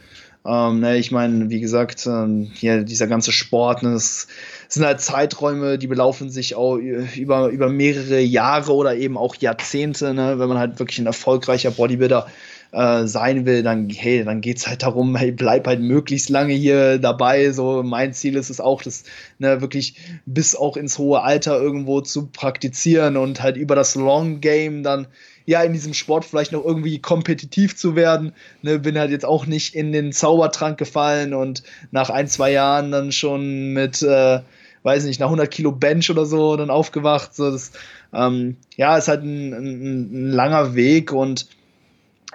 Ähm, 0.45 0.81
ne, 0.81 0.97
ich 0.97 1.11
meine, 1.11 1.49
wie 1.49 1.61
gesagt, 1.61 2.05
ähm, 2.05 2.51
hier 2.53 2.83
dieser 2.83 3.07
ganze 3.07 3.31
Sport, 3.31 3.81
ne, 3.81 3.91
das 3.91 4.27
sind 4.67 4.85
halt 4.85 4.99
Zeiträume, 4.99 5.77
die 5.77 5.87
belaufen 5.87 6.29
sich 6.29 6.55
auch 6.55 6.75
über, 6.75 7.47
über 7.49 7.69
mehrere 7.69 8.19
Jahre 8.19 8.73
oder 8.73 8.95
eben 8.95 9.17
auch 9.17 9.35
Jahrzehnte. 9.35 10.13
Ne? 10.13 10.39
Wenn 10.39 10.49
man 10.49 10.57
halt 10.57 10.79
wirklich 10.79 10.99
ein 10.99 11.05
erfolgreicher 11.05 11.71
Bodybuilder 11.71 12.27
äh, 12.73 13.05
sein 13.05 13.45
will, 13.45 13.61
dann, 13.63 13.89
hey, 13.89 14.23
dann 14.23 14.41
geht 14.41 14.57
es 14.57 14.67
halt 14.67 14.83
darum, 14.83 15.15
hey, 15.15 15.31
bleib 15.31 15.67
halt 15.67 15.79
möglichst 15.79 16.29
lange 16.29 16.53
hier 16.53 16.97
dabei. 16.97 17.51
So, 17.51 17.83
mein 17.83 18.13
Ziel 18.13 18.35
ist 18.35 18.49
es 18.49 18.59
auch, 18.59 18.81
das 18.81 19.03
ne, 19.37 19.61
wirklich 19.61 19.95
bis 20.25 20.55
auch 20.55 20.75
ins 20.75 20.97
hohe 20.97 21.21
Alter 21.21 21.61
irgendwo 21.61 22.01
zu 22.01 22.27
praktizieren 22.27 23.15
und 23.15 23.43
halt 23.43 23.57
über 23.57 23.75
das 23.75 23.95
Long 23.95 24.41
Game 24.41 24.83
dann 24.83 25.07
ja, 25.45 25.61
in 25.63 25.73
diesem 25.73 25.93
Sport 25.93 26.25
vielleicht 26.25 26.51
noch 26.51 26.63
irgendwie 26.63 26.99
kompetitiv 26.99 27.75
zu 27.75 27.95
werden. 27.95 28.33
Ne, 28.61 28.79
bin 28.79 28.97
halt 28.97 29.11
jetzt 29.11 29.25
auch 29.25 29.45
nicht 29.45 29.75
in 29.75 29.91
den 29.91 30.11
Zaubertrank 30.11 30.77
gefallen 30.77 31.33
und 31.33 31.63
nach 31.91 32.09
ein, 32.09 32.27
zwei 32.27 32.51
Jahren 32.51 32.91
dann 32.91 33.11
schon 33.11 33.73
mit 33.73 34.01
äh, 34.01 34.39
weiß 34.83 35.05
nicht, 35.05 35.19
nach 35.19 35.27
100 35.27 35.49
Kilo 35.49 35.71
Bench 35.71 36.11
oder 36.11 36.25
so 36.25 36.55
dann 36.55 36.69
aufgewacht. 36.69 37.33
So, 37.35 37.49
das, 37.49 37.71
ähm, 38.13 38.57
ja, 38.75 38.97
ist 38.97 39.07
halt 39.07 39.23
ein, 39.23 39.53
ein, 39.53 40.13
ein, 40.13 40.31
langer 40.31 40.75
Weg 40.75 41.11
und 41.11 41.47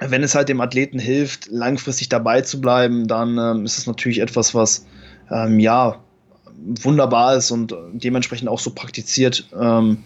wenn 0.00 0.22
es 0.22 0.34
halt 0.34 0.48
dem 0.48 0.60
Athleten 0.60 0.98
hilft, 0.98 1.48
langfristig 1.50 2.08
dabei 2.08 2.40
zu 2.40 2.60
bleiben, 2.60 3.08
dann 3.08 3.36
ähm, 3.38 3.64
ist 3.64 3.78
es 3.78 3.86
natürlich 3.86 4.20
etwas, 4.20 4.54
was 4.54 4.86
ähm, 5.30 5.58
ja 5.58 6.00
wunderbar 6.82 7.36
ist 7.36 7.50
und 7.50 7.74
dementsprechend 7.92 8.48
auch 8.48 8.58
so 8.60 8.70
praktiziert 8.70 9.48
ähm, 9.58 10.04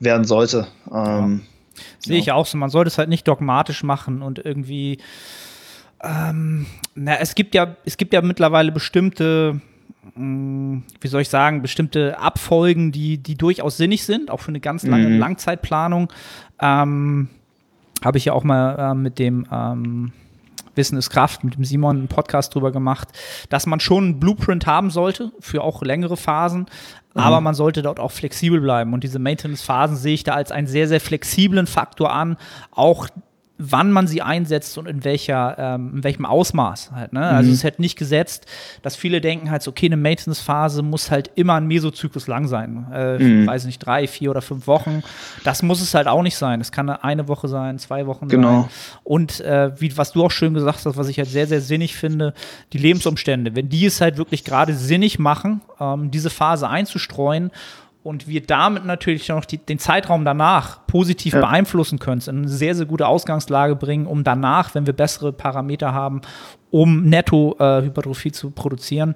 werden 0.00 0.24
sollte. 0.24 0.68
Ähm, 0.92 1.42
ja. 1.44 1.55
Sehe 1.98 2.18
ich 2.18 2.32
auch 2.32 2.46
so. 2.46 2.58
Man 2.58 2.70
sollte 2.70 2.88
es 2.88 2.98
halt 2.98 3.08
nicht 3.08 3.26
dogmatisch 3.28 3.82
machen 3.82 4.22
und 4.22 4.38
irgendwie. 4.44 4.98
Ähm, 6.02 6.66
na, 6.94 7.16
es 7.16 7.34
gibt 7.34 7.54
ja, 7.54 7.76
es 7.84 7.96
gibt 7.96 8.12
ja 8.12 8.22
mittlerweile 8.22 8.70
bestimmte 8.70 9.60
mm, 10.14 10.78
wie 11.00 11.08
soll 11.08 11.22
ich 11.22 11.28
sagen, 11.28 11.62
bestimmte 11.62 12.18
Abfolgen, 12.18 12.92
die, 12.92 13.18
die 13.18 13.34
durchaus 13.36 13.76
sinnig 13.76 14.04
sind, 14.04 14.30
auch 14.30 14.40
für 14.40 14.48
eine 14.48 14.60
ganz 14.60 14.84
lange 14.84 15.08
mhm. 15.08 15.18
Langzeitplanung. 15.18 16.12
Ähm, 16.60 17.28
Habe 18.04 18.18
ich 18.18 18.26
ja 18.26 18.32
auch 18.34 18.44
mal 18.44 18.92
äh, 18.92 18.94
mit 18.94 19.18
dem 19.18 19.46
ähm, 19.50 20.12
Wissen 20.76 20.98
ist 20.98 21.10
Kraft 21.10 21.42
mit 21.42 21.56
dem 21.56 21.64
Simon 21.64 21.96
einen 21.96 22.08
Podcast 22.08 22.54
drüber 22.54 22.70
gemacht, 22.70 23.08
dass 23.48 23.66
man 23.66 23.80
schon 23.80 24.04
einen 24.04 24.20
Blueprint 24.20 24.66
haben 24.66 24.90
sollte 24.90 25.32
für 25.40 25.62
auch 25.62 25.82
längere 25.82 26.16
Phasen. 26.16 26.66
Aber 27.16 27.40
man 27.40 27.54
sollte 27.54 27.82
dort 27.82 28.00
auch 28.00 28.12
flexibel 28.12 28.60
bleiben. 28.60 28.92
Und 28.92 29.04
diese 29.04 29.18
Maintenance-Phasen 29.18 29.96
sehe 29.96 30.14
ich 30.14 30.24
da 30.24 30.34
als 30.34 30.52
einen 30.52 30.66
sehr, 30.66 30.88
sehr 30.88 31.00
flexiblen 31.00 31.66
Faktor 31.66 32.12
an, 32.12 32.36
auch 32.70 33.08
wann 33.58 33.90
man 33.90 34.06
sie 34.06 34.20
einsetzt 34.20 34.76
und 34.76 34.86
in 34.86 35.04
welcher, 35.04 35.56
ähm, 35.58 35.92
in 35.96 36.04
welchem 36.04 36.26
Ausmaß 36.26 36.92
halt. 36.92 37.12
Ne? 37.12 37.22
Also 37.22 37.48
mhm. 37.48 37.52
Es 37.52 37.58
ist 37.58 37.64
halt 37.64 37.78
nicht 37.78 37.96
gesetzt, 37.96 38.46
dass 38.82 38.96
viele 38.96 39.20
denken 39.20 39.50
halt, 39.50 39.62
so, 39.62 39.70
okay, 39.70 39.86
eine 39.86 39.96
Maintenance-Phase 39.96 40.82
muss 40.82 41.10
halt 41.10 41.30
immer 41.36 41.54
ein 41.54 41.66
Mesozyklus 41.66 42.26
lang 42.26 42.48
sein. 42.48 42.86
Äh, 42.92 43.18
mhm. 43.18 43.46
Weiß 43.46 43.64
nicht, 43.64 43.78
drei, 43.78 44.06
vier 44.06 44.30
oder 44.30 44.42
fünf 44.42 44.66
Wochen. 44.66 45.02
Das 45.44 45.62
muss 45.62 45.80
es 45.80 45.94
halt 45.94 46.06
auch 46.06 46.22
nicht 46.22 46.36
sein. 46.36 46.60
Es 46.60 46.70
kann 46.70 46.90
eine 46.90 47.28
Woche 47.28 47.48
sein, 47.48 47.78
zwei 47.78 48.06
Wochen 48.06 48.28
genau. 48.28 48.62
sein. 48.62 48.70
Und 49.04 49.40
äh, 49.40 49.80
wie, 49.80 49.96
was 49.96 50.12
du 50.12 50.24
auch 50.24 50.30
schön 50.30 50.52
gesagt 50.52 50.84
hast, 50.84 50.96
was 50.96 51.08
ich 51.08 51.18
halt 51.18 51.28
sehr, 51.28 51.46
sehr 51.46 51.60
sinnig 51.60 51.96
finde, 51.96 52.34
die 52.72 52.78
Lebensumstände. 52.78 53.56
Wenn 53.56 53.68
die 53.68 53.86
es 53.86 54.00
halt 54.00 54.18
wirklich 54.18 54.44
gerade 54.44 54.74
sinnig 54.74 55.18
machen, 55.18 55.62
ähm, 55.80 56.10
diese 56.10 56.30
Phase 56.30 56.68
einzustreuen 56.68 57.50
und 58.06 58.28
wir 58.28 58.40
damit 58.40 58.84
natürlich 58.84 59.28
noch 59.28 59.44
die, 59.44 59.58
den 59.58 59.80
Zeitraum 59.80 60.24
danach 60.24 60.86
positiv 60.86 61.34
ja. 61.34 61.40
beeinflussen 61.40 61.98
können, 61.98 62.22
in 62.26 62.38
eine 62.38 62.48
sehr, 62.48 62.74
sehr 62.76 62.86
gute 62.86 63.08
Ausgangslage 63.08 63.74
bringen, 63.74 64.06
um 64.06 64.22
danach, 64.22 64.74
wenn 64.76 64.86
wir 64.86 64.92
bessere 64.92 65.32
Parameter 65.32 65.92
haben, 65.92 66.20
um 66.70 67.04
Netto-Hypertrophie 67.04 68.28
äh, 68.28 68.32
zu 68.32 68.50
produzieren, 68.50 69.14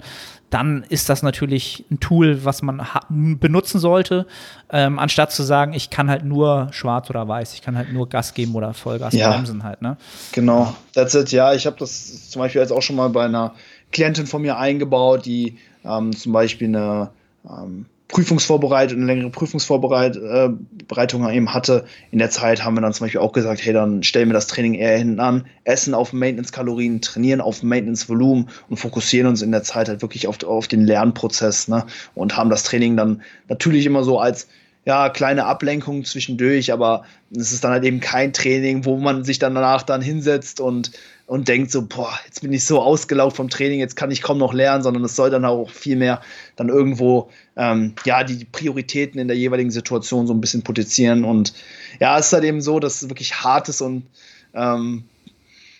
dann 0.51 0.85
ist 0.89 1.09
das 1.09 1.23
natürlich 1.23 1.85
ein 1.91 2.01
Tool, 2.01 2.45
was 2.45 2.63
man 2.63 2.85
benutzen 3.09 3.79
sollte, 3.79 4.27
ähm, 4.73 4.99
anstatt 4.99 5.31
zu 5.31 5.45
sagen, 5.45 5.73
ich 5.73 5.91
kann 5.91 6.11
halt 6.11 6.25
nur 6.25 6.69
schwarz 6.73 7.09
oder 7.11 7.29
weiß, 7.29 7.55
ich 7.55 7.63
kann 7.63 7.77
halt 7.77 7.93
nur 7.93 8.09
Gas 8.09 8.35
geben 8.35 8.57
oder 8.57 8.75
Vollgas 8.75 9.15
ja. 9.15 9.31
bremsen 9.31 9.63
halt. 9.63 9.83
Ne? 9.83 9.97
Genau, 10.33 10.75
that's 10.95 11.15
it. 11.15 11.31
Ja, 11.31 11.55
ich 11.55 11.67
habe 11.67 11.77
das 11.79 12.31
zum 12.31 12.41
Beispiel 12.41 12.61
jetzt 12.61 12.73
auch 12.73 12.83
schon 12.83 12.97
mal 12.97 13.09
bei 13.09 13.25
einer 13.25 13.55
Klientin 13.93 14.27
von 14.27 14.43
mir 14.43 14.59
eingebaut, 14.59 15.27
die 15.27 15.59
ähm, 15.85 16.17
zum 16.17 16.33
Beispiel 16.33 16.69
eine 16.69 17.11
ähm, 17.49 17.87
Prüfungsvorbereitung, 18.11 18.99
eine 18.99 19.07
längere 19.07 19.31
Prüfungsvorbereitung 19.31 21.29
äh, 21.29 21.37
eben 21.37 21.55
hatte. 21.55 21.85
In 22.11 22.19
der 22.19 22.31
Zeit 22.31 22.65
haben 22.65 22.75
wir 22.75 22.81
dann 22.81 22.93
zum 22.93 23.07
Beispiel 23.07 23.21
auch 23.21 23.33
gesagt, 23.33 23.65
hey, 23.65 23.73
dann 23.73 24.03
stellen 24.03 24.29
wir 24.29 24.35
das 24.35 24.49
Training 24.49 24.75
eher 24.75 24.99
hinten 24.99 25.21
an, 25.21 25.47
essen 25.65 25.95
auf 25.95 26.13
Maintenance-Kalorien, 26.13 27.01
trainieren 27.01 27.41
auf 27.41 27.63
Maintenance-Volumen 27.63 28.49
und 28.69 28.77
fokussieren 28.77 29.29
uns 29.29 29.43
in 29.43 29.53
der 29.53 29.63
Zeit 29.63 29.89
halt 29.89 30.03
wirklich 30.03 30.27
auf, 30.27 30.43
auf 30.43 30.69
den 30.69 30.85
Lernprozess 30.85 31.69
ne? 31.69 31.87
und 32.15 32.37
haben 32.37 32.51
das 32.51 32.65
Training 32.65 32.97
dann 32.97 33.23
natürlich 33.49 33.87
immer 33.87 34.03
so 34.03 34.19
als 34.19 34.49
ja, 34.85 35.11
kleine 35.11 35.45
Ablenkung 35.45 36.05
zwischendurch, 36.05 36.73
aber 36.73 37.05
es 37.37 37.53
ist 37.53 37.63
dann 37.63 37.73
halt 37.73 37.85
eben 37.85 38.01
kein 38.01 38.33
Training, 38.33 38.85
wo 38.85 38.97
man 38.97 39.25
sich 39.25 39.39
dann 39.39 39.55
danach 39.55 39.83
dann 39.83 40.01
hinsetzt 40.01 40.59
und 40.59 40.93
und 41.31 41.47
denkt 41.47 41.71
so, 41.71 41.83
boah, 41.83 42.19
jetzt 42.27 42.43
bin 42.43 42.53
ich 42.53 42.65
so 42.65 42.83
ausgelaugt 42.83 43.37
vom 43.37 43.49
Training, 43.49 43.79
jetzt 43.79 43.95
kann 43.95 44.11
ich 44.11 44.21
kaum 44.21 44.39
noch 44.39 44.53
lernen, 44.53 44.83
sondern 44.83 45.05
es 45.05 45.15
soll 45.15 45.31
dann 45.31 45.45
auch 45.45 45.71
viel 45.71 45.95
mehr 45.95 46.23
dann 46.57 46.69
irgendwo 46.69 47.31
ähm, 47.55 47.95
ja 48.05 48.25
die 48.25 48.45
Prioritäten 48.45 49.21
in 49.21 49.29
der 49.29 49.37
jeweiligen 49.37 49.71
Situation 49.71 50.27
so 50.27 50.35
ein 50.35 50.41
bisschen 50.41 50.63
potenzieren. 50.65 51.25
Und 51.25 51.55
ja, 52.01 52.19
es 52.19 52.27
ist 52.27 52.33
halt 52.33 52.43
eben 52.43 52.61
so, 52.61 52.81
dass 52.81 53.09
wirklich 53.09 53.45
hartes 53.45 53.81
und 53.81 54.09
ähm, 54.55 55.05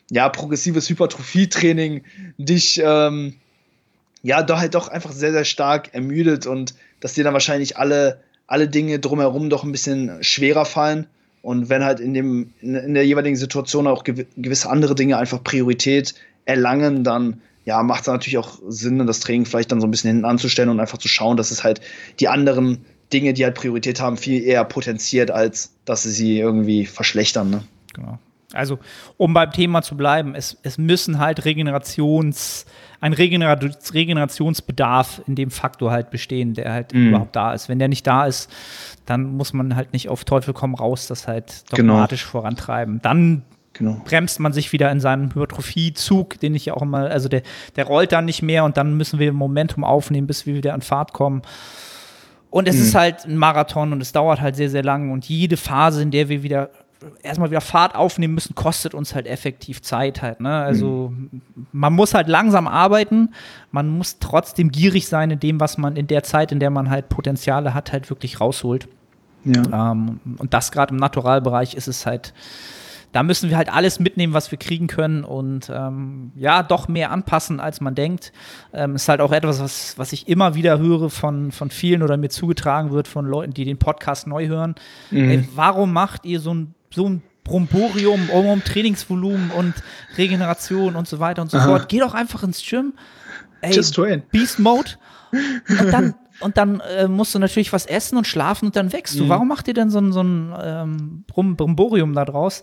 ja, 0.09 0.29
progressives 0.29 0.89
Hypertrophie-Training 0.89 2.05
dich 2.39 2.81
ähm, 2.85 3.35
ja 4.23 4.45
doch 4.45 4.59
halt 4.59 4.77
doch 4.77 4.87
einfach 4.87 5.11
sehr, 5.11 5.33
sehr 5.33 5.45
stark 5.45 5.93
ermüdet 5.95 6.47
und 6.47 6.77
dass 7.01 7.15
dir 7.15 7.25
dann 7.25 7.35
wahrscheinlich 7.35 7.77
alle, 7.77 8.23
alle 8.47 8.69
Dinge 8.69 9.01
drumherum 9.01 9.51
doch 9.51 9.65
ein 9.65 9.73
bisschen 9.73 10.23
schwerer 10.23 10.65
fallen. 10.65 11.09
Und 11.43 11.69
wenn 11.69 11.85
halt 11.85 12.01
in, 12.01 12.15
dem, 12.15 12.53
in, 12.61 12.95
der 12.95 13.07
jeweiligen 13.07 13.37
Situation 13.37 13.87
auch 13.87 14.05
gewisse 14.05 14.69
andere 14.69 14.95
Dinge 14.95 15.17
einfach 15.17 15.43
Priorität 15.43 16.15
erlangen, 16.45 17.03
dann 17.05 17.41
ja, 17.65 17.83
macht 17.83 18.03
es 18.03 18.07
natürlich 18.07 18.39
auch 18.39 18.59
Sinn, 18.69 19.07
das 19.07 19.21
Training 19.21 19.47
vielleicht 19.47 19.73
dann 19.73 19.81
so 19.81 19.87
ein 19.87 19.91
bisschen 19.91 20.11
hinten 20.11 20.25
anzustellen 20.25 20.69
und 20.69 20.81
einfach 20.81 20.99
zu 20.99 21.09
schauen, 21.09 21.37
dass 21.37 21.51
es 21.51 21.63
halt 21.65 21.81
die 22.19 22.29
anderen 22.29 22.85
Dinge, 23.13 23.33
die 23.33 23.45
halt 23.45 23.55
Priorität 23.55 24.01
haben, 24.01 24.17
viel 24.17 24.43
eher 24.43 24.65
potenziert, 24.65 25.31
als 25.31 25.73
dass 25.85 26.03
sie 26.03 26.11
sie 26.11 26.39
irgendwie 26.39 26.87
verschlechtern. 26.87 27.51
Ne? 27.51 27.63
Genau. 27.95 28.19
Also, 28.53 28.79
um 29.17 29.33
beim 29.33 29.53
Thema 29.53 29.83
zu 29.83 29.97
bleiben, 29.97 30.35
es, 30.35 30.57
es 30.63 30.79
müssen 30.79 31.19
halt 31.19 31.45
Regenerations, 31.45 32.67
ein 33.01 33.15
Regenerationsbedarf 33.15 35.23
in 35.27 35.35
dem 35.35 35.51
Faktor 35.51 35.91
halt 35.91 36.11
bestehen, 36.11 36.55
der 36.55 36.73
halt 36.73 36.93
mm. 36.93 37.09
überhaupt 37.09 37.35
da 37.35 37.55
ist. 37.55 37.69
Wenn 37.69 37.79
der 37.79 37.89
nicht 37.89 38.07
da 38.07 38.27
ist, 38.27 38.51
dann 39.07 39.37
muss 39.37 39.55
man 39.55 39.75
halt 39.75 39.93
nicht 39.93 40.09
auf 40.09 40.25
Teufel 40.25 40.53
komm 40.53 40.75
raus 40.75 41.07
das 41.07 41.27
halt 41.27 41.65
genau. 41.71 41.95
dogmatisch 41.95 42.23
genau. 42.23 42.33
vorantreiben. 42.33 43.01
Dann 43.03 43.43
genau. 43.73 44.03
bremst 44.05 44.39
man 44.39 44.53
sich 44.53 44.73
wieder 44.73 44.93
in 44.93 45.01
seinem 45.01 45.35
Hypertrophiezug, 45.35 46.39
den 46.41 46.55
ich 46.55 46.67
ja 46.67 46.75
auch 46.75 46.83
immer, 46.83 47.11
also 47.11 47.31
der, 47.31 47.43
der 47.77 47.87
rollt 47.87 48.13
dann 48.13 48.27
nicht 48.27 48.43
mehr 48.43 48.65
und 48.65 48.77
dann 48.77 48.97
müssen 48.97 49.19
wir 49.19 49.33
Momentum 49.33 49.83
aufnehmen, 49.83 50.27
bis 50.27 50.45
wir 50.45 50.55
wieder 50.55 50.75
an 50.75 50.83
Fahrt 50.83 51.15
kommen. 51.15 51.41
Und 52.51 52.69
es 52.69 52.77
mm. 52.77 52.83
ist 52.83 52.95
halt 52.95 53.25
ein 53.25 53.37
Marathon 53.37 53.93
und 53.93 54.03
es 54.03 54.13
dauert 54.13 54.43
halt 54.43 54.57
sehr, 54.57 54.69
sehr 54.69 54.83
lang 54.83 55.11
und 55.11 55.27
jede 55.27 55.57
Phase, 55.57 56.03
in 56.03 56.11
der 56.11 56.29
wir 56.29 56.43
wieder 56.43 56.69
erstmal 57.23 57.51
wieder 57.51 57.61
Fahrt 57.61 57.95
aufnehmen 57.95 58.35
müssen, 58.35 58.55
kostet 58.55 58.95
uns 58.95 59.15
halt 59.15 59.27
effektiv 59.27 59.83
Zeit 59.83 60.23
halt. 60.23 60.41
Ne? 60.41 60.55
Also 60.55 61.13
mhm. 61.15 61.43
man 61.73 61.93
muss 61.93 62.15
halt 62.15 62.29
langsam 62.29 62.67
arbeiten, 62.67 63.35
man 63.71 63.89
muss 63.89 64.19
trotzdem 64.19 64.71
gierig 64.71 65.09
sein 65.09 65.31
in 65.31 65.41
dem, 65.41 65.61
was 65.61 65.79
man 65.79 65.97
in 65.97 66.07
der 66.07 66.23
Zeit, 66.23 66.53
in 66.53 66.61
der 66.61 66.71
man 66.71 66.91
halt 66.91 67.09
Potenziale 67.09 67.75
hat, 67.75 67.93
halt 67.93 68.11
wirklich 68.11 68.41
rausholt. 68.41 68.89
Ja. 69.45 69.93
Ähm, 69.93 70.21
und 70.39 70.53
das 70.53 70.73
gerade 70.73 70.93
im 70.93 70.99
Naturalbereich 70.99 71.75
ist 71.75 71.89
es 71.89 72.05
halt, 72.05 72.35
da 73.13 73.23
müssen 73.23 73.51
wir 73.51 73.57
halt 73.57 73.73
alles 73.73 73.99
mitnehmen, 73.99 74.35
was 74.35 74.51
wir 74.51 74.59
kriegen 74.59 74.87
können 74.87 75.25
und 75.25 75.71
ähm, 75.75 76.31
ja, 76.37 76.63
doch 76.63 76.87
mehr 76.87 77.11
anpassen, 77.11 77.59
als 77.59 77.81
man 77.81 77.95
denkt. 77.95 78.33
Ähm, 78.73 78.95
ist 78.95 79.09
halt 79.09 79.21
auch 79.21 79.33
etwas, 79.33 79.61
was, 79.61 79.99
was 79.99 80.13
ich 80.13 80.29
immer 80.29 80.55
wieder 80.55 80.79
höre 80.79 81.11
von, 81.11 81.51
von 81.51 81.71
vielen 81.71 82.03
oder 82.03 82.17
mir 82.17 82.29
zugetragen 82.29 82.91
wird 82.93 83.09
von 83.09 83.27
Leuten, 83.27 83.53
die 83.53 83.65
den 83.65 83.79
Podcast 83.79 84.27
neu 84.27 84.47
hören. 84.47 84.77
Mhm. 85.11 85.31
Ey, 85.31 85.49
warum 85.55 85.93
macht 85.93 86.25
ihr 86.25 86.39
so 86.39 86.55
ein 86.55 86.75
so 86.93 87.09
ein 87.09 87.23
Bromborium 87.45 88.31
um, 88.31 88.47
um 88.47 88.65
Trainingsvolumen 88.65 89.51
und 89.51 89.75
Regeneration 90.17 90.97
und 90.97 91.09
so 91.09 91.19
weiter 91.19 91.43
und 91.43 91.51
so 91.51 91.59
Aha. 91.59 91.67
fort. 91.67 91.89
Geh 91.89 91.99
doch 91.99 92.15
einfach 92.15 92.43
ins 92.43 92.63
Gym. 92.65 92.95
Ey, 93.61 93.75
Just 93.75 93.95
train. 93.95 94.23
Beast 94.31 94.59
Mode. 94.59 94.93
Und 95.33 95.93
dann, 95.93 96.15
und 96.41 96.57
dann 96.57 96.81
äh, 96.81 97.09
musst 97.09 97.35
du 97.35 97.39
natürlich 97.39 97.73
was 97.73 97.87
essen 97.87 98.17
und 98.17 98.27
schlafen 98.27 98.67
und 98.67 98.77
dann 98.77 98.93
wächst 98.93 99.19
du. 99.19 99.25
Mhm. 99.25 99.29
Warum 99.29 99.49
macht 99.49 99.69
ihr 99.69 99.75
denn 99.75 99.91
so 99.91 99.99
ein, 99.99 100.13
so 100.13 100.23
ein 100.23 100.55
ähm, 100.63 101.25
Bromborium 101.27 102.15
da 102.15 102.25
draus? 102.25 102.63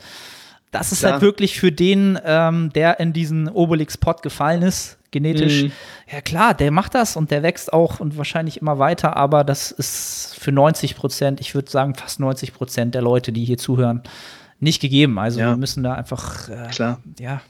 Das 0.71 0.91
ist 0.91 1.03
ja. 1.03 1.13
halt 1.13 1.21
wirklich 1.21 1.59
für 1.59 1.71
den, 1.71 2.19
ähm, 2.23 2.71
der 2.73 2.99
in 2.99 3.13
diesen 3.13 3.47
Obelix-Pot 3.47 4.21
gefallen 4.21 4.63
ist, 4.63 4.96
genetisch. 5.11 5.63
Mhm. 5.63 5.71
Ja 6.11 6.21
klar, 6.21 6.53
der 6.53 6.71
macht 6.71 6.95
das 6.95 7.15
und 7.15 7.31
der 7.31 7.43
wächst 7.43 7.73
auch 7.73 7.99
und 7.99 8.17
wahrscheinlich 8.17 8.61
immer 8.61 8.79
weiter, 8.79 9.15
aber 9.17 9.43
das 9.43 9.71
ist 9.71 10.35
für 10.39 10.51
90 10.51 10.95
Prozent, 10.95 11.41
ich 11.41 11.55
würde 11.55 11.69
sagen 11.69 11.95
fast 11.95 12.19
90 12.19 12.53
Prozent 12.53 12.95
der 12.95 13.01
Leute, 13.01 13.31
die 13.31 13.45
hier 13.45 13.57
zuhören, 13.57 14.03
nicht 14.59 14.81
gegeben. 14.81 15.19
Also 15.19 15.39
ja. 15.39 15.49
wir 15.49 15.57
müssen 15.57 15.83
da 15.83 15.93
einfach, 15.93 16.49
äh, 16.49 16.67
klar, 16.69 16.99
ja. 17.19 17.41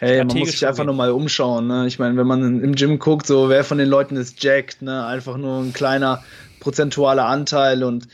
Hey, 0.00 0.24
man 0.24 0.38
muss 0.38 0.52
sich 0.52 0.66
einfach 0.66 0.84
nur 0.84 0.94
mal 0.94 1.10
umschauen. 1.10 1.66
Ne? 1.66 1.86
Ich 1.88 1.98
meine, 1.98 2.16
wenn 2.16 2.26
man 2.26 2.62
im 2.62 2.74
Gym 2.76 3.00
guckt, 3.00 3.26
so 3.26 3.48
wer 3.48 3.64
von 3.64 3.78
den 3.78 3.88
Leuten 3.88 4.16
ist 4.16 4.42
jacked, 4.42 4.80
ne? 4.80 5.04
einfach 5.04 5.36
nur 5.36 5.60
ein 5.60 5.72
kleiner 5.72 6.22
prozentualer 6.60 7.26
Anteil. 7.26 7.82
Und 7.82 8.06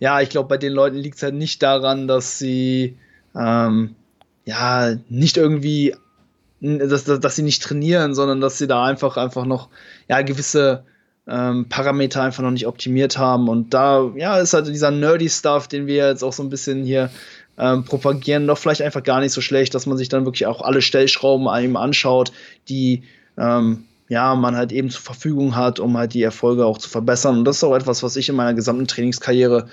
ja, 0.00 0.20
ich 0.20 0.28
glaube, 0.28 0.50
bei 0.50 0.58
den 0.58 0.72
Leuten 0.72 0.96
liegt 0.96 1.16
es 1.16 1.22
halt 1.22 1.34
nicht 1.34 1.62
daran, 1.62 2.08
dass 2.08 2.38
sie 2.38 2.98
ähm, 3.34 3.94
ja 4.44 4.94
nicht 5.08 5.38
irgendwie 5.38 5.94
dass, 6.60 7.04
dass, 7.04 7.20
dass 7.20 7.36
sie 7.36 7.42
nicht 7.42 7.62
trainieren, 7.62 8.14
sondern 8.14 8.40
dass 8.40 8.58
sie 8.58 8.66
da 8.66 8.84
einfach, 8.84 9.16
einfach 9.16 9.44
noch 9.44 9.68
ja, 10.08 10.22
gewisse 10.22 10.84
ähm, 11.26 11.68
Parameter 11.68 12.22
einfach 12.22 12.42
noch 12.42 12.50
nicht 12.50 12.66
optimiert 12.66 13.18
haben. 13.18 13.48
Und 13.48 13.72
da 13.72 14.10
ja, 14.16 14.38
ist 14.38 14.52
halt 14.52 14.66
dieser 14.66 14.90
nerdy 14.90 15.28
Stuff, 15.28 15.68
den 15.68 15.86
wir 15.86 16.08
jetzt 16.08 16.22
auch 16.22 16.32
so 16.32 16.42
ein 16.42 16.50
bisschen 16.50 16.84
hier 16.84 17.10
ähm, 17.58 17.84
propagieren, 17.84 18.46
doch 18.46 18.58
vielleicht 18.58 18.82
einfach 18.82 19.02
gar 19.02 19.20
nicht 19.20 19.32
so 19.32 19.40
schlecht, 19.40 19.74
dass 19.74 19.86
man 19.86 19.96
sich 19.96 20.08
dann 20.08 20.24
wirklich 20.24 20.46
auch 20.46 20.62
alle 20.62 20.82
Stellschrauben 20.82 21.48
einem 21.48 21.76
anschaut, 21.76 22.32
die 22.68 23.02
ähm, 23.38 23.84
ja, 24.08 24.34
man 24.34 24.56
halt 24.56 24.72
eben 24.72 24.90
zur 24.90 25.02
Verfügung 25.02 25.54
hat, 25.54 25.78
um 25.78 25.96
halt 25.96 26.14
die 26.14 26.22
Erfolge 26.22 26.66
auch 26.66 26.78
zu 26.78 26.88
verbessern. 26.88 27.38
Und 27.38 27.44
das 27.44 27.56
ist 27.56 27.64
auch 27.64 27.76
etwas, 27.76 28.02
was 28.02 28.16
ich 28.16 28.28
in 28.28 28.34
meiner 28.34 28.54
gesamten 28.54 28.88
Trainingskarriere 28.88 29.68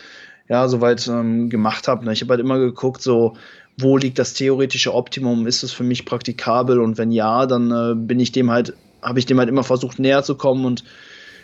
ja, 0.48 0.68
soweit 0.68 1.08
ähm, 1.08 1.50
gemacht 1.50 1.88
habe. 1.88 2.06
Ne? 2.06 2.14
Ich 2.14 2.22
habe 2.22 2.32
halt 2.32 2.42
immer 2.42 2.60
geguckt, 2.60 3.02
so, 3.02 3.36
wo 3.80 3.98
liegt 3.98 4.20
das 4.20 4.34
theoretische 4.34 4.94
Optimum? 4.94 5.46
Ist 5.48 5.64
es 5.64 5.72
für 5.72 5.84
mich 5.84 6.06
praktikabel? 6.06 6.80
Und 6.80 6.98
wenn 6.98 7.12
ja, 7.12 7.46
dann 7.46 7.72
äh, 7.72 7.96
bin 7.96 8.20
ich 8.20 8.32
dem 8.32 8.50
halt, 8.50 8.74
habe 9.02 9.20
ich 9.20 9.26
dem 9.26 9.40
halt 9.40 9.50
immer 9.50 9.64
versucht, 9.64 10.00
näher 10.00 10.24
zu 10.24 10.36
kommen 10.36 10.66
und 10.66 10.84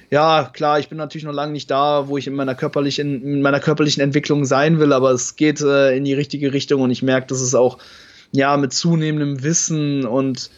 ja, 0.10 0.52
klar, 0.54 0.78
ich 0.78 0.90
bin 0.90 1.00
natürlich 1.00 1.26
noch 1.26 1.34
lange 1.34 1.54
nicht 1.54 1.72
da, 1.72 2.08
wo 2.08 2.20
ich 2.20 2.28
in 2.28 2.36
meiner 2.36 2.54
körperlichen, 2.54 3.24
in 3.24 3.42
meiner 3.42 3.60
körperlichen 3.60 4.04
Entwicklung 4.04 4.46
sein 4.46 4.78
will, 4.78 4.94
aber 4.94 5.10
es 5.10 5.36
geht 5.38 5.60
äh, 5.62 5.96
in 5.96 6.04
die 6.04 6.14
richtige 6.14 6.54
Richtung 6.54 6.82
und 6.82 6.92
ich 6.92 7.02
merke, 7.02 7.28
dass 7.28 7.42
es 7.42 7.56
auch 7.56 7.80
ja 8.32 8.56
mit 8.58 8.74
zunehmendem 8.74 9.42
Wissen 9.42 10.06
und 10.06 10.52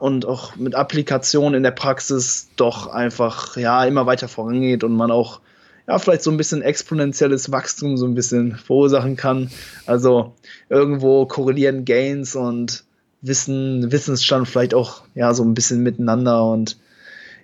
und 0.00 0.26
auch 0.26 0.56
mit 0.56 0.74
Applikation 0.74 1.54
in 1.54 1.62
der 1.62 1.72
Praxis 1.72 2.48
doch 2.56 2.86
einfach 2.86 3.56
ja 3.56 3.84
immer 3.84 4.06
weiter 4.06 4.28
vorangeht 4.28 4.84
und 4.84 4.94
man 4.94 5.10
auch 5.10 5.40
ja, 5.86 5.98
vielleicht 5.98 6.22
so 6.22 6.30
ein 6.30 6.36
bisschen 6.36 6.62
exponentielles 6.62 7.52
Wachstum 7.52 7.96
so 7.96 8.06
ein 8.06 8.14
bisschen 8.14 8.56
verursachen 8.56 9.16
kann. 9.16 9.50
Also 9.86 10.34
irgendwo 10.68 11.26
korrelieren 11.26 11.84
Gains 11.84 12.34
und 12.34 12.84
Wissen, 13.20 13.90
Wissensstand 13.90 14.48
vielleicht 14.48 14.74
auch 14.74 15.02
ja 15.14 15.32
so 15.34 15.44
ein 15.44 15.54
bisschen 15.54 15.82
miteinander 15.82 16.50
und 16.50 16.78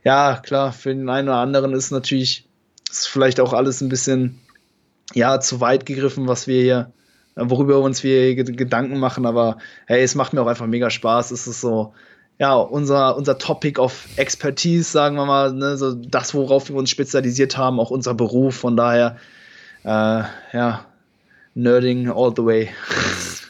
ja, 0.04 0.40
klar, 0.42 0.72
für 0.72 0.94
den 0.94 1.08
einen 1.08 1.28
oder 1.28 1.38
anderen 1.38 1.74
ist 1.74 1.90
natürlich 1.90 2.46
ist 2.90 3.06
vielleicht 3.06 3.40
auch 3.40 3.52
alles 3.52 3.80
ein 3.80 3.88
bisschen 3.88 4.38
ja 5.14 5.40
zu 5.40 5.60
weit 5.60 5.86
gegriffen, 5.86 6.26
was 6.26 6.46
wir 6.46 6.62
hier 6.62 6.92
worüber 7.36 7.80
uns 7.80 8.02
wir 8.02 8.34
Gedanken 8.34 8.98
machen, 8.98 9.26
aber 9.26 9.58
hey, 9.86 10.02
es 10.02 10.14
macht 10.14 10.32
mir 10.32 10.42
auch 10.42 10.46
einfach 10.46 10.66
mega 10.66 10.90
Spaß. 10.90 11.30
Es 11.30 11.46
ist 11.46 11.60
so, 11.60 11.94
ja, 12.40 12.54
unser, 12.54 13.18
unser 13.18 13.36
Topic 13.36 13.78
of 13.78 14.08
Expertise, 14.16 14.90
sagen 14.90 15.16
wir 15.16 15.26
mal, 15.26 15.52
ne, 15.52 15.76
so 15.76 15.92
das, 15.92 16.32
worauf 16.32 16.70
wir 16.70 16.76
uns 16.76 16.88
spezialisiert 16.88 17.58
haben, 17.58 17.78
auch 17.78 17.90
unser 17.90 18.14
Beruf. 18.14 18.56
Von 18.56 18.78
daher, 18.78 19.18
äh, 19.84 20.22
ja, 20.54 20.86
Nerding 21.54 22.08
all 22.08 22.32
the 22.34 22.44
way. 22.44 22.68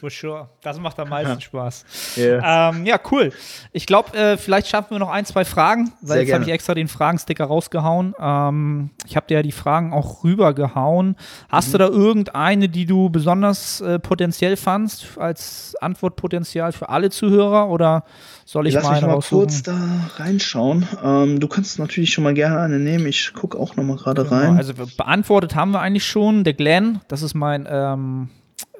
For 0.01 0.09
sure. 0.09 0.49
Das 0.63 0.79
macht 0.79 0.99
am 0.99 1.09
meisten 1.09 1.39
Spaß. 1.39 2.17
Yeah. 2.17 2.71
Ähm, 2.71 2.87
ja, 2.87 2.99
cool. 3.11 3.31
Ich 3.71 3.85
glaube, 3.85 4.17
äh, 4.17 4.35
vielleicht 4.35 4.67
schaffen 4.67 4.89
wir 4.89 4.97
noch 4.97 5.11
ein, 5.11 5.25
zwei 5.25 5.45
Fragen, 5.45 5.93
weil 6.01 6.17
Sehr 6.17 6.21
jetzt 6.23 6.33
habe 6.33 6.43
ich 6.45 6.49
extra 6.49 6.73
den 6.73 6.87
Fragensticker 6.87 7.45
rausgehauen. 7.45 8.15
Ähm, 8.19 8.89
ich 9.05 9.15
habe 9.15 9.27
dir 9.27 9.35
ja 9.35 9.43
die 9.43 9.51
Fragen 9.51 9.93
auch 9.93 10.23
rübergehauen. 10.23 11.15
Hast 11.49 11.67
mhm. 11.67 11.71
du 11.73 11.77
da 11.77 11.87
irgendeine, 11.89 12.67
die 12.67 12.87
du 12.87 13.11
besonders 13.11 13.79
äh, 13.81 13.99
potenziell 13.99 14.57
fandst, 14.57 15.19
als 15.19 15.75
Antwortpotenzial 15.79 16.71
für 16.71 16.89
alle 16.89 17.11
Zuhörer 17.11 17.69
oder 17.69 18.03
soll 18.45 18.67
ich 18.67 18.73
Lass 18.73 18.83
mal, 18.83 18.93
mich 18.95 19.01
mal 19.03 19.19
kurz 19.21 19.63
da 19.63 19.77
reinschauen. 20.15 20.87
Ähm, 21.03 21.39
du 21.39 21.47
kannst 21.47 21.79
natürlich 21.79 22.11
schon 22.11 22.23
mal 22.23 22.33
gerne 22.33 22.59
eine 22.59 22.79
nehmen. 22.79 23.05
Ich 23.05 23.33
gucke 23.33 23.57
auch 23.57 23.75
noch 23.75 23.83
mal 23.83 23.97
gerade 23.97 24.23
genau, 24.23 24.35
rein. 24.35 24.57
Also 24.57 24.73
beantwortet 24.97 25.55
haben 25.55 25.71
wir 25.71 25.79
eigentlich 25.79 26.05
schon. 26.05 26.43
Der 26.43 26.53
Glenn, 26.53 27.01
das 27.07 27.21
ist 27.21 27.33
mein, 27.33 27.67
ähm, 27.93 28.29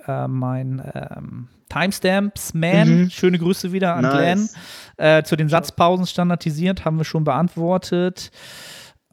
äh, 0.07 0.27
mein 0.27 0.81
ähm, 0.93 1.47
Timestamps 1.69 2.53
Man. 2.53 3.03
Mhm. 3.03 3.09
Schöne 3.09 3.39
Grüße 3.39 3.71
wieder 3.71 3.95
an 3.95 4.03
nice. 4.03 4.13
Glenn. 4.17 4.49
Äh, 4.97 5.23
zu 5.23 5.35
den 5.35 5.49
Satzpausen 5.49 6.05
standardisiert 6.05 6.85
haben 6.85 6.97
wir 6.97 7.05
schon 7.05 7.23
beantwortet. 7.23 8.31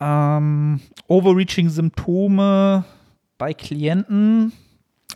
Ähm, 0.01 0.81
overreaching 1.07 1.71
Symptome 1.71 2.85
bei 3.37 3.55
Klienten 3.55 4.53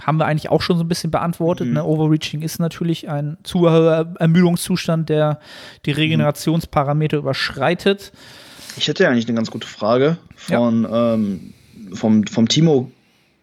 haben 0.01 0.17
wir 0.17 0.27
eigentlich 0.27 0.49
auch 0.51 0.63
schon 0.63 0.79
so 0.79 0.85
ein 0.85 0.89
bisschen 0.89 1.11
beantwortet. 1.11 1.69
Mhm. 1.69 1.75
Ne? 1.75 1.85
Overreaching 1.85 2.43
ist 2.43 2.59
natürlich 2.59 3.09
ein 3.09 3.37
zu 3.43 3.61
hoher 3.61 4.15
Ermüdungszustand, 4.19 5.09
der 5.09 5.39
die 5.85 5.93
Regenerationsparameter 5.93 7.19
mhm. 7.19 7.23
überschreitet. 7.23 8.13
Ich 8.77 8.89
hätte 8.89 9.05
ja 9.05 9.11
eigentlich 9.11 9.27
eine 9.29 9.37
ganz 9.37 9.51
gute 9.51 9.67
Frage 9.67 10.17
von, 10.35 10.85
ja. 10.85 11.15
ähm, 11.15 11.53
vom, 11.93 12.27
vom 12.27 12.49
Timo 12.49 12.91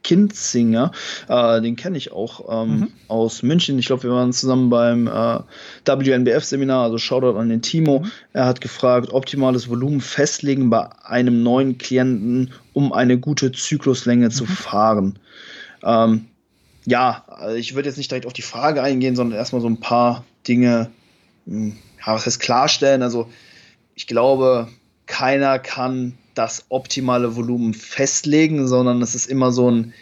Kinzinger. 0.03 0.91
Äh, 1.27 1.61
den 1.61 1.75
kenne 1.75 1.97
ich 1.97 2.11
auch 2.11 2.63
ähm, 2.63 2.79
mhm. 2.79 2.87
aus 3.07 3.43
München. 3.43 3.77
Ich 3.79 3.87
glaube, 3.87 4.03
wir 4.03 4.11
waren 4.11 4.33
zusammen 4.33 4.69
beim 4.69 5.07
äh, 5.07 5.39
WNBF-Seminar, 5.85 6.85
also 6.85 6.97
Shoutout 6.97 7.37
an 7.37 7.49
den 7.49 7.61
Timo. 7.61 7.99
Mhm. 7.99 8.11
Er 8.33 8.45
hat 8.45 8.61
gefragt, 8.61 9.11
optimales 9.11 9.69
Volumen 9.69 10.01
festlegen 10.01 10.69
bei 10.69 10.87
einem 11.03 11.43
neuen 11.43 11.77
Klienten, 11.77 12.53
um 12.73 12.93
eine 12.93 13.19
gute 13.19 13.51
Zykluslänge 13.51 14.27
mhm. 14.27 14.31
zu 14.31 14.45
fahren. 14.45 15.19
Ähm, 15.83 16.25
ja, 16.85 17.23
also 17.27 17.55
ich 17.55 17.75
würde 17.75 17.89
jetzt 17.89 17.97
nicht 17.97 18.09
direkt 18.09 18.25
auf 18.25 18.33
die 18.33 18.41
Frage 18.41 18.81
eingehen, 18.81 19.15
sondern 19.15 19.37
erstmal 19.37 19.61
so 19.61 19.69
ein 19.69 19.79
paar 19.79 20.25
Dinge, 20.47 20.89
hm, 21.45 21.75
ja, 22.05 22.13
was 22.13 22.25
heißt 22.25 22.39
klarstellen. 22.39 23.03
Also 23.03 23.29
ich 23.95 24.07
glaube, 24.07 24.69
keiner 25.05 25.59
kann 25.59 26.17
das 26.39 26.65
optimale 26.69 27.35
Volumen 27.35 27.73
festlegen, 27.73 28.65
sondern 28.65 29.01
es 29.01 29.13
ist 29.13 29.25
immer 29.25 29.51
so 29.51 29.69
ein, 29.69 29.93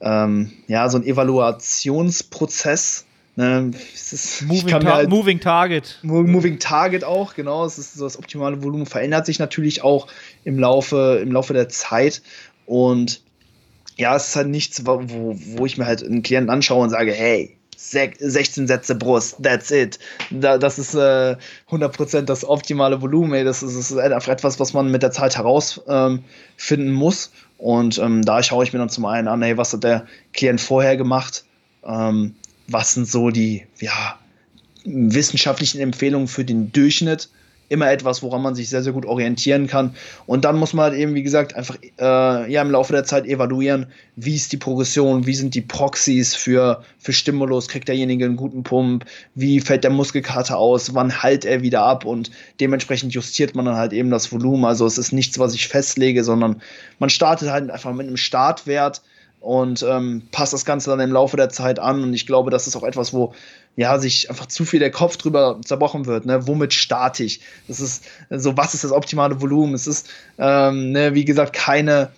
ähm, 0.00 0.50
ja, 0.66 0.88
so 0.88 0.96
ein 0.96 1.04
Evaluationsprozess. 1.04 3.04
Ne? 3.36 3.72
Ist, 3.92 4.46
moving, 4.46 4.80
ta 4.80 4.94
halt, 4.94 5.10
moving, 5.10 5.40
Target. 5.40 5.98
Moving 6.02 6.58
Target 6.58 7.04
auch, 7.04 7.34
genau. 7.34 7.66
Es 7.66 7.76
ist 7.76 7.94
so 7.94 8.04
das 8.04 8.18
optimale 8.18 8.62
Volumen 8.62 8.86
verändert 8.86 9.26
sich 9.26 9.38
natürlich 9.38 9.84
auch 9.84 10.08
im 10.42 10.58
Laufe, 10.58 11.20
im 11.22 11.32
Laufe 11.32 11.52
der 11.52 11.68
Zeit. 11.68 12.22
Und 12.64 13.20
ja, 13.98 14.16
es 14.16 14.28
ist 14.28 14.36
halt 14.36 14.48
nichts, 14.48 14.86
wo, 14.86 15.36
wo 15.36 15.66
ich 15.66 15.76
mir 15.76 15.84
halt 15.84 16.02
einen 16.02 16.22
Klienten 16.22 16.48
anschaue 16.48 16.82
und 16.82 16.90
sage, 16.90 17.12
hey, 17.12 17.57
16 17.78 18.66
Sätze 18.66 18.94
Brust, 18.96 19.36
that's 19.40 19.70
it. 19.70 20.00
Da, 20.30 20.58
das 20.58 20.80
ist 20.80 20.94
äh, 20.94 21.36
100% 21.70 22.22
das 22.22 22.44
optimale 22.44 23.00
Volumen. 23.00 23.32
Ey. 23.34 23.44
Das, 23.44 23.62
ist, 23.62 23.76
das 23.76 23.90
ist 23.92 23.98
einfach 23.98 24.32
etwas, 24.32 24.58
was 24.58 24.74
man 24.74 24.90
mit 24.90 25.02
der 25.02 25.12
Zeit 25.12 25.36
herausfinden 25.36 26.24
ähm, 26.68 26.92
muss. 26.92 27.30
Und 27.56 27.98
ähm, 27.98 28.24
da 28.24 28.42
schaue 28.42 28.64
ich 28.64 28.72
mir 28.72 28.80
dann 28.80 28.88
zum 28.88 29.04
einen 29.04 29.28
an, 29.28 29.42
hey, 29.42 29.56
was 29.56 29.72
hat 29.72 29.84
der 29.84 30.06
Klient 30.32 30.60
vorher 30.60 30.96
gemacht? 30.96 31.44
Ähm, 31.84 32.34
was 32.66 32.94
sind 32.94 33.08
so 33.08 33.30
die 33.30 33.64
ja, 33.80 34.18
wissenschaftlichen 34.84 35.80
Empfehlungen 35.80 36.26
für 36.26 36.44
den 36.44 36.72
Durchschnitt? 36.72 37.28
Immer 37.68 37.90
etwas, 37.90 38.22
woran 38.22 38.42
man 38.42 38.54
sich 38.54 38.68
sehr, 38.68 38.82
sehr 38.82 38.92
gut 38.92 39.06
orientieren 39.06 39.66
kann. 39.66 39.94
Und 40.26 40.44
dann 40.44 40.56
muss 40.56 40.72
man 40.72 40.84
halt 40.84 40.94
eben, 40.94 41.14
wie 41.14 41.22
gesagt, 41.22 41.54
einfach 41.54 41.76
äh, 42.00 42.50
ja, 42.50 42.62
im 42.62 42.70
Laufe 42.70 42.92
der 42.92 43.04
Zeit 43.04 43.26
evaluieren, 43.26 43.86
wie 44.16 44.34
ist 44.34 44.52
die 44.52 44.56
Progression, 44.56 45.26
wie 45.26 45.34
sind 45.34 45.54
die 45.54 45.60
Proxys 45.60 46.34
für, 46.34 46.82
für 46.98 47.12
Stimulus, 47.12 47.68
kriegt 47.68 47.88
derjenige 47.88 48.24
einen 48.24 48.36
guten 48.36 48.62
Pump, 48.62 49.04
wie 49.34 49.60
fällt 49.60 49.84
der 49.84 49.90
Muskelkater 49.90 50.56
aus, 50.56 50.94
wann 50.94 51.22
heilt 51.22 51.44
er 51.44 51.62
wieder 51.62 51.82
ab 51.82 52.04
und 52.04 52.30
dementsprechend 52.60 53.12
justiert 53.12 53.54
man 53.54 53.66
dann 53.66 53.76
halt 53.76 53.92
eben 53.92 54.10
das 54.10 54.32
Volumen. 54.32 54.64
Also 54.64 54.86
es 54.86 54.98
ist 54.98 55.12
nichts, 55.12 55.38
was 55.38 55.54
ich 55.54 55.68
festlege, 55.68 56.24
sondern 56.24 56.62
man 56.98 57.10
startet 57.10 57.50
halt 57.50 57.70
einfach 57.70 57.92
mit 57.92 58.06
einem 58.06 58.16
Startwert 58.16 59.02
und 59.40 59.82
ähm, 59.82 60.22
passt 60.32 60.52
das 60.52 60.64
Ganze 60.64 60.90
dann 60.90 61.00
im 61.00 61.12
Laufe 61.12 61.36
der 61.36 61.48
Zeit 61.48 61.78
an. 61.78 62.02
Und 62.02 62.14
ich 62.14 62.26
glaube, 62.26 62.50
das 62.50 62.66
ist 62.66 62.76
auch 62.76 62.82
etwas, 62.82 63.12
wo 63.12 63.34
ja, 63.76 63.98
sich 63.98 64.28
einfach 64.28 64.46
zu 64.46 64.64
viel 64.64 64.80
der 64.80 64.90
Kopf 64.90 65.16
drüber 65.16 65.60
zerbrochen 65.64 66.06
wird. 66.06 66.26
Ne? 66.26 66.48
Womit 66.48 66.72
starte 66.72 67.22
ich? 67.22 67.40
Das 67.68 67.78
ist 67.78 68.04
so, 68.28 68.56
was 68.56 68.74
ist 68.74 68.82
das 68.82 68.90
optimale 68.90 69.40
Volumen? 69.40 69.74
Es 69.74 69.86
ist, 69.86 70.08
ähm, 70.36 70.90
ne, 70.90 71.14
wie 71.14 71.24
gesagt, 71.24 71.52
keine, 71.52 72.10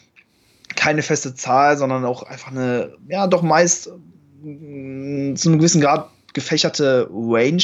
keine 0.74 1.02
feste 1.02 1.34
Zahl, 1.34 1.76
sondern 1.76 2.06
auch 2.06 2.22
einfach 2.22 2.50
eine, 2.50 2.96
ja, 3.08 3.26
doch 3.26 3.42
meist 3.42 3.90
mm, 4.42 5.34
zu 5.34 5.48
einem 5.50 5.58
gewissen 5.58 5.82
Grad 5.82 6.08
gefächerte 6.32 7.10
Range, 7.12 7.62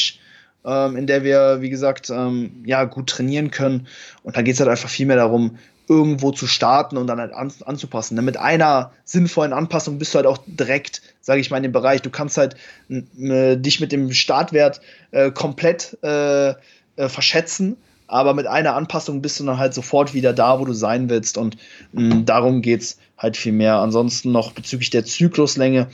ähm, 0.66 0.96
in 0.98 1.06
der 1.06 1.24
wir, 1.24 1.62
wie 1.62 1.70
gesagt, 1.70 2.10
ähm, 2.10 2.64
ja, 2.66 2.84
gut 2.84 3.08
trainieren 3.08 3.50
können. 3.50 3.86
Und 4.22 4.36
da 4.36 4.42
geht 4.42 4.54
es 4.54 4.60
halt 4.60 4.68
einfach 4.68 4.90
viel 4.90 5.06
mehr 5.06 5.16
darum, 5.16 5.56
irgendwo 5.88 6.32
zu 6.32 6.46
starten 6.46 6.96
und 6.96 7.06
dann 7.06 7.20
halt 7.20 7.32
an, 7.32 7.52
anzupassen. 7.64 8.22
Mit 8.24 8.36
einer 8.36 8.92
sinnvollen 9.04 9.52
Anpassung 9.52 9.98
bist 9.98 10.14
du 10.14 10.16
halt 10.16 10.26
auch 10.26 10.38
direkt, 10.46 11.02
sage 11.20 11.40
ich 11.40 11.50
mal, 11.50 11.58
in 11.58 11.64
dem 11.64 11.72
Bereich. 11.72 12.02
Du 12.02 12.10
kannst 12.10 12.36
halt 12.38 12.56
dich 12.88 13.80
mit 13.80 13.92
dem 13.92 14.12
Startwert 14.12 14.80
äh, 15.12 15.30
komplett 15.30 15.96
äh, 16.02 16.50
äh, 16.50 17.08
verschätzen, 17.08 17.76
aber 18.08 18.34
mit 18.34 18.46
einer 18.46 18.74
Anpassung 18.74 19.22
bist 19.22 19.38
du 19.40 19.44
dann 19.44 19.58
halt 19.58 19.74
sofort 19.74 20.14
wieder 20.14 20.32
da, 20.32 20.58
wo 20.60 20.64
du 20.64 20.72
sein 20.72 21.08
willst. 21.08 21.38
Und 21.38 21.56
mh, 21.92 22.22
darum 22.24 22.62
geht 22.62 22.82
es 22.82 22.98
halt 23.18 23.36
viel 23.36 23.52
mehr. 23.52 23.76
Ansonsten 23.76 24.32
noch 24.32 24.52
bezüglich 24.52 24.90
der 24.90 25.04
Zykluslänge 25.04 25.88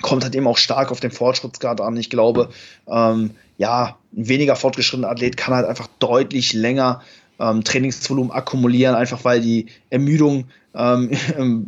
kommt 0.00 0.22
halt 0.22 0.34
eben 0.34 0.46
auch 0.46 0.58
stark 0.58 0.92
auf 0.92 1.00
den 1.00 1.10
Fortschrittsgrad 1.10 1.80
an. 1.80 1.96
Ich 1.96 2.10
glaube, 2.10 2.50
ähm, 2.86 3.32
ja, 3.56 3.98
ein 4.16 4.28
weniger 4.28 4.54
fortgeschrittener 4.54 5.10
Athlet 5.10 5.36
kann 5.36 5.54
halt 5.54 5.66
einfach 5.66 5.88
deutlich 5.98 6.52
länger 6.52 7.02
ähm, 7.38 7.64
Trainingsvolumen 7.64 8.32
akkumulieren, 8.32 8.94
einfach 8.94 9.24
weil 9.24 9.40
die 9.40 9.66
Ermüdung 9.90 10.46
ähm, 10.78 11.10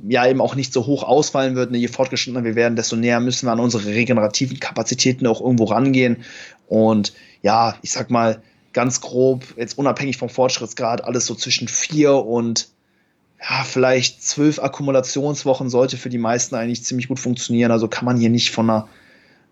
ja 0.09 0.27
eben 0.27 0.41
auch 0.41 0.55
nicht 0.55 0.73
so 0.73 0.87
hoch 0.87 1.03
ausfallen 1.03 1.57
wird. 1.57 1.73
Ne? 1.73 1.79
Je 1.79 1.89
fortgeschrittener 1.89 2.45
wir 2.45 2.55
werden, 2.55 2.77
desto 2.77 2.97
näher 2.97 3.19
müssen 3.19 3.47
wir 3.47 3.53
an 3.53 3.61
unsere 3.61 3.87
regenerativen 3.87 4.61
Kapazitäten 4.61 5.27
auch 5.27 5.41
irgendwo 5.41 5.65
rangehen. 5.65 6.19
Und 6.69 7.13
ja, 7.43 7.75
ich 7.83 7.91
sag 7.91 8.11
mal 8.11 8.43
ganz 8.73 9.01
grob, 9.01 9.43
jetzt 9.57 9.79
unabhängig 9.79 10.17
vom 10.17 10.29
Fortschrittsgrad, 10.29 11.03
alles 11.03 11.27
so 11.27 11.35
zwischen 11.35 11.67
vier 11.67 12.15
und 12.15 12.69
ja, 13.41 13.65
vielleicht 13.65 14.23
zwölf 14.23 14.59
Akkumulationswochen 14.59 15.71
sollte 15.71 15.97
für 15.97 16.11
die 16.11 16.19
meisten 16.19 16.55
eigentlich 16.55 16.85
ziemlich 16.85 17.09
gut 17.09 17.19
funktionieren. 17.19 17.73
Also 17.73 17.89
kann 17.89 18.05
man 18.05 18.19
hier 18.19 18.31
nicht 18.31 18.51
von 18.51 18.69
einer 18.69 18.89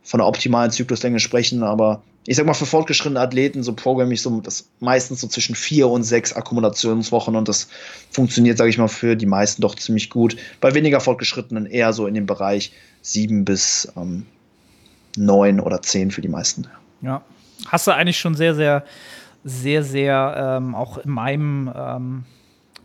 von 0.02 0.18
der 0.18 0.26
optimalen 0.26 0.70
Zykluslänge 0.70 1.20
sprechen, 1.20 1.62
aber 1.62 2.02
ich 2.28 2.36
sag 2.36 2.44
mal, 2.44 2.52
für 2.52 2.66
fortgeschrittene 2.66 3.18
Athleten, 3.18 3.62
so 3.62 3.72
programme 3.72 4.12
ich 4.12 4.20
so 4.20 4.42
das 4.42 4.68
meistens 4.80 5.22
so 5.22 5.28
zwischen 5.28 5.54
vier 5.54 5.88
und 5.88 6.02
sechs 6.02 6.34
Akkumulationswochen 6.34 7.34
und 7.34 7.48
das 7.48 7.68
funktioniert, 8.10 8.58
sage 8.58 8.68
ich 8.68 8.76
mal, 8.76 8.88
für 8.88 9.16
die 9.16 9.24
meisten 9.24 9.62
doch 9.62 9.74
ziemlich 9.74 10.10
gut. 10.10 10.36
Bei 10.60 10.74
weniger 10.74 11.00
fortgeschrittenen 11.00 11.64
eher 11.64 11.94
so 11.94 12.06
in 12.06 12.12
dem 12.12 12.26
Bereich 12.26 12.72
sieben 13.00 13.46
bis 13.46 13.90
ähm, 13.96 14.26
neun 15.16 15.58
oder 15.58 15.80
zehn 15.80 16.10
für 16.10 16.20
die 16.20 16.28
meisten. 16.28 16.66
Ja. 17.00 17.22
Hast 17.68 17.86
du 17.86 17.92
eigentlich 17.92 18.18
schon 18.18 18.34
sehr, 18.34 18.54
sehr, 18.54 18.84
sehr, 19.42 19.82
sehr 19.82 20.58
ähm, 20.58 20.74
auch 20.74 20.98
in 20.98 21.10
meinem 21.10 21.72
ähm 21.74 22.24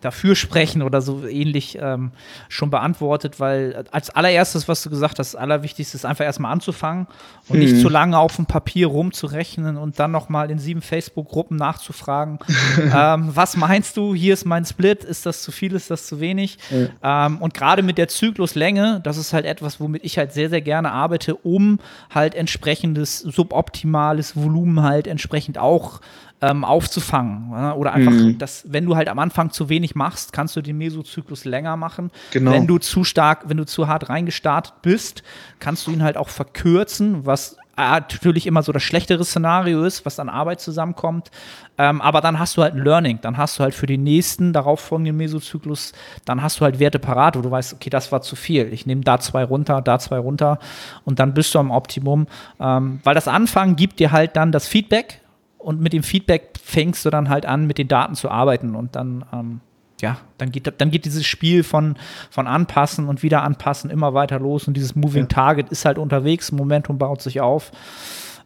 dafür 0.03 0.35
sprechen 0.35 0.81
oder 0.81 1.01
so 1.01 1.25
ähnlich 1.25 1.77
ähm, 1.81 2.11
schon 2.49 2.69
beantwortet, 2.69 3.39
weil 3.39 3.85
als 3.91 4.09
allererstes, 4.09 4.67
was 4.67 4.83
du 4.83 4.89
gesagt 4.89 5.19
hast, 5.19 5.33
das 5.33 5.39
Allerwichtigste 5.39 5.97
ist 5.97 6.05
einfach 6.05 6.25
erstmal 6.25 6.51
anzufangen 6.51 7.07
und 7.47 7.57
mhm. 7.57 7.63
nicht 7.63 7.81
zu 7.81 7.89
lange 7.89 8.17
auf 8.17 8.35
dem 8.35 8.45
Papier 8.45 8.87
rumzurechnen 8.87 9.77
und 9.77 9.99
dann 9.99 10.11
nochmal 10.11 10.51
in 10.51 10.59
sieben 10.59 10.81
Facebook-Gruppen 10.81 11.57
nachzufragen, 11.57 12.39
ähm, 12.95 13.31
was 13.33 13.57
meinst 13.57 13.97
du, 13.97 14.13
hier 14.13 14.33
ist 14.33 14.45
mein 14.45 14.65
Split, 14.65 15.03
ist 15.03 15.25
das 15.25 15.43
zu 15.43 15.51
viel, 15.51 15.73
ist 15.73 15.89
das 15.89 16.07
zu 16.07 16.19
wenig? 16.19 16.57
Mhm. 16.69 16.89
Ähm, 17.01 17.37
und 17.39 17.53
gerade 17.53 17.83
mit 17.83 17.97
der 17.97 18.07
Zykluslänge, 18.07 19.01
das 19.03 19.17
ist 19.17 19.33
halt 19.33 19.45
etwas, 19.45 19.79
womit 19.79 20.03
ich 20.03 20.17
halt 20.17 20.33
sehr, 20.33 20.49
sehr 20.49 20.61
gerne 20.61 20.91
arbeite, 20.91 21.35
um 21.35 21.79
halt 22.13 22.35
entsprechendes 22.35 23.19
suboptimales 23.19 24.35
Volumen 24.35 24.83
halt 24.83 25.07
entsprechend 25.07 25.57
auch 25.57 26.01
ähm, 26.43 26.65
aufzufangen. 26.65 27.51
Ja? 27.51 27.73
Oder 27.73 27.93
einfach, 27.93 28.11
mhm. 28.11 28.37
dass, 28.37 28.65
wenn 28.67 28.85
du 28.85 28.95
halt 28.95 29.07
am 29.07 29.17
Anfang 29.19 29.51
zu 29.51 29.69
wenig 29.69 29.95
machst, 29.95 30.33
kannst 30.33 30.55
du 30.55 30.61
den 30.61 30.77
Mesozyklus 30.77 31.45
länger 31.45 31.77
machen. 31.77 32.11
Genau. 32.31 32.51
Wenn 32.51 32.67
du 32.67 32.77
zu 32.79 33.05
stark, 33.05 33.43
wenn 33.47 33.57
du 33.57 33.65
zu 33.65 33.87
hart 33.87 34.09
reingestartet 34.09 34.81
bist, 34.81 35.23
kannst 35.59 35.87
du 35.87 35.91
ihn 35.91 36.03
halt 36.03 36.17
auch 36.17 36.29
verkürzen, 36.29 37.25
was 37.25 37.57
natürlich 37.75 38.45
immer 38.45 38.61
so 38.61 38.71
das 38.71 38.83
schlechtere 38.83 39.25
Szenario 39.25 39.83
ist, 39.83 40.05
was 40.05 40.19
an 40.19 40.29
Arbeit 40.29 40.61
zusammenkommt. 40.61 41.31
Ähm, 41.79 42.01
aber 42.01 42.21
dann 42.21 42.37
hast 42.37 42.55
du 42.55 42.61
halt 42.61 42.75
ein 42.75 42.83
Learning. 42.83 43.19
Dann 43.21 43.37
hast 43.37 43.57
du 43.57 43.63
halt 43.63 43.73
für 43.73 43.87
den 43.87 44.03
nächsten 44.03 44.53
darauffolgenden 44.53 45.17
Mesozyklus, 45.17 45.93
dann 46.25 46.43
hast 46.43 46.59
du 46.59 46.65
halt 46.65 46.79
Werte 46.79 46.99
parat, 46.99 47.35
wo 47.35 47.41
du 47.41 47.49
weißt, 47.49 47.73
okay, 47.73 47.89
das 47.89 48.11
war 48.11 48.21
zu 48.21 48.35
viel. 48.35 48.71
Ich 48.73 48.85
nehme 48.85 49.01
da 49.01 49.19
zwei 49.19 49.43
runter, 49.43 49.81
da 49.81 49.97
zwei 49.97 50.19
runter 50.19 50.59
und 51.03 51.17
dann 51.17 51.33
bist 51.33 51.55
du 51.55 51.59
am 51.59 51.71
Optimum. 51.71 52.27
Ähm, 52.59 52.99
weil 53.03 53.15
das 53.15 53.27
Anfangen 53.27 53.75
gibt 53.75 53.99
dir 53.99 54.11
halt 54.11 54.35
dann 54.35 54.51
das 54.51 54.67
Feedback 54.67 55.22
und 55.63 55.81
mit 55.81 55.93
dem 55.93 56.03
Feedback 56.03 56.59
fängst 56.61 57.05
du 57.05 57.09
dann 57.09 57.29
halt 57.29 57.45
an, 57.45 57.65
mit 57.65 57.77
den 57.77 57.87
Daten 57.87 58.15
zu 58.15 58.29
arbeiten 58.29 58.75
und 58.75 58.95
dann, 58.95 59.25
ähm, 59.33 59.59
ja, 60.01 60.17
dann 60.37 60.51
geht, 60.51 60.71
dann 60.77 60.91
geht 60.91 61.05
dieses 61.05 61.25
Spiel 61.25 61.63
von, 61.63 61.95
von 62.29 62.47
Anpassen 62.47 63.07
und 63.07 63.23
wieder 63.23 63.43
anpassen 63.43 63.89
immer 63.89 64.13
weiter 64.13 64.39
los 64.39 64.67
und 64.67 64.75
dieses 64.75 64.95
Moving 64.95 65.23
ja. 65.23 65.27
Target 65.27 65.69
ist 65.69 65.85
halt 65.85 65.97
unterwegs, 65.97 66.51
Momentum 66.51 66.97
baut 66.97 67.21
sich 67.21 67.41
auf. 67.41 67.71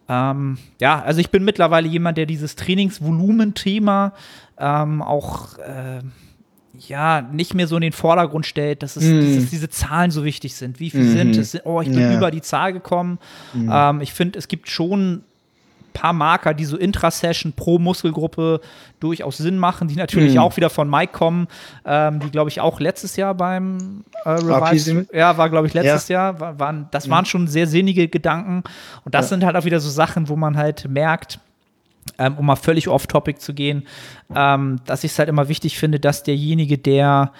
Ähm, 0.09 0.57
ja, 0.79 1.01
also 1.01 1.19
ich 1.19 1.31
bin 1.31 1.43
mittlerweile 1.43 1.87
jemand, 1.87 2.17
der 2.17 2.25
dieses 2.25 2.55
Trainingsvolumen-Thema 2.55 4.13
ähm, 4.57 5.01
auch 5.01 5.57
äh, 5.57 6.01
ja, 6.87 7.21
nicht 7.21 7.53
mehr 7.53 7.67
so 7.67 7.75
in 7.75 7.81
den 7.81 7.91
Vordergrund 7.91 8.45
stellt, 8.45 8.83
dass, 8.83 8.95
es, 8.95 9.03
mm. 9.03 9.19
dieses, 9.19 9.49
diese 9.49 9.69
Zahlen 9.69 10.11
so 10.11 10.23
wichtig 10.23 10.55
sind. 10.55 10.79
Wie 10.79 10.91
viel 10.91 11.03
mm 11.03 11.17
sind 11.17 11.37
es? 11.37 11.65
Oh, 11.65 11.81
ich 11.81 11.89
bin 11.89 11.99
ja. 11.99 12.15
über 12.15 12.29
die 12.29 12.41
Zahl 12.41 12.71
gekommen. 12.71 13.19
Mm. 13.53 13.69
Ähm, 13.71 14.01
ich 14.01 14.13
finde, 14.13 14.37
es 14.37 14.47
gibt 14.47 14.69
schon 14.69 15.23
paar 15.97 16.13
Marker, 16.13 16.53
die 16.53 16.63
so 16.63 16.77
Intra-Session 16.77 17.53
pro 17.53 17.79
Muskelgruppe 17.79 18.61
durchaus 18.99 19.37
Sinn 19.37 19.57
machen, 19.57 19.87
die 19.87 19.95
natürlich 19.95 20.35
mhm. 20.35 20.41
auch 20.41 20.55
wieder 20.55 20.69
von 20.69 20.87
Mike 20.87 21.11
kommen, 21.11 21.47
ähm, 21.85 22.19
die 22.19 22.29
glaube 22.29 22.51
ich 22.51 22.61
auch 22.61 22.79
letztes 22.79 23.15
Jahr 23.15 23.33
beim 23.33 24.03
äh, 24.23 24.29
Revive, 24.29 25.07
ja, 25.11 25.37
war 25.37 25.49
glaube 25.49 25.65
ich 25.65 25.73
letztes 25.73 26.07
ja. 26.07 26.13
Jahr, 26.13 26.39
war, 26.39 26.59
waren, 26.59 26.87
das 26.91 27.07
mhm. 27.07 27.11
waren 27.11 27.25
schon 27.25 27.47
sehr 27.47 27.65
sinnige 27.65 28.07
Gedanken 28.07 28.63
und 29.05 29.15
das 29.15 29.25
ja. 29.25 29.29
sind 29.29 29.43
halt 29.43 29.55
auch 29.55 29.65
wieder 29.65 29.79
so 29.79 29.89
Sachen, 29.89 30.29
wo 30.29 30.35
man 30.35 30.55
halt 30.55 30.87
merkt, 30.87 31.39
ähm, 32.19 32.37
um 32.37 32.45
mal 32.45 32.55
völlig 32.55 32.87
off-topic 32.87 33.39
zu 33.39 33.55
gehen, 33.55 33.87
ähm, 34.35 34.79
dass 34.85 35.03
ich 35.03 35.11
es 35.11 35.19
halt 35.19 35.29
immer 35.29 35.49
wichtig 35.49 35.79
finde, 35.79 35.99
dass 35.99 36.21
derjenige, 36.21 36.77
der 36.77 37.31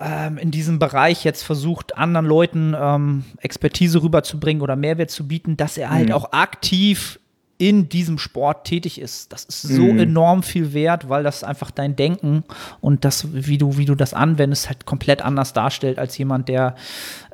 ähm, 0.00 0.38
in 0.38 0.50
diesem 0.50 0.78
Bereich 0.78 1.24
jetzt 1.24 1.42
versucht, 1.42 1.98
anderen 1.98 2.24
Leuten 2.24 2.74
ähm, 2.78 3.24
Expertise 3.38 4.02
rüberzubringen 4.02 4.62
oder 4.62 4.74
Mehrwert 4.74 5.10
zu 5.10 5.28
bieten, 5.28 5.58
dass 5.58 5.76
er 5.76 5.90
halt 5.90 6.08
mhm. 6.08 6.14
auch 6.14 6.32
aktiv 6.32 7.19
in 7.60 7.90
diesem 7.90 8.16
Sport 8.16 8.64
tätig 8.64 8.98
ist. 8.98 9.34
Das 9.34 9.44
ist 9.44 9.60
so 9.60 9.82
mhm. 9.82 9.98
enorm 9.98 10.42
viel 10.42 10.72
wert, 10.72 11.10
weil 11.10 11.22
das 11.22 11.44
einfach 11.44 11.70
dein 11.70 11.94
Denken 11.94 12.42
und 12.80 13.04
das, 13.04 13.34
wie 13.34 13.58
du, 13.58 13.76
wie 13.76 13.84
du 13.84 13.94
das 13.94 14.14
anwendest, 14.14 14.68
halt 14.68 14.86
komplett 14.86 15.20
anders 15.20 15.52
darstellt 15.52 15.98
als 15.98 16.16
jemand, 16.16 16.48
der 16.48 16.74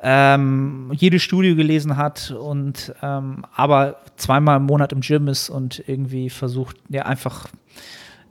ähm, 0.03 0.91
jede 0.93 1.21
Studie 1.21 1.55
gelesen 1.55 1.95
hat 1.95 2.31
und 2.31 2.93
ähm, 3.01 3.45
aber 3.55 4.01
zweimal 4.17 4.57
im 4.57 4.65
Monat 4.65 4.91
im 4.91 4.99
Gym 4.99 5.29
ist 5.29 5.49
und 5.49 5.81
irgendwie 5.87 6.29
versucht, 6.29 6.75
ja, 6.89 7.05
einfach 7.05 7.47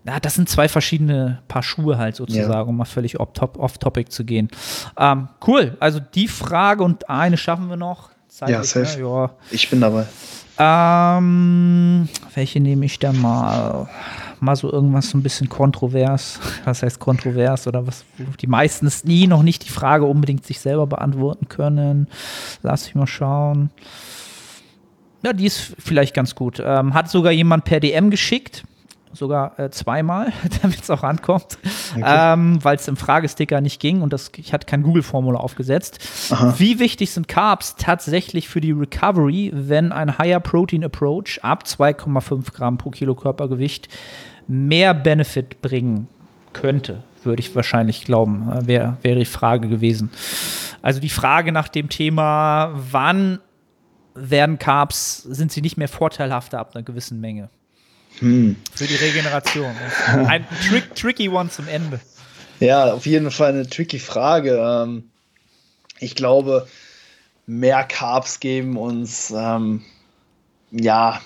ja, 0.07 0.21
das 0.21 0.35
sind 0.35 0.51
zwei 0.51 0.69
verschiedene 0.69 1.43
Paar 1.49 1.63
Schuhe 1.63 1.97
halt 1.97 2.15
sozusagen, 2.15 2.51
ja. 2.53 2.61
um 2.61 2.77
mal 2.77 2.85
völlig 2.85 3.19
off-topic 3.19 4.11
zu 4.11 4.25
gehen. 4.25 4.51
Ähm, 4.99 5.29
cool, 5.47 5.79
also 5.81 5.99
die 5.99 6.29
Frage 6.29 6.85
und 6.85 7.09
eine 7.09 7.39
schaffen 7.39 7.71
wir 7.71 7.77
noch. 7.77 8.11
Zeitlich, 8.29 8.57
ja, 8.57 8.63
safe. 8.65 9.01
Ne? 9.01 9.09
Ja. 9.09 9.31
Ich 9.51 9.71
bin 9.71 9.81
dabei. 9.81 10.07
Ähm, 10.59 12.09
welche 12.35 12.61
nehme 12.61 12.87
ich 12.87 12.99
da 12.99 13.13
mal? 13.13 13.89
Mal 14.41 14.57
so 14.57 14.71
irgendwas 14.71 15.11
so 15.11 15.19
ein 15.19 15.23
bisschen 15.23 15.49
kontrovers. 15.49 16.41
Was 16.65 16.83
heißt 16.83 16.99
kontrovers 16.99 17.67
oder 17.67 17.87
was 17.87 18.05
die 18.41 18.47
meisten 18.47 18.91
nie 19.05 19.27
noch 19.27 19.43
nicht 19.43 19.65
die 19.65 19.71
Frage 19.71 20.05
unbedingt 20.05 20.45
sich 20.45 20.61
selber 20.61 20.87
beantworten 20.87 21.49
können. 21.49 22.09
Lass 22.63 22.87
ich 22.87 22.95
mal 22.95 23.07
schauen. 23.07 23.71
Ja, 25.23 25.33
die 25.33 25.47
ist 25.47 25.75
vielleicht 25.79 26.15
ganz 26.15 26.35
gut. 26.35 26.63
Ähm, 26.65 26.93
hat 26.93 27.11
sogar 27.11 27.33
jemand 27.33 27.65
per 27.65 27.81
DM 27.81 28.11
geschickt 28.11 28.65
sogar 29.17 29.59
äh, 29.59 29.71
zweimal, 29.71 30.33
damit 30.63 30.83
es 30.83 30.91
auch 30.91 31.03
ankommt, 31.03 31.59
okay. 31.97 32.05
ähm, 32.05 32.63
weil 32.63 32.77
es 32.77 32.89
im 32.89 32.97
Fragesticker 32.97 33.61
nicht 33.61 33.81
ging 33.81 34.03
und 34.03 34.13
das, 34.13 34.31
ich 34.37 34.53
hatte 34.53 34.67
kein 34.67 34.83
Google-Formular 34.83 35.43
aufgesetzt. 35.43 35.99
Aha. 36.31 36.55
Wie 36.59 36.79
wichtig 36.79 37.11
sind 37.11 37.29
Carbs 37.29 37.77
tatsächlich 37.77 38.49
für 38.49 38.61
die 38.61 38.73
Recovery, 38.73 39.51
wenn 39.55 39.93
ein 39.93 40.19
Higher 40.19 40.41
Protein 40.41 40.85
Approach 40.85 41.41
ab 41.43 41.65
2,5 41.67 42.53
Gramm 42.53 42.79
pro 42.79 42.91
Kilo 42.91 43.15
Körpergewicht 43.15 43.89
mehr 44.47 44.95
Benefit 44.95 45.61
bringen 45.63 46.09
könnte? 46.53 47.03
Würde 47.25 47.41
ich 47.41 47.55
wahrscheinlich 47.57 48.05
glauben, 48.05 48.51
äh, 48.53 48.67
wäre 48.67 48.97
wär 49.03 49.17
die 49.17 49.25
Frage 49.25 49.69
gewesen. 49.69 50.11
Also 50.83 51.01
die 51.01 51.09
Frage 51.09 51.51
nach 51.51 51.69
dem 51.69 51.89
Thema, 51.89 52.73
wann 52.91 53.41
werden 54.15 54.59
Carbs, 54.59 55.23
sind 55.23 55.53
sie 55.53 55.61
nicht 55.61 55.77
mehr 55.77 55.89
vorteilhafter 55.89 56.59
ab 56.59 56.71
einer 56.75 56.85
gewissen 56.85 57.21
Menge? 57.21 57.51
Hm. 58.21 58.57
Für 58.75 58.87
die 58.87 58.97
Regeneration. 58.97 59.75
Ein 60.07 60.47
trick, 60.69 60.95
tricky 60.95 61.29
one 61.29 61.51
zum 61.51 61.69
Ende. 61.69 62.01
Ja, 62.61 62.93
auf 62.93 63.07
jeden 63.07 63.31
Fall 63.31 63.51
eine 63.51 63.69
tricky 63.69 63.99
Frage. 63.99 64.59
Ähm, 64.59 65.11
ich 66.01 66.15
glaube, 66.15 66.67
mehr 67.47 67.85
Carbs 67.85 68.41
geben 68.41 68.77
uns 68.77 69.33
ähm, 69.37 69.83
ja 70.71 71.21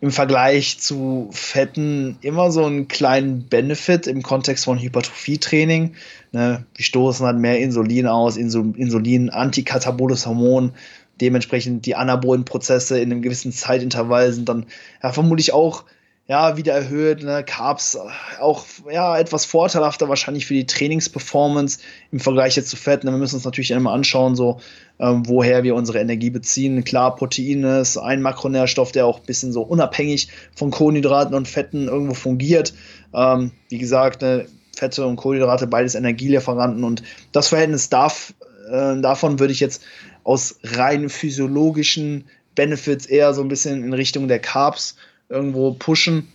im 0.00 0.12
Vergleich 0.12 0.78
zu 0.78 1.28
Fetten 1.32 2.18
immer 2.20 2.52
so 2.52 2.64
einen 2.64 2.86
kleinen 2.86 3.48
Benefit 3.48 4.06
im 4.06 4.22
Kontext 4.22 4.64
von 4.64 4.78
Hypertrophietraining. 4.78 5.94
Ne? 6.30 6.64
Wir 6.74 6.84
stoßen 6.84 7.26
halt 7.26 7.38
mehr 7.38 7.58
Insulin 7.58 8.06
aus, 8.06 8.36
Insulin, 8.36 9.30
antikataboles 9.30 10.26
Hormon. 10.26 10.72
Dementsprechend 11.20 11.84
die 11.84 11.96
anabolen 11.96 12.44
Prozesse 12.44 13.00
in 13.00 13.10
einem 13.10 13.22
gewissen 13.22 13.50
Zeitintervall 13.50 14.32
sind 14.32 14.48
dann 14.48 14.66
ja, 15.02 15.12
vermutlich 15.12 15.52
auch 15.52 15.84
ja, 16.28 16.58
wieder 16.58 16.74
erhöht. 16.74 17.22
Ne? 17.22 17.42
Carbs 17.42 17.98
auch 18.38 18.64
ja, 18.92 19.18
etwas 19.18 19.46
vorteilhafter 19.46 20.10
wahrscheinlich 20.10 20.46
für 20.46 20.54
die 20.54 20.66
Trainingsperformance 20.66 21.78
im 22.12 22.20
Vergleich 22.20 22.54
jetzt 22.54 22.68
zu 22.68 22.76
Fett. 22.76 23.02
Ne? 23.02 23.10
Wir 23.10 23.18
müssen 23.18 23.36
uns 23.36 23.46
natürlich 23.46 23.70
immer 23.70 23.92
anschauen, 23.92 24.36
so 24.36 24.60
ähm, 25.00 25.26
woher 25.26 25.62
wir 25.62 25.74
unsere 25.74 26.00
Energie 26.00 26.28
beziehen. 26.28 26.84
Klar, 26.84 27.16
Protein 27.16 27.64
ist 27.64 27.96
ein 27.96 28.20
Makronährstoff, 28.20 28.92
der 28.92 29.06
auch 29.06 29.20
ein 29.20 29.26
bisschen 29.26 29.52
so 29.52 29.62
unabhängig 29.62 30.28
von 30.54 30.70
Kohlenhydraten 30.70 31.34
und 31.34 31.48
Fetten 31.48 31.88
irgendwo 31.88 32.12
fungiert. 32.12 32.74
Ähm, 33.14 33.52
wie 33.70 33.78
gesagt, 33.78 34.20
ne, 34.20 34.46
Fette 34.76 35.06
und 35.06 35.16
Kohlenhydrate, 35.16 35.66
beides 35.66 35.94
Energielieferanten 35.94 36.84
und 36.84 37.02
das 37.32 37.48
Verhältnis 37.48 37.88
darf, 37.88 38.34
äh, 38.70 39.00
davon 39.00 39.40
würde 39.40 39.52
ich 39.54 39.60
jetzt 39.60 39.82
aus 40.24 40.58
rein 40.62 41.08
physiologischen 41.08 42.26
Benefits 42.54 43.06
eher 43.06 43.32
so 43.32 43.40
ein 43.40 43.48
bisschen 43.48 43.82
in 43.82 43.94
Richtung 43.94 44.28
der 44.28 44.40
Carbs 44.40 44.96
irgendwo 45.28 45.72
pushen. 45.72 46.28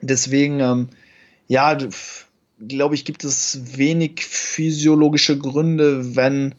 Deswegen, 0.00 0.60
ähm, 0.60 0.88
ja, 1.46 1.76
glaube 2.66 2.94
ich, 2.94 3.04
gibt 3.04 3.24
es 3.24 3.76
wenig 3.76 4.24
physiologische 4.24 5.38
Gründe, 5.38 6.16
wenn, 6.16 6.52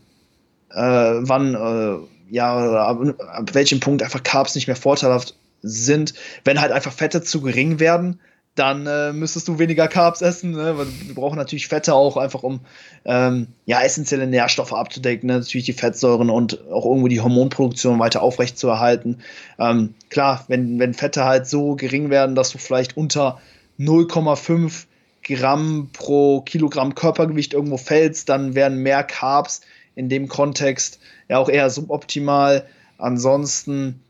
äh, 0.72 0.76
wann, 0.76 1.56
äh, 1.56 2.34
ja, 2.34 2.56
ab, 2.88 3.02
ab 3.20 3.54
welchem 3.54 3.80
Punkt 3.80 4.04
einfach 4.04 4.24
Carbs 4.24 4.56
nicht 4.56 4.68
mehr 4.68 4.76
vorteilhaft 4.76 5.36
sind, 5.62 6.14
wenn 6.44 6.62
halt 6.62 6.72
einfach 6.72 6.94
Fette 6.94 7.22
zu 7.22 7.42
gering 7.42 7.80
werden, 7.80 8.20
dann 8.56 8.88
äh, 8.88 9.12
müsstest 9.12 9.48
du 9.48 9.60
weniger 9.60 9.88
Carbs 9.88 10.22
essen. 10.22 10.52
Ne? 10.52 10.78
Weil 10.78 10.88
wir 10.88 11.16
brauchen 11.16 11.38
natürlich 11.38 11.68
Fette 11.68 11.94
auch 11.94 12.18
einfach, 12.18 12.44
um 12.44 12.62
ähm, 13.04 13.48
ja, 13.66 13.82
essentielle 13.82 14.28
Nährstoffe 14.28 14.74
abzudecken. 14.74 15.28
Ne? 15.28 15.40
Natürlich 15.40 15.66
die 15.66 15.74
Fettsäuren 15.74 16.30
und 16.30 16.66
auch 16.72 16.86
irgendwo 16.86 17.10
die 17.10 17.20
Hormonproduktion 17.20 18.00
weiter 18.00 18.22
aufrechtzuerhalten. 18.22 19.20
Ähm, 19.60 19.94
klar, 20.10 20.46
wenn, 20.48 20.80
wenn 20.80 20.94
Fette 20.94 21.26
halt 21.26 21.48
so 21.48 21.76
gering 21.76 22.10
werden, 22.10 22.36
dass 22.36 22.52
du 22.52 22.58
vielleicht 22.58 22.96
unter 22.96 23.40
0,5 23.78 24.86
Gramm 25.24 25.90
pro 25.92 26.42
Kilogramm 26.42 26.96
Körpergewicht 26.96 27.54
irgendwo 27.54 27.78
fällst, 27.78 28.30
dann 28.30 28.56
wären 28.56 28.78
mehr 28.78 29.04
Carbs 29.04 29.62
in 29.96 30.08
dem 30.08 30.28
Kontext 30.28 31.00
ja 31.28 31.40
auch 31.40 31.50
eher 31.50 31.70
suboptimal. 31.70 32.66
Ansonsten 32.98 34.02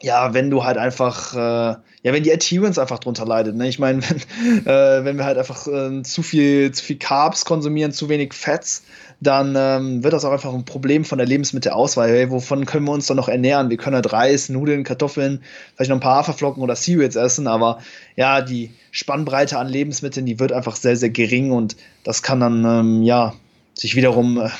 ja, 0.00 0.34
wenn 0.34 0.50
du 0.50 0.64
halt 0.64 0.78
einfach, 0.78 1.34
äh, 1.34 1.76
ja, 2.02 2.12
wenn 2.12 2.22
die 2.22 2.32
Adherence 2.32 2.78
einfach 2.78 2.98
drunter 2.98 3.26
leidet. 3.26 3.56
Ne? 3.56 3.68
Ich 3.68 3.78
meine, 3.78 4.02
wenn, 4.08 4.66
äh, 4.66 5.04
wenn 5.04 5.16
wir 5.16 5.24
halt 5.24 5.38
einfach 5.38 5.66
äh, 5.66 6.02
zu 6.02 6.22
viel, 6.22 6.72
zu 6.72 6.84
viel 6.84 6.98
Carbs 6.98 7.44
konsumieren, 7.44 7.92
zu 7.92 8.08
wenig 8.08 8.34
Fats, 8.34 8.84
dann 9.20 9.54
ähm, 9.56 10.04
wird 10.04 10.12
das 10.12 10.24
auch 10.24 10.30
einfach 10.30 10.54
ein 10.54 10.64
Problem 10.64 11.04
von 11.04 11.18
der 11.18 11.26
Lebensmittelauswahl. 11.26 12.08
Hey, 12.08 12.30
wovon 12.30 12.66
können 12.66 12.84
wir 12.84 12.92
uns 12.92 13.06
dann 13.06 13.16
noch 13.16 13.28
ernähren? 13.28 13.68
Wir 13.68 13.76
können 13.76 13.96
halt 13.96 14.12
Reis, 14.12 14.48
Nudeln, 14.48 14.84
Kartoffeln, 14.84 15.42
vielleicht 15.74 15.90
noch 15.90 15.96
ein 15.96 16.00
paar 16.00 16.18
Haferflocken 16.18 16.62
oder 16.62 16.76
Cereals 16.76 17.16
essen, 17.16 17.48
aber 17.48 17.80
ja, 18.14 18.40
die 18.42 18.70
Spannbreite 18.92 19.58
an 19.58 19.68
Lebensmitteln, 19.68 20.24
die 20.24 20.38
wird 20.38 20.52
einfach 20.52 20.76
sehr, 20.76 20.96
sehr 20.96 21.10
gering 21.10 21.50
und 21.50 21.76
das 22.04 22.22
kann 22.22 22.38
dann, 22.38 22.64
ähm, 22.64 23.02
ja, 23.02 23.34
sich 23.74 23.96
wiederum, 23.96 24.40
äh, 24.40 24.50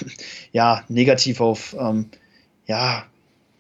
ja, 0.53 0.83
negativ 0.89 1.41
auf, 1.41 1.77
ähm, 1.79 2.07
ja, 2.67 3.05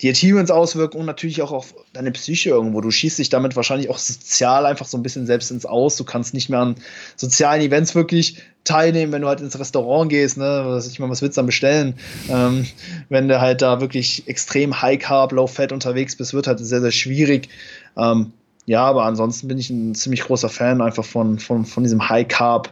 die 0.00 0.10
Achievements 0.10 0.50
auswirken 0.50 0.98
und 0.98 1.06
natürlich 1.06 1.42
auch 1.42 1.50
auf 1.50 1.74
deine 1.92 2.12
Psyche 2.12 2.50
irgendwo. 2.50 2.80
Du 2.80 2.90
schießt 2.90 3.18
dich 3.18 3.30
damit 3.30 3.56
wahrscheinlich 3.56 3.90
auch 3.90 3.98
sozial 3.98 4.64
einfach 4.64 4.86
so 4.86 4.96
ein 4.96 5.02
bisschen 5.02 5.26
selbst 5.26 5.50
ins 5.50 5.66
Aus. 5.66 5.96
Du 5.96 6.04
kannst 6.04 6.34
nicht 6.34 6.48
mehr 6.48 6.60
an 6.60 6.76
sozialen 7.16 7.60
Events 7.60 7.94
wirklich 7.94 8.36
teilnehmen, 8.62 9.12
wenn 9.12 9.22
du 9.22 9.28
halt 9.28 9.40
ins 9.40 9.58
Restaurant 9.58 10.10
gehst, 10.10 10.36
ne, 10.36 10.62
was 10.66 10.86
ich 10.86 10.98
mal, 11.00 11.10
was 11.10 11.22
willst 11.22 11.36
du 11.36 11.40
dann 11.40 11.46
bestellen? 11.46 11.94
Ähm, 12.28 12.66
wenn 13.08 13.28
du 13.28 13.40
halt 13.40 13.62
da 13.62 13.80
wirklich 13.80 14.28
extrem 14.28 14.80
High 14.80 14.98
Carb, 15.00 15.32
Low 15.32 15.46
Fat 15.46 15.72
unterwegs 15.72 16.14
bist, 16.16 16.34
wird 16.34 16.46
halt 16.46 16.60
sehr, 16.60 16.80
sehr 16.80 16.92
schwierig. 16.92 17.48
Ähm, 17.96 18.32
ja, 18.66 18.84
aber 18.84 19.04
ansonsten 19.04 19.48
bin 19.48 19.58
ich 19.58 19.70
ein 19.70 19.94
ziemlich 19.94 20.20
großer 20.20 20.50
Fan 20.50 20.82
einfach 20.82 21.04
von, 21.04 21.38
von, 21.38 21.64
von 21.64 21.82
diesem 21.82 22.08
High 22.08 22.28
Carb, 22.28 22.70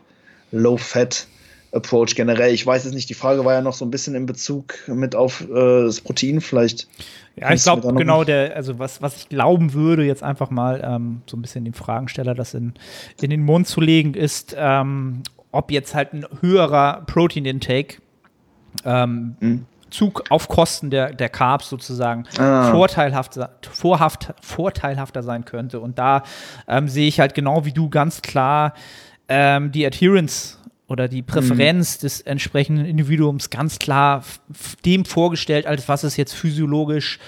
Low 0.52 0.76
Fat 0.76 1.26
Approach 1.76 2.14
generell. 2.14 2.52
Ich 2.52 2.66
weiß 2.66 2.84
es 2.84 2.92
nicht, 2.92 3.08
die 3.08 3.14
Frage 3.14 3.44
war 3.44 3.54
ja 3.54 3.60
noch 3.60 3.74
so 3.74 3.84
ein 3.84 3.90
bisschen 3.90 4.14
in 4.14 4.26
Bezug 4.26 4.74
mit 4.88 5.14
auf 5.14 5.42
äh, 5.42 5.84
das 5.84 6.00
Protein 6.00 6.40
vielleicht. 6.40 6.88
Ja, 7.36 7.52
ich 7.52 7.62
glaube 7.62 7.92
genau, 7.94 8.24
der, 8.24 8.56
also 8.56 8.78
was, 8.78 9.02
was 9.02 9.16
ich 9.16 9.28
glauben 9.28 9.74
würde, 9.74 10.04
jetzt 10.04 10.22
einfach 10.22 10.50
mal 10.50 10.82
ähm, 10.82 11.20
so 11.26 11.36
ein 11.36 11.42
bisschen 11.42 11.64
den 11.64 11.74
Fragensteller 11.74 12.34
das 12.34 12.54
in, 12.54 12.72
in 13.20 13.30
den 13.30 13.42
Mund 13.42 13.66
zu 13.68 13.80
legen, 13.80 14.14
ist, 14.14 14.56
ähm, 14.58 15.22
ob 15.52 15.70
jetzt 15.70 15.94
halt 15.94 16.14
ein 16.14 16.26
höherer 16.40 17.02
Protein-Intake 17.06 17.98
ähm, 18.84 19.36
mhm. 19.40 19.66
Zug 19.90 20.24
auf 20.30 20.48
Kosten 20.48 20.90
der, 20.90 21.12
der 21.12 21.28
Carbs 21.28 21.68
sozusagen 21.68 22.24
ah. 22.38 22.70
vorteilhafter, 22.70 23.50
vorhaft, 23.70 24.34
vorteilhafter 24.40 25.22
sein 25.22 25.44
könnte. 25.44 25.80
Und 25.80 25.98
da 25.98 26.22
ähm, 26.66 26.88
sehe 26.88 27.06
ich 27.06 27.20
halt 27.20 27.34
genau 27.34 27.64
wie 27.64 27.72
du 27.72 27.88
ganz 27.88 28.22
klar 28.22 28.74
ähm, 29.28 29.72
die 29.72 29.86
Adherence 29.86 30.58
oder 30.88 31.08
die 31.08 31.22
Präferenz 31.22 31.98
mhm. 31.98 32.00
des 32.02 32.20
entsprechenden 32.20 32.86
Individuums 32.86 33.50
ganz 33.50 33.78
klar 33.78 34.24
dem 34.84 35.04
vorgestellt, 35.04 35.66
als 35.66 35.88
was 35.88 36.04
es 36.04 36.16
jetzt 36.16 36.32
physiologisch 36.34 37.18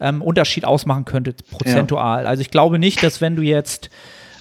ähm, 0.00 0.22
Unterschied 0.22 0.64
ausmachen 0.64 1.04
könnte, 1.04 1.34
prozentual. 1.50 2.24
Ja. 2.24 2.28
Also 2.28 2.40
ich 2.40 2.50
glaube 2.50 2.78
nicht, 2.78 3.02
dass 3.02 3.20
wenn 3.20 3.36
du 3.36 3.42
jetzt 3.42 3.90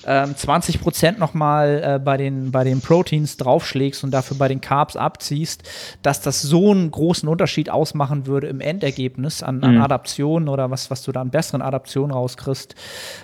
ähm, 0.08 0.36
20 0.36 0.82
Prozent 0.82 1.20
nochmal 1.20 1.82
äh, 1.84 2.00
bei, 2.00 2.18
den, 2.18 2.52
bei 2.52 2.64
den 2.64 2.82
Proteins 2.82 3.38
draufschlägst 3.38 4.04
und 4.04 4.12
dafür 4.12 4.38
bei 4.38 4.48
den 4.48 4.62
Carbs 4.62 4.96
abziehst, 4.96 5.64
dass 6.02 6.22
das 6.22 6.42
so 6.42 6.72
einen 6.72 6.92
großen 6.92 7.28
Unterschied 7.30 7.70
ausmachen 7.70 8.28
würde 8.28 8.48
im 8.48 8.62
Endergebnis 8.62 9.44
an, 9.44 9.64
an 9.64 9.76
mhm. 9.76 9.82
Adaptionen 9.82 10.50
oder 10.50 10.72
was, 10.72 10.92
was 10.92 11.04
du 11.04 11.12
da 11.12 11.22
an 11.22 11.30
besseren 11.30 11.62
Adaptionen 11.62 12.12
rauskriegst, 12.12 12.76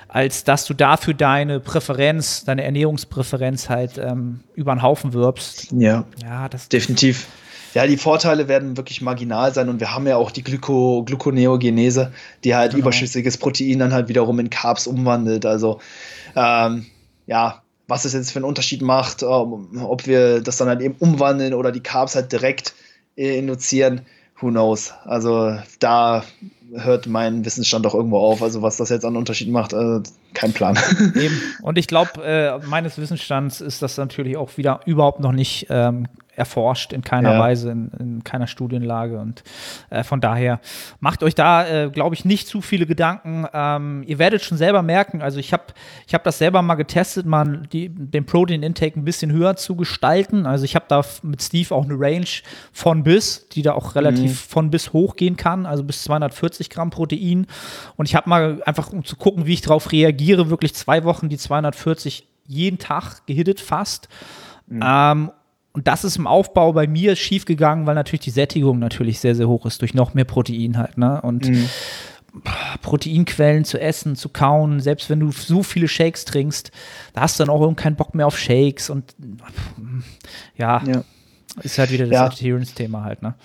als 0.08 0.44
dass 0.44 0.66
du 0.66 0.74
dafür 0.74 1.14
deine 1.14 1.60
Präferenz, 1.60 2.46
deine 2.46 2.64
Ernährungspräferenz 2.64 3.70
halt 3.70 3.98
ähm, 3.98 4.42
über 4.56 4.74
den 4.74 4.82
Haufen 4.82 5.14
wirbst. 5.14 5.72
Ja, 5.72 6.06
ja 6.22 6.50
das 6.50 6.70
definitiv. 6.70 7.28
Ja, 7.74 7.86
die 7.86 7.98
Vorteile 7.98 8.48
werden 8.48 8.78
wirklich 8.78 9.02
marginal 9.02 9.54
sein 9.54 9.70
und 9.70 9.80
wir 9.80 9.94
haben 9.94 10.08
ja 10.08 10.18
auch 10.18 10.32
die 10.32 10.44
Glyko 10.44 11.04
Gluconeogenese, 11.06 12.12
die 12.44 12.56
halt 12.56 12.72
genau. 12.72 12.84
überschüssiges 12.84 13.38
Protein 13.38 13.80
dann 13.80 13.94
halt 13.94 14.08
wiederum 14.08 14.40
in 14.40 14.50
Carbs 14.50 14.88
umwandelt. 14.88 15.46
Also 15.46 15.80
ähm, 16.36 16.86
ja, 17.28 17.62
was 17.88 18.06
es 18.06 18.14
jetzt 18.14 18.32
für 18.32 18.40
einen 18.40 18.46
Unterschied 18.46 18.82
macht, 18.82 19.24
ähm, 19.24 19.84
ob 19.84 20.08
wir 20.08 20.42
das 20.42 20.58
dann 20.58 20.68
halt 20.68 20.82
eben 20.82 20.96
umwandeln 21.00 21.54
oder 21.54 21.72
die 21.72 21.82
Carbs 21.82 22.16
halt 22.16 22.32
direkt 22.32 22.74
äh, 23.16 23.38
induzieren, 23.38 24.02
who 24.40 24.50
knows. 24.50 24.94
Also 25.06 25.58
da 25.80 26.24
hört 26.74 27.08
mein 27.08 27.46
Wissensstand 27.46 27.86
doch 27.86 27.96
irgendwo 27.96 28.18
auf. 28.18 28.42
Also 28.42 28.62
was 28.62 28.78
das 28.78 28.90
jetzt 28.90 29.06
an 29.06 29.18
Unterschied 29.18 29.50
macht, 29.50 29.74
äh, 29.74 30.02
kein 30.34 30.54
Plan. 30.54 30.78
Eben. 31.16 31.42
Und 31.62 31.78
ich 31.78 31.88
glaube, 31.88 32.24
äh, 32.24 32.66
meines 32.68 32.98
Wissensstands 32.98 33.62
ist 33.62 33.82
das 33.82 33.98
natürlich 33.98 34.38
auch 34.38 34.58
wieder 34.58 34.82
überhaupt 34.86 35.20
noch 35.20 35.32
nicht 35.32 35.68
ähm, 35.70 36.08
erforscht, 36.40 36.94
in 36.94 37.02
keiner 37.02 37.34
ja. 37.34 37.40
Weise, 37.40 37.72
in, 37.72 37.92
in, 38.00 38.24
keiner 38.24 38.48
Studienlage. 38.48 39.20
Und 39.20 39.44
äh, 39.90 40.04
von 40.04 40.22
daher 40.22 40.62
macht 41.02 41.22
euch 41.22 41.36
da, 41.36 41.68
äh, 41.68 41.90
glaube 41.90 42.16
ich, 42.16 42.24
nicht 42.24 42.48
zu 42.48 42.62
viele 42.62 42.86
Gedanken. 42.86 43.46
Ähm, 43.54 44.04
ihr 44.08 44.18
werdet 44.18 44.44
schon 44.44 44.58
selber 44.58 44.82
merken, 44.82 45.22
also 45.22 45.38
ich 45.38 45.52
habe 45.52 45.66
ich 46.08 46.14
hab 46.14 46.24
das 46.24 46.38
selber 46.38 46.62
mal 46.62 46.76
getestet, 46.76 47.26
mal 47.26 47.64
die, 47.74 47.90
den 47.90 48.26
Protein-Intake 48.26 48.98
ein 48.98 49.04
bisschen 49.04 49.34
höher 49.34 49.58
zu 49.58 49.76
gestalten. 49.76 50.46
Also 50.46 50.64
ich 50.64 50.76
habe 50.76 50.86
da 50.88 51.04
mit 51.24 51.44
Steve 51.44 51.76
auch 51.76 51.84
eine 51.84 52.00
Range 52.00 52.26
von 52.72 53.04
bis, 53.04 53.50
die 53.50 53.62
da 53.62 53.74
auch 53.74 53.96
relativ 53.96 54.32
mhm. 54.32 54.50
von 54.50 54.72
bis 54.72 54.94
hochgehen 54.94 55.36
kann, 55.36 55.66
also 55.66 55.84
bis 55.84 56.04
240 56.04 56.70
Gramm 56.70 56.90
Protein. 56.90 57.48
Und 57.98 58.08
ich 58.08 58.16
habe 58.16 58.30
mal 58.30 58.64
einfach, 58.66 58.94
um 58.94 59.04
zu 59.04 59.18
gucken, 59.18 59.46
wie 59.46 59.54
ich 59.54 59.62
darauf 59.62 59.92
reagiere, 59.92 60.10
wirklich 60.28 60.74
zwei 60.76 61.04
Wochen 61.04 61.30
die 61.30 61.38
240 61.38 62.28
jeden 62.48 62.80
Tag 62.80 63.26
gehittet 63.26 63.60
fast. 63.60 64.10
Mhm. 64.68 64.84
Ähm, 64.84 65.32
und 65.72 65.88
das 65.88 66.04
ist 66.04 66.18
im 66.18 66.28
Aufbau 66.28 66.74
bei 66.74 66.88
mir 66.88 67.16
schief 67.16 67.46
gegangen, 67.46 67.86
weil 67.86 67.96
natürlich 67.96 68.22
die 68.22 68.32
Sättigung 68.32 68.80
natürlich 68.80 69.20
sehr, 69.20 69.36
sehr 69.36 69.48
hoch 69.48 69.66
ist 69.66 69.82
durch 69.82 69.94
noch 69.94 70.14
mehr 70.14 70.26
Protein 70.26 70.78
halt. 70.78 70.98
Ne? 70.98 71.22
Und 71.22 71.48
mhm. 71.48 71.70
Proteinquellen 72.82 73.66
zu 73.66 73.80
essen, 73.80 74.16
zu 74.16 74.30
kauen, 74.30 74.80
selbst 74.80 75.10
wenn 75.10 75.20
du 75.20 75.32
so 75.32 75.64
viele 75.64 75.88
Shakes 75.88 76.26
trinkst, 76.26 76.72
da 77.14 77.22
hast 77.22 77.40
du 77.40 77.44
dann 77.44 77.54
auch 77.54 77.62
irgendwie 77.62 77.82
keinen 77.84 77.96
Bock 77.96 78.14
mehr 78.14 78.28
auf 78.28 78.38
Shakes 78.38 78.90
und 78.90 79.16
ja, 80.56 80.84
ja. 80.86 81.04
ist 81.62 81.78
halt 81.78 81.92
wieder 81.92 82.06
das 82.06 82.14
ja. 82.14 82.26
Adherence-Thema 82.26 83.04
halt, 83.04 83.22
ne? 83.22 83.36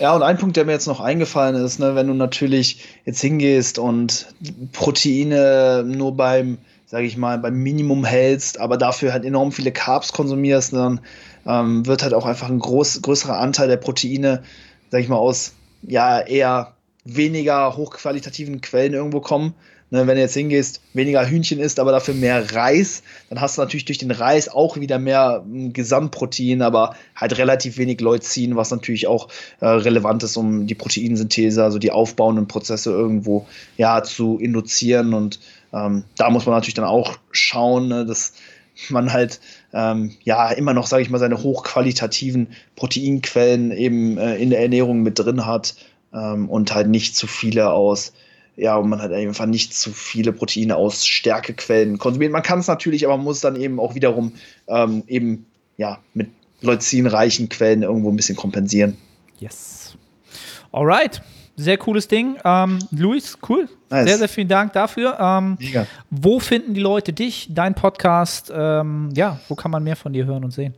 Ja, 0.00 0.16
und 0.16 0.22
ein 0.22 0.38
Punkt, 0.38 0.56
der 0.56 0.64
mir 0.64 0.72
jetzt 0.72 0.86
noch 0.86 1.00
eingefallen 1.00 1.54
ist, 1.62 1.78
ne, 1.78 1.94
wenn 1.94 2.06
du 2.06 2.14
natürlich 2.14 2.82
jetzt 3.04 3.20
hingehst 3.20 3.78
und 3.78 4.28
Proteine 4.72 5.84
nur 5.86 6.16
beim, 6.16 6.56
sage 6.86 7.04
ich 7.04 7.18
mal, 7.18 7.38
beim 7.38 7.56
Minimum 7.56 8.06
hältst, 8.06 8.58
aber 8.58 8.78
dafür 8.78 9.12
halt 9.12 9.26
enorm 9.26 9.52
viele 9.52 9.72
Carbs 9.72 10.12
konsumierst, 10.12 10.72
dann 10.72 11.00
ähm, 11.46 11.84
wird 11.86 12.02
halt 12.02 12.14
auch 12.14 12.24
einfach 12.24 12.48
ein 12.48 12.60
groß, 12.60 13.02
größerer 13.02 13.38
Anteil 13.38 13.68
der 13.68 13.76
Proteine, 13.76 14.42
sag 14.90 15.02
ich 15.02 15.08
mal, 15.08 15.16
aus 15.16 15.52
ja 15.82 16.18
eher 16.18 16.72
weniger 17.04 17.76
hochqualitativen 17.76 18.62
Quellen 18.62 18.94
irgendwo 18.94 19.20
kommen. 19.20 19.52
Ne, 19.92 20.06
wenn 20.06 20.14
du 20.14 20.20
jetzt 20.20 20.34
hingehst, 20.34 20.82
weniger 20.94 21.28
Hühnchen 21.28 21.58
isst, 21.58 21.80
aber 21.80 21.90
dafür 21.90 22.14
mehr 22.14 22.54
Reis, 22.54 23.02
dann 23.28 23.40
hast 23.40 23.58
du 23.58 23.62
natürlich 23.62 23.86
durch 23.86 23.98
den 23.98 24.12
Reis 24.12 24.48
auch 24.48 24.76
wieder 24.76 25.00
mehr 25.00 25.42
m, 25.44 25.72
Gesamtprotein, 25.72 26.62
aber 26.62 26.94
halt 27.16 27.36
relativ 27.38 27.76
wenig 27.76 28.00
Leucin, 28.00 28.54
was 28.54 28.70
natürlich 28.70 29.08
auch 29.08 29.28
äh, 29.58 29.66
relevant 29.66 30.22
ist, 30.22 30.36
um 30.36 30.68
die 30.68 30.76
Proteinsynthese, 30.76 31.64
also 31.64 31.80
die 31.80 31.90
aufbauenden 31.90 32.46
Prozesse 32.46 32.92
irgendwo 32.92 33.48
ja 33.76 34.04
zu 34.04 34.38
induzieren. 34.38 35.12
Und 35.12 35.40
ähm, 35.72 36.04
da 36.16 36.30
muss 36.30 36.46
man 36.46 36.54
natürlich 36.54 36.74
dann 36.74 36.84
auch 36.84 37.18
schauen, 37.32 37.88
ne, 37.88 38.06
dass 38.06 38.34
man 38.90 39.12
halt 39.12 39.40
ähm, 39.72 40.12
ja 40.22 40.52
immer 40.52 40.72
noch, 40.72 40.86
sage 40.86 41.02
ich 41.02 41.10
mal, 41.10 41.18
seine 41.18 41.42
hochqualitativen 41.42 42.46
Proteinquellen 42.76 43.72
eben 43.72 44.18
äh, 44.18 44.36
in 44.36 44.50
der 44.50 44.60
Ernährung 44.60 45.02
mit 45.02 45.18
drin 45.18 45.46
hat 45.46 45.74
ähm, 46.14 46.48
und 46.48 46.72
halt 46.72 46.86
nicht 46.86 47.16
zu 47.16 47.26
viele 47.26 47.72
aus, 47.72 48.12
ja, 48.60 48.76
und 48.76 48.90
man 48.90 49.00
hat 49.00 49.12
einfach 49.12 49.46
nicht 49.46 49.74
zu 49.74 49.90
viele 49.90 50.32
Proteine 50.32 50.76
aus 50.76 51.06
Stärkequellen 51.06 51.98
konsumiert. 51.98 52.30
Man 52.30 52.42
kann 52.42 52.58
es 52.58 52.66
natürlich, 52.66 53.06
aber 53.06 53.16
man 53.16 53.24
muss 53.24 53.40
dann 53.40 53.56
eben 53.56 53.80
auch 53.80 53.94
wiederum 53.94 54.32
ähm, 54.68 55.02
eben 55.06 55.46
ja 55.78 55.98
mit 56.12 56.28
leucinreichen 56.60 57.48
Quellen 57.48 57.82
irgendwo 57.82 58.10
ein 58.10 58.16
bisschen 58.16 58.36
kompensieren. 58.36 58.98
Yes. 59.38 59.94
Alright. 60.72 61.22
Sehr 61.56 61.78
cooles 61.78 62.06
Ding. 62.06 62.36
Ähm, 62.44 62.78
Luis, 62.90 63.38
cool. 63.48 63.68
Nice. 63.88 64.08
Sehr, 64.08 64.18
sehr 64.18 64.28
vielen 64.28 64.48
Dank 64.48 64.74
dafür. 64.74 65.18
Ähm, 65.18 65.56
Mega. 65.58 65.86
Wo 66.10 66.38
finden 66.38 66.74
die 66.74 66.80
Leute 66.80 67.12
dich, 67.12 67.48
dein 67.50 67.74
Podcast? 67.74 68.52
Ähm, 68.54 69.08
ja, 69.14 69.40
wo 69.48 69.54
kann 69.54 69.70
man 69.70 69.82
mehr 69.82 69.96
von 69.96 70.12
dir 70.12 70.26
hören 70.26 70.44
und 70.44 70.52
sehen? 70.52 70.74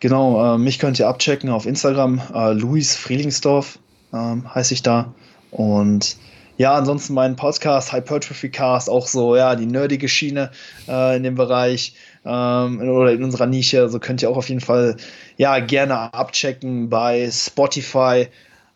Genau, 0.00 0.54
äh, 0.54 0.58
mich 0.58 0.78
könnt 0.78 0.98
ihr 0.98 1.08
abchecken 1.08 1.50
auf 1.50 1.66
Instagram. 1.66 2.20
Äh, 2.34 2.52
Luis 2.52 2.96
Frielingsdorf 2.96 3.78
ähm, 4.12 4.54
heiße 4.54 4.72
ich 4.72 4.82
da. 4.82 5.12
Und 5.50 6.16
ja, 6.56 6.74
ansonsten 6.74 7.14
mein 7.14 7.36
Podcast, 7.36 7.92
Hypertrophy 7.92 8.50
Cast, 8.50 8.88
auch 8.88 9.06
so, 9.06 9.36
ja, 9.36 9.56
die 9.56 9.66
nerdige 9.66 10.08
Schiene 10.08 10.50
äh, 10.88 11.16
in 11.16 11.22
dem 11.22 11.34
Bereich 11.34 11.94
ähm, 12.24 12.80
oder 12.80 13.12
in 13.12 13.24
unserer 13.24 13.46
Nische. 13.46 13.80
Also 13.80 13.98
könnt 13.98 14.22
ihr 14.22 14.30
auch 14.30 14.36
auf 14.36 14.48
jeden 14.48 14.60
Fall, 14.60 14.96
ja, 15.36 15.58
gerne 15.58 16.14
abchecken 16.14 16.88
bei 16.88 17.28
Spotify, 17.30 18.28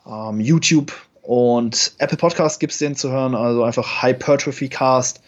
ähm, 0.07 0.41
YouTube 0.41 0.93
und 1.23 1.93
Apple 1.99 2.17
Podcast 2.17 2.59
gibt 2.59 2.73
es 2.73 2.79
den 2.79 2.97
zu 2.97 3.11
hören. 3.11 3.35
Also 3.35 3.63
einfach 3.63 4.03
Hypertrophy 4.03 4.69
Cast 4.69 5.21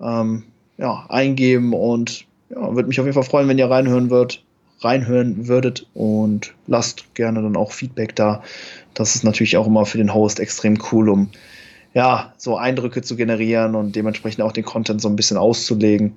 ähm, 0.00 0.44
ja, 0.76 1.06
eingeben 1.08 1.72
und 1.72 2.26
ja, 2.50 2.74
würde 2.74 2.88
mich 2.88 3.00
auf 3.00 3.06
jeden 3.06 3.14
Fall 3.14 3.22
freuen, 3.22 3.48
wenn 3.48 3.58
ihr 3.58 3.70
reinhören 3.70 4.10
würdet 4.10 4.42
reinhören 4.80 5.48
würdet 5.48 5.86
und 5.94 6.52
lasst 6.66 7.14
gerne 7.14 7.42
dann 7.42 7.56
auch 7.56 7.72
Feedback 7.72 8.14
da. 8.14 8.42
Das 8.92 9.14
ist 9.14 9.24
natürlich 9.24 9.56
auch 9.56 9.66
immer 9.66 9.86
für 9.86 9.98
den 9.98 10.12
Host 10.12 10.38
extrem 10.40 10.78
cool, 10.92 11.08
um 11.08 11.30
ja, 11.94 12.34
so 12.36 12.56
Eindrücke 12.56 13.02
zu 13.02 13.16
generieren 13.16 13.74
und 13.74 13.96
dementsprechend 13.96 14.42
auch 14.42 14.52
den 14.52 14.64
Content 14.64 15.00
so 15.00 15.08
ein 15.08 15.16
bisschen 15.16 15.36
auszulegen. 15.36 16.16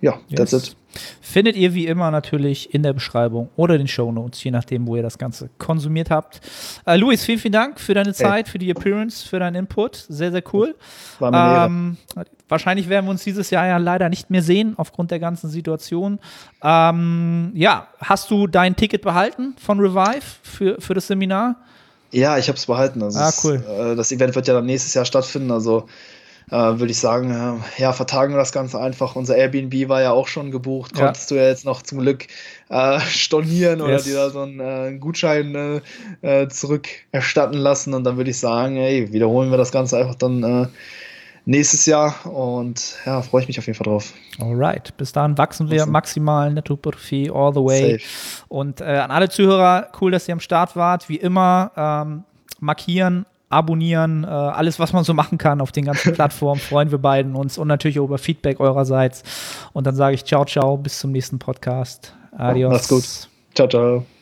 Ja, 0.00 0.18
yes. 0.28 0.50
that's 0.50 0.52
it. 0.52 0.76
Findet 1.20 1.56
ihr 1.56 1.74
wie 1.74 1.86
immer 1.86 2.10
natürlich 2.10 2.72
in 2.74 2.82
der 2.82 2.92
Beschreibung 2.92 3.50
oder 3.56 3.76
den 3.76 3.88
Show 3.88 4.12
Notes, 4.12 4.42
je 4.42 4.50
nachdem, 4.50 4.86
wo 4.86 4.96
ihr 4.96 5.02
das 5.02 5.18
Ganze 5.18 5.50
konsumiert 5.58 6.10
habt. 6.10 6.40
Äh, 6.86 6.96
Luis, 6.96 7.24
vielen, 7.24 7.38
vielen 7.38 7.52
Dank 7.52 7.80
für 7.80 7.94
deine 7.94 8.14
Zeit, 8.14 8.46
hey. 8.46 8.52
für 8.52 8.58
die 8.58 8.70
Appearance, 8.70 9.26
für 9.26 9.38
deinen 9.38 9.56
Input. 9.56 10.06
Sehr, 10.08 10.32
sehr 10.32 10.42
cool. 10.52 10.74
War 11.18 11.30
mir 11.30 11.66
ähm, 11.66 11.96
wahrscheinlich 12.48 12.88
werden 12.88 13.06
wir 13.06 13.10
uns 13.10 13.24
dieses 13.24 13.50
Jahr 13.50 13.66
ja 13.66 13.76
leider 13.76 14.08
nicht 14.08 14.30
mehr 14.30 14.42
sehen, 14.42 14.74
aufgrund 14.76 15.10
der 15.10 15.18
ganzen 15.18 15.50
Situation. 15.50 16.18
Ähm, 16.62 17.52
ja, 17.54 17.88
hast 17.98 18.30
du 18.30 18.46
dein 18.46 18.76
Ticket 18.76 19.02
behalten 19.02 19.54
von 19.58 19.80
Revive 19.80 20.24
für, 20.42 20.80
für 20.80 20.94
das 20.94 21.06
Seminar? 21.06 21.56
Ja, 22.10 22.38
ich 22.38 22.48
habe 22.48 22.56
es 22.56 22.66
behalten. 22.66 23.02
Also 23.02 23.18
ah, 23.18 23.32
cool. 23.44 23.64
Es, 23.64 23.92
äh, 23.92 23.96
das 23.96 24.12
Event 24.12 24.34
wird 24.34 24.48
ja 24.48 24.54
dann 24.54 24.66
nächstes 24.66 24.94
Jahr 24.94 25.04
stattfinden. 25.04 25.50
Also 25.50 25.86
äh, 26.50 26.54
würde 26.54 26.90
ich 26.90 26.98
sagen, 26.98 27.30
äh, 27.30 27.80
ja, 27.80 27.92
vertagen 27.92 28.32
wir 28.32 28.38
das 28.38 28.52
Ganze 28.52 28.80
einfach. 28.80 29.16
Unser 29.16 29.36
Airbnb 29.36 29.88
war 29.88 30.02
ja 30.02 30.12
auch 30.12 30.28
schon 30.28 30.50
gebucht. 30.50 30.94
Konntest 30.94 31.30
ja. 31.30 31.36
du 31.36 31.42
ja 31.42 31.48
jetzt 31.48 31.64
noch 31.64 31.82
zum 31.82 31.98
Glück 31.98 32.26
äh, 32.68 33.00
stornieren 33.00 33.80
yes. 33.80 33.88
oder 33.88 33.98
dir 34.02 34.14
da 34.14 34.30
so 34.30 34.40
einen, 34.40 34.60
äh, 34.60 34.98
Gutschein 34.98 35.82
äh, 36.22 36.48
zurückerstatten 36.48 37.58
lassen. 37.58 37.94
Und 37.94 38.04
dann 38.04 38.16
würde 38.16 38.30
ich 38.30 38.38
sagen, 38.38 38.76
ey, 38.76 39.12
wiederholen 39.12 39.50
wir 39.50 39.58
das 39.58 39.72
Ganze 39.72 39.98
einfach 39.98 40.14
dann 40.14 40.70
nächstes 41.46 41.86
Jahr 41.86 42.14
und 42.26 42.96
ja, 43.06 43.22
freue 43.22 43.42
ich 43.42 43.48
mich 43.48 43.58
auf 43.58 43.66
jeden 43.66 43.78
Fall 43.78 43.86
drauf. 43.86 44.12
Alright, 44.38 44.94
bis 44.98 45.12
dahin 45.12 45.38
wachsen 45.38 45.70
wir 45.70 45.86
maximal 45.86 46.52
Nettohypertrophie 46.52 47.30
all 47.30 47.54
the 47.54 47.60
way. 47.60 47.92
Safe. 47.92 48.44
Und 48.48 48.80
äh, 48.80 48.84
an 48.84 49.10
alle 49.10 49.30
Zuhörer, 49.30 49.88
cool, 50.00 50.10
dass 50.10 50.28
ihr 50.28 50.34
am 50.34 50.40
Start 50.40 50.76
wart. 50.76 51.08
Wie 51.08 51.16
immer, 51.16 51.70
ähm, 51.76 52.24
markieren, 52.58 53.24
abonnieren, 53.48 54.24
äh, 54.24 54.26
alles, 54.26 54.78
was 54.78 54.92
man 54.92 55.04
so 55.04 55.14
machen 55.14 55.38
kann 55.38 55.60
auf 55.60 55.72
den 55.72 55.84
ganzen 55.84 56.12
Plattformen, 56.14 56.60
freuen 56.60 56.90
wir 56.90 56.98
beiden 56.98 57.34
uns 57.36 57.58
und 57.58 57.68
natürlich 57.68 58.00
auch 58.00 58.04
über 58.04 58.18
Feedback 58.18 58.60
eurerseits. 58.60 59.22
Und 59.72 59.86
dann 59.86 59.94
sage 59.94 60.16
ich 60.16 60.24
ciao, 60.24 60.44
ciao, 60.44 60.76
bis 60.76 60.98
zum 60.98 61.12
nächsten 61.12 61.38
Podcast. 61.38 62.12
Adios. 62.36 62.72
Mach's 62.72 62.88
gut. 62.88 63.28
Ciao, 63.54 63.68
ciao. 63.68 64.15